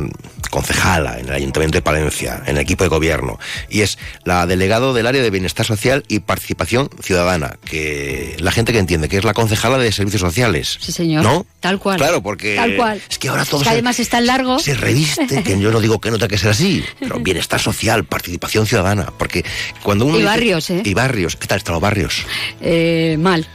concejala 0.49 1.19
en 1.19 1.27
el 1.27 1.33
Ayuntamiento 1.33 1.77
de 1.77 1.81
Palencia, 1.81 2.41
en 2.45 2.55
el 2.57 2.61
equipo 2.63 2.83
de 2.83 2.89
gobierno, 2.89 3.39
y 3.69 3.81
es 3.81 3.97
la 4.23 4.45
delegado 4.45 4.93
del 4.93 5.07
área 5.07 5.21
de 5.21 5.29
bienestar 5.29 5.65
social 5.65 6.03
y 6.07 6.19
participación 6.19 6.89
ciudadana, 7.01 7.57
que 7.65 8.35
la 8.39 8.51
gente 8.51 8.71
que 8.73 8.79
entiende 8.79 9.09
que 9.09 9.17
es 9.17 9.23
la 9.23 9.33
concejala 9.33 9.77
de 9.77 9.91
servicios 9.91 10.21
sociales. 10.21 10.77
Sí, 10.79 10.91
señor. 10.91 11.23
¿No? 11.23 11.45
Tal 11.59 11.79
cual. 11.79 11.97
Claro, 11.97 12.21
porque 12.21 12.55
Tal 12.55 12.75
cual. 12.75 13.01
es 13.09 13.17
que 13.17 13.27
ahora 13.29 13.45
todo 13.45 13.63
que 13.63 13.69
además 13.69 13.99
es 13.99 14.09
tan 14.09 14.25
largo. 14.25 14.59
se 14.59 14.73
reviste, 14.75 15.43
que 15.43 15.59
yo 15.59 15.71
no 15.71 15.79
digo 15.81 15.99
que 15.99 16.11
no 16.11 16.17
tenga 16.17 16.29
que 16.29 16.37
ser 16.37 16.51
así, 16.51 16.83
pero 16.99 17.19
bienestar 17.19 17.59
social, 17.59 18.05
participación 18.05 18.65
ciudadana, 18.67 19.11
porque 19.17 19.43
cuando 19.83 20.05
uno 20.05 20.15
Y 20.15 20.19
dice- 20.21 20.29
barrios, 20.31 20.69
¿eh? 20.69 20.81
Y 20.83 20.93
barrios, 20.93 21.35
¿qué 21.35 21.47
tal 21.47 21.57
están 21.57 21.73
los 21.73 21.81
barrios? 21.81 22.23
Eh, 22.61 23.17
mal. 23.19 23.47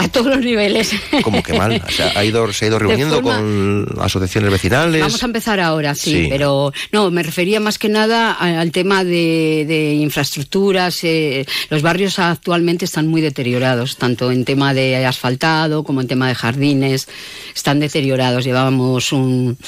A 0.00 0.06
todos 0.08 0.28
los 0.28 0.38
niveles. 0.44 0.92
¿Cómo 1.22 1.42
que 1.42 1.54
mal? 1.58 1.82
O 1.84 1.90
sea, 1.90 2.12
ha 2.14 2.24
ido, 2.24 2.52
se 2.52 2.64
ha 2.64 2.68
ido 2.68 2.78
reuniendo 2.78 3.16
forma- 3.16 3.36
con 3.38 3.86
asociaciones 4.00 4.48
vecinales. 4.52 5.00
Vamos 5.02 5.20
a 5.24 5.26
empezar 5.26 5.58
ahora, 5.58 5.96
sí, 5.96 6.12
Sí. 6.12 6.26
pero 6.30 6.72
no, 6.92 7.10
me 7.10 7.24
refería 7.24 7.58
más 7.58 7.78
que 7.78 7.88
nada 7.88 8.30
al 8.32 8.70
tema 8.70 9.02
de, 9.02 9.64
de 9.66 9.94
infraestructuras. 9.94 11.00
eh, 11.02 11.44
los 11.68 11.82
barrios 11.82 12.20
actualmente 12.20 12.84
están 12.84 13.08
muy 13.08 13.20
deteriorados, 13.20 13.96
tanto 13.96 14.30
en 14.30 14.44
tema 14.44 14.72
de 14.72 15.04
asfaltado 15.04 15.82
como 15.82 16.00
en 16.00 16.06
tema 16.06 16.28
de 16.28 16.36
jardines. 16.36 17.08
Están 17.56 17.80
deteriorados. 17.80 18.44
Llevábamos 18.44 19.10
un- 19.12 19.58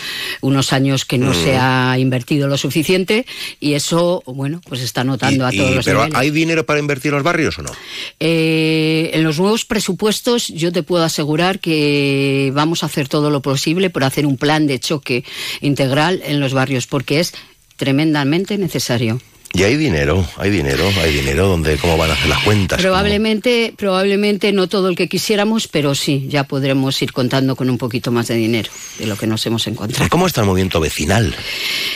unos 0.42 0.72
años 0.72 1.04
que 1.04 1.18
no 1.18 1.32
Mm. 1.32 1.34
se 1.34 1.56
ha 1.56 1.96
invertido 1.98 2.46
lo 2.46 2.56
suficiente 2.56 3.26
y 3.58 3.74
eso, 3.74 4.22
bueno, 4.26 4.60
pues 4.68 4.80
está 4.82 5.02
notando 5.02 5.44
a 5.44 5.52
Y- 5.52 5.56
todos 5.58 5.74
los 5.74 5.84
pero 5.84 5.98
niveles. 6.04 6.18
¿hay 6.20 6.30
dinero 6.30 6.64
para 6.64 6.78
invertir 6.78 7.08
en 7.08 7.14
los 7.16 7.24
barrios 7.24 7.58
o 7.58 7.62
no? 7.62 7.72
Eh, 8.20 9.10
en 9.14 9.24
los 9.24 9.40
nuevos 9.40 9.64
presupuestos 9.64 10.19
yo 10.48 10.72
te 10.72 10.82
puedo 10.82 11.04
asegurar 11.04 11.60
que 11.60 12.50
vamos 12.54 12.82
a 12.82 12.86
hacer 12.86 13.08
todo 13.08 13.30
lo 13.30 13.42
posible 13.42 13.90
por 13.90 14.04
hacer 14.04 14.26
un 14.26 14.36
plan 14.36 14.66
de 14.66 14.78
choque 14.78 15.24
integral 15.60 16.22
en 16.24 16.40
los 16.40 16.54
barrios 16.54 16.86
porque 16.86 17.20
es 17.20 17.32
tremendamente 17.76 18.58
necesario. 18.58 19.20
Y 19.52 19.64
hay 19.64 19.76
dinero, 19.76 20.24
hay 20.36 20.48
dinero, 20.48 20.88
hay 21.02 21.12
dinero 21.12 21.48
donde 21.48 21.76
cómo 21.76 21.96
van 21.96 22.10
a 22.10 22.12
hacer 22.12 22.28
las 22.28 22.38
cuentas. 22.44 22.80
Probablemente, 22.80 23.74
probablemente 23.76 24.52
no 24.52 24.68
todo 24.68 24.88
el 24.88 24.94
que 24.94 25.08
quisiéramos, 25.08 25.66
pero 25.66 25.96
sí, 25.96 26.26
ya 26.28 26.44
podremos 26.44 27.02
ir 27.02 27.12
contando 27.12 27.56
con 27.56 27.68
un 27.68 27.76
poquito 27.76 28.12
más 28.12 28.28
de 28.28 28.36
dinero 28.36 28.70
de 29.00 29.06
lo 29.06 29.16
que 29.16 29.26
nos 29.26 29.44
hemos 29.46 29.66
encontrado. 29.66 30.08
¿Cómo 30.08 30.28
está 30.28 30.42
el 30.42 30.46
movimiento 30.46 30.78
vecinal? 30.78 31.34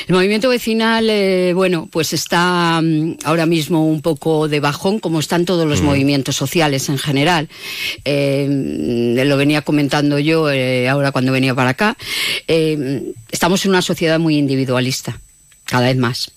El 0.09 0.15
movimiento 0.17 0.49
vecinal, 0.49 1.09
eh, 1.09 1.53
bueno, 1.55 1.89
pues 1.93 2.13
está 2.13 2.81
mm, 2.83 3.19
ahora 3.23 3.47
mismo 3.47 3.87
un 3.87 4.03
poco 4.03 4.49
de 4.49 4.59
bajón, 4.59 4.99
como 4.99 5.21
están 5.21 5.45
todos 5.45 5.65
los 5.69 5.81
Mm. 5.81 5.85
movimientos 5.85 6.35
sociales 6.35 6.89
en 6.89 6.99
general. 6.99 7.49
Eh, 8.05 8.49
mm, 8.51 9.29
lo 9.29 9.37
venía 9.37 9.63
comentando 9.63 10.19
yo 10.19 10.51
eh, 10.51 10.89
ahora 10.89 11.13
cuando 11.13 11.31
venía 11.31 11.55
para 11.55 11.71
acá. 11.71 11.97
Estamos 13.31 13.65
en 13.65 13.71
una 13.71 13.83
sociedad 13.83 14.19
muy 14.19 14.39
individualista, 14.39 15.21
cada 15.67 15.87
vez 15.87 15.97
más. 15.97 16.33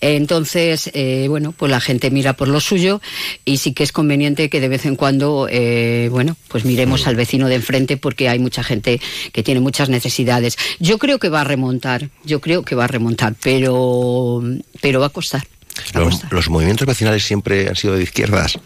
Entonces, 0.00 0.90
eh, 0.94 1.26
bueno, 1.28 1.52
pues 1.52 1.70
la 1.70 1.80
gente 1.80 2.10
mira 2.10 2.34
por 2.34 2.48
lo 2.48 2.60
suyo 2.60 3.00
y 3.44 3.58
sí 3.58 3.72
que 3.72 3.82
es 3.82 3.92
conveniente 3.92 4.50
que 4.50 4.60
de 4.60 4.68
vez 4.68 4.86
en 4.86 4.96
cuando, 4.96 5.48
eh, 5.50 6.08
bueno, 6.10 6.36
pues 6.48 6.64
miremos 6.64 7.06
al 7.06 7.16
vecino 7.16 7.48
de 7.48 7.56
enfrente 7.56 7.96
porque 7.96 8.28
hay 8.28 8.38
mucha 8.38 8.62
gente 8.62 9.00
que 9.32 9.42
tiene 9.42 9.60
muchas 9.60 9.88
necesidades. 9.88 10.56
Yo 10.78 10.98
creo 10.98 11.18
que 11.18 11.28
va 11.28 11.42
a 11.42 11.44
remontar, 11.44 12.08
yo 12.24 12.40
creo 12.40 12.62
que 12.62 12.74
va 12.74 12.84
a 12.84 12.88
remontar, 12.88 13.34
pero, 13.42 14.42
pero 14.80 15.00
va 15.00 15.06
a 15.06 15.10
costar. 15.10 15.46
Los, 15.94 16.20
los 16.30 16.50
movimientos 16.50 16.86
vecinales 16.86 17.24
siempre 17.24 17.68
han 17.68 17.76
sido 17.76 17.96
de 17.96 18.02
izquierdas. 18.02 18.58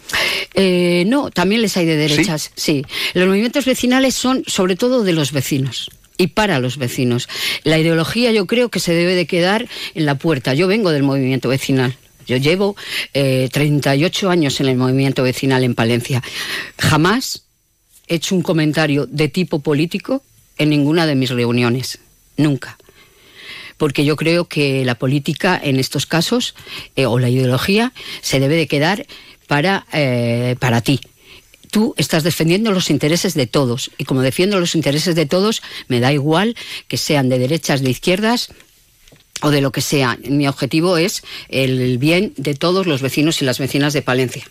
Eh, 0.53 1.05
no, 1.07 1.29
también 1.29 1.61
les 1.61 1.77
hay 1.77 1.85
de 1.85 1.95
derechas, 1.95 2.51
¿Sí? 2.55 2.85
Los 3.13 3.27
movimientos 3.27 3.65
vecinales 3.65 4.15
son 4.15 4.43
sobre 4.45 4.75
todo 4.75 5.03
de 5.03 5.13
los 5.13 5.31
vecinos 5.31 5.89
y 6.17 6.27
para 6.27 6.59
los 6.59 6.77
vecinos. 6.77 7.27
La 7.63 7.77
ideología 7.77 8.31
yo 8.31 8.45
creo 8.47 8.69
que 8.69 8.79
se 8.79 8.93
debe 8.93 9.15
de 9.15 9.27
quedar 9.27 9.67
en 9.95 10.05
la 10.05 10.15
puerta. 10.15 10.53
Yo 10.53 10.67
vengo 10.67 10.91
del 10.91 11.03
movimiento 11.03 11.49
vecinal. 11.49 11.95
Yo 12.25 12.37
llevo 12.37 12.75
eh, 13.13 13.49
38 13.51 14.29
años 14.29 14.59
en 14.59 14.67
el 14.67 14.75
movimiento 14.77 15.23
vecinal 15.23 15.63
en 15.63 15.75
Palencia. 15.75 16.21
Jamás 16.77 17.43
he 18.07 18.15
hecho 18.15 18.35
un 18.35 18.41
comentario 18.41 19.05
de 19.05 19.29
tipo 19.29 19.59
político 19.59 20.23
en 20.57 20.69
ninguna 20.69 21.05
de 21.05 21.15
mis 21.15 21.29
reuniones. 21.29 21.99
Nunca 22.35 22.77
porque 23.77 24.05
yo 24.05 24.15
creo 24.15 24.45
que 24.45 24.83
la 24.85 24.95
política 24.95 25.59
en 25.63 25.77
estos 25.77 26.05
casos 26.05 26.55
eh, 26.95 27.05
o 27.05 27.19
la 27.19 27.29
ideología 27.29 27.93
se 28.21 28.39
debe 28.39 28.55
de 28.55 28.67
quedar 28.67 29.05
para, 29.47 29.85
eh, 29.93 30.55
para 30.59 30.81
ti. 30.81 30.99
Tú 31.71 31.93
estás 31.97 32.23
defendiendo 32.23 32.71
los 32.71 32.89
intereses 32.89 33.33
de 33.33 33.47
todos 33.47 33.91
y 33.97 34.05
como 34.05 34.21
defiendo 34.21 34.59
los 34.59 34.75
intereses 34.75 35.15
de 35.15 35.25
todos, 35.25 35.61
me 35.87 35.99
da 35.99 36.13
igual 36.13 36.55
que 36.87 36.97
sean 36.97 37.29
de 37.29 37.39
derechas, 37.39 37.81
de 37.81 37.89
izquierdas 37.89 38.49
o 39.41 39.51
de 39.51 39.61
lo 39.61 39.71
que 39.71 39.81
sea. 39.81 40.17
Mi 40.27 40.47
objetivo 40.47 40.97
es 40.97 41.23
el 41.49 41.97
bien 41.97 42.33
de 42.37 42.55
todos 42.55 42.87
los 42.87 43.01
vecinos 43.01 43.41
y 43.41 43.45
las 43.45 43.59
vecinas 43.59 43.93
de 43.93 44.01
Palencia. 44.01 44.43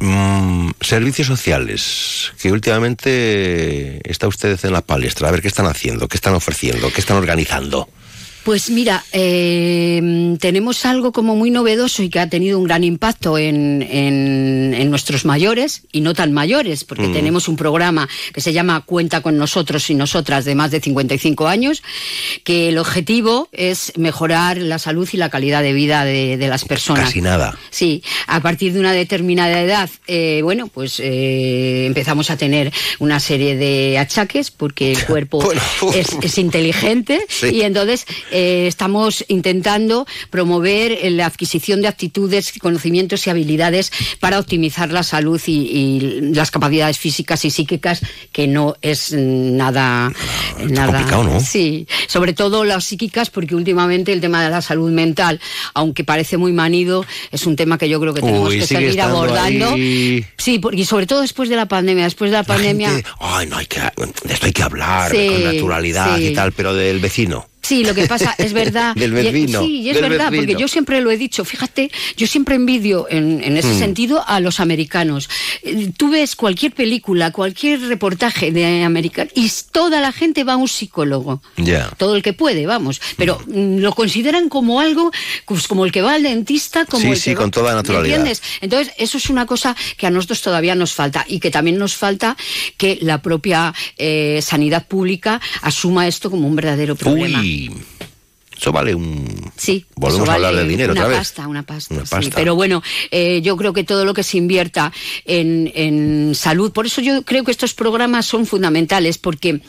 Mm, 0.00 0.70
servicios 0.80 1.26
sociales, 1.26 2.32
que 2.40 2.52
últimamente 2.52 4.00
está 4.08 4.28
usted 4.28 4.58
en 4.64 4.72
la 4.72 4.82
palestra. 4.82 5.28
A 5.28 5.32
ver 5.32 5.42
qué 5.42 5.48
están 5.48 5.66
haciendo, 5.66 6.08
qué 6.08 6.16
están 6.16 6.34
ofreciendo, 6.34 6.92
qué 6.92 7.00
están 7.00 7.16
organizando. 7.16 7.88
Pues 8.46 8.70
mira, 8.70 9.04
eh, 9.12 10.36
tenemos 10.40 10.86
algo 10.86 11.10
como 11.10 11.34
muy 11.34 11.50
novedoso 11.50 12.04
y 12.04 12.08
que 12.08 12.20
ha 12.20 12.28
tenido 12.28 12.60
un 12.60 12.64
gran 12.64 12.84
impacto 12.84 13.38
en, 13.38 13.82
en- 13.82 14.72
en 14.72 14.88
nuestros 14.88 15.24
mayores 15.24 15.82
y 15.90 16.00
no 16.00 16.14
tan 16.14 16.32
mayores, 16.32 16.84
porque 16.84 17.08
Mm. 17.08 17.12
tenemos 17.12 17.48
un 17.48 17.56
programa 17.56 18.08
que 18.32 18.40
se 18.40 18.52
llama 18.52 18.82
Cuenta 18.86 19.20
con 19.20 19.36
nosotros 19.36 19.90
y 19.90 19.96
nosotras 19.96 20.44
de 20.44 20.54
más 20.54 20.70
de 20.70 20.80
55 20.80 21.48
años, 21.48 21.82
que 22.44 22.68
el 22.68 22.78
objetivo 22.78 23.48
es 23.50 23.92
mejorar 23.96 24.58
la 24.58 24.78
salud 24.78 25.08
y 25.12 25.16
la 25.16 25.28
calidad 25.28 25.64
de 25.64 25.72
vida 25.72 26.04
de, 26.04 26.36
de 26.36 26.46
las 26.48 26.64
personas. 26.64 27.06
Casi 27.06 27.20
nada. 27.22 27.58
Sí, 27.70 28.04
a 28.28 28.40
partir 28.42 28.72
de 28.74 28.78
una 28.78 28.92
determinada 28.92 29.60
edad, 29.60 29.90
eh, 30.06 30.40
bueno, 30.44 30.68
pues 30.68 31.00
eh, 31.00 31.86
empezamos 31.86 32.30
a 32.30 32.36
tener 32.36 32.72
una 33.00 33.18
serie 33.18 33.56
de 33.56 33.98
achaques 33.98 34.52
porque 34.52 34.92
el 34.92 35.04
cuerpo 35.06 35.50
es, 35.92 36.16
es 36.22 36.38
inteligente 36.38 37.18
Sí. 37.28 37.48
y 37.48 37.62
entonces 37.62 38.06
eh, 38.38 38.66
estamos 38.66 39.24
intentando 39.28 40.06
promover 40.28 40.92
eh, 40.92 41.10
la 41.10 41.24
adquisición 41.24 41.80
de 41.80 41.88
actitudes, 41.88 42.52
conocimientos 42.60 43.26
y 43.26 43.30
habilidades 43.30 43.90
para 44.20 44.38
optimizar 44.38 44.92
la 44.92 45.02
salud 45.02 45.40
y, 45.46 45.52
y 45.52 46.00
las 46.34 46.50
capacidades 46.50 46.98
físicas 46.98 47.46
y 47.46 47.50
psíquicas, 47.50 48.02
que 48.32 48.46
no 48.46 48.76
es 48.82 49.12
nada, 49.12 50.12
nada 50.68 50.92
complicado, 50.98 51.24
¿no? 51.24 51.40
Sí, 51.40 51.86
sobre 52.08 52.34
todo 52.34 52.64
las 52.64 52.84
psíquicas, 52.84 53.30
porque 53.30 53.54
últimamente 53.54 54.12
el 54.12 54.20
tema 54.20 54.44
de 54.44 54.50
la 54.50 54.60
salud 54.60 54.90
mental, 54.90 55.40
aunque 55.72 56.04
parece 56.04 56.36
muy 56.36 56.52
manido, 56.52 57.06
es 57.32 57.46
un 57.46 57.56
tema 57.56 57.78
que 57.78 57.88
yo 57.88 57.98
creo 58.00 58.12
que 58.12 58.20
tenemos 58.20 58.50
Uy, 58.50 58.58
que 58.60 58.66
seguir 58.66 59.00
abordando. 59.00 59.70
ahí. 59.72 60.24
Sí, 60.36 60.58
porque 60.58 60.80
y 60.82 60.84
sobre 60.84 61.06
todo 61.06 61.22
después 61.22 61.48
de 61.48 61.56
la 61.56 61.66
pandemia. 61.66 62.04
Después 62.04 62.30
de 62.30 62.36
la, 62.36 62.44
pandemia. 62.44 62.90
gente, 62.90 63.08
Ay, 63.18 63.46
no 63.46 63.56
hay 63.56 63.66
que, 63.66 63.80
de 63.80 64.34
esto 64.34 64.44
hay 64.44 64.52
que 64.52 64.62
hablar 64.62 65.10
Sí, 65.10 65.26
con 65.26 65.44
naturalidad 65.44 66.18
sí. 66.18 66.26
y 66.26 66.34
tal, 66.34 66.52
pero 66.52 66.74
del 66.74 67.00
vecino. 67.00 67.46
Sí, 67.66 67.84
lo 67.84 67.94
que 67.94 68.06
pasa 68.06 68.34
es 68.38 68.52
verdad. 68.52 68.94
Del 68.96 69.12
vecino, 69.12 69.60
sí, 69.62 69.80
y 69.82 69.90
es 69.90 70.00
verdad, 70.00 70.30
vecino. 70.30 70.46
porque 70.46 70.60
yo 70.60 70.68
siempre 70.68 71.00
lo 71.00 71.10
he 71.10 71.16
dicho. 71.16 71.44
Fíjate, 71.44 71.90
yo 72.16 72.26
siempre 72.26 72.54
envidio 72.54 73.06
en, 73.10 73.42
en 73.42 73.56
ese 73.56 73.66
Mm. 73.74 73.78
sentido 73.78 74.24
a 74.26 74.40
los 74.40 74.60
americanos. 74.60 75.28
Eh, 75.62 75.90
Tú 75.96 76.10
ves 76.10 76.36
cualquier 76.36 76.72
película, 76.72 77.32
cualquier 77.32 77.80
reportaje 77.80 78.52
de 78.52 78.82
americano 78.84 79.30
y 79.34 79.50
toda 79.72 80.00
la 80.00 80.12
gente 80.12 80.44
va 80.44 80.54
a 80.54 80.56
un 80.56 80.68
psicólogo. 80.68 81.42
Ya. 81.56 81.88
Todo 81.96 82.14
el 82.16 82.22
que 82.22 82.32
puede, 82.32 82.66
vamos. 82.66 83.00
Pero 83.16 83.40
mm, 83.46 83.78
lo 83.78 83.92
consideran 83.94 84.48
como 84.48 84.80
algo, 84.80 85.10
pues, 85.46 85.66
como 85.66 85.84
el 85.84 85.92
que 85.92 86.02
va 86.02 86.14
al 86.14 86.22
dentista, 86.22 86.84
como 86.84 87.02
Sí, 87.02 87.08
el 87.10 87.16
sí, 87.16 87.30
que 87.30 87.34
va- 87.36 87.40
con 87.42 87.50
toda 87.50 87.70
¿me 87.70 87.76
naturalidad. 87.76 88.16
entiendes? 88.18 88.42
Entonces, 88.60 88.94
eso 88.98 89.18
es 89.18 89.28
una 89.30 89.46
cosa 89.46 89.74
que 89.96 90.06
a 90.06 90.10
nosotros 90.10 90.40
todavía 90.42 90.74
nos 90.74 90.92
falta 90.92 91.24
y 91.28 91.40
que 91.40 91.50
también 91.50 91.78
nos 91.78 91.94
falta 91.96 92.36
que 92.76 92.98
la 93.02 93.22
propia 93.22 93.74
eh, 93.98 94.40
sanidad 94.42 94.86
pública 94.86 95.40
asuma 95.62 96.06
esto 96.06 96.30
como 96.30 96.46
un 96.46 96.54
verdadero 96.56 96.94
problema. 96.96 97.40
Uy, 97.40 97.55
eso 98.58 98.72
vale 98.72 98.94
un... 98.94 99.50
Sí, 99.56 99.84
Volvemos 99.96 100.28
a 100.28 100.34
hablar 100.34 100.52
vale 100.52 100.62
de 100.64 100.68
dinero 100.68 100.92
una 100.92 101.02
otra 101.02 101.08
vez. 101.10 101.18
pasta, 101.18 101.46
una 101.46 101.62
pasta, 101.62 101.94
Una 101.94 102.06
sí. 102.06 102.10
pasta. 102.10 102.34
Pero 102.34 102.54
bueno, 102.54 102.82
eh, 103.10 103.40
yo 103.42 103.56
creo 103.56 103.72
que 103.72 103.84
todo 103.84 104.04
lo 104.04 104.14
que 104.14 104.22
se 104.22 104.38
invierta 104.38 104.92
en, 105.26 105.70
en 105.74 106.34
salud, 106.34 106.72
por 106.72 106.86
eso 106.86 107.02
yo 107.02 107.22
creo 107.22 107.44
que 107.44 107.50
estos 107.50 107.74
programas 107.74 108.24
son 108.24 108.46
fundamentales, 108.46 109.18
porque 109.18 109.60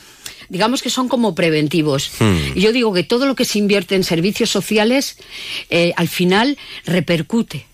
digamos 0.50 0.82
que 0.82 0.90
son 0.90 1.10
como 1.10 1.36
preventivos. 1.36 2.12
Hmm. 2.20 2.38
Y 2.56 2.62
yo 2.62 2.72
digo 2.72 2.94
que 2.94 3.04
todo 3.04 3.26
lo 3.26 3.36
que 3.36 3.44
se 3.46 3.60
invierte 3.60 3.96
en 3.96 4.04
servicios 4.06 4.50
sociales, 4.50 5.18
eh, 5.70 5.92
al 5.98 6.08
final 6.08 6.58
repercute. 6.86 7.66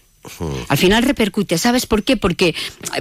Al 0.69 0.77
final 0.77 1.03
repercute, 1.03 1.57
¿sabes 1.57 1.85
por 1.85 2.03
qué? 2.03 2.17
Porque, 2.17 2.55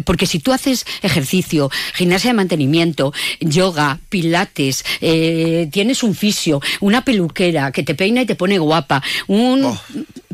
porque 0.04 0.26
si 0.26 0.38
tú 0.40 0.52
haces 0.52 0.84
ejercicio, 1.02 1.70
gimnasia 1.94 2.30
de 2.30 2.34
mantenimiento, 2.34 3.12
yoga, 3.40 4.00
pilates, 4.08 4.84
eh, 5.00 5.68
tienes 5.72 6.02
un 6.02 6.14
fisio, 6.14 6.60
una 6.80 7.04
peluquera 7.04 7.70
que 7.72 7.82
te 7.82 7.94
peina 7.94 8.22
y 8.22 8.26
te 8.26 8.34
pone 8.34 8.58
guapa, 8.58 9.02
un 9.28 9.64
Oh. 9.64 9.80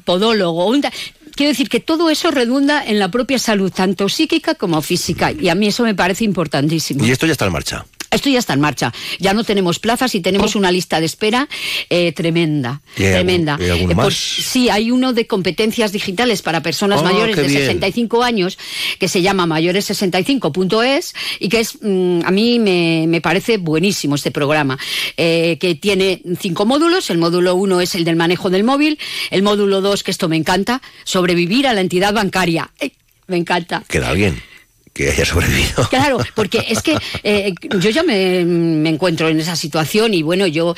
podólogo, 0.05 0.67
un 0.67 0.83
Quiero 1.35 1.51
decir 1.51 1.69
que 1.69 1.79
todo 1.79 2.11
eso 2.11 2.33
redunda 2.33 2.85
en 2.85 2.99
la 2.99 3.13
propia 3.13 3.39
salud, 3.39 3.71
tanto 3.71 4.09
psíquica 4.09 4.57
como 4.57 4.83
física, 4.83 5.31
y 5.31 5.49
a 5.51 5.55
mí 5.55 5.69
eso 5.69 5.85
me 5.85 5.95
parece 5.95 6.25
importantísimo. 6.25 7.07
Y 7.07 7.13
esto 7.13 7.27
ya 7.27 7.33
está 7.33 7.47
en 7.47 7.53
marcha. 7.53 7.87
Esto 8.11 8.31
ya 8.31 8.39
está 8.39 8.55
en 8.55 8.61
marcha. 8.61 8.93
Ya 9.19 9.35
no 9.35 9.45
tenemos 9.45 9.79
plazas 9.79 10.15
y 10.15 10.21
tenemos 10.21 10.55
una 10.57 10.71
lista 10.73 11.01
de 11.01 11.07
espera 11.07 11.49
eh, 11.91 12.13
tremenda. 12.13 12.81
¿Y 12.97 13.05
hay 13.05 13.13
tremenda. 13.13 13.55
algún- 13.55 13.91
y 13.91 13.93
Eh, 13.93 13.97
por- 13.97 14.13
sí, 14.15 14.69
hay 14.71 14.91
uno 14.91 15.13
de 15.13 15.27
competencias 15.27 15.93
digitales 15.93 16.43
para 16.43 16.63
personas 16.63 17.01
Ah, 17.01 17.05
mayores 17.05 17.37
de 17.37 17.43
bien. 17.43 17.59
65 17.61 18.23
años 18.23 18.59
que 18.99 19.09
se 19.09 19.23
llama 19.23 19.47
mayores65.es 19.47 21.15
y 21.41 21.49
que 21.49 21.61
es 21.61 21.79
mm, 21.83 22.21
a 22.25 22.31
mí 22.31 22.59
me, 22.59 23.07
me 23.09 23.21
parece 23.21 23.59
buenísimo 23.59 24.15
este 24.15 24.31
programa 24.31 24.79
eh, 25.17 25.59
que 25.61 25.75
tiene 25.75 26.23
cinco 26.41 26.67
módulos. 26.67 27.11
El 27.11 27.19
módulo 27.19 27.55
uno 27.55 27.81
es 27.81 27.95
el 27.95 28.05
del 28.05 28.17
manejo 28.17 28.51
del 28.51 28.65
móvil. 28.65 28.99
El 29.31 29.43
módulo 29.43 29.81
dos, 29.81 30.03
que 30.03 30.11
esto 30.11 30.29
me 30.29 30.37
encanta, 30.37 30.81
sobrevivir 31.05 31.67
a 31.67 31.75
la 31.75 31.81
entidad 31.81 32.13
bancaria. 32.13 32.71
Me 33.27 33.37
encanta. 33.37 33.83
Queda 33.89 34.13
bien. 34.13 34.43
Que 34.99 35.11
haya 35.11 35.25
sobrevivido. 35.25 35.89
Claro, 35.89 36.19
porque 36.35 36.67
es 36.69 36.83
que 36.83 36.99
eh, 37.23 37.55
yo 37.79 37.91
ya 37.91 38.03
me, 38.03 38.45
me 38.45 38.89
encuentro 38.89 39.29
en 39.29 39.39
esa 39.39 39.55
situación 39.55 40.13
y 40.13 40.23
bueno, 40.23 40.49
yo 40.49 40.75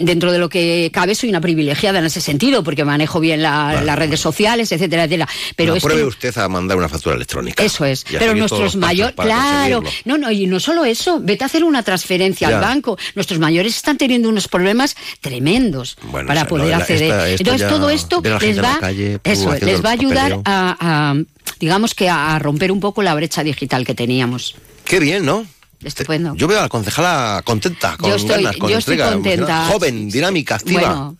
dentro 0.00 0.32
de 0.32 0.38
lo 0.38 0.48
que 0.48 0.90
cabe 0.92 1.14
soy 1.14 1.28
una 1.28 1.40
privilegiada 1.40 2.00
en 2.00 2.04
ese 2.06 2.20
sentido 2.20 2.64
porque 2.64 2.84
manejo 2.84 3.20
bien 3.20 3.42
la- 3.42 3.80
las 3.82 3.96
redes 3.98 4.18
sociales, 4.18 4.72
etcétera, 4.72 5.04
etcétera. 5.04 5.28
Pero 5.54 5.74
No, 5.74 5.80
pruebe 5.80 6.00
que 6.02 6.06
usted 6.08 6.36
a 6.38 6.48
mandar 6.48 6.76
una 6.76 6.88
factura 6.88 7.14
electrónica. 7.14 7.62
eso 7.62 7.84
es. 7.84 8.04
Pero 8.04 8.34
nuestros 8.34 8.74
mayores, 8.76 9.14
claro, 9.14 9.82
no, 10.04 10.18
no, 10.18 10.30
y 10.32 10.46
no 10.46 10.58
solo 10.58 10.84
eso, 10.84 11.20
vete 11.22 11.44
a 11.44 11.46
hacer 11.46 11.62
una 11.62 11.82
transferencia 11.82 12.48
Ya. 12.50 12.56
al 12.56 12.62
banco. 12.62 12.98
Nuestros 13.14 13.38
mayores 13.38 13.76
están 13.76 13.96
teniendo 13.98 14.28
unos 14.28 14.48
problemas 14.48 14.96
tremendos 15.20 15.96
Bueno, 16.10 16.26
para 16.26 16.46
poder 16.46 16.74
no, 16.74 16.82
acceder. 16.82 17.12
esta- 17.12 17.30
Entonces 17.30 17.68
todo 17.68 17.90
esto 17.90 18.20
les 18.40 18.62
va, 18.62 18.78
calle, 18.80 19.18
eso, 19.22 19.54
les 19.60 19.84
va 19.84 19.90
a 19.90 19.92
ayudar 19.92 20.40
a, 20.44 20.76
a, 20.80 21.14
digamos 21.60 21.94
que 21.94 22.08
a 22.08 22.38
romper 22.38 22.72
un 22.72 22.80
poco 22.80 23.02
la 23.02 23.14
brecha 23.14 23.44
digital 23.44 23.84
que 23.86 23.94
teníamos. 23.94 24.56
Qué 24.84 24.98
bien, 24.98 25.24
¿no? 25.24 25.46
Estupendo. 25.84 26.34
Yo 26.34 26.48
veo 26.48 26.58
a 26.58 26.62
la 26.62 26.68
concejala 26.68 27.40
contenta, 27.44 27.96
con 27.96 28.10
Yo 28.10 28.16
estoy- 28.16 28.42
ganas, 28.42 28.56
con 28.56 28.70
yo 28.70 28.78
estoy 28.78 28.94
entrega, 28.94 29.12
contenta. 29.14 29.66
joven, 29.66 30.10
dinámica, 30.10 30.56
activa. 30.56 30.80
Bueno, 30.80 31.16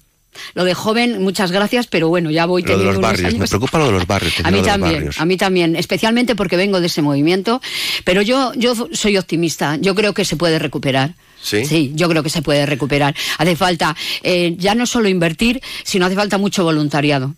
lo 0.54 0.64
de 0.64 0.74
joven, 0.74 1.22
muchas 1.22 1.50
gracias, 1.52 1.86
pero 1.86 2.08
bueno, 2.08 2.30
ya 2.30 2.46
voy 2.46 2.62
lo 2.62 2.66
de 2.68 2.72
teniendo 2.74 2.92
los 2.92 2.98
unos 2.98 3.10
barrios, 3.10 3.32
me 3.34 3.38
años. 3.38 3.50
preocupa 3.50 3.78
lo 3.78 3.86
de 3.86 3.92
los 3.92 4.06
barrios. 4.06 4.34
A 4.44 4.50
mí 4.50 4.62
también, 4.62 5.10
a 5.16 5.24
mí 5.24 5.36
también, 5.36 5.76
especialmente 5.76 6.34
porque 6.36 6.56
vengo 6.56 6.80
de 6.80 6.86
ese 6.88 7.02
movimiento, 7.02 7.60
pero 8.04 8.22
yo, 8.22 8.52
yo 8.54 8.74
soy 8.92 9.16
optimista, 9.16 9.76
yo 9.76 9.94
creo 9.94 10.12
que 10.12 10.24
se 10.24 10.36
puede 10.36 10.58
recuperar. 10.58 11.14
¿Sí? 11.40 11.92
yo 11.94 12.08
creo 12.08 12.24
que 12.24 12.30
se 12.30 12.42
puede 12.42 12.66
recuperar. 12.66 13.14
Hace 13.38 13.54
falta 13.54 13.94
eh, 14.24 14.56
ya 14.58 14.74
no 14.74 14.86
solo 14.86 15.08
invertir, 15.08 15.62
sino 15.84 16.04
hace 16.06 16.16
falta 16.16 16.36
mucho 16.36 16.64
voluntariado. 16.64 17.36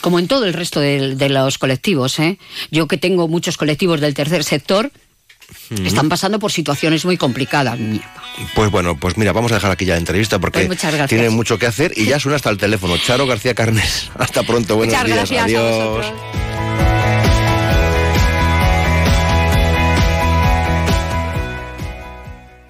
Como 0.00 0.20
en 0.20 0.28
todo 0.28 0.44
el 0.44 0.52
resto 0.52 0.78
de, 0.78 1.16
de 1.16 1.28
los 1.28 1.58
colectivos. 1.58 2.20
¿eh? 2.20 2.38
Yo 2.70 2.86
que 2.86 2.96
tengo 2.96 3.26
muchos 3.26 3.56
colectivos 3.56 4.00
del 4.00 4.14
tercer 4.14 4.44
sector, 4.44 4.92
Están 5.84 6.08
pasando 6.08 6.38
por 6.38 6.52
situaciones 6.52 7.04
muy 7.04 7.16
complicadas. 7.16 7.78
Pues 8.54 8.70
bueno, 8.70 8.96
pues 8.98 9.16
mira, 9.16 9.32
vamos 9.32 9.52
a 9.52 9.56
dejar 9.56 9.70
aquí 9.70 9.84
ya 9.84 9.94
la 9.94 9.98
entrevista 10.00 10.38
porque 10.38 10.60
Pues 10.60 10.68
muchas 10.68 10.94
gracias. 10.94 11.08
tiene 11.08 11.30
mucho 11.30 11.58
que 11.58 11.66
hacer 11.66 11.92
y 11.96 12.06
ya 12.06 12.18
suena 12.20 12.36
hasta 12.36 12.50
el 12.50 12.58
teléfono. 12.58 12.96
Charo 12.98 13.26
García 13.26 13.54
Carnes. 13.54 14.10
Hasta 14.18 14.42
pronto, 14.44 14.76
buenos 14.76 14.94
Muchas 14.94 15.06
días. 15.06 15.30
gracias 15.30 15.44
Adiós. 15.44 16.06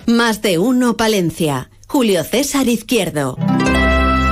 Más 0.06 0.40
de 0.42 0.58
uno 0.58 0.96
Palencia. 0.96 1.70
Julio 1.86 2.24
César 2.24 2.68
Izquierdo. 2.68 3.36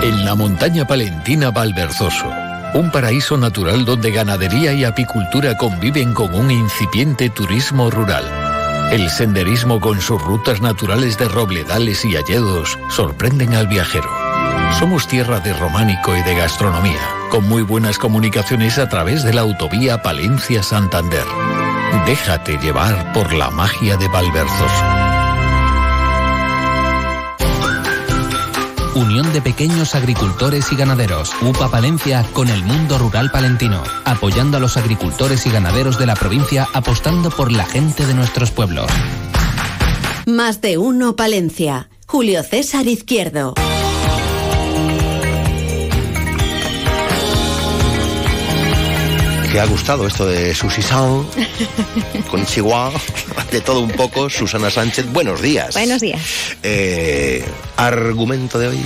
En 0.03 0.25
la 0.25 0.35
montaña 0.35 0.87
palentina 0.87 1.51
Valverzoso, 1.51 2.31
un 2.77 2.91
paraíso 2.91 3.39
natural 3.39 3.87
donde 3.87 4.11
ganadería 4.11 4.75
y 4.75 4.85
apicultura 4.85 5.57
conviven 5.57 6.13
con 6.13 6.35
un 6.35 6.51
incipiente 6.51 7.31
turismo 7.31 7.91
rural. 7.91 8.25
El 8.93 9.09
senderismo 9.09 9.81
con 9.81 10.01
sus 10.03 10.21
rutas 10.21 10.61
naturales 10.61 11.17
de 11.17 11.27
robledales 11.27 12.05
y 12.05 12.17
alledos 12.17 12.79
sorprenden 12.91 13.55
al 13.55 13.67
viajero. 13.67 14.11
Somos 14.79 15.09
tierra 15.09 15.41
de 15.41 15.55
románico 15.55 16.15
y 16.17 16.23
de 16.23 16.37
gastronomía, 16.37 17.01
con 17.31 17.49
muy 17.49 17.63
buenas 17.63 17.99
comunicaciones 17.99 18.79
a 18.79 18.89
través 18.89 19.25
de 19.25 19.33
la 19.33 19.41
autovía 19.41 20.03
Palencia-Santander. 20.03 21.25
Déjate 22.05 22.59
llevar 22.59 23.13
por 23.15 23.33
la 23.33 23.51
magia 23.51 23.97
de 23.97 24.07
Valverzoso. 24.09 25.06
Unión 28.97 29.31
de 29.35 29.43
Pequeños 29.43 29.95
Agricultores 29.95 30.73
y 30.73 30.77
Ganaderos, 30.77 31.31
UPA 31.43 31.71
Palencia 31.71 32.25
con 32.33 32.49
el 32.49 32.65
mundo 32.65 32.97
rural 32.97 33.31
palentino, 33.31 33.83
apoyando 34.07 34.57
a 34.57 34.61
los 34.61 34.79
agricultores 34.79 35.45
y 35.45 35.51
ganaderos 35.51 35.99
de 35.99 36.07
la 36.07 36.15
provincia, 36.15 36.67
apostando 36.73 37.29
por 37.29 37.53
la 37.53 37.67
gente 37.67 38.07
de 38.07 38.15
nuestros 38.15 38.51
pueblos. 38.51 38.91
Más 40.25 40.63
de 40.63 40.79
uno 40.79 41.15
Palencia. 41.15 41.91
Julio 42.07 42.43
César 42.43 42.87
Izquierdo. 42.87 43.53
Que 49.53 49.61
ha 49.61 49.65
gustado 49.67 50.07
esto 50.07 50.27
de 50.27 50.55
Susi 50.55 50.83
Sound, 50.83 51.29
con 52.31 52.45
Chihuahua, 52.45 53.01
de 53.51 53.61
todo 53.61 53.81
un 53.81 53.91
poco. 53.91 54.29
Susana 54.29 54.71
Sánchez, 54.71 55.07
buenos 55.13 55.41
días. 55.41 55.73
Buenos 55.75 56.01
días. 56.01 56.21
Eh, 56.63 57.45
argumento 57.77 58.59
de 58.59 58.69
hoy. 58.69 58.81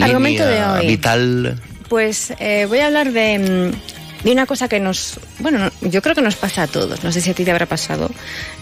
Argumento 0.00 0.44
de 0.46 0.64
hoy. 0.64 0.86
Vital. 0.86 1.60
Pues 1.88 2.32
eh, 2.40 2.66
voy 2.68 2.78
a 2.80 2.86
hablar 2.86 3.12
de, 3.12 3.38
mm, 3.38 4.24
de 4.24 4.32
una 4.32 4.46
cosa 4.46 4.66
que 4.66 4.80
nos, 4.80 5.20
bueno, 5.38 5.58
no- 5.58 5.70
yo 5.88 6.00
creo 6.02 6.14
que 6.14 6.22
nos 6.22 6.36
pasa 6.36 6.62
a 6.62 6.66
todos, 6.66 7.04
no 7.04 7.12
sé 7.12 7.20
si 7.20 7.30
a 7.30 7.34
ti 7.34 7.44
te 7.44 7.50
habrá 7.50 7.66
pasado, 7.66 8.10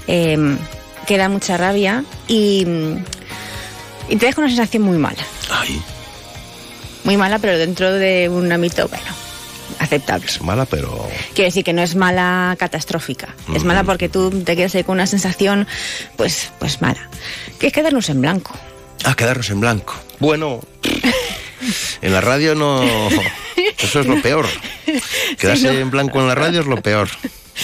eh, 0.09 0.37
que 1.07 1.17
da 1.17 1.29
mucha 1.29 1.57
rabia 1.57 2.05
y, 2.29 2.65
mm, 2.67 2.97
y 4.11 4.17
te 4.17 4.27
deja 4.27 4.41
una 4.41 4.51
sensación 4.51 4.83
muy 4.83 4.99
mala. 4.99 5.23
Ay, 5.51 5.81
Muy 7.05 7.17
mala, 7.17 7.39
pero 7.39 7.57
dentro 7.57 7.93
de 7.93 8.29
un 8.29 8.51
ámbito, 8.53 8.87
bueno, 8.89 9.07
aceptable. 9.81 10.27
es 10.27 10.41
mala, 10.41 10.67
pero. 10.67 11.09
Quiere 11.35 11.49
decir 11.49 11.65
que 11.65 11.73
no 11.73 11.83
es 11.83 11.95
mala 11.97 12.55
catastrófica, 12.59 13.35
es 13.55 13.65
mala 13.65 13.83
porque 13.85 14.09
tú 14.09 14.31
te 14.31 14.55
quedas 14.57 14.75
ahí 14.77 14.85
con 14.85 14.95
una 14.95 15.07
sensación, 15.07 15.67
pues, 16.17 16.53
pues 16.59 16.81
mala. 16.81 17.09
Que 17.59 17.67
es 17.69 17.73
quedarnos 17.73 18.09
en 18.09 18.21
blanco. 18.21 18.55
Ah, 19.05 19.15
quedarnos 19.15 19.51
en 19.51 19.61
blanco. 19.61 19.95
Bueno, 20.19 20.61
en 22.03 22.13
la 22.13 22.21
radio 22.21 22.55
no. 22.55 22.83
Eso 23.79 24.01
es 24.01 24.07
lo 24.07 24.21
peor. 24.23 24.47
Quedarse 25.39 25.69
Sí, 25.69 25.75
¿no? 25.75 25.81
en 25.81 25.91
blanco 25.91 26.21
en 26.21 26.29
la 26.29 26.35
radio 26.35 26.61
es 26.61 26.67
lo 26.67 26.81
peor. 26.83 27.09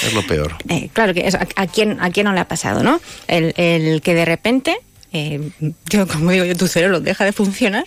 Es 0.03 0.13
lo 0.13 0.27
peor. 0.27 0.57
Eh, 0.69 0.89
claro 0.93 1.15
que 1.15 1.27
es, 1.27 1.35
a, 1.35 1.47
a 1.57 1.67
quién, 1.67 1.99
a 2.01 2.11
quién 2.11 2.25
no 2.25 2.33
le 2.33 2.41
ha 2.41 2.49
pasado, 2.49 2.83
¿no? 2.83 3.01
El, 3.29 3.55
el 3.57 4.03
que 4.03 4.15
de 4.15 4.25
repente, 4.25 4.77
eh, 5.13 5.51
yo 5.89 6.07
como 6.07 6.31
digo 6.31 6.45
yo, 6.45 6.57
tu 6.57 6.69
cerebro 6.69 7.01
deja 7.01 7.25
de 7.25 7.33
funcionar 7.33 7.85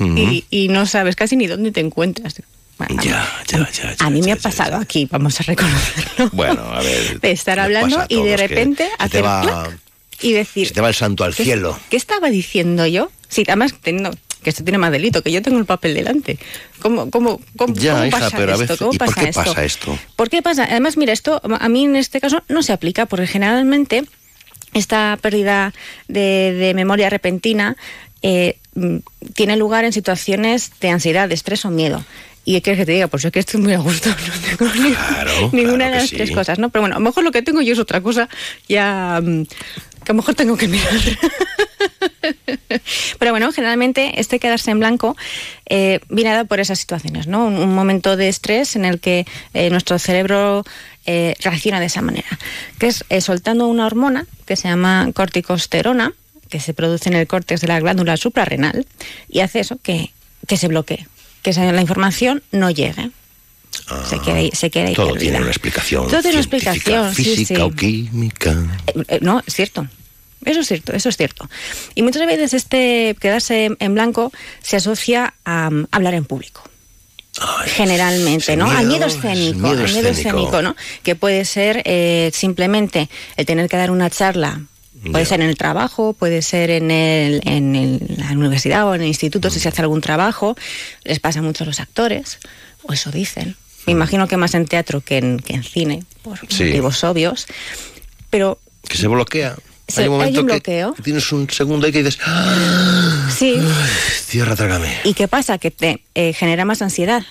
y, 0.00 0.44
y 0.50 0.68
no 0.68 0.86
sabes 0.86 1.14
casi 1.16 1.36
ni 1.36 1.46
dónde 1.46 1.70
te 1.72 1.80
encuentras. 1.80 2.42
Bueno, 2.78 3.02
Ya, 3.02 3.26
ya, 3.46 3.70
ya. 3.70 3.94
a 4.00 4.10
mí 4.10 4.20
me 4.22 4.32
ha 4.32 4.36
pasado 4.36 4.76
aquí, 4.76 5.06
vamos 5.10 5.38
a 5.40 5.44
reconocerlo. 5.44 6.30
Bueno, 6.32 6.62
a 6.62 6.80
ver. 6.82 7.20
De 7.22 7.30
estar 7.30 7.58
hablando 7.60 7.96
pasa 7.96 8.06
y 8.08 8.22
de 8.22 8.36
repente 8.36 8.88
hacer 8.98 9.24
va, 9.24 9.42
clac 9.42 9.78
y 10.20 10.32
decir, 10.32 10.68
se 10.68 10.74
te 10.74 10.80
va 10.80 10.88
el 10.88 10.94
santo 10.94 11.22
al 11.24 11.34
¿qué, 11.34 11.44
cielo. 11.44 11.78
¿qué 11.90 11.96
estaba 11.96 12.30
diciendo 12.30 12.86
yo? 12.86 13.10
Sí, 13.28 13.44
además 13.46 13.74
teniendo 13.80 14.10
que 14.42 14.50
esto 14.50 14.62
tiene 14.64 14.78
más 14.78 14.92
delito, 14.92 15.22
que 15.22 15.32
yo 15.32 15.40
tengo 15.40 15.58
el 15.58 15.64
papel 15.64 15.94
delante. 15.94 16.38
¿Cómo, 16.80 17.10
cómo, 17.10 17.40
cómo, 17.56 17.74
Ya, 17.74 17.92
cómo 17.94 18.04
hija, 18.06 18.18
pasa 18.20 18.36
pero 18.36 18.52
a 18.52 18.54
esto? 18.54 18.62
veces. 18.64 18.78
¿Cómo 18.78 18.92
¿Y 18.92 18.98
por 18.98 19.06
pasa 19.08 19.20
qué 19.22 19.28
esto? 19.30 19.42
pasa 19.44 19.64
esto? 19.64 19.98
¿Por 20.16 20.30
qué 20.30 20.42
pasa? 20.42 20.64
Además, 20.64 20.96
mira, 20.96 21.12
esto 21.12 21.40
a 21.42 21.68
mí 21.68 21.84
en 21.84 21.96
este 21.96 22.20
caso 22.20 22.42
no 22.48 22.62
se 22.62 22.72
aplica, 22.72 23.06
porque 23.06 23.26
generalmente 23.26 24.04
esta 24.74 25.16
pérdida 25.22 25.72
de, 26.08 26.52
de 26.52 26.74
memoria 26.74 27.08
repentina 27.08 27.76
eh, 28.22 28.58
tiene 29.34 29.56
lugar 29.56 29.84
en 29.84 29.92
situaciones 29.92 30.70
de 30.80 30.90
ansiedad, 30.90 31.28
de 31.28 31.34
estrés 31.34 31.64
o 31.64 31.70
miedo. 31.70 32.04
¿Y 32.46 32.52
qué 32.54 32.60
quieres 32.62 32.80
que 32.80 32.86
te 32.86 32.92
diga? 32.92 33.06
Pues 33.08 33.24
es 33.24 33.32
que 33.32 33.38
estoy 33.38 33.60
muy 33.60 33.72
a 33.72 33.78
gusto, 33.78 34.10
no 34.58 34.66
tengo 34.66 34.72
ni- 34.74 35.52
ninguna 35.62 35.86
de 35.86 35.92
las 35.96 36.10
sí. 36.10 36.16
tres 36.16 36.30
cosas, 36.30 36.58
¿no? 36.58 36.68
Pero 36.68 36.82
bueno, 36.82 36.96
a 36.96 36.98
lo 36.98 37.04
mejor 37.04 37.24
lo 37.24 37.32
que 37.32 37.40
tengo 37.42 37.62
yo 37.62 37.72
es 37.72 37.78
otra 37.78 38.00
cosa, 38.02 38.28
ya 38.68 39.20
mm, 39.22 39.44
que 39.44 40.10
a 40.10 40.12
lo 40.12 40.14
mejor 40.14 40.34
tengo 40.34 40.56
que 40.56 40.68
mirar. 40.68 40.92
Pero 43.18 43.30
bueno, 43.32 43.52
generalmente 43.52 44.20
este 44.20 44.38
quedarse 44.38 44.70
en 44.70 44.78
blanco 44.80 45.16
eh, 45.68 46.00
viene 46.08 46.30
dado 46.32 46.46
por 46.46 46.60
esas 46.60 46.78
situaciones, 46.78 47.26
¿no? 47.26 47.46
Un, 47.46 47.56
un 47.56 47.74
momento 47.74 48.16
de 48.16 48.28
estrés 48.28 48.76
en 48.76 48.84
el 48.84 49.00
que 49.00 49.26
eh, 49.54 49.70
nuestro 49.70 49.98
cerebro 49.98 50.64
eh, 51.06 51.34
reacciona 51.40 51.80
de 51.80 51.86
esa 51.86 52.02
manera, 52.02 52.26
que 52.78 52.88
es 52.88 53.04
eh, 53.08 53.20
soltando 53.20 53.66
una 53.68 53.86
hormona 53.86 54.26
que 54.46 54.56
se 54.56 54.68
llama 54.68 55.10
corticosterona, 55.14 56.12
que 56.48 56.60
se 56.60 56.74
produce 56.74 57.08
en 57.08 57.16
el 57.16 57.26
córtex 57.26 57.60
de 57.60 57.68
la 57.68 57.80
glándula 57.80 58.16
suprarrenal, 58.16 58.86
y 59.28 59.40
hace 59.40 59.60
eso, 59.60 59.78
que, 59.82 60.12
que 60.46 60.56
se 60.56 60.68
bloquee, 60.68 61.06
que 61.42 61.50
esa- 61.50 61.70
la 61.72 61.80
información 61.80 62.42
no 62.52 62.70
llegue. 62.70 63.10
se 64.08 64.18
queda 64.20 64.36
ahí, 64.36 64.50
se 64.54 64.70
queda 64.70 64.86
ahí 64.88 64.94
Todo 64.94 65.08
perdida. 65.08 65.20
tiene 65.20 65.38
una 65.38 65.48
explicación. 65.48 66.04
Todo 66.08 66.20
tiene 66.22 66.36
una 66.36 66.40
explicación, 66.42 67.14
sí, 67.14 67.24
Física 67.24 67.54
sí. 67.56 67.60
o 67.60 67.70
química. 67.72 68.80
Eh, 68.86 69.02
eh, 69.08 69.18
no, 69.20 69.42
es 69.46 69.54
cierto. 69.54 69.86
Eso 70.44 70.60
es 70.60 70.68
cierto, 70.68 70.92
eso 70.92 71.08
es 71.08 71.16
cierto. 71.16 71.48
Y 71.94 72.02
muchas 72.02 72.26
veces 72.26 72.52
este 72.54 73.16
quedarse 73.18 73.70
en 73.78 73.94
blanco 73.94 74.30
se 74.62 74.76
asocia 74.76 75.34
a 75.44 75.70
mm, 75.70 75.86
hablar 75.90 76.14
en 76.14 76.24
público. 76.26 76.62
Generalmente, 77.66 78.52
ese 78.52 78.56
¿no? 78.56 78.70
al 78.70 78.86
miedo, 78.86 78.90
miedo 78.90 79.06
ese 79.06 79.16
escénico, 79.18 79.58
miedo 79.58 79.84
al 79.84 79.92
miedo 79.92 80.08
escénico. 80.08 80.28
escénico, 80.38 80.62
¿no? 80.62 80.76
Que 81.02 81.14
puede 81.16 81.44
ser 81.44 81.82
eh, 81.84 82.30
simplemente 82.32 83.08
el 83.36 83.46
tener 83.46 83.68
que 83.68 83.76
dar 83.76 83.90
una 83.90 84.08
charla. 84.10 84.60
Puede 85.10 85.24
Ya. 85.24 85.28
ser 85.28 85.40
en 85.42 85.48
el 85.48 85.56
trabajo, 85.56 86.12
puede 86.14 86.42
ser 86.42 86.70
en, 86.70 86.90
el, 86.90 87.40
en 87.44 87.76
el- 87.76 88.00
la 88.18 88.32
universidad 88.32 88.86
o 88.88 88.94
en 88.94 89.02
el 89.02 89.08
instituto 89.08 89.50
si 89.50 89.60
se 89.60 89.68
hace 89.68 89.82
algún 89.82 90.00
trabajo. 90.00 90.56
Les 91.04 91.20
pasa 91.20 91.42
mucho 91.42 91.64
a 91.64 91.66
los 91.66 91.80
actores, 91.80 92.38
o 92.84 92.92
eso 92.92 93.10
dicen. 93.10 93.56
Me 93.86 93.92
imagino 93.92 94.26
que 94.28 94.36
más 94.38 94.54
en 94.54 94.66
teatro 94.66 95.00
que 95.02 95.18
en, 95.18 95.38
que 95.40 95.54
en 95.54 95.62
cine, 95.62 96.04
por 96.22 96.38
Sí. 96.48 96.64
motivos 96.64 97.04
obvios. 97.04 97.46
Pero 98.30 98.58
Que 98.88 98.96
se 98.96 99.06
bloquea. 99.06 99.56
Se- 99.86 100.00
hay 100.02 100.08
un 100.08 100.14
momento 100.14 100.38
hay 100.38 100.42
un 100.42 100.46
que 100.48 100.52
bloqueo. 100.54 100.94
tienes 101.02 101.30
un 101.32 101.50
segundo 101.50 101.84
ahí 101.86 101.92
que 101.92 102.02
dices, 102.02 102.18
¡Ah! 102.24 103.28
sí. 103.36 103.58
tierra, 104.30 104.56
trágame. 104.56 104.96
¿Y 105.04 105.12
qué 105.12 105.28
pasa? 105.28 105.58
Que 105.58 105.70
te 105.70 106.02
eh, 106.14 106.32
genera 106.32 106.64
más 106.64 106.80
ansiedad. 106.80 107.22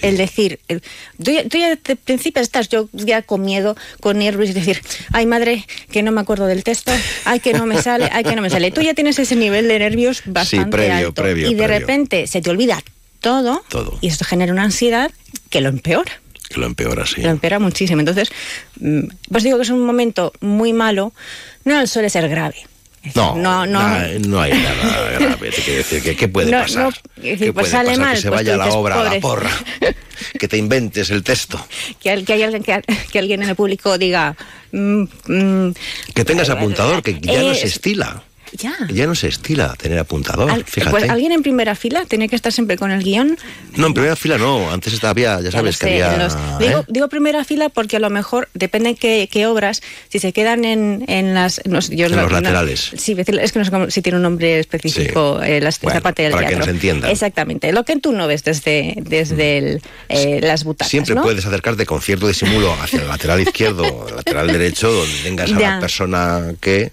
El 0.00 0.16
decir, 0.16 0.58
el- 0.68 0.80
tú, 1.22 1.30
ya, 1.32 1.46
tú 1.48 1.58
ya 1.58 1.76
de 1.76 1.96
principio 1.96 2.40
estás 2.42 2.68
yo 2.68 2.88
ya 2.92 3.22
con 3.22 3.42
miedo, 3.42 3.76
con 4.00 4.18
nervios 4.18 4.50
y 4.50 4.52
decir, 4.54 4.80
ay 5.12 5.26
madre, 5.26 5.66
que 5.90 6.02
no 6.02 6.12
me 6.12 6.20
acuerdo 6.20 6.46
del 6.46 6.64
texto, 6.64 6.92
ay 7.24 7.40
que 7.40 7.52
no 7.52 7.66
me 7.66 7.80
sale, 7.82 8.08
ay 8.12 8.24
que 8.24 8.34
no 8.34 8.42
me 8.42 8.48
sale. 8.50 8.70
Tú 8.70 8.80
ya 8.80 8.94
tienes 8.94 9.18
ese 9.18 9.36
nivel 9.36 9.68
de 9.68 9.78
nervios 9.78 10.22
bastante 10.24 10.70
previo, 10.70 11.08
alto. 11.08 11.14
previo, 11.22 11.48
y 11.50 11.54
de 11.54 11.64
previo. 11.64 11.78
repente 11.80 12.26
se 12.26 12.40
te 12.40 12.48
olvida 12.50 12.82
todo, 13.20 13.62
Todo. 13.68 13.98
y 14.00 14.08
esto 14.08 14.24
genera 14.24 14.52
una 14.52 14.62
ansiedad 14.64 15.10
que 15.50 15.60
lo 15.60 15.68
empeora. 15.68 16.12
Que 16.48 16.58
lo 16.60 16.66
empeora, 16.66 17.06
sí. 17.06 17.20
Lo 17.22 17.30
empeora 17.30 17.58
muchísimo. 17.58 18.00
Entonces, 18.00 18.30
mm, 18.80 19.00
pues 19.30 19.42
digo 19.44 19.56
que 19.58 19.62
es 19.64 19.70
un 19.70 19.84
momento 19.84 20.32
muy 20.40 20.72
malo, 20.72 21.12
no 21.64 21.86
suele 21.86 22.10
ser 22.10 22.28
grave. 22.28 22.56
No, 23.14 23.34
no, 23.36 23.66
no. 23.66 23.80
no 24.28 24.40
hay 24.40 24.52
nada 24.52 25.10
grave. 25.18 25.50
Te 25.50 25.62
quiero 25.62 25.78
decir 25.78 26.02
que 26.02 26.14
qué 26.16 26.28
puede 26.28 26.50
No, 26.52 26.58
pasar. 26.60 26.82
no, 26.84 26.88
es 27.16 27.22
decir, 27.22 27.38
¿Qué 27.38 27.52
pues 27.52 27.64
puede 27.64 27.70
sale 27.70 27.88
pasar? 27.90 28.04
mal, 28.04 28.14
que 28.14 28.20
se 28.22 28.28
pues 28.28 28.38
vaya 28.44 28.56
la 28.56 28.66
obra 28.72 29.00
a 29.00 29.04
la 29.14 29.20
porra. 29.20 29.50
que 30.38 30.48
te 30.48 30.56
inventes 30.56 31.10
el 31.10 31.22
texto. 31.24 31.64
Que, 32.00 32.10
hay 32.10 32.42
alguien 32.42 32.62
que, 32.62 32.80
que 33.10 33.18
alguien 33.18 33.42
en 33.42 33.48
el 33.50 33.56
público 33.56 33.98
diga 33.98 34.36
mm, 34.72 35.02
mm, 35.26 35.74
Que 36.14 36.24
tengas 36.24 36.48
apuntador, 36.50 37.02
que 37.02 37.18
ya 37.20 37.42
no 37.42 37.54
se 37.54 37.66
Es- 37.66 37.74
estila. 37.76 38.22
Ya. 38.52 38.74
Ya 38.88 39.06
no 39.06 39.14
se 39.14 39.28
estila 39.28 39.74
tener 39.76 39.98
apuntador. 39.98 40.50
Al- 40.50 40.64
fíjate. 40.64 40.90
pues 40.90 41.08
alguien 41.10 41.32
en 41.32 41.42
primera 41.42 41.74
fila 41.74 42.04
tenía 42.06 42.28
que 42.28 42.36
estar 42.36 42.52
siempre 42.52 42.76
con 42.76 42.90
el 42.90 43.02
guion. 43.02 43.38
No, 43.76 43.86
en 43.86 43.94
primera 43.94 44.16
fila 44.16 44.38
no. 44.38 44.70
Antes 44.70 44.92
estaba, 44.92 45.10
había, 45.12 45.36
ya 45.36 45.44
Ya 45.44 45.50
sabes 45.52 45.80
lo 45.82 45.88
que 45.88 46.02
había. 46.02 46.24
los- 46.24 46.34
¿eh? 46.34 46.38
digo, 46.60 46.84
digo 46.88 47.08
primera 47.08 47.44
fila 47.44 47.68
porque 47.68 47.96
a 47.96 48.00
lo 48.00 48.10
mejor 48.10 48.48
depende 48.54 48.94
qué, 48.94 49.28
qué 49.30 49.46
obras, 49.46 49.82
si 50.08 50.18
se 50.18 50.32
quedan 50.32 50.64
en, 50.64 51.04
en 51.08 51.34
las... 51.34 51.60
no 51.66 51.80
sé, 51.82 51.96
yo 51.96 52.06
En 52.06 52.16
los 52.16 52.22
no- 52.30 52.40
laterales. 52.40 52.92
sí, 52.96 53.16
es 53.18 53.52
que 53.52 53.58
no 53.58 53.64
sé 53.64 53.70
cómo- 53.70 53.90
si 53.90 54.02
tiene 54.02 54.16
un 54.16 54.22
nombre 54.22 54.58
específico 54.60 55.42
eh, 55.42 55.60
las- 55.60 55.80
Bueno, 55.80 55.96
esa 55.98 56.02
parte 56.02 56.22
del 56.22 56.32
para 56.32 56.48
que 56.48 56.56
nos 56.56 56.68
entiendan. 56.68 57.10
Exactamente, 57.10 57.72
lo 57.72 57.84
que 57.84 57.96
tú 57.98 58.12
no 58.12 58.26
ves 58.26 58.44
desde, 58.44 58.94
desde 58.98 59.58
el, 59.58 59.82
eh, 60.08 60.40
las 60.42 60.64
butacas, 60.64 60.90
Siempre 60.90 61.14
¿no? 61.14 61.22
puedes 61.22 61.44
acercarte 61.46 61.86
con 61.86 62.00
cierto 62.02 62.28
disimulo 62.28 62.72
hacia 62.82 63.00
el 63.00 63.08
lateral 63.08 63.40
izquierdo 63.40 64.06
el 64.08 64.16
lateral 64.16 64.46
derecho, 64.48 64.90
donde 64.92 65.14
tengas 65.22 65.50
a 65.52 65.58
Ya. 65.58 65.70
la 65.74 65.80
persona 65.80 66.54
que. 66.60 66.92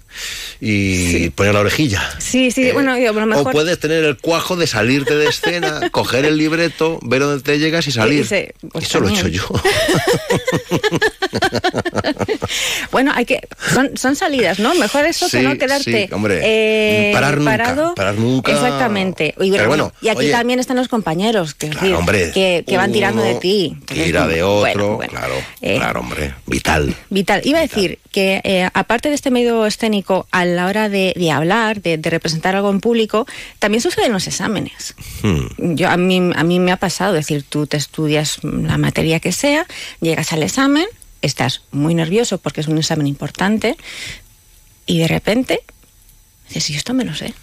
y 0.60 1.30
poner 1.30 1.49
la 1.52 1.60
orejilla. 1.60 2.02
Sí, 2.18 2.50
sí, 2.50 2.70
bueno, 2.72 2.96
yo, 2.98 3.12
lo 3.12 3.26
mejor... 3.26 3.48
O 3.48 3.50
puedes 3.50 3.78
tener 3.78 4.04
el 4.04 4.16
cuajo 4.18 4.56
de 4.56 4.66
salirte 4.66 5.14
de 5.16 5.28
escena, 5.28 5.88
coger 5.90 6.24
el 6.24 6.36
libreto, 6.36 6.98
ver 7.02 7.20
dónde 7.22 7.42
te 7.42 7.58
llegas 7.58 7.86
y 7.86 7.92
salir. 7.92 8.26
Pues 8.28 8.84
Eso 8.84 9.00
lo 9.00 9.08
he 9.08 9.12
hecho 9.12 9.28
yo. 9.28 9.44
Bueno, 12.90 13.12
hay 13.14 13.24
que 13.24 13.40
son, 13.72 13.96
son 13.96 14.16
salidas, 14.16 14.58
¿no? 14.58 14.74
Mejor 14.74 15.04
eso 15.06 15.28
que 15.30 15.42
no 15.42 15.56
quedarte 15.56 16.06
sí, 16.08 16.14
hombre. 16.14 16.40
eh, 16.42 17.10
Parar 17.12 17.38
nunca, 17.38 17.50
parado. 17.50 17.94
parar 17.94 18.14
nunca. 18.16 18.52
Exactamente. 18.52 19.34
Y, 19.40 19.50
bueno, 19.50 19.68
bueno, 19.68 19.92
y 20.00 20.08
aquí 20.08 20.18
oye. 20.20 20.32
también 20.32 20.58
están 20.58 20.76
los 20.76 20.88
compañeros, 20.88 21.54
que, 21.54 21.68
decir, 21.70 21.94
hombre, 21.94 22.30
que, 22.32 22.64
que 22.66 22.76
van 22.76 22.92
tirando 22.92 23.22
de 23.22 23.34
ti. 23.36 23.76
Tira 23.86 24.26
de 24.26 24.42
bueno, 24.42 24.70
otro, 24.70 24.96
bueno, 24.96 25.12
claro, 25.12 25.34
eh, 25.62 25.76
claro, 25.76 26.00
hombre, 26.00 26.34
vital. 26.46 26.94
Vital. 27.10 27.40
Iba 27.44 27.58
a 27.58 27.62
decir 27.62 27.98
que 28.10 28.40
eh, 28.44 28.68
aparte 28.74 29.08
de 29.08 29.14
este 29.14 29.30
medio 29.30 29.64
escénico, 29.66 30.26
a 30.32 30.44
la 30.44 30.66
hora 30.66 30.88
de, 30.88 31.12
de 31.16 31.30
hablar, 31.40 31.82
de, 31.82 31.98
de 31.98 32.10
representar 32.10 32.56
algo 32.56 32.70
en 32.70 32.80
público, 32.80 33.26
también 33.58 33.80
suceden 33.80 34.12
los 34.12 34.26
exámenes. 34.26 34.94
Hmm. 35.22 35.74
Yo 35.74 35.88
a 35.88 35.96
mí 35.96 36.20
a 36.34 36.44
mí 36.44 36.58
me 36.58 36.72
ha 36.72 36.76
pasado, 36.76 37.16
es 37.16 37.26
decir, 37.26 37.44
tú 37.48 37.66
te 37.66 37.76
estudias 37.76 38.38
la 38.42 38.78
materia 38.78 39.20
que 39.20 39.32
sea, 39.32 39.66
llegas 40.00 40.32
al 40.32 40.42
examen, 40.42 40.86
estás 41.22 41.62
muy 41.70 41.94
nervioso 41.94 42.38
porque 42.38 42.60
es 42.60 42.68
un 42.68 42.78
examen 42.78 43.06
importante 43.06 43.76
y 44.86 44.98
de 44.98 45.08
repente 45.08 45.60
dices, 46.48 46.64
"Sí, 46.64 46.74
esto 46.74 46.94
me 46.94 47.04
lo 47.04 47.14
sé." 47.14 47.34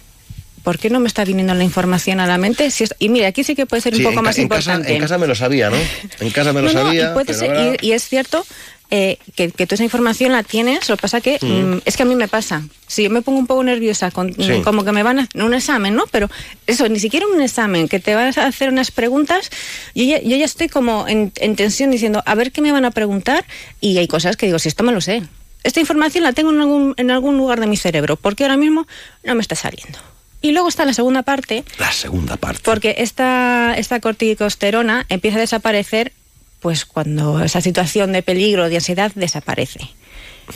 ¿Por 0.63 0.79
qué 0.79 0.89
no 0.89 0.99
me 0.99 1.07
está 1.07 1.23
viniendo 1.23 1.53
la 1.53 1.63
información 1.63 2.19
a 2.19 2.27
la 2.27 2.37
mente? 2.37 2.69
Si 2.71 2.83
esto- 2.83 2.95
Y 2.99 3.09
mira, 3.09 3.27
aquí 3.27 3.43
sí 3.43 3.55
que 3.55 3.65
puede 3.65 3.81
ser 3.81 3.95
Sí, 3.95 4.03
un 4.03 4.11
poco 4.11 4.21
más 4.23 4.37
en 4.37 4.47
casa, 4.49 4.71
importante. 4.71 4.93
en 4.95 5.01
casa 5.01 5.17
me 5.17 5.27
lo 5.27 5.35
sabía, 5.35 5.69
¿no? 5.69 5.77
En 6.19 6.29
casa 6.31 6.51
me 6.53 6.61
lo 6.61 6.67
No, 6.73 6.73
no, 6.73 6.85
sabía. 6.87 7.11
y, 7.11 7.13
puede 7.13 7.25
pero 7.27 7.39
ser- 7.39 7.51
ahora- 7.51 7.77
y- 7.81 7.87
y 7.87 7.91
es 7.93 8.07
cierto 8.07 8.45
eh, 8.89 9.17
que, 9.35 9.51
que 9.51 9.67
toda 9.67 9.75
esa 9.75 9.83
información 9.83 10.31
la 10.31 10.43
tienes, 10.43 10.87
lo 10.87 10.95
que 10.95 11.01
pasa 11.01 11.19
que 11.19 11.37
Mm. 11.41 11.79
es 11.83 11.97
que 11.97 12.03
a 12.03 12.05
mí 12.05 12.15
me 12.15 12.29
pasa. 12.29 12.63
Si 12.87 13.03
yo 13.03 13.09
me 13.09 13.21
pongo 13.21 13.37
un 13.37 13.45
poco 13.45 13.61
nerviosa, 13.61 14.11
con, 14.11 14.33
Sí. 14.33 14.49
mm, 14.49 14.61
como 14.63 14.85
que 14.85 14.93
me 14.93 15.03
van 15.03 15.19
a 15.19 15.29
no 15.33 15.45
un 15.45 15.53
examen, 15.53 15.93
¿no? 15.93 16.05
Pero 16.09 16.29
eso, 16.67 16.87
ni 16.87 16.97
siquiera 16.99 17.25
un 17.27 17.41
examen, 17.41 17.89
que 17.89 17.99
te 17.99 18.15
vas 18.15 18.37
a 18.37 18.45
hacer 18.45 18.69
unas 18.69 18.91
preguntas, 18.91 19.49
yo 19.93 20.05
ya, 20.05 20.21
yo 20.21 20.37
ya 20.37 20.45
estoy 20.45 20.69
como 20.69 21.05
en, 21.05 21.33
en 21.35 21.57
tensión 21.57 21.91
diciendo, 21.91 22.23
a 22.25 22.33
ver 22.35 22.53
qué 22.53 22.61
me 22.61 22.71
van 22.71 22.85
a 22.85 22.91
preguntar, 22.91 23.43
y 23.81 23.97
hay 23.97 24.07
cosas 24.07 24.37
que 24.37 24.45
digo, 24.45 24.57
si 24.57 24.69
esto 24.69 24.83
me 24.85 24.93
lo 24.93 25.01
sé. 25.01 25.21
Esta 25.63 25.81
información 25.81 26.23
la 26.23 26.31
tengo 26.31 26.51
en 26.53 26.61
algún, 26.61 26.93
en 26.95 27.11
algún 27.11 27.35
lugar 27.35 27.59
de 27.59 27.67
mi 27.67 27.75
cerebro, 27.75 28.15
porque 28.15 28.45
ahora 28.45 28.55
mismo 28.55 28.87
no 29.25 29.35
me 29.35 29.41
está 29.41 29.55
saliendo. 29.55 29.99
Y 30.41 30.51
luego 30.51 30.67
está 30.69 30.85
la 30.85 30.93
segunda 30.93 31.23
parte, 31.23 31.63
La 31.79 31.91
segunda 31.91 32.37
parte. 32.37 32.61
porque 32.63 32.95
esta, 32.99 33.73
esta 33.77 33.99
corticosterona 33.99 35.05
empieza 35.09 35.37
a 35.37 35.41
desaparecer 35.41 36.11
pues 36.59 36.85
cuando 36.85 37.43
esa 37.43 37.61
situación 37.61 38.11
de 38.13 38.23
peligro, 38.23 38.69
de 38.69 38.75
ansiedad, 38.77 39.11
desaparece. 39.15 39.79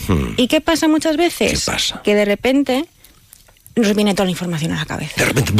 Hmm. 0.08 0.34
¿Y 0.36 0.48
qué 0.48 0.60
pasa 0.60 0.88
muchas 0.88 1.16
veces? 1.16 1.52
¿Qué 1.64 1.70
pasa? 1.72 2.00
Que 2.02 2.14
de 2.14 2.24
repente 2.24 2.84
nos 3.76 3.94
viene 3.94 4.12
toda 4.14 4.24
la 4.26 4.30
información 4.32 4.72
a 4.72 4.76
la 4.76 4.84
cabeza. 4.84 5.14
De 5.16 5.24
repente, 5.26 5.52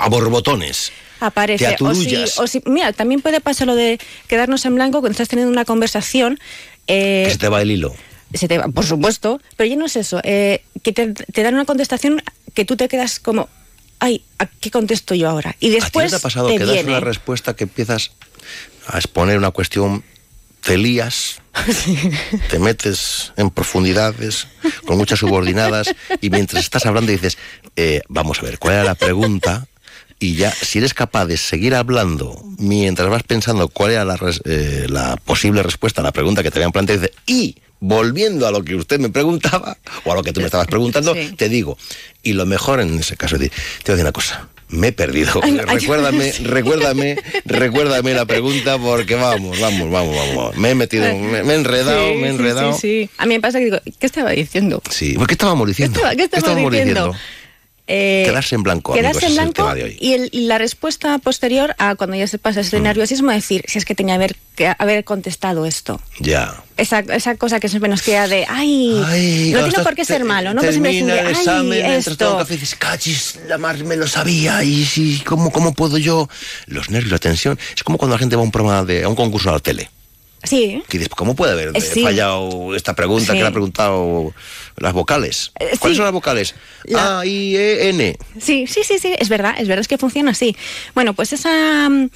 a 0.00 0.08
borbotones. 0.08 0.92
Aparece. 1.20 1.74
Te 1.76 1.84
O 1.84 1.94
si, 1.94 2.14
o 2.36 2.46
si- 2.46 2.62
mira, 2.66 2.92
también 2.92 3.20
puede 3.22 3.40
pasar 3.40 3.66
lo 3.66 3.74
de 3.74 3.98
quedarnos 4.28 4.64
en 4.66 4.74
blanco 4.74 5.00
cuando 5.00 5.12
estás 5.12 5.28
teniendo 5.28 5.52
una 5.52 5.64
conversación. 5.64 6.38
eh, 6.88 7.24
Que 7.26 7.32
se 7.32 7.38
te 7.38 7.48
va 7.48 7.62
el 7.62 7.70
hilo. 7.70 7.94
se 8.34 8.48
te 8.48 8.58
va, 8.58 8.68
por 8.68 8.84
supuesto, 8.84 9.40
pero 9.56 9.68
ya 9.68 9.76
no 9.76 9.86
es 9.86 9.96
eso, 9.96 10.20
eh, 10.24 10.62
que 10.82 10.92
te, 10.92 11.08
te 11.14 11.42
dan 11.42 11.54
una 11.54 11.64
contestación 11.64 12.22
que 12.54 12.64
tú 12.64 12.76
te 12.76 12.86
quedas 12.88 13.18
como, 13.18 13.48
ay, 13.98 14.22
¿a 14.38 14.46
qué 14.46 14.70
contesto 14.70 15.14
yo 15.14 15.28
ahora? 15.28 15.54
Y 15.60 15.66
¿A 15.66 15.70
ti 15.70 15.76
no 15.78 15.84
después 15.84 16.10
te 16.10 16.16
ha 16.16 16.20
pasado 16.20 16.48
te 16.48 16.58
que 16.58 16.64
das 16.64 16.84
una 16.84 17.00
respuesta 17.00 17.54
que 17.56 17.64
empiezas 17.64 18.12
a 18.86 18.96
exponer 18.98 19.38
una 19.38 19.50
cuestión, 19.50 20.04
te 20.60 20.76
lías, 20.78 21.40
te 22.50 22.58
metes 22.58 23.32
en 23.36 23.50
profundidades 23.50 24.46
con 24.86 24.96
muchas 24.98 25.18
subordinadas 25.20 25.94
y 26.20 26.30
mientras 26.30 26.62
estás 26.64 26.86
hablando 26.86 27.12
dices, 27.12 27.38
eh, 27.76 28.02
vamos 28.08 28.38
a 28.40 28.42
ver, 28.42 28.58
¿cuál 28.58 28.74
era 28.74 28.84
la 28.84 28.94
pregunta? 28.94 29.66
Y 30.18 30.34
ya, 30.36 30.50
si 30.50 30.78
eres 30.78 30.94
capaz 30.94 31.26
de 31.26 31.36
seguir 31.36 31.74
hablando 31.74 32.42
mientras 32.58 33.08
vas 33.10 33.22
pensando 33.22 33.68
cuál 33.68 33.92
era 33.92 34.04
la, 34.04 34.16
res- 34.16 34.40
eh, 34.46 34.86
la 34.88 35.16
posible 35.18 35.62
respuesta 35.62 36.00
a 36.00 36.04
la 36.04 36.12
pregunta 36.12 36.42
que 36.42 36.50
te 36.50 36.58
habían 36.58 36.72
planteado, 36.72 37.06
y 37.26 37.56
volviendo 37.80 38.46
a 38.46 38.50
lo 38.50 38.62
que 38.64 38.74
usted 38.74 38.98
me 38.98 39.10
preguntaba, 39.10 39.76
o 40.04 40.12
a 40.12 40.14
lo 40.14 40.22
que 40.22 40.32
tú 40.32 40.40
me 40.40 40.46
estabas 40.46 40.66
preguntando, 40.66 41.14
Sí. 41.14 41.32
te 41.36 41.48
digo, 41.48 41.76
y 42.22 42.32
lo 42.32 42.46
mejor 42.46 42.80
en 42.80 42.98
ese 42.98 43.16
caso 43.16 43.36
te 43.38 43.44
voy 43.48 43.50
a 43.50 43.90
decir 43.92 44.00
una 44.04 44.12
cosa, 44.12 44.48
me 44.68 44.88
he 44.88 44.92
perdido. 44.92 45.40
Ay, 45.44 45.58
recuérdame, 45.58 46.32
sí. 46.32 46.44
recuérdame, 46.44 47.16
recuérdame 47.44 48.14
la 48.14 48.24
pregunta 48.24 48.78
porque 48.78 49.14
vamos, 49.14 49.60
vamos, 49.60 49.90
vamos, 49.90 50.16
vamos. 50.16 50.56
Me 50.56 50.70
he 50.70 50.74
metido, 50.74 51.04
me, 51.16 51.42
me 51.44 51.52
he 51.52 51.56
enredado, 51.56 52.08
Sí, 52.08 52.14
me 52.16 52.26
he 52.28 52.30
sí, 52.30 52.36
enredado. 52.36 52.72
Sí, 52.72 52.78
sí. 52.80 53.10
A 53.18 53.26
mí 53.26 53.34
me 53.34 53.40
pasa 53.40 53.58
que 53.58 53.66
digo, 53.66 53.78
¿qué 53.98 54.06
estaba 54.06 54.30
diciendo? 54.30 54.82
Sí, 54.90 55.12
¿por 55.14 55.26
¿qué 55.28 55.34
estábamos 55.34 55.68
diciendo? 55.68 55.94
¿Qué 55.94 55.98
estaba- 55.98 56.16
qué 56.16 56.22
estábamos 56.24 56.72
diciendo? 56.72 57.14
Eh, 57.88 58.24
Quedarse 58.26 58.56
en 58.56 58.62
blanco, 58.64 58.92
amigos, 58.92 59.12
quedarse 59.12 59.18
ese 59.18 59.26
en 59.26 59.32
es 59.32 59.38
el 59.38 59.44
blanco 59.44 59.62
tema 59.62 59.74
de 59.76 59.84
hoy. 59.84 59.96
y, 60.00 60.12
el- 60.14 60.30
la 60.48 60.58
respuesta 60.58 61.16
posterior 61.18 61.74
a 61.78 61.94
cuando 61.94 62.16
ya 62.16 62.26
se 62.26 62.38
pasa 62.38 62.58
Mm. 62.60 62.64
ese 62.64 62.80
nerviosismo, 62.80 63.30
decir, 63.30 63.64
si 63.68 63.78
es 63.78 63.84
que 63.84 63.94
tenía 63.94 64.14
haber, 64.16 64.34
que 64.56 64.72
haber 64.76 65.04
contestado 65.04 65.66
esto. 65.66 66.00
Ya. 66.18 66.62
Esa, 66.76 66.98
esa 67.00 67.36
cosa 67.36 67.60
que 67.60 67.68
siempre 67.68 67.88
nos 67.88 68.02
queda 68.02 68.26
de, 68.26 68.44
ay, 68.48 69.00
Ay, 69.06 69.50
no 69.54 69.68
tiene 69.68 69.84
por 69.84 69.94
qué 69.94 70.04
ser 70.04 70.18
te- 70.18 70.24
malo, 70.24 70.52
¿no? 70.52 70.60
Pues 70.62 70.72
siempre 70.72 70.92
Termina 70.94 71.14
decir, 71.14 71.28
el 71.28 71.34
ay, 71.36 71.40
examen, 71.40 71.80
tomo 71.82 71.92
esto. 72.32 72.38
café 72.38 72.54
y 72.54 72.56
dices, 72.56 72.74
cachis, 72.76 73.38
la 73.46 73.56
mar 73.58 73.76
me 73.84 73.94
lo 73.96 74.08
sabía, 74.08 74.64
y 74.64 74.84
sí, 74.84 75.22
¿cómo, 75.24 75.52
¿cómo 75.52 75.72
puedo 75.72 75.96
yo? 75.96 76.28
Los 76.66 76.90
nervios, 76.90 77.12
la 77.12 77.18
tensión, 77.18 77.56
es 77.76 77.84
como 77.84 77.98
cuando 77.98 78.16
la 78.16 78.18
gente 78.18 78.34
va 78.34 78.42
a 78.42 78.44
un 78.44 78.50
programa 78.50 78.84
de, 78.84 79.04
a 79.04 79.08
un 79.08 79.14
concurso 79.14 79.48
a 79.50 79.52
la 79.52 79.60
tele. 79.60 79.90
Sí. 80.42 80.82
Que 80.88 80.98
dices, 80.98 81.12
¿cómo 81.14 81.34
puede 81.34 81.52
haber 81.52 81.70
Eh, 81.74 81.80
sí. 81.80 82.02
fallado 82.02 82.74
esta 82.76 82.94
pregunta 82.94 83.32
Sí. 83.32 83.38
que 83.38 83.42
le 83.42 83.48
ha 83.48 83.52
preguntado 83.52 84.32
las 84.76 84.92
vocales? 84.92 85.50
Eh, 85.58 85.76
¿Cuáles 85.78 85.96
son 85.96 86.04
las 86.04 86.12
vocales? 86.12 86.54
La- 86.84 87.20
A, 87.20 87.26
I, 87.26 87.56
E, 87.56 87.88
N. 87.88 88.16
Sí, 88.40 88.66
sí, 88.66 88.82
sí, 88.84 88.98
sí, 88.98 89.14
es 89.18 89.28
verdad, 89.28 89.54
es 89.58 89.66
verdad, 89.66 89.80
es 89.80 89.88
que 89.88 89.98
funciona 89.98 90.30
así. 90.32 90.56
Bueno, 90.94 91.14
pues 91.14 91.32
esa, 91.32 91.88
mm, 91.88 92.10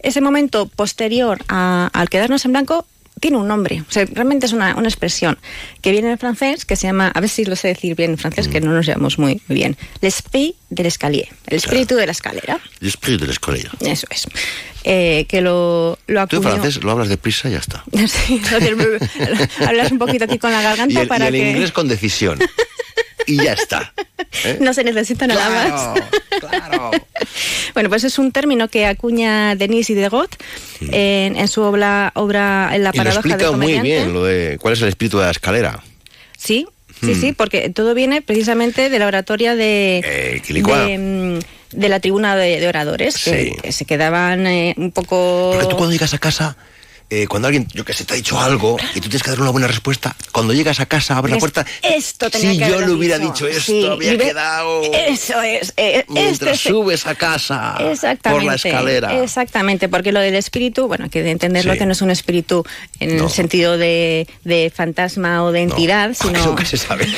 ese 0.00 0.20
momento 0.20 0.66
posterior 0.66 1.38
a- 1.48 1.90
al 1.92 2.08
quedarnos 2.08 2.44
en 2.44 2.52
blanco 2.52 2.86
tiene 3.20 3.38
un 3.38 3.48
nombre, 3.48 3.82
o 3.88 3.90
sea, 3.92 4.04
realmente 4.12 4.46
es 4.46 4.52
una, 4.52 4.74
una 4.76 4.88
expresión 4.88 5.38
que 5.80 5.90
viene 5.90 6.10
en 6.10 6.18
francés, 6.18 6.64
que 6.64 6.76
se 6.76 6.86
llama, 6.86 7.08
a 7.14 7.20
ver 7.20 7.30
si 7.30 7.44
lo 7.44 7.56
sé 7.56 7.68
decir 7.68 7.94
bien 7.94 8.12
en 8.12 8.18
francés, 8.18 8.48
Mm. 8.48 8.50
que 8.52 8.60
no 8.60 8.72
nos 8.72 8.86
llevamos 8.86 9.18
muy 9.18 9.40
bien, 9.48 9.76
l'esprit 10.02 10.54
de 10.70 10.82
l'escalier, 10.82 11.28
el 11.46 11.56
espíritu 11.56 11.94
de 11.96 12.06
la 12.06 12.12
escalera, 12.12 12.60
L'esprit 12.80 13.18
de 13.20 13.26
l'escolier. 13.26 13.70
eso 13.80 14.06
es, 14.10 14.26
eh, 14.84 15.24
que 15.28 15.40
lo, 15.40 15.98
lo 16.06 16.26
Tú 16.26 16.36
en 16.36 16.42
acuñó... 16.42 16.60
francés 16.62 16.82
lo 16.84 16.90
hablas 16.92 17.08
deprisa 17.08 17.48
y 17.48 17.52
ya 17.52 17.58
está. 17.58 17.84
Sí, 18.06 18.40
hablas 19.66 19.90
un 19.92 19.98
poquito 19.98 20.24
aquí 20.24 20.38
con 20.38 20.52
la 20.52 20.60
Y 20.60 20.64
garganta 20.64 21.00
el, 21.00 21.06
y 21.06 21.08
para 21.08 21.28
el 21.28 21.34
que 21.34 21.50
inglés 21.50 21.72
con 21.72 21.88
decisión. 21.88 22.38
y 23.26 23.36
ya 23.36 23.52
está. 23.54 23.92
¿eh? 24.44 24.58
no 24.60 24.72
se 24.74 24.84
necesita 24.84 25.26
nada 25.26 25.48
más. 25.50 26.02
Bueno, 27.74 27.88
pues 27.90 28.04
es 28.04 28.18
un 28.18 28.32
término 28.32 28.68
que 28.68 28.86
acuña 28.86 29.54
Denis 29.54 29.88
Diderot 29.88 30.34
en, 30.80 31.36
en 31.36 31.48
su 31.48 31.62
obra, 31.62 32.12
obra 32.14 32.70
En 32.72 32.82
la 32.84 32.90
Y 32.92 32.96
lo 32.96 33.04
paradoja 33.04 33.22
del 33.22 33.32
explica 33.32 33.56
muy 33.56 33.80
bien 33.80 34.12
lo 34.12 34.24
de 34.24 34.58
cuál 34.60 34.74
es 34.74 34.82
el 34.82 34.88
espíritu 34.88 35.18
de 35.18 35.24
la 35.26 35.30
escalera. 35.30 35.82
Sí, 36.36 36.66
sí, 37.00 37.06
Hmm. 37.14 37.20
sí, 37.20 37.32
porque 37.32 37.68
todo 37.70 37.94
viene 37.94 38.22
precisamente 38.22 38.88
de 38.88 38.98
la 38.98 39.06
oratoria 39.06 39.54
de, 39.54 39.98
Eh, 40.04 40.42
de, 40.48 40.98
mm, 40.98 41.76
de 41.78 41.88
la 41.90 42.00
tribuna 42.00 42.36
de, 42.36 42.58
de 42.60 42.68
oradores, 42.68 43.22
que, 43.22 43.44
Sí. 43.44 43.52
que 43.62 43.72
se 43.72 43.84
quedaban 43.84 44.46
eh, 44.46 44.74
un 44.78 44.92
poco... 44.92 45.50
Porque 45.52 45.68
tú 45.68 45.76
cuando 45.76 45.92
llegas 45.92 46.14
a 46.14 46.18
casa, 46.18 46.56
eh, 47.08 47.26
cuando 47.28 47.48
alguien, 47.48 47.68
yo 47.72 47.84
que 47.84 47.92
sé, 47.92 48.04
te 48.04 48.14
ha 48.14 48.16
dicho 48.16 48.38
algo 48.40 48.76
y 48.94 49.00
tú 49.00 49.08
tienes 49.08 49.22
que 49.22 49.30
dar 49.30 49.40
una 49.40 49.50
buena 49.50 49.66
respuesta, 49.68 50.16
cuando 50.32 50.52
llegas 50.52 50.80
a 50.80 50.86
casa, 50.86 51.16
abres 51.16 51.34
la 51.34 51.38
puerta. 51.38 51.64
Esto 51.82 52.28
tenía 52.30 52.50
Si 52.52 52.58
que 52.58 52.68
yo 52.68 52.80
le 52.80 52.90
hubiera 52.90 53.18
dicho. 53.18 53.46
dicho 53.46 53.46
esto, 53.46 53.60
Sí, 53.72 53.86
había 53.86 54.18
quedado. 54.18 54.82
Eso 54.92 55.40
es. 55.42 55.72
eh, 55.76 56.04
Mientras 56.08 56.56
este- 56.56 56.68
subes 56.70 57.06
a 57.06 57.14
casa 57.14 57.76
por 58.22 58.42
la 58.42 58.54
escalera. 58.56 59.22
Exactamente, 59.22 59.88
porque 59.88 60.10
lo 60.12 60.20
del 60.20 60.34
espíritu, 60.34 60.88
bueno, 60.88 61.04
hay 61.04 61.10
que 61.10 61.30
entenderlo 61.30 61.72
Sí. 61.74 61.78
que 61.78 61.86
no 61.86 61.92
es 61.92 62.02
un 62.02 62.10
espíritu 62.10 62.64
en 63.00 63.16
No. 63.16 63.24
el 63.24 63.30
sentido 63.30 63.78
de, 63.78 64.26
de 64.44 64.72
fantasma 64.74 65.44
o 65.44 65.52
de 65.52 65.62
entidad, 65.62 66.12
sino. 66.20 66.38
Eso 66.38 66.54
que 66.54 66.64
se 66.66 66.76
sabe. 66.76 67.06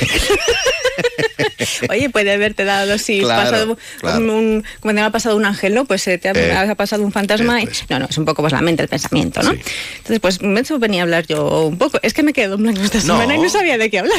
Oye, 1.91 2.11
puede 2.11 2.33
haberte 2.33 2.65
dado 2.65 2.99
si 2.99 3.21
Claro, 3.21 3.51
pasado 3.51 3.71
un- 3.73 3.79
claro. 4.01 4.19
un, 4.19 4.65
como 4.81 4.95
te 4.95 5.01
ha 5.01 5.11
pasado 5.11 5.37
un 5.37 5.45
ángel, 5.45 5.75
¿no? 5.75 5.85
Pues 5.85 6.07
eh, 6.09 6.19
te 6.19 6.29
ha, 6.29 6.33
Eh, 6.33 6.53
ha 6.53 6.75
pasado 6.75 7.03
un 7.05 7.13
fantasma. 7.13 7.61
y- 7.63 7.69
no, 7.89 7.99
no, 8.01 8.07
es 8.09 8.19
un 8.19 8.25
poco 8.25 8.43
pues 8.43 8.53
la 8.53 8.61
mente, 8.61 8.83
el 8.83 8.89
pensamiento, 8.89 9.43
¿no? 9.43 9.51
Entonces, 9.53 10.21
pues 10.21 10.39
eso 10.43 10.79
venía 10.79 11.03
a 11.03 11.05
hablar 11.05 11.27
yo 11.27 11.67
un 11.67 11.79
poco. 11.79 11.99
Es 12.03 12.15
que 12.15 12.23
me 12.23 12.33
quedo 12.33 12.55
en 12.57 12.63
blanco 12.63 12.83
esta 12.83 12.99
No. 12.99 13.05
semana 13.19 13.37
y 13.37 13.39
no 13.41 13.49
sabía 13.49 13.79
de 13.79 13.91
qué 13.91 13.99
hablar. 14.01 14.19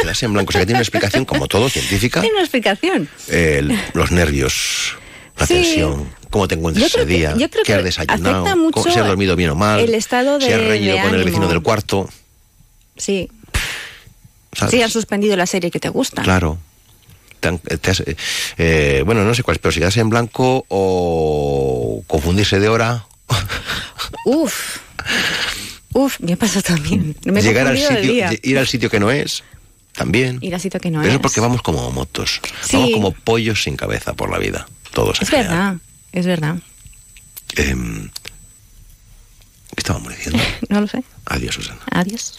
Quedas 0.00 0.22
en 0.22 0.32
blanco, 0.32 0.50
o 0.50 0.52
sea 0.52 0.60
que 0.62 0.66
tiene 0.66 0.78
una 0.78 0.82
explicación, 0.82 1.24
como 1.24 1.46
todo, 1.48 1.68
científica. 1.68 2.20
Tiene 2.20 2.34
una 2.34 2.42
explicación. 2.44 3.08
El- 3.28 3.78
los 3.94 4.10
nervios, 4.10 4.96
la 5.38 5.46
Sí. 5.46 5.54
tensión, 5.54 6.08
cómo 6.30 6.48
te 6.48 6.54
encuentras 6.54 6.86
ese 6.86 6.98
que- 7.00 7.04
día, 7.06 7.34
qué 7.64 7.74
has 7.74 7.84
desayunado, 7.84 8.46
si 8.82 8.98
has 8.98 9.06
dormido 9.06 9.36
bien 9.36 9.50
o 9.50 9.54
mal, 9.54 9.80
el 9.80 9.94
estado 9.94 10.40
si 10.40 10.52
has 10.52 10.60
de- 10.60 10.68
reñido 10.68 10.96
de 10.96 11.02
con 11.02 11.14
el 11.14 11.24
vecino 11.24 11.48
del 11.48 11.62
cuarto. 11.62 12.08
Sí. 12.96 13.30
¿Sabes? 14.52 14.72
Sí, 14.72 14.82
han 14.82 14.90
suspendido 14.90 15.36
la 15.36 15.46
serie 15.46 15.70
que 15.70 15.80
te 15.80 15.88
gusta. 15.88 16.22
Claro. 16.22 16.58
Te 17.40 17.48
han- 17.48 17.58
te 17.58 17.90
has- 17.90 18.04
eh, 18.58 19.02
bueno, 19.04 19.24
no 19.24 19.34
sé 19.34 19.42
cuál 19.42 19.56
es, 19.56 19.60
pero 19.60 19.72
si 19.72 19.80
quedas 19.80 19.96
en 19.96 20.08
blanco 20.10 20.64
o 20.68 22.02
confundirse 22.06 22.60
de 22.60 22.68
hora, 22.68 23.06
Uf. 24.26 24.78
Uf, 25.94 26.20
me 26.20 26.36
pasa 26.36 26.62
también. 26.62 27.16
Me 27.24 27.40
he 27.40 27.42
llegar 27.42 27.66
al 27.66 27.76
sitio, 27.78 28.28
ir 28.42 28.58
al 28.58 28.66
sitio 28.68 28.88
que 28.90 29.00
no 29.00 29.10
es, 29.10 29.42
también. 29.92 30.38
Ir 30.40 30.54
a 30.54 30.58
sitio 30.58 30.78
que 30.80 30.90
no 30.90 31.00
Pero 31.00 31.08
eso 31.08 31.16
es. 31.16 31.20
es 31.20 31.22
porque 31.22 31.40
vamos 31.40 31.60
como 31.62 31.90
motos, 31.90 32.40
Sí. 32.62 32.76
vamos 32.76 32.90
como 32.92 33.12
pollos 33.12 33.62
sin 33.62 33.76
cabeza 33.76 34.14
por 34.14 34.30
la 34.30 34.38
vida, 34.38 34.66
todos 34.92 35.20
Es 35.20 35.28
general. 35.28 35.50
verdad, 35.50 35.76
es 36.12 36.26
verdad. 36.26 36.56
Em, 37.56 38.08
¿Qué 38.08 39.78
estábamos 39.78 40.14
diciendo? 40.16 40.42
No 40.68 40.80
lo 40.82 40.86
sé. 40.86 41.02
Adiós, 41.26 41.54
Susana. 41.56 41.80
Adiós. 41.90 42.38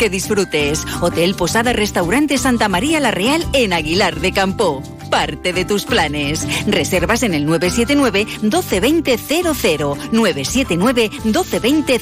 que 0.00 0.08
disfrutes. 0.08 0.86
Hotel 1.02 1.34
Posada 1.34 1.74
Restaurante 1.74 2.38
Santa 2.38 2.70
María 2.70 3.00
La 3.00 3.10
Real 3.10 3.46
en 3.52 3.74
Aguilar 3.74 4.18
de 4.18 4.32
Campo. 4.32 4.82
Parte 5.10 5.52
de 5.52 5.66
tus 5.66 5.84
planes. 5.84 6.46
Reservas 6.66 7.22
en 7.22 7.34
el 7.34 7.44
979 7.44 8.24
1220 8.40 9.18
00 9.18 9.96
979 10.10 11.10
1220 11.24 12.00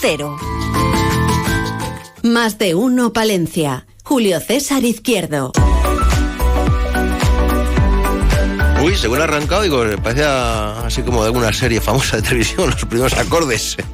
00. 0.00 0.36
Más 2.24 2.58
de 2.58 2.74
uno 2.74 3.12
Palencia. 3.12 3.86
Julio 4.02 4.40
César 4.40 4.84
Izquierdo. 4.84 5.52
Uy, 8.86 8.94
según 8.94 9.20
ha 9.20 9.24
arrancado, 9.24 9.62
digo, 9.62 9.82
parecía 10.00 10.78
así 10.86 11.02
como 11.02 11.20
de 11.22 11.26
alguna 11.26 11.52
serie 11.52 11.80
famosa 11.80 12.18
de 12.18 12.22
televisión, 12.22 12.70
los 12.70 12.84
primeros 12.84 13.14
acordes. 13.14 13.76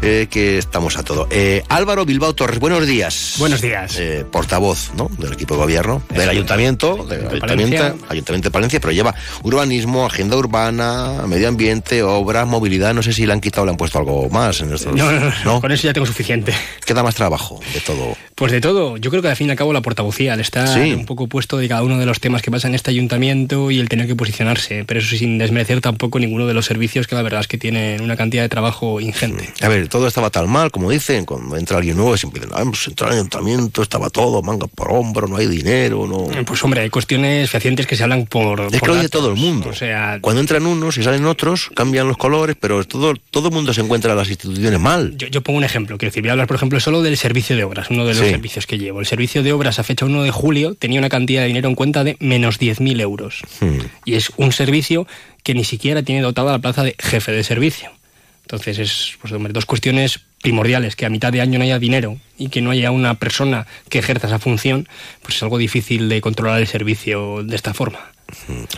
Eh, 0.00 0.28
que 0.30 0.58
estamos 0.58 0.96
a 0.96 1.02
todo. 1.02 1.26
Eh, 1.28 1.64
Álvaro 1.68 2.04
Bilbao 2.04 2.32
Torres, 2.32 2.60
buenos 2.60 2.86
días. 2.86 3.34
Buenos 3.38 3.60
días. 3.60 3.96
Eh, 3.98 4.24
portavoz 4.30 4.92
¿no? 4.94 5.10
del 5.18 5.32
equipo 5.32 5.54
de 5.54 5.60
gobierno, 5.60 6.02
del 6.10 6.28
ayuntamiento, 6.28 7.04
del 7.04 7.22
De 7.22 7.26
ayuntamiento, 7.26 7.76
Palencia. 7.78 8.06
ayuntamiento 8.08 8.46
de 8.48 8.50
Palencia, 8.52 8.80
pero 8.80 8.92
lleva 8.92 9.12
urbanismo, 9.42 10.06
agenda 10.06 10.36
urbana, 10.36 11.24
medio 11.26 11.48
ambiente, 11.48 12.04
obras, 12.04 12.46
movilidad. 12.46 12.94
No 12.94 13.02
sé 13.02 13.12
si 13.12 13.26
le 13.26 13.32
han 13.32 13.40
quitado 13.40 13.62
o 13.62 13.66
le 13.66 13.72
han 13.72 13.76
puesto 13.76 13.98
algo 13.98 14.30
más 14.30 14.60
en 14.60 14.72
estos. 14.72 14.94
No, 14.94 15.10
no, 15.10 15.32
no, 15.44 15.60
con 15.60 15.72
eso 15.72 15.88
ya 15.88 15.92
tengo 15.92 16.06
suficiente. 16.06 16.54
Queda 16.86 17.02
más 17.02 17.16
trabajo 17.16 17.58
de 17.74 17.80
todo. 17.80 18.16
Pues 18.36 18.52
de 18.52 18.60
todo, 18.60 18.98
yo 18.98 19.10
creo 19.10 19.20
que 19.20 19.30
al 19.30 19.36
fin 19.36 19.48
y 19.48 19.50
al 19.50 19.56
cabo 19.56 19.72
la 19.72 19.82
portavocía, 19.82 20.34
al 20.34 20.38
estar 20.40 20.68
Sí. 20.68 20.92
un 20.92 21.06
poco 21.06 21.26
puesto 21.26 21.56
de 21.58 21.66
cada 21.68 21.82
uno 21.82 21.98
de 21.98 22.06
los 22.06 22.20
temas 22.20 22.40
que 22.40 22.52
pasa 22.52 22.68
en 22.68 22.76
este 22.76 22.92
ayuntamiento 22.92 23.72
y 23.72 23.80
el 23.80 23.87
tener 23.88 24.06
que 24.06 24.14
posicionarse, 24.14 24.84
pero 24.84 25.00
eso 25.00 25.16
sin 25.16 25.38
desmerecer 25.38 25.80
tampoco 25.80 26.18
ninguno 26.18 26.46
de 26.46 26.54
los 26.54 26.66
servicios 26.66 27.06
que 27.06 27.14
la 27.14 27.22
verdad 27.22 27.40
es 27.40 27.48
que 27.48 27.58
tienen 27.58 28.00
una 28.02 28.16
cantidad 28.16 28.42
de 28.42 28.48
trabajo 28.48 29.00
ingente. 29.00 29.52
A 29.60 29.68
ver, 29.68 29.88
todo 29.88 30.06
estaba 30.06 30.30
tan 30.30 30.48
mal, 30.48 30.70
como 30.70 30.90
dicen, 30.90 31.24
cuando 31.24 31.56
entra 31.56 31.78
alguien 31.78 31.96
nuevo, 31.96 32.16
siempre 32.16 32.40
dicen, 32.42 32.54
ah, 32.58 32.64
pues 32.68 32.86
entra 32.88 33.08
al 33.08 33.14
ayuntamiento, 33.14 33.82
estaba 33.82 34.10
todo, 34.10 34.42
manga 34.42 34.66
por 34.66 34.92
hombro, 34.92 35.26
no 35.28 35.36
hay 35.36 35.46
dinero, 35.46 36.06
no. 36.06 36.28
Pues 36.44 36.62
hombre, 36.64 36.82
hay 36.82 36.90
cuestiones 36.90 37.50
fehacientes 37.50 37.86
que 37.86 37.96
se 37.96 38.02
hablan 38.02 38.26
por... 38.26 38.60
Es 38.60 38.78
por 38.78 38.80
que 38.80 38.86
lo 38.88 38.94
dice 38.96 39.08
todo 39.08 39.30
el 39.30 39.36
mundo. 39.36 39.70
O 39.70 39.74
sea, 39.74 40.18
Cuando 40.20 40.40
entran 40.40 40.66
unos 40.66 40.96
y 40.98 41.02
salen 41.02 41.24
otros, 41.26 41.70
cambian 41.74 42.06
los 42.08 42.16
colores, 42.16 42.56
pero 42.58 42.84
todo, 42.84 43.14
todo 43.30 43.48
el 43.48 43.54
mundo 43.54 43.72
se 43.74 43.80
encuentra 43.80 44.12
en 44.12 44.18
las 44.18 44.28
instituciones 44.28 44.78
mal. 44.80 45.16
Yo, 45.16 45.28
yo 45.28 45.42
pongo 45.42 45.58
un 45.58 45.64
ejemplo, 45.64 45.96
quiero 45.98 46.10
decir, 46.10 46.22
voy 46.22 46.30
a 46.30 46.32
hablar, 46.32 46.46
por 46.46 46.56
ejemplo, 46.56 46.78
solo 46.80 47.02
del 47.02 47.16
servicio 47.16 47.56
de 47.56 47.64
obras, 47.64 47.88
uno 47.90 48.04
de 48.04 48.14
los 48.14 48.24
Sí. 48.24 48.30
servicios 48.30 48.66
que 48.66 48.78
llevo. 48.78 49.00
El 49.00 49.06
servicio 49.06 49.42
de 49.42 49.52
obras 49.52 49.78
a 49.78 49.82
fecha 49.84 50.04
1 50.04 50.22
de 50.22 50.30
julio 50.30 50.74
tenía 50.74 50.98
una 50.98 51.08
cantidad 51.08 51.42
de 51.42 51.48
dinero 51.48 51.68
en 51.68 51.74
cuenta 51.74 52.04
de 52.04 52.16
menos 52.20 52.58
10.000 52.58 53.00
euros. 53.00 53.42
Hmm. 53.60 53.77
Y 54.04 54.14
es 54.14 54.30
un 54.36 54.52
servicio 54.52 55.06
que 55.42 55.54
ni 55.54 55.64
siquiera 55.64 56.02
tiene 56.02 56.22
dotada 56.22 56.52
la 56.52 56.58
plaza 56.58 56.82
de 56.82 56.94
jefe 56.98 57.32
de 57.32 57.44
servicio. 57.44 57.90
Entonces, 58.42 58.78
es 58.78 59.18
pues, 59.20 59.32
hombre, 59.32 59.52
dos 59.52 59.66
cuestiones 59.66 60.20
primordiales, 60.40 60.96
que 60.96 61.04
a 61.04 61.10
mitad 61.10 61.32
de 61.32 61.40
año 61.40 61.58
no 61.58 61.64
haya 61.64 61.78
dinero 61.78 62.18
y 62.38 62.48
que 62.48 62.62
no 62.62 62.70
haya 62.70 62.90
una 62.90 63.14
persona 63.14 63.66
que 63.88 63.98
ejerza 63.98 64.28
esa 64.28 64.38
función, 64.38 64.88
pues 65.22 65.36
es 65.36 65.42
algo 65.42 65.58
difícil 65.58 66.08
de 66.08 66.20
controlar 66.20 66.60
el 66.60 66.66
servicio 66.66 67.42
de 67.42 67.56
esta 67.56 67.74
forma. 67.74 68.00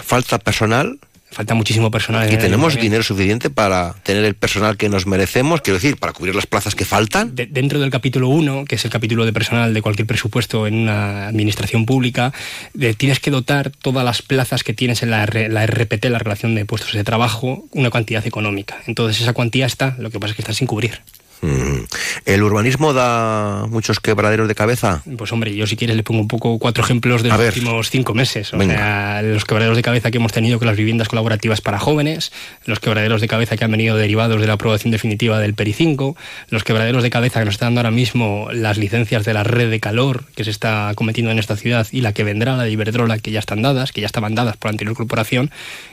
Falta 0.02 0.38
personal. 0.38 0.98
Falta 1.32 1.54
muchísimo 1.54 1.90
personal. 1.92 2.32
Y 2.32 2.36
tenemos 2.38 2.74
dinero 2.80 3.02
suficiente 3.04 3.50
para 3.50 3.94
tener 4.02 4.24
el 4.24 4.34
personal 4.34 4.76
que 4.76 4.88
nos 4.88 5.06
merecemos, 5.06 5.60
quiero 5.60 5.76
decir, 5.78 5.96
para 5.96 6.12
cubrir 6.12 6.34
las 6.34 6.46
plazas 6.46 6.74
que 6.74 6.84
faltan. 6.84 7.36
De- 7.36 7.46
dentro 7.46 7.78
del 7.78 7.90
capítulo 7.90 8.28
1, 8.28 8.64
que 8.64 8.74
es 8.74 8.84
el 8.84 8.90
capítulo 8.90 9.24
de 9.24 9.32
personal 9.32 9.72
de 9.72 9.80
cualquier 9.80 10.06
presupuesto 10.08 10.66
en 10.66 10.74
una 10.74 11.28
administración 11.28 11.86
pública, 11.86 12.32
de- 12.74 12.94
tienes 12.94 13.20
que 13.20 13.30
dotar 13.30 13.70
todas 13.70 14.04
las 14.04 14.22
plazas 14.22 14.64
que 14.64 14.72
tienes 14.74 15.02
en 15.04 15.10
la, 15.10 15.24
la 15.26 15.66
RPT, 15.66 16.06
la 16.06 16.18
relación 16.18 16.54
de 16.56 16.64
puestos 16.64 16.92
de 16.94 17.04
trabajo, 17.04 17.64
una 17.70 17.90
cantidad 17.90 18.26
económica. 18.26 18.78
Entonces 18.88 19.20
esa 19.22 19.32
cuantía 19.32 19.66
está, 19.66 19.94
lo 19.98 20.10
que 20.10 20.18
pasa 20.18 20.32
es 20.32 20.36
que 20.36 20.42
está 20.42 20.52
sin 20.52 20.66
cubrir. 20.66 21.00
Mm. 21.42 21.84
¿El 22.26 22.42
urbanismo 22.42 22.92
da 22.92 23.66
muchos 23.68 24.00
quebraderos 24.00 24.48
de 24.48 24.54
cabeza? 24.54 25.02
Pues 25.16 25.32
hombre, 25.32 25.54
yo 25.54 25.66
si 25.66 25.76
quieres 25.76 25.96
le 25.96 26.02
pongo 26.02 26.20
un 26.20 26.28
poco 26.28 26.58
cuatro 26.58 26.84
ejemplos 26.84 27.22
de 27.22 27.30
los 27.30 27.40
últimos 27.40 27.90
cinco 27.90 28.14
meses. 28.14 28.52
O 28.52 28.60
sea, 28.60 29.22
los 29.22 29.44
quebraderos 29.44 29.76
de 29.76 29.82
cabeza 29.82 30.10
que 30.10 30.18
hemos 30.18 30.32
tenido 30.32 30.58
con 30.58 30.66
las 30.68 30.76
viviendas 30.76 31.08
colaborativas 31.08 31.60
para 31.60 31.78
jóvenes, 31.78 32.32
los 32.66 32.80
quebraderos 32.80 33.20
de 33.20 33.28
cabeza 33.28 33.56
que 33.56 33.64
han 33.64 33.70
venido 33.70 33.96
derivados 33.96 34.40
de 34.40 34.46
la 34.46 34.54
aprobación 34.54 34.90
definitiva 34.90 35.38
del 35.38 35.54
PERI 35.54 35.72
5, 35.72 36.16
los 36.50 36.64
quebraderos 36.64 37.02
de 37.02 37.10
cabeza 37.10 37.40
que 37.40 37.46
nos 37.46 37.54
están 37.54 37.68
dando 37.68 37.80
ahora 37.80 37.90
mismo 37.90 38.48
las 38.52 38.76
licencias 38.78 39.24
de 39.24 39.34
la 39.34 39.44
red 39.44 39.70
de 39.70 39.80
calor 39.80 40.24
que 40.34 40.44
se 40.44 40.50
está 40.50 40.92
cometiendo 40.94 41.30
en 41.30 41.38
esta 41.38 41.56
ciudad 41.56 41.86
y 41.90 42.00
la 42.02 42.12
que 42.12 42.24
vendrá, 42.24 42.56
la 42.56 42.64
de 42.64 42.70
Iberdrola, 42.70 43.18
que 43.18 43.30
ya 43.30 43.40
están 43.40 43.62
dadas, 43.62 43.92
que 43.92 44.00
ya 44.00 44.06
estaban 44.06 44.34
dadas 44.34 44.56
por 44.56 44.68
la 44.68 44.72
anterior 44.72 44.96
corporación, 44.96 45.50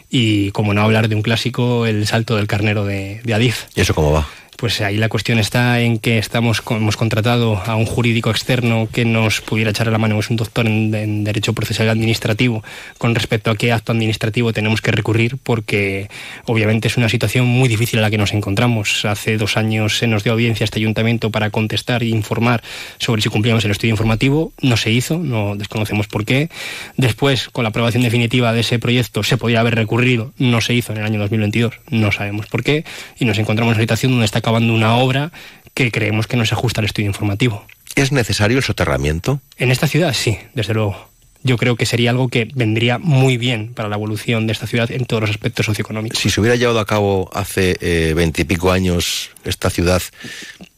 y 0.10 0.52
como 0.52 0.74
no 0.74 0.82
hablar 0.82 1.10
de 1.10 1.16
un 1.16 1.22
clásico, 1.22 1.86
el 1.86 2.08
salto 2.08 2.36
del 2.36 2.48
carnero 2.48 2.86
de, 2.86 3.22
de 3.24 3.34
Adif. 3.34 3.66
¿Y 3.76 3.82
eso 3.82 3.94
cómo 3.94 4.12
va? 4.12 4.28
Pues 4.58 4.82
ahí 4.82 4.98
la 4.98 5.08
cuestión 5.08 5.38
está 5.38 5.80
en 5.82 6.00
que 6.00 6.18
estamos 6.18 6.64
hemos 6.72 6.98
contratado 6.98 7.62
a 7.64 7.76
un 7.76 7.86
jurídico 7.86 8.32
externo 8.32 8.90
que 8.92 9.06
nos 9.06 9.40
pudiera 9.42 9.70
echar 9.70 9.86
la 9.86 10.00
mano, 10.00 10.20
es 10.20 10.32
un 10.32 10.36
doctor 10.36 10.66
en, 10.66 11.24
Derecho 11.24 11.54
Procesal 11.54 11.88
Administrativo, 11.90 12.64
con 12.98 13.14
respecto 13.14 13.52
a 13.52 13.56
qué 13.56 13.72
acto 13.72 13.92
administrativo 13.92 14.54
tenemos 14.54 14.82
que 14.82 14.90
recurrir, 14.92 15.38
porque 15.44 16.10
obviamente 16.46 16.88
es 16.88 16.98
una 16.98 17.08
situación 17.08 17.46
muy 17.46 17.70
difícil 17.70 18.00
a 18.00 18.02
la 18.02 18.10
que 18.10 18.18
nos 18.18 18.34
encontramos. 18.34 19.06
Hace 19.06 19.38
dos 19.38 19.58
años 19.58 20.00
se 20.00 20.08
nos 20.08 20.24
dio 20.24 20.34
audiencia 20.34 20.64
a 20.64 20.66
este 20.66 20.80
ayuntamiento 20.80 21.30
para 21.30 21.52
contestar 21.52 22.02
e 22.02 22.08
informar 22.08 22.64
sobre 22.98 23.22
si 23.22 23.30
cumplíamos 23.30 23.64
el 23.64 23.70
estudio 23.70 23.92
informativo. 23.92 24.54
No 24.64 24.76
se 24.76 24.90
hizo, 24.90 25.20
no 25.20 25.56
desconocemos 25.56 26.08
por 26.08 26.26
qué. 26.26 26.50
Después, 26.96 27.50
con 27.50 27.64
la 27.64 27.70
aprobación 27.70 28.02
definitiva 28.02 28.54
de 28.54 28.62
ese 28.62 28.80
proyecto, 28.80 29.22
se 29.22 29.38
podía 29.38 29.60
haber 29.60 29.76
recurrido, 29.76 30.34
no 30.40 30.62
se 30.62 30.74
hizo 30.74 30.94
en 30.94 30.98
el 30.98 31.06
año 31.06 31.20
2022, 31.20 31.76
no 31.92 32.12
sabemos 32.12 32.48
por 32.48 32.64
qué, 32.64 32.86
y 33.20 33.26
nos 33.26 33.38
encontramos 33.38 33.74
en 33.74 33.78
una 33.78 33.84
situación 33.84 34.14
donde 34.14 34.26
está 34.26 34.42
acabando 34.48 34.74
una 34.74 34.96
obra 34.96 35.32
que 35.74 35.92
creemos 35.92 36.26
que 36.26 36.38
no 36.38 36.46
se 36.46 36.54
ajusta 36.54 36.80
al 36.80 36.86
estudio 36.86 37.08
informativo. 37.08 37.66
¿Es 37.96 38.14
necesario 38.14 38.58
el 38.58 38.64
soterramiento? 38.64 39.42
En 39.58 39.72
esta 39.72 39.88
ciudad 39.88 40.14
sí, 40.14 40.38
desde 40.54 40.74
luego. 40.74 41.10
Yo 41.44 41.58
creo 41.58 41.76
que 41.76 41.86
sería 41.86 42.12
algo 42.12 42.30
que 42.30 42.48
vendría 42.56 42.98
muy 42.98 43.36
bien 43.36 43.74
para 43.74 43.90
la 43.90 43.98
evolución 43.98 44.48
de 44.48 44.54
esta 44.54 44.66
ciudad 44.66 44.90
en 44.90 45.06
todos 45.06 45.22
los 45.22 45.30
aspectos 45.30 45.66
socioeconómicos. 45.66 46.20
Si 46.20 46.30
se 46.30 46.40
hubiera 46.40 46.56
llevado 46.56 46.80
a 46.80 46.86
cabo 46.86 47.30
hace 47.34 47.78
eh, 47.82 48.14
veintipico 48.16 48.72
años 48.72 49.32
esta 49.44 49.70
ciudad... 49.70 50.02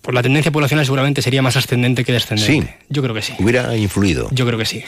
Por 0.02 0.16
la 0.16 0.24
tendencia 0.24 0.52
poblacional 0.52 0.86
seguramente 0.86 1.22
sería 1.22 1.44
más 1.44 1.56
ascendente 1.56 2.04
que 2.04 2.12
descendente. 2.12 2.74
Sí. 2.74 2.86
Yo 2.90 3.04
creo 3.04 3.14
que 3.14 3.22
sí. 3.22 3.34
Hubiera 3.38 3.78
influido. 3.78 4.30
Yo 4.32 4.48
creo 4.48 4.58
que 4.58 4.66
sí. 4.66 4.84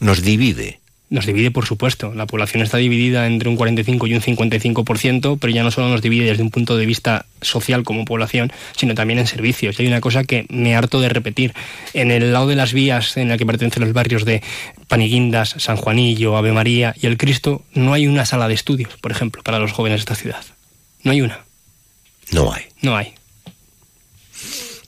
Nos 0.00 0.20
divide. 0.20 0.80
Nos 1.10 1.24
divide, 1.24 1.50
por 1.50 1.64
supuesto. 1.64 2.12
La 2.14 2.26
población 2.26 2.62
está 2.62 2.76
dividida 2.76 3.26
entre 3.26 3.48
un 3.48 3.56
45 3.56 4.06
y 4.06 4.14
un 4.14 4.20
55%, 4.20 5.38
pero 5.40 5.52
ya 5.52 5.62
no 5.62 5.70
solo 5.70 5.88
nos 5.88 6.02
divide 6.02 6.26
desde 6.26 6.42
un 6.42 6.50
punto 6.50 6.76
de 6.76 6.84
vista 6.84 7.24
social 7.40 7.82
como 7.82 8.04
población, 8.04 8.52
sino 8.76 8.94
también 8.94 9.18
en 9.18 9.26
servicios. 9.26 9.78
Y 9.78 9.82
hay 9.82 9.88
una 9.88 10.02
cosa 10.02 10.24
que 10.24 10.44
me 10.50 10.76
harto 10.76 11.00
de 11.00 11.08
repetir. 11.08 11.54
En 11.94 12.10
el 12.10 12.32
lado 12.32 12.48
de 12.48 12.56
las 12.56 12.74
vías 12.74 13.16
en 13.16 13.28
la 13.28 13.38
que 13.38 13.46
pertenecen 13.46 13.84
los 13.84 13.94
barrios 13.94 14.26
de 14.26 14.42
Paniguindas, 14.86 15.54
San 15.58 15.76
Juanillo, 15.76 16.36
Ave 16.36 16.52
María 16.52 16.94
y 17.00 17.06
el 17.06 17.16
Cristo, 17.16 17.64
no 17.72 17.94
hay 17.94 18.06
una 18.06 18.26
sala 18.26 18.48
de 18.48 18.54
estudios, 18.54 18.96
por 19.00 19.10
ejemplo, 19.10 19.42
para 19.42 19.58
los 19.58 19.72
jóvenes 19.72 20.00
de 20.00 20.00
esta 20.00 20.14
ciudad. 20.14 20.44
No 21.04 21.12
hay 21.12 21.22
una. 21.22 21.40
No 22.32 22.52
hay. 22.52 22.64
No 22.82 22.96
hay. 22.96 23.14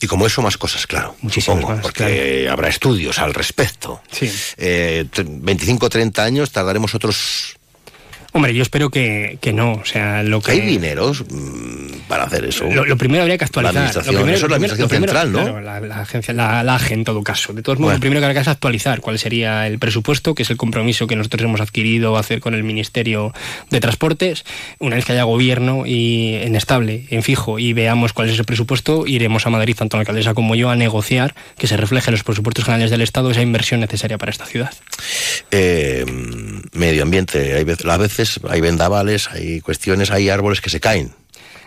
Y 0.00 0.06
como 0.06 0.26
eso, 0.26 0.40
más 0.40 0.56
cosas, 0.56 0.86
claro. 0.86 1.14
Muchísimas 1.20 1.62
más, 1.62 1.80
porque 1.80 2.48
habrá 2.50 2.68
estudios 2.68 3.18
al 3.18 3.34
respecto. 3.34 4.02
Sí. 4.10 4.32
Eh, 4.56 5.04
25 5.24 5.86
o 5.86 5.88
30 5.90 6.24
años 6.24 6.50
tardaremos 6.50 6.94
otros 6.94 7.59
Hombre, 8.32 8.54
yo 8.54 8.62
espero 8.62 8.90
que, 8.90 9.38
que, 9.40 9.52
no. 9.52 9.72
O 9.72 9.84
sea, 9.84 10.22
lo 10.22 10.40
que... 10.40 10.52
¿Hay 10.52 10.60
dineros 10.60 11.24
mm, 11.28 12.08
para 12.08 12.24
hacer 12.24 12.44
eso? 12.44 12.64
Lo, 12.66 12.96
primero 12.96 13.22
habría 13.22 13.38
que 13.38 13.44
actualizar. 13.44 13.74
La 13.74 13.80
administración, 13.80 14.14
lo 14.14 14.20
primero, 14.20 14.36
eso 14.36 14.46
es 14.46 14.50
la 14.50 14.56
administración 14.56 14.88
central, 14.88 15.32
¿no? 15.32 15.42
Claro, 15.42 15.60
la, 15.60 15.80
la, 15.80 16.00
agencia, 16.00 16.34
la, 16.34 16.62
la 16.62 16.74
AGE 16.76 16.94
en 16.94 17.04
todo 17.04 17.22
caso. 17.22 17.52
De 17.52 17.62
todos 17.62 17.78
modos, 17.78 17.94
lo 17.94 18.00
primero 18.00 18.20
que 18.20 18.26
habría 18.26 18.40
que 18.40 18.42
es 18.42 18.48
actualizar 18.48 19.00
cuál 19.00 19.18
sería 19.18 19.66
el 19.66 19.78
presupuesto, 19.78 20.34
que 20.34 20.42
es 20.42 20.50
el 20.50 20.56
compromiso 20.56 21.06
que 21.06 21.16
nosotros 21.16 21.42
hemos 21.42 21.60
adquirido 21.60 22.16
hacer 22.16 22.40
con 22.40 22.54
el 22.54 22.62
Ministerio 22.62 23.32
de 23.70 23.80
Transportes. 23.80 24.44
Una 24.78 24.96
vez 24.96 25.04
que 25.04 25.12
haya 25.12 25.24
gobierno 25.24 25.84
y 25.86 26.34
en 26.36 26.56
estable, 26.56 27.06
en 27.10 27.22
fijo, 27.22 27.58
y 27.58 27.72
veamos 27.72 28.12
cuál 28.12 28.28
es 28.28 28.34
ese 28.34 28.44
presupuesto, 28.44 29.06
iremos 29.06 29.46
a 29.46 29.50
Madrid, 29.50 29.74
tanto 29.76 29.96
la 29.96 30.02
alcaldesa 30.02 30.34
como 30.34 30.54
yo, 30.54 30.70
a 30.70 30.76
negociar 30.76 31.34
que 31.58 31.66
se 31.66 31.76
refleje 31.76 32.10
en 32.10 32.12
los 32.12 32.22
presupuestos 32.22 32.64
generales 32.64 32.90
del 32.90 33.00
Estado 33.00 33.30
esa 33.30 33.42
inversión 33.42 33.80
necesaria 33.80 34.18
para 34.18 34.30
esta 34.30 34.46
ciudad. 34.46 34.72
Eh, 35.50 36.04
medio 36.72 37.02
ambiente, 37.02 37.54
hay 37.54 37.64
veces, 37.64 37.86
a 37.86 37.96
veces 37.96 38.19
hay 38.48 38.60
vendavales, 38.60 39.28
hay 39.30 39.60
cuestiones, 39.60 40.10
hay 40.10 40.28
árboles 40.28 40.60
que 40.60 40.70
se 40.70 40.80
caen. 40.80 41.12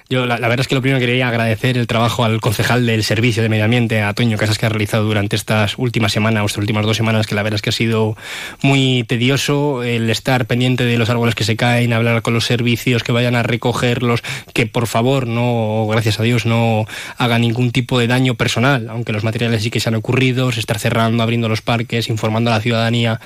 Yo 0.10 0.26
la, 0.26 0.36
verdad 0.38 0.60
es 0.60 0.68
que 0.68 0.76
lo 0.76 0.82
primero 0.82 1.00
que 1.00 1.06
quería 1.06 1.30
agradecer 1.30 1.78
el 1.78 1.88
trabajo 1.88 2.26
al 2.26 2.42
concejal 2.42 2.86
del 2.86 3.04
Servicio 3.04 3.42
de 3.42 3.50
Medio 3.50 3.64
Ambiente, 3.64 4.02
a 4.02 4.14
Toño 4.14 4.38
Casas, 4.38 4.58
que 4.58 4.66
ha 4.66 4.70
realizado 4.70 5.06
durante 5.06 5.36
estas 5.36 5.78
últimas 5.78 6.12
semanas, 6.12 6.46
estas 6.46 6.60
últimas 6.60 6.86
dos 6.86 6.98
semanas, 6.98 7.26
que 7.26 7.36
la 7.36 7.42
verdad 7.42 7.56
es 7.56 7.62
que 7.62 7.70
ha 7.70 7.74
sido 7.74 8.18
muy 8.62 9.06
tedioso 9.08 9.82
el 9.82 10.10
estar 10.10 10.46
pendiente 10.46 10.84
de 10.84 10.98
los 10.98 11.10
árboles 11.10 11.36
que 11.36 11.46
se 11.46 11.56
caen, 11.56 11.94
hablar 11.94 12.22
con 12.22 12.34
los 12.34 12.46
servicios 12.46 13.02
que 13.02 13.14
vayan 13.14 13.36
a 13.36 13.44
recogerlos, 13.44 14.22
que 14.54 14.68
por 14.68 14.88
favor 14.88 15.26
no, 15.26 15.88
gracias 15.90 16.20
a 16.20 16.24
Dios, 16.24 16.46
no 16.46 16.86
haga 17.18 17.40
ningún 17.40 17.72
tipo 17.72 17.98
de 17.98 18.08
daño 18.08 18.36
personal, 18.36 18.90
aunque 18.90 19.14
los 19.14 19.24
materiales 19.24 19.64
sí 19.64 19.72
que 19.72 19.80
se 19.80 19.88
han 19.90 19.96
ocurrido, 19.96 20.50
estar 20.50 20.80
cerrando, 20.80 21.24
abriendo 21.24 21.48
los 21.48 21.62
parques, 21.62 22.10
informando 22.10 22.52
a 22.52 22.56
la 22.56 22.62
ciudadanía 22.62 23.22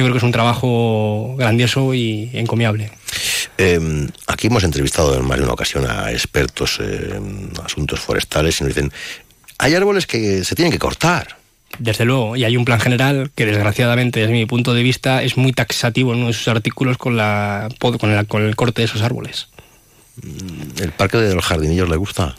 yo 0.00 0.06
creo 0.06 0.14
que 0.14 0.18
es 0.18 0.24
un 0.24 0.32
trabajo 0.32 1.34
grandioso 1.36 1.94
y 1.94 2.30
encomiable. 2.32 2.90
Eh, 3.58 4.08
aquí 4.26 4.46
hemos 4.46 4.64
entrevistado 4.64 5.16
en 5.16 5.24
más 5.26 5.38
de 5.38 5.44
una 5.44 5.52
ocasión 5.52 5.86
a 5.88 6.10
expertos 6.10 6.80
en 6.80 7.52
asuntos 7.62 8.00
forestales 8.00 8.60
y 8.60 8.64
nos 8.64 8.74
dicen, 8.74 8.92
hay 9.58 9.74
árboles 9.74 10.06
que 10.06 10.44
se 10.44 10.54
tienen 10.54 10.72
que 10.72 10.78
cortar. 10.78 11.36
Desde 11.78 12.04
luego, 12.04 12.36
y 12.36 12.44
hay 12.44 12.56
un 12.56 12.64
plan 12.64 12.80
general 12.80 13.30
que 13.34 13.46
desgraciadamente, 13.46 14.20
desde 14.20 14.32
mi 14.32 14.46
punto 14.46 14.74
de 14.74 14.82
vista, 14.82 15.22
es 15.22 15.36
muy 15.36 15.52
taxativo 15.52 16.12
en 16.12 16.18
uno 16.20 16.28
de 16.28 16.32
sus 16.32 16.48
artículos 16.48 16.98
con, 16.98 17.16
la, 17.16 17.68
con, 17.78 18.14
la, 18.14 18.24
con 18.24 18.42
el 18.42 18.56
corte 18.56 18.80
de 18.82 18.86
esos 18.86 19.02
árboles. 19.02 19.48
¿El 20.80 20.92
parque 20.92 21.18
de 21.18 21.34
los 21.34 21.44
jardinillos 21.44 21.88
le 21.88 21.96
gusta? 21.96 22.34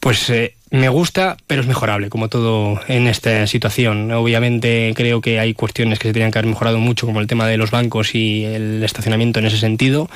Pues 0.00 0.28
eh, 0.30 0.54
me 0.70 0.88
gusta, 0.88 1.36
pero 1.46 1.62
es 1.62 1.66
mejorable, 1.66 2.10
como 2.10 2.28
todo 2.28 2.80
en 2.88 3.06
esta 3.06 3.46
situación. 3.46 4.10
Obviamente 4.12 4.92
creo 4.94 5.20
que 5.20 5.40
hay 5.40 5.54
cuestiones 5.54 5.98
que 5.98 6.08
se 6.08 6.12
tenían 6.12 6.30
que 6.30 6.38
haber 6.38 6.50
mejorado 6.50 6.78
mucho, 6.78 7.06
como 7.06 7.20
el 7.20 7.26
tema 7.26 7.46
de 7.46 7.56
los 7.56 7.70
bancos 7.70 8.14
y 8.14 8.44
el 8.44 8.82
estacionamiento 8.82 9.38
en 9.38 9.46
ese 9.46 9.58
sentido. 9.58 10.10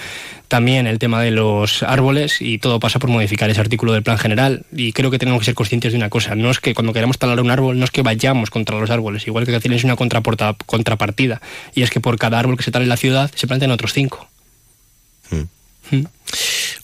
También 0.49 0.87
el 0.87 0.99
tema 0.99 1.23
de 1.23 1.31
los 1.31 1.83
árboles 1.83 2.43
y 2.43 2.59
todo 2.59 2.81
pasa 2.81 2.99
por 2.99 3.09
modificar 3.09 3.49
ese 3.49 3.61
artículo 3.61 3.95
del 3.95 4.03
plan 4.03 4.19
general. 4.19 4.67
Y 4.71 4.93
creo 4.93 5.11
que 5.11 5.19
tenemos 5.19 5.41
que 5.41 5.47
ser 5.47 5.55
conscientes 5.55 5.93
de 5.93 5.97
una 5.97 6.11
cosa. 6.11 6.35
No 6.35 6.51
es 6.51 6.61
que 6.61 6.75
cuando 6.75 6.93
queramos 6.93 7.17
talar 7.17 7.41
un 7.41 7.51
árbol, 7.51 7.79
no 7.79 7.85
es 7.85 7.91
que 7.91 8.03
vayamos 8.03 8.51
contra 8.51 8.79
los 8.79 8.91
árboles. 8.91 9.27
Igual 9.27 9.47
que 9.47 9.59
tienes 9.61 9.85
una 9.85 9.97
contrapartida. 9.97 11.41
Y 11.75 11.83
es 11.83 11.91
que 11.91 12.01
por 12.01 12.19
cada 12.19 12.39
árbol 12.39 12.59
que 12.59 12.63
se 12.63 12.71
tala 12.71 12.83
en 12.83 12.91
la 12.91 12.99
ciudad 12.99 13.31
se 13.35 13.47
plantean 13.47 13.71
otros 13.71 13.95
cinco. 13.95 14.29
Hmm. 15.31 15.45
Hmm. 15.91 16.05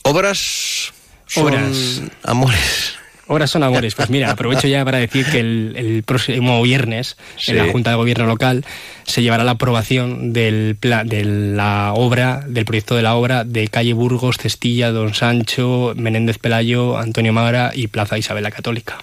Obras 0.04 0.92
Obras. 1.36 2.00
amores. 2.22 2.97
Obras 3.28 3.50
son 3.50 3.62
amores. 3.62 3.94
Pues 3.94 4.08
mira, 4.10 4.30
aprovecho 4.30 4.66
ya 4.68 4.84
para 4.84 4.98
decir 4.98 5.26
que 5.26 5.40
el, 5.40 6.02
próximo 6.04 6.62
viernes 6.62 7.16
sí. 7.36 7.52
en 7.52 7.58
la 7.58 7.70
Junta 7.70 7.90
de 7.90 7.96
Gobierno 7.96 8.26
local 8.26 8.64
se 9.04 9.22
llevará 9.22 9.44
la 9.44 9.52
aprobación 9.52 10.32
del 10.32 10.76
de 10.80 11.24
la 11.24 11.92
obra, 11.94 12.42
del 12.46 12.64
proyecto 12.64 12.96
de 12.96 13.02
la 13.02 13.14
obra 13.14 13.44
de 13.44 13.68
calle 13.68 13.92
Burgos, 13.92 14.38
Cestilla, 14.38 14.90
Don 14.92 15.14
Sancho, 15.14 15.92
Menéndez 15.94 16.38
Pelayo, 16.38 16.96
Antonio 16.96 17.32
Mara 17.32 17.72
y 17.74 17.88
Plaza 17.88 18.18
Isabel 18.18 18.44
la 18.44 18.50
Católica. 18.50 18.98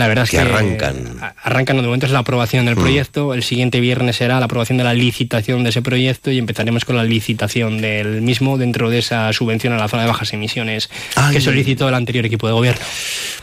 La 0.00 0.08
verdad 0.08 0.24
es 0.24 0.30
que, 0.30 0.38
que 0.38 0.42
arrancan. 0.42 1.20
Arrancan, 1.42 1.76
de 1.76 1.82
momento 1.82 2.06
es 2.06 2.12
la 2.12 2.20
aprobación 2.20 2.64
del 2.64 2.74
mm. 2.74 2.80
proyecto, 2.80 3.34
el 3.34 3.42
siguiente 3.42 3.80
viernes 3.80 4.16
será 4.16 4.38
la 4.38 4.46
aprobación 4.46 4.78
de 4.78 4.84
la 4.84 4.94
licitación 4.94 5.62
de 5.62 5.68
ese 5.68 5.82
proyecto 5.82 6.30
y 6.30 6.38
empezaremos 6.38 6.86
con 6.86 6.96
la 6.96 7.04
licitación 7.04 7.82
del 7.82 8.22
mismo 8.22 8.56
dentro 8.56 8.88
de 8.88 9.00
esa 9.00 9.30
subvención 9.34 9.74
a 9.74 9.76
la 9.76 9.88
zona 9.88 10.04
de 10.04 10.08
bajas 10.08 10.32
emisiones 10.32 10.88
Ay. 11.16 11.34
que 11.34 11.42
solicitó 11.42 11.86
el 11.86 11.94
anterior 11.94 12.24
equipo 12.24 12.46
de 12.46 12.54
gobierno. 12.54 12.80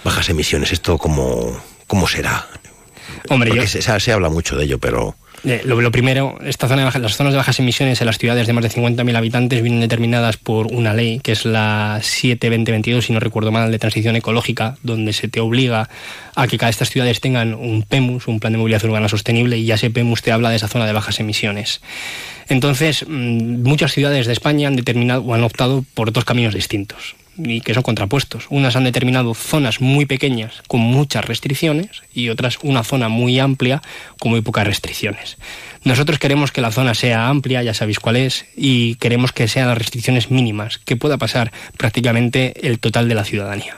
Bajas 0.04 0.30
emisiones, 0.30 0.72
¿esto 0.72 0.98
cómo, 0.98 1.62
cómo 1.86 2.08
será? 2.08 2.48
Hombre, 3.30 3.52
Porque 3.52 3.68
yo... 3.68 3.82
se, 3.82 4.00
se 4.00 4.12
habla 4.12 4.30
mucho 4.30 4.58
de 4.58 4.66
ello, 4.66 4.80
pero... 4.80 5.16
Eh, 5.44 5.62
lo, 5.66 5.80
lo, 5.80 5.92
primero, 5.92 6.40
esta 6.44 6.68
zona 6.68 6.92
las 7.00 7.16
zonas 7.16 7.34
de 7.34 7.38
bajas 7.38 7.60
emisiones 7.60 8.02
en 8.02 8.08
las 8.08 8.18
ciudades 8.18 8.48
de 8.48 8.54
más 8.54 8.64
de 8.64 8.70
50.000 8.70 9.16
habitantes 9.16 9.62
vienen 9.62 9.82
determinadas 9.82 10.38
por 10.38 10.68
una 10.74 10.94
ley, 10.94 11.20
que 11.20 11.32
es 11.32 11.46
la 11.46 12.00
7-2022, 12.02 13.02
si 13.02 13.14
no 13.14 13.20
recuerdo 13.20 13.52
mal, 13.52 13.72
de 13.72 13.80
transición 13.80 14.16
ecológica, 14.16 14.78
donde 14.84 15.14
se 15.14 15.28
te 15.28 15.40
obliga 15.40 15.90
a 16.36 16.48
que 16.48 16.58
cada 16.58 16.70
estas 16.70 16.90
ciudades 16.90 17.22
tengan 17.22 17.54
un 17.54 17.84
PEMUS, 17.84 18.28
un 18.28 18.40
plan 18.40 18.54
de 18.54 18.60
movilidad 18.60 18.84
urbana 18.84 19.10
sostenible, 19.10 19.58
y 19.58 19.66
ya 19.66 19.76
ese 19.76 19.92
PEMUS 19.92 20.24
te 20.24 20.32
habla 20.32 20.50
de 20.50 20.56
esa 20.56 20.68
zona 20.68 20.88
de 20.88 20.94
bajas 20.94 21.20
emisiones. 21.20 21.82
Entonces, 22.50 23.06
mmm, 23.08 23.62
muchas 23.62 23.94
ciudades 23.94 24.26
de 24.26 24.34
España 24.34 24.68
han 24.68 24.76
determinado 24.76 25.22
o 25.22 25.34
han 25.34 25.44
optado 25.44 25.86
por 25.94 26.12
dos 26.12 26.26
caminos 26.26 26.56
distintos 26.56 27.16
y 27.38 27.62
que 27.62 27.74
son 27.74 27.84
contrapuestos. 27.84 28.46
Unas 28.50 28.76
han 28.76 28.84
determinado 28.84 29.34
zonas 29.34 29.82
muy 29.82 30.06
pequeñas 30.06 30.62
con 30.68 30.82
muchas 30.82 31.26
restricciones 31.26 32.04
y 32.14 32.30
otras 32.30 32.60
una 32.64 32.84
zona 32.84 33.10
muy 33.10 33.40
amplia 33.40 33.82
con 34.20 34.32
muy 34.32 34.42
pocas 34.42 34.68
restricciones. 34.68 35.38
Nosotros 35.84 36.20
queremos 36.20 36.52
que 36.52 36.62
la 36.62 36.72
zona 36.72 36.94
sea 36.94 37.28
amplia, 37.28 37.64
ya 37.64 37.74
sabéis 37.74 38.00
cuál 38.00 38.18
es, 38.18 38.46
y 38.56 38.96
queremos 38.96 39.32
que 39.32 39.48
sean 39.48 39.68
las 39.68 39.78
restricciones 39.78 40.32
mínimas, 40.32 40.80
que 40.80 40.96
pueda 40.96 41.18
pasar 41.18 41.52
prácticamente 41.78 42.68
el 42.68 42.80
total 42.80 43.08
de 43.08 43.16
la 43.16 43.24
ciudadanía. 43.24 43.78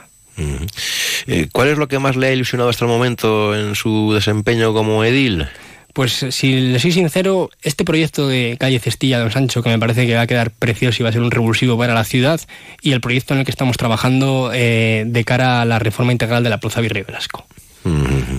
Eh, 1.26 1.48
¿Cuál 1.52 1.68
es 1.68 1.78
lo 1.78 1.88
que 1.88 1.98
más 1.98 2.16
le 2.16 2.28
ha 2.28 2.32
ilusionado 2.32 2.70
hasta 2.70 2.84
el 2.84 2.90
momento 2.90 3.54
en 3.54 3.74
su 3.74 4.12
desempeño 4.14 4.72
como 4.72 5.04
edil? 5.04 5.46
Pues 5.92 6.26
si 6.30 6.60
le 6.60 6.78
soy 6.78 6.92
sincero, 6.92 7.50
este 7.62 7.84
proyecto 7.84 8.28
de 8.28 8.56
calle 8.58 8.78
Cestilla 8.78 9.18
Don 9.18 9.30
Sancho, 9.30 9.62
que 9.62 9.70
me 9.70 9.78
parece 9.78 10.06
que 10.06 10.14
va 10.14 10.22
a 10.22 10.26
quedar 10.26 10.50
precioso 10.50 10.98
y 11.00 11.04
va 11.04 11.10
a 11.10 11.12
ser 11.12 11.22
un 11.22 11.30
revulsivo 11.30 11.76
para 11.76 11.94
la 11.94 12.04
ciudad, 12.04 12.40
y 12.80 12.92
el 12.92 13.00
proyecto 13.00 13.34
en 13.34 13.40
el 13.40 13.44
que 13.44 13.50
estamos 13.50 13.76
trabajando 13.76 14.50
eh, 14.54 15.04
de 15.06 15.24
cara 15.24 15.60
a 15.60 15.64
la 15.64 15.78
reforma 15.78 16.12
integral 16.12 16.44
de 16.44 16.50
la 16.50 16.58
Plaza 16.58 16.80
Virrey 16.80 17.02
Velasco. 17.02 17.46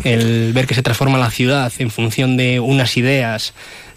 El 0.04 0.54
ver 0.54 0.68
que 0.68 0.76
se 0.76 0.84
transforma 0.84 1.18
la 1.18 1.32
ciudad 1.32 1.72
en 1.80 1.90
función 1.90 2.38
de 2.38 2.60
unas 2.60 2.96
ideas 2.96 3.54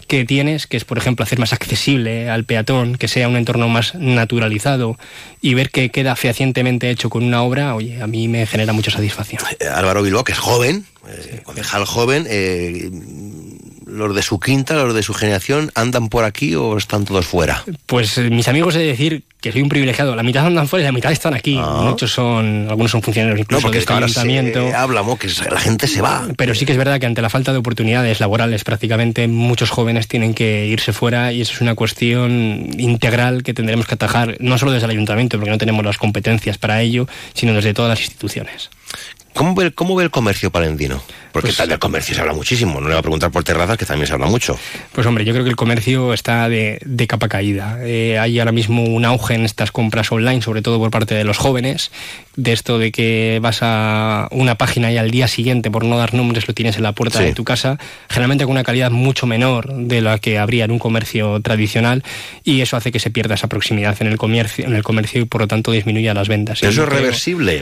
que 0.07 0.25
tienes, 0.25 0.67
que 0.67 0.77
es 0.77 0.85
por 0.85 0.97
ejemplo 0.97 1.23
hacer 1.23 1.39
más 1.39 1.53
accesible 1.53 2.29
al 2.29 2.43
peatón, 2.43 2.95
que 2.95 3.07
sea 3.07 3.27
un 3.27 3.35
entorno 3.35 3.67
más 3.67 3.95
naturalizado 3.95 4.97
y 5.41 5.53
ver 5.53 5.69
que 5.69 5.89
queda 5.89 6.15
fehacientemente 6.15 6.89
hecho 6.89 7.09
con 7.09 7.23
una 7.23 7.41
obra, 7.43 7.75
oye, 7.75 8.01
a 8.01 8.07
mí 8.07 8.27
me 8.27 8.45
genera 8.45 8.73
mucha 8.73 8.91
satisfacción. 8.91 9.41
Eh, 9.59 9.67
Álvaro 9.67 10.01
Bilbao, 10.03 10.23
que 10.23 10.33
es 10.33 10.37
joven, 10.37 10.85
eh, 11.07 11.41
concejal 11.43 11.85
joven, 11.85 12.25
eh, 12.29 12.89
los 13.85 14.15
de 14.15 14.21
su 14.21 14.39
quinta, 14.39 14.75
los 14.75 14.93
de 14.93 15.03
su 15.03 15.13
generación, 15.13 15.71
¿andan 15.75 16.09
por 16.09 16.23
aquí 16.23 16.55
o 16.55 16.77
están 16.77 17.05
todos 17.05 17.25
fuera? 17.25 17.63
Pues 17.85 18.17
eh, 18.17 18.29
mis 18.29 18.47
amigos 18.47 18.75
he 18.75 18.79
de 18.79 18.85
decir 18.87 19.23
que 19.41 19.51
soy 19.51 19.61
un 19.61 19.69
privilegiado. 19.69 20.15
La 20.15 20.23
mitad 20.23 20.45
andan 20.45 20.67
fuera 20.67 20.81
y 20.83 20.85
la 20.85 20.91
mitad 20.91 21.11
están 21.11 21.35
aquí. 21.35 21.53
Muchos 21.55 22.11
son, 22.11 22.65
algunos 22.67 22.89
son 22.91 23.03
funcionarios 23.03 23.39
incluso 23.39 23.59
Ah. 23.59 23.61
No, 23.61 23.67
porque 23.67 23.77
de 23.77 23.81
este 23.81 23.93
ayuntamiento. 23.93 24.71
hablamos 24.75 25.19
que 25.19 25.27
la 25.51 25.59
gente 25.59 25.87
se 25.87 26.01
va. 26.01 26.27
Pero 26.35 26.55
sí 26.55 26.65
que 26.65 26.71
es 26.71 26.77
verdad 26.79 26.99
que 26.99 27.05
ante 27.05 27.21
la 27.21 27.29
falta 27.29 27.51
de 27.51 27.59
oportunidades 27.59 28.19
laborales 28.19 28.63
prácticamente 28.63 29.27
muchos 29.27 29.69
jóvenes 29.69 30.07
tienen 30.07 30.33
que 30.33 30.65
irse 30.65 30.93
fuera 30.93 31.31
y 31.31 31.41
eso 31.41 31.53
es 31.53 31.61
una 31.61 31.75
cuestión 31.75 32.69
integral 32.79 33.43
que 33.43 33.53
tendremos 33.53 33.85
que 33.85 33.93
atajar 33.93 34.35
no 34.39 34.57
solo 34.57 34.71
desde 34.71 34.85
el 34.85 34.91
ayuntamiento 34.91 35.37
porque 35.37 35.51
no 35.51 35.57
tenemos 35.59 35.85
las 35.85 35.97
competencias 35.99 36.57
para 36.57 36.81
ello, 36.81 37.07
sino 37.33 37.53
desde 37.53 37.73
todas 37.75 37.89
las 37.89 37.99
instituciones. 38.01 38.71
¿Cómo 39.35 39.53
ve, 39.53 39.71
cómo 39.71 39.95
ve 39.95 40.05
el 40.05 40.09
comercio 40.11 40.49
palentino? 40.49 41.03
Porque 41.33 41.51
tal 41.51 41.67
del 41.67 41.79
comercio 41.79 42.15
se 42.15 42.21
habla 42.21 42.31
muchísimo. 42.31 42.75
No 42.79 42.87
le 42.87 42.93
voy 42.93 42.99
a 42.99 43.01
preguntar 43.01 43.29
por 43.29 43.43
terrazas, 43.43 43.77
que 43.77 43.85
también 43.85 44.07
se 44.07 44.13
habla 44.13 44.27
mucho. 44.27 44.57
Pues 44.93 45.05
hombre, 45.05 45.25
yo 45.25 45.33
creo 45.33 45.43
que 45.43 45.49
el 45.49 45.57
comercio 45.57 46.13
está 46.13 46.47
de, 46.47 46.79
de 46.85 47.07
capa 47.07 47.27
caída. 47.27 47.77
Eh, 47.81 48.17
hay 48.17 48.39
ahora 48.39 48.53
mismo 48.53 48.83
un 48.85 49.03
auge 49.03 49.33
en 49.33 49.43
estas 49.43 49.71
compras 49.73 50.09
online, 50.13 50.41
sobre 50.41 50.61
todo 50.61 50.79
por 50.79 50.91
parte 50.91 51.13
de 51.13 51.25
los 51.25 51.37
jóvenes, 51.37 51.91
de 52.37 52.53
esto 52.53 52.79
de 52.79 52.93
que 52.93 53.39
vas 53.41 53.59
a 53.61 54.29
una 54.31 54.55
página 54.55 54.89
y 54.93 54.97
al 54.97 55.11
día 55.11 55.27
siguiente, 55.27 55.69
por 55.69 55.83
no 55.83 55.97
dar 55.97 56.13
nombres, 56.13 56.47
lo 56.47 56.53
tienes 56.53 56.77
en 56.77 56.83
la 56.83 56.93
puerta 56.93 57.19
Sí. 57.19 57.25
de 57.25 57.33
tu 57.33 57.43
casa, 57.43 57.77
generalmente 58.09 58.45
con 58.45 58.51
una 58.51 58.63
calidad 58.63 58.91
mucho 58.91 59.27
menor 59.27 59.73
de 59.73 59.99
la 60.01 60.17
que 60.19 60.39
habría 60.39 60.63
en 60.63 60.71
un 60.71 60.79
comercio 60.79 61.41
tradicional 61.41 62.01
y 62.45 62.61
eso 62.61 62.77
hace 62.77 62.93
que 62.93 62.99
se 62.99 63.09
pierda 63.09 63.35
esa 63.35 63.47
proximidad 63.49 63.97
en 63.99 64.07
el 64.07 64.17
comercio, 64.17 64.65
en 64.65 64.73
el 64.75 64.83
comercio 64.83 65.19
y 65.21 65.25
por 65.25 65.41
lo 65.41 65.47
tanto 65.49 65.73
disminuya 65.73 66.13
las 66.13 66.29
ventas. 66.29 66.63
Eso 66.63 66.83
es 66.83 66.89
reversible. 66.89 67.61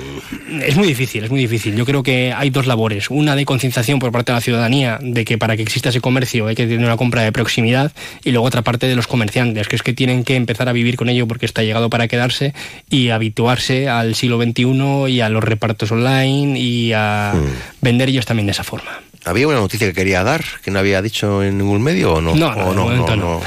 es 0.61 0.75
muy 0.75 0.87
difícil, 0.87 1.23
es 1.23 1.31
muy 1.31 1.39
difícil. 1.39 1.62
Yo 1.71 1.85
creo 1.85 2.03
que 2.03 2.33
hay 2.35 2.49
dos 2.49 2.67
labores. 2.67 3.09
Una 3.09 3.35
de 3.35 3.45
concienciación 3.45 3.99
por 3.99 4.11
parte 4.11 4.31
de 4.31 4.37
la 4.37 4.41
ciudadanía 4.41 4.99
de 5.01 5.25
que 5.25 5.37
para 5.37 5.55
que 5.55 5.63
exista 5.63 5.89
ese 5.89 6.01
comercio 6.01 6.47
hay 6.47 6.55
que 6.55 6.65
tener 6.67 6.85
una 6.85 6.97
compra 6.97 7.21
de 7.23 7.31
proximidad 7.31 7.91
y 8.23 8.31
luego 8.31 8.45
otra 8.47 8.61
parte 8.61 8.87
de 8.87 8.95
los 8.95 9.07
comerciantes, 9.07 9.67
que 9.67 9.75
es 9.75 9.83
que 9.83 9.93
tienen 9.93 10.23
que 10.23 10.35
empezar 10.35 10.69
a 10.69 10.73
vivir 10.73 10.97
con 10.97 11.09
ello 11.09 11.27
porque 11.27 11.45
está 11.45 11.63
llegado 11.63 11.89
para 11.89 12.07
quedarse 12.07 12.53
y 12.89 13.09
habituarse 13.09 13.89
al 13.89 14.15
siglo 14.15 14.41
XXI 14.41 15.11
y 15.11 15.21
a 15.21 15.29
los 15.29 15.43
repartos 15.43 15.91
online 15.91 16.59
y 16.59 16.93
a 16.93 17.33
vender 17.81 18.09
ellos 18.09 18.25
también 18.25 18.47
de 18.47 18.51
esa 18.51 18.63
forma. 18.63 19.01
¿Había 19.25 19.47
una 19.47 19.59
noticia 19.59 19.87
que 19.87 19.93
quería 19.93 20.23
dar 20.23 20.43
que 20.63 20.71
no 20.71 20.79
había 20.79 21.01
dicho 21.01 21.43
en 21.43 21.57
ningún 21.57 21.81
medio 21.81 22.15
o 22.15 22.21
no? 22.21 22.35
No, 22.35 22.49
¿O 22.49 22.73
no, 22.73 22.89
de 22.89 22.97
momento 22.97 23.15
no. 23.15 23.41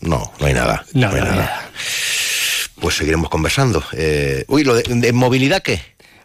No, 0.00 0.32
no 0.38 0.46
hay 0.46 0.52
nada. 0.52 0.84
No, 0.92 1.08
hay 1.08 1.14
no, 1.14 1.20
nada. 1.20 1.36
nada. 1.36 1.70
Pues 2.80 2.96
seguiremos 2.96 3.30
conversando. 3.30 3.82
Eh, 3.92 4.44
uy, 4.48 4.64
lo 4.64 4.74
de, 4.74 4.82
de 4.82 5.12
movilidad, 5.12 5.62
¿qué? 5.62 5.80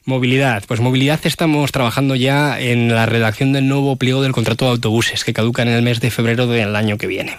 Movilidad. 0.09 0.63
Pues 0.67 0.79
movilidad 0.79 1.19
estamos 1.23 1.71
trabajando 1.71 2.15
ya 2.15 2.59
en 2.59 2.91
la 2.95 3.05
redacción 3.05 3.53
del 3.53 3.67
nuevo 3.67 3.95
pliego 3.95 4.23
del 4.23 4.31
contrato 4.31 4.65
de 4.65 4.71
autobuses 4.71 5.23
que 5.23 5.33
caduca 5.33 5.61
en 5.61 5.67
el 5.67 5.83
mes 5.83 5.99
de 5.99 6.09
febrero 6.09 6.47
del 6.47 6.75
año 6.75 6.97
que 6.97 7.05
viene. 7.05 7.37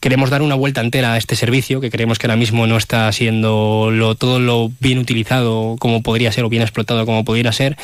Queremos 0.00 0.28
dar 0.28 0.42
una 0.42 0.56
vuelta 0.56 0.80
entera 0.80 1.12
a 1.12 1.18
este 1.18 1.36
servicio 1.36 1.80
que 1.80 1.90
creemos 1.90 2.18
que 2.18 2.26
ahora 2.26 2.34
mismo 2.34 2.66
no 2.66 2.76
está 2.78 3.12
siendo 3.12 4.16
todo 4.18 4.40
lo 4.40 4.72
bien 4.80 4.98
utilizado 4.98 5.76
como 5.78 6.02
podría 6.02 6.32
ser 6.32 6.42
o 6.42 6.48
bien 6.48 6.62
explotado 6.62 7.06
como 7.06 7.24
pudiera 7.24 7.52
ser. 7.52 7.76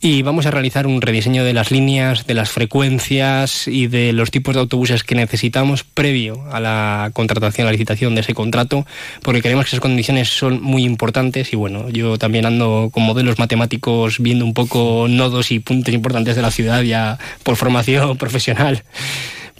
Y 0.00 0.22
vamos 0.22 0.46
a 0.46 0.52
realizar 0.52 0.86
un 0.86 1.02
rediseño 1.02 1.42
de 1.42 1.52
las 1.52 1.72
líneas, 1.72 2.24
de 2.26 2.34
las 2.34 2.50
frecuencias 2.50 3.66
y 3.66 3.88
de 3.88 4.12
los 4.12 4.30
tipos 4.30 4.54
de 4.54 4.60
autobuses 4.60 5.02
que 5.02 5.16
necesitamos 5.16 5.82
previo 5.82 6.44
a 6.52 6.60
la 6.60 7.10
contratación, 7.14 7.66
a 7.66 7.70
la 7.70 7.72
licitación 7.72 8.14
de 8.14 8.20
ese 8.20 8.32
contrato, 8.32 8.86
porque 9.22 9.42
creemos 9.42 9.64
que 9.64 9.70
esas 9.70 9.80
condiciones 9.80 10.28
son 10.28 10.62
muy 10.62 10.84
importantes 10.84 11.52
y 11.52 11.56
bueno, 11.56 11.88
yo 11.88 12.16
también 12.16 12.46
ando 12.46 12.90
con 12.92 13.02
modelos 13.02 13.40
matemáticos 13.40 14.20
viendo 14.20 14.44
un 14.44 14.54
poco 14.54 15.06
nodos 15.08 15.50
y 15.50 15.58
puntos 15.58 15.92
importantes 15.92 16.36
de 16.36 16.42
la 16.42 16.52
ciudad 16.52 16.82
ya 16.82 17.18
por 17.42 17.56
formación 17.56 18.16
profesional 18.18 18.84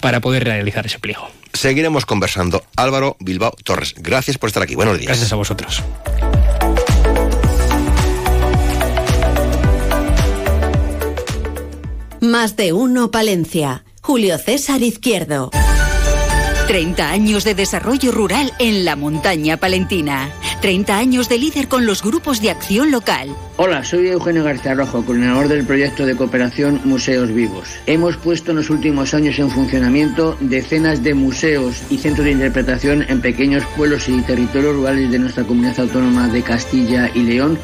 para 0.01 0.21
poder 0.21 0.45
realizar 0.45 0.87
ese 0.87 1.01
pliego. 1.01 1.29
Seguiremos 1.53 2.07
conversando. 2.07 2.63
Álvaro 2.77 3.17
Bilbao 3.19 3.57
Torres, 3.65 3.97
gracias 3.99 4.39
por 4.39 4.49
estar 4.49 4.63
aquí. 4.63 4.77
Buenos 4.77 4.99
días. 4.99 5.09
Gracias 5.09 5.33
a 5.33 5.37
vosotros. 5.37 5.83
Más 12.39 12.55
de 12.55 12.73
uno 12.73 13.11
Palencia. 13.11 13.83
Julio 14.01 14.39
César 14.39 14.81
Izquierdo. 14.85 15.51
30 16.69 17.11
años 17.11 17.43
de 17.43 17.57
desarrollo 17.57 18.13
rural 18.13 18.53
en 18.61 18.85
la 18.85 18.95
montaña 18.95 19.57
palentina. 19.57 20.31
30 20.61 20.97
años 20.97 21.29
de 21.29 21.39
líder 21.39 21.67
con 21.67 21.85
los 21.85 22.01
grupos 22.01 22.41
de 22.41 22.51
acción 22.51 22.93
local. 22.93 23.35
Hola, 23.57 23.83
soy 23.83 24.07
Eugenio 24.07 24.45
García 24.45 24.75
Rojo, 24.75 25.05
coordinador 25.05 25.49
del 25.49 25.67
proyecto 25.67 26.07
de 26.07 26.15
cooperación 26.15 26.81
Museos 26.85 27.35
Vivos. 27.35 27.71
Hemos 27.87 28.17
puesto 28.17 28.53
en 28.53 28.59
los 28.59 28.71
últimos 28.71 29.15
años 29.15 29.37
en 29.41 29.51
funcionamiento 29.51 30.37
decenas 30.39 31.03
de 31.03 31.15
museos 31.15 31.83
y 31.91 31.99
centros 31.99 32.25
de 32.25 32.31
interpretación 32.31 33.05
en 33.09 33.21
pequeños 33.21 33.65
pueblos 33.77 34.09
y 34.09 34.21
territorios 34.23 34.77
rurales 34.77 35.11
de 35.11 35.19
nuestra 35.19 35.43
comunidad 35.43 35.81
autónoma 35.81 36.29
de 36.29 36.43
Castilla 36.43 37.11
y 37.13 37.25
León 37.25 37.59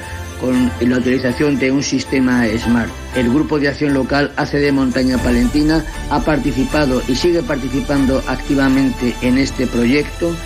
con 0.45 0.71
la 0.81 0.99
utilización 0.99 1.59
de 1.59 1.71
un 1.71 1.83
sistema 1.83 2.47
SMART. 2.47 2.91
El 3.17 3.31
Grupo 3.31 3.59
de 3.59 3.69
Acción 3.69 3.95
Local 3.95 4.31
ACD 4.37 4.73
Montaña 4.73 5.17
Palentina 5.17 5.83
ha 6.11 6.21
participado 6.21 7.01
y 7.09 7.15
sigue 7.15 7.43
participando 7.43 8.23
activamente 8.27 9.15
en 9.23 9.39
este 9.39 9.67
proyecto 9.67 10.37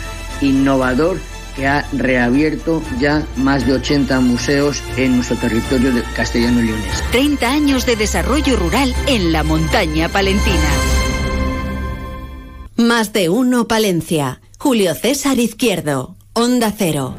innovador 0.41 1.19
que 1.57 1.67
ha 1.67 1.85
reabierto 1.93 2.81
ya 3.01 3.27
más 3.37 3.67
de 3.67 3.73
80 3.73 4.21
museos 4.21 4.85
en 4.97 5.17
nuestro 5.17 5.37
territorio 5.39 5.93
de 5.93 6.05
castellano 6.15 6.61
y 6.61 6.67
leonés. 6.67 7.03
30 7.11 7.51
años 7.51 7.85
de 7.85 7.97
desarrollo 7.97 8.57
rural 8.57 8.95
en 9.09 9.33
la 9.33 9.43
montaña 9.43 10.09
palentina. 10.09 10.69
Más 12.77 13.13
de 13.13 13.29
uno 13.31 13.67
Palencia. 13.67 14.41
Julio 14.61 14.95
César 14.95 15.41
Izquierdo. 15.41 16.15
Onda 16.35 16.73
Cero. 16.77 17.17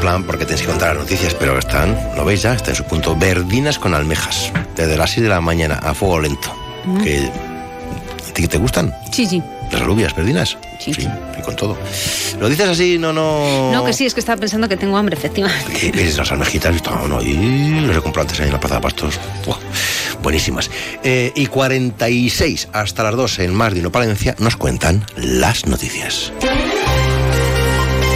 Plan 0.00 0.24
porque 0.24 0.44
tenéis 0.44 0.62
que 0.62 0.68
contar 0.68 0.94
las 0.94 1.04
noticias, 1.04 1.34
pero 1.34 1.58
están, 1.58 1.96
¿lo 2.16 2.24
veis 2.24 2.42
ya? 2.42 2.54
Está 2.54 2.70
en 2.70 2.76
su 2.76 2.84
punto. 2.84 3.14
Verdinas 3.16 3.78
con 3.78 3.94
almejas. 3.94 4.50
Desde 4.74 4.96
las 4.96 5.10
6 5.10 5.22
de 5.24 5.28
la 5.28 5.40
mañana 5.40 5.76
a 5.76 5.94
fuego 5.94 6.20
lento. 6.20 6.54
Que, 7.04 7.30
¿A 8.28 8.32
ti 8.32 8.48
te 8.48 8.58
gustan? 8.58 8.94
Sí, 9.12 9.26
sí. 9.26 9.42
¿Las 9.70 9.82
alubias, 9.82 10.14
verdinas? 10.16 10.56
Sí, 10.80 10.92
y 10.92 11.42
con 11.42 11.54
todo. 11.54 11.76
¿Lo 12.40 12.48
dices 12.48 12.68
así? 12.68 12.98
No, 12.98 13.12
no... 13.12 13.70
No, 13.70 13.84
que 13.84 13.92
sí, 13.92 14.06
es 14.06 14.14
que 14.14 14.20
estaba 14.20 14.40
pensando 14.40 14.68
que 14.68 14.76
tengo 14.76 14.96
hambre, 14.96 15.16
efectivamente. 15.16 15.92
Y 15.94 16.12
las 16.12 16.32
almejitas 16.32 16.82
todo, 16.82 17.06
¿no? 17.06 17.22
Y 17.22 17.80
los 17.80 17.96
he 17.96 18.00
comprado 18.00 18.28
antes 18.28 18.40
ahí 18.40 18.46
en 18.46 18.54
la 18.54 18.60
Plaza 18.60 18.76
de 18.76 18.80
Pastos. 18.80 19.20
Buah, 19.44 19.58
buenísimas. 20.22 20.70
Eh, 21.04 21.32
y 21.34 21.46
46 21.46 22.68
hasta 22.72 23.02
las 23.04 23.14
2 23.14 23.38
en 23.40 23.54
Más 23.54 23.74
de 23.74 23.80
Uno 23.80 23.92
Palencia 23.92 24.34
nos 24.38 24.56
cuentan 24.56 25.04
las 25.16 25.66
noticias. 25.66 26.32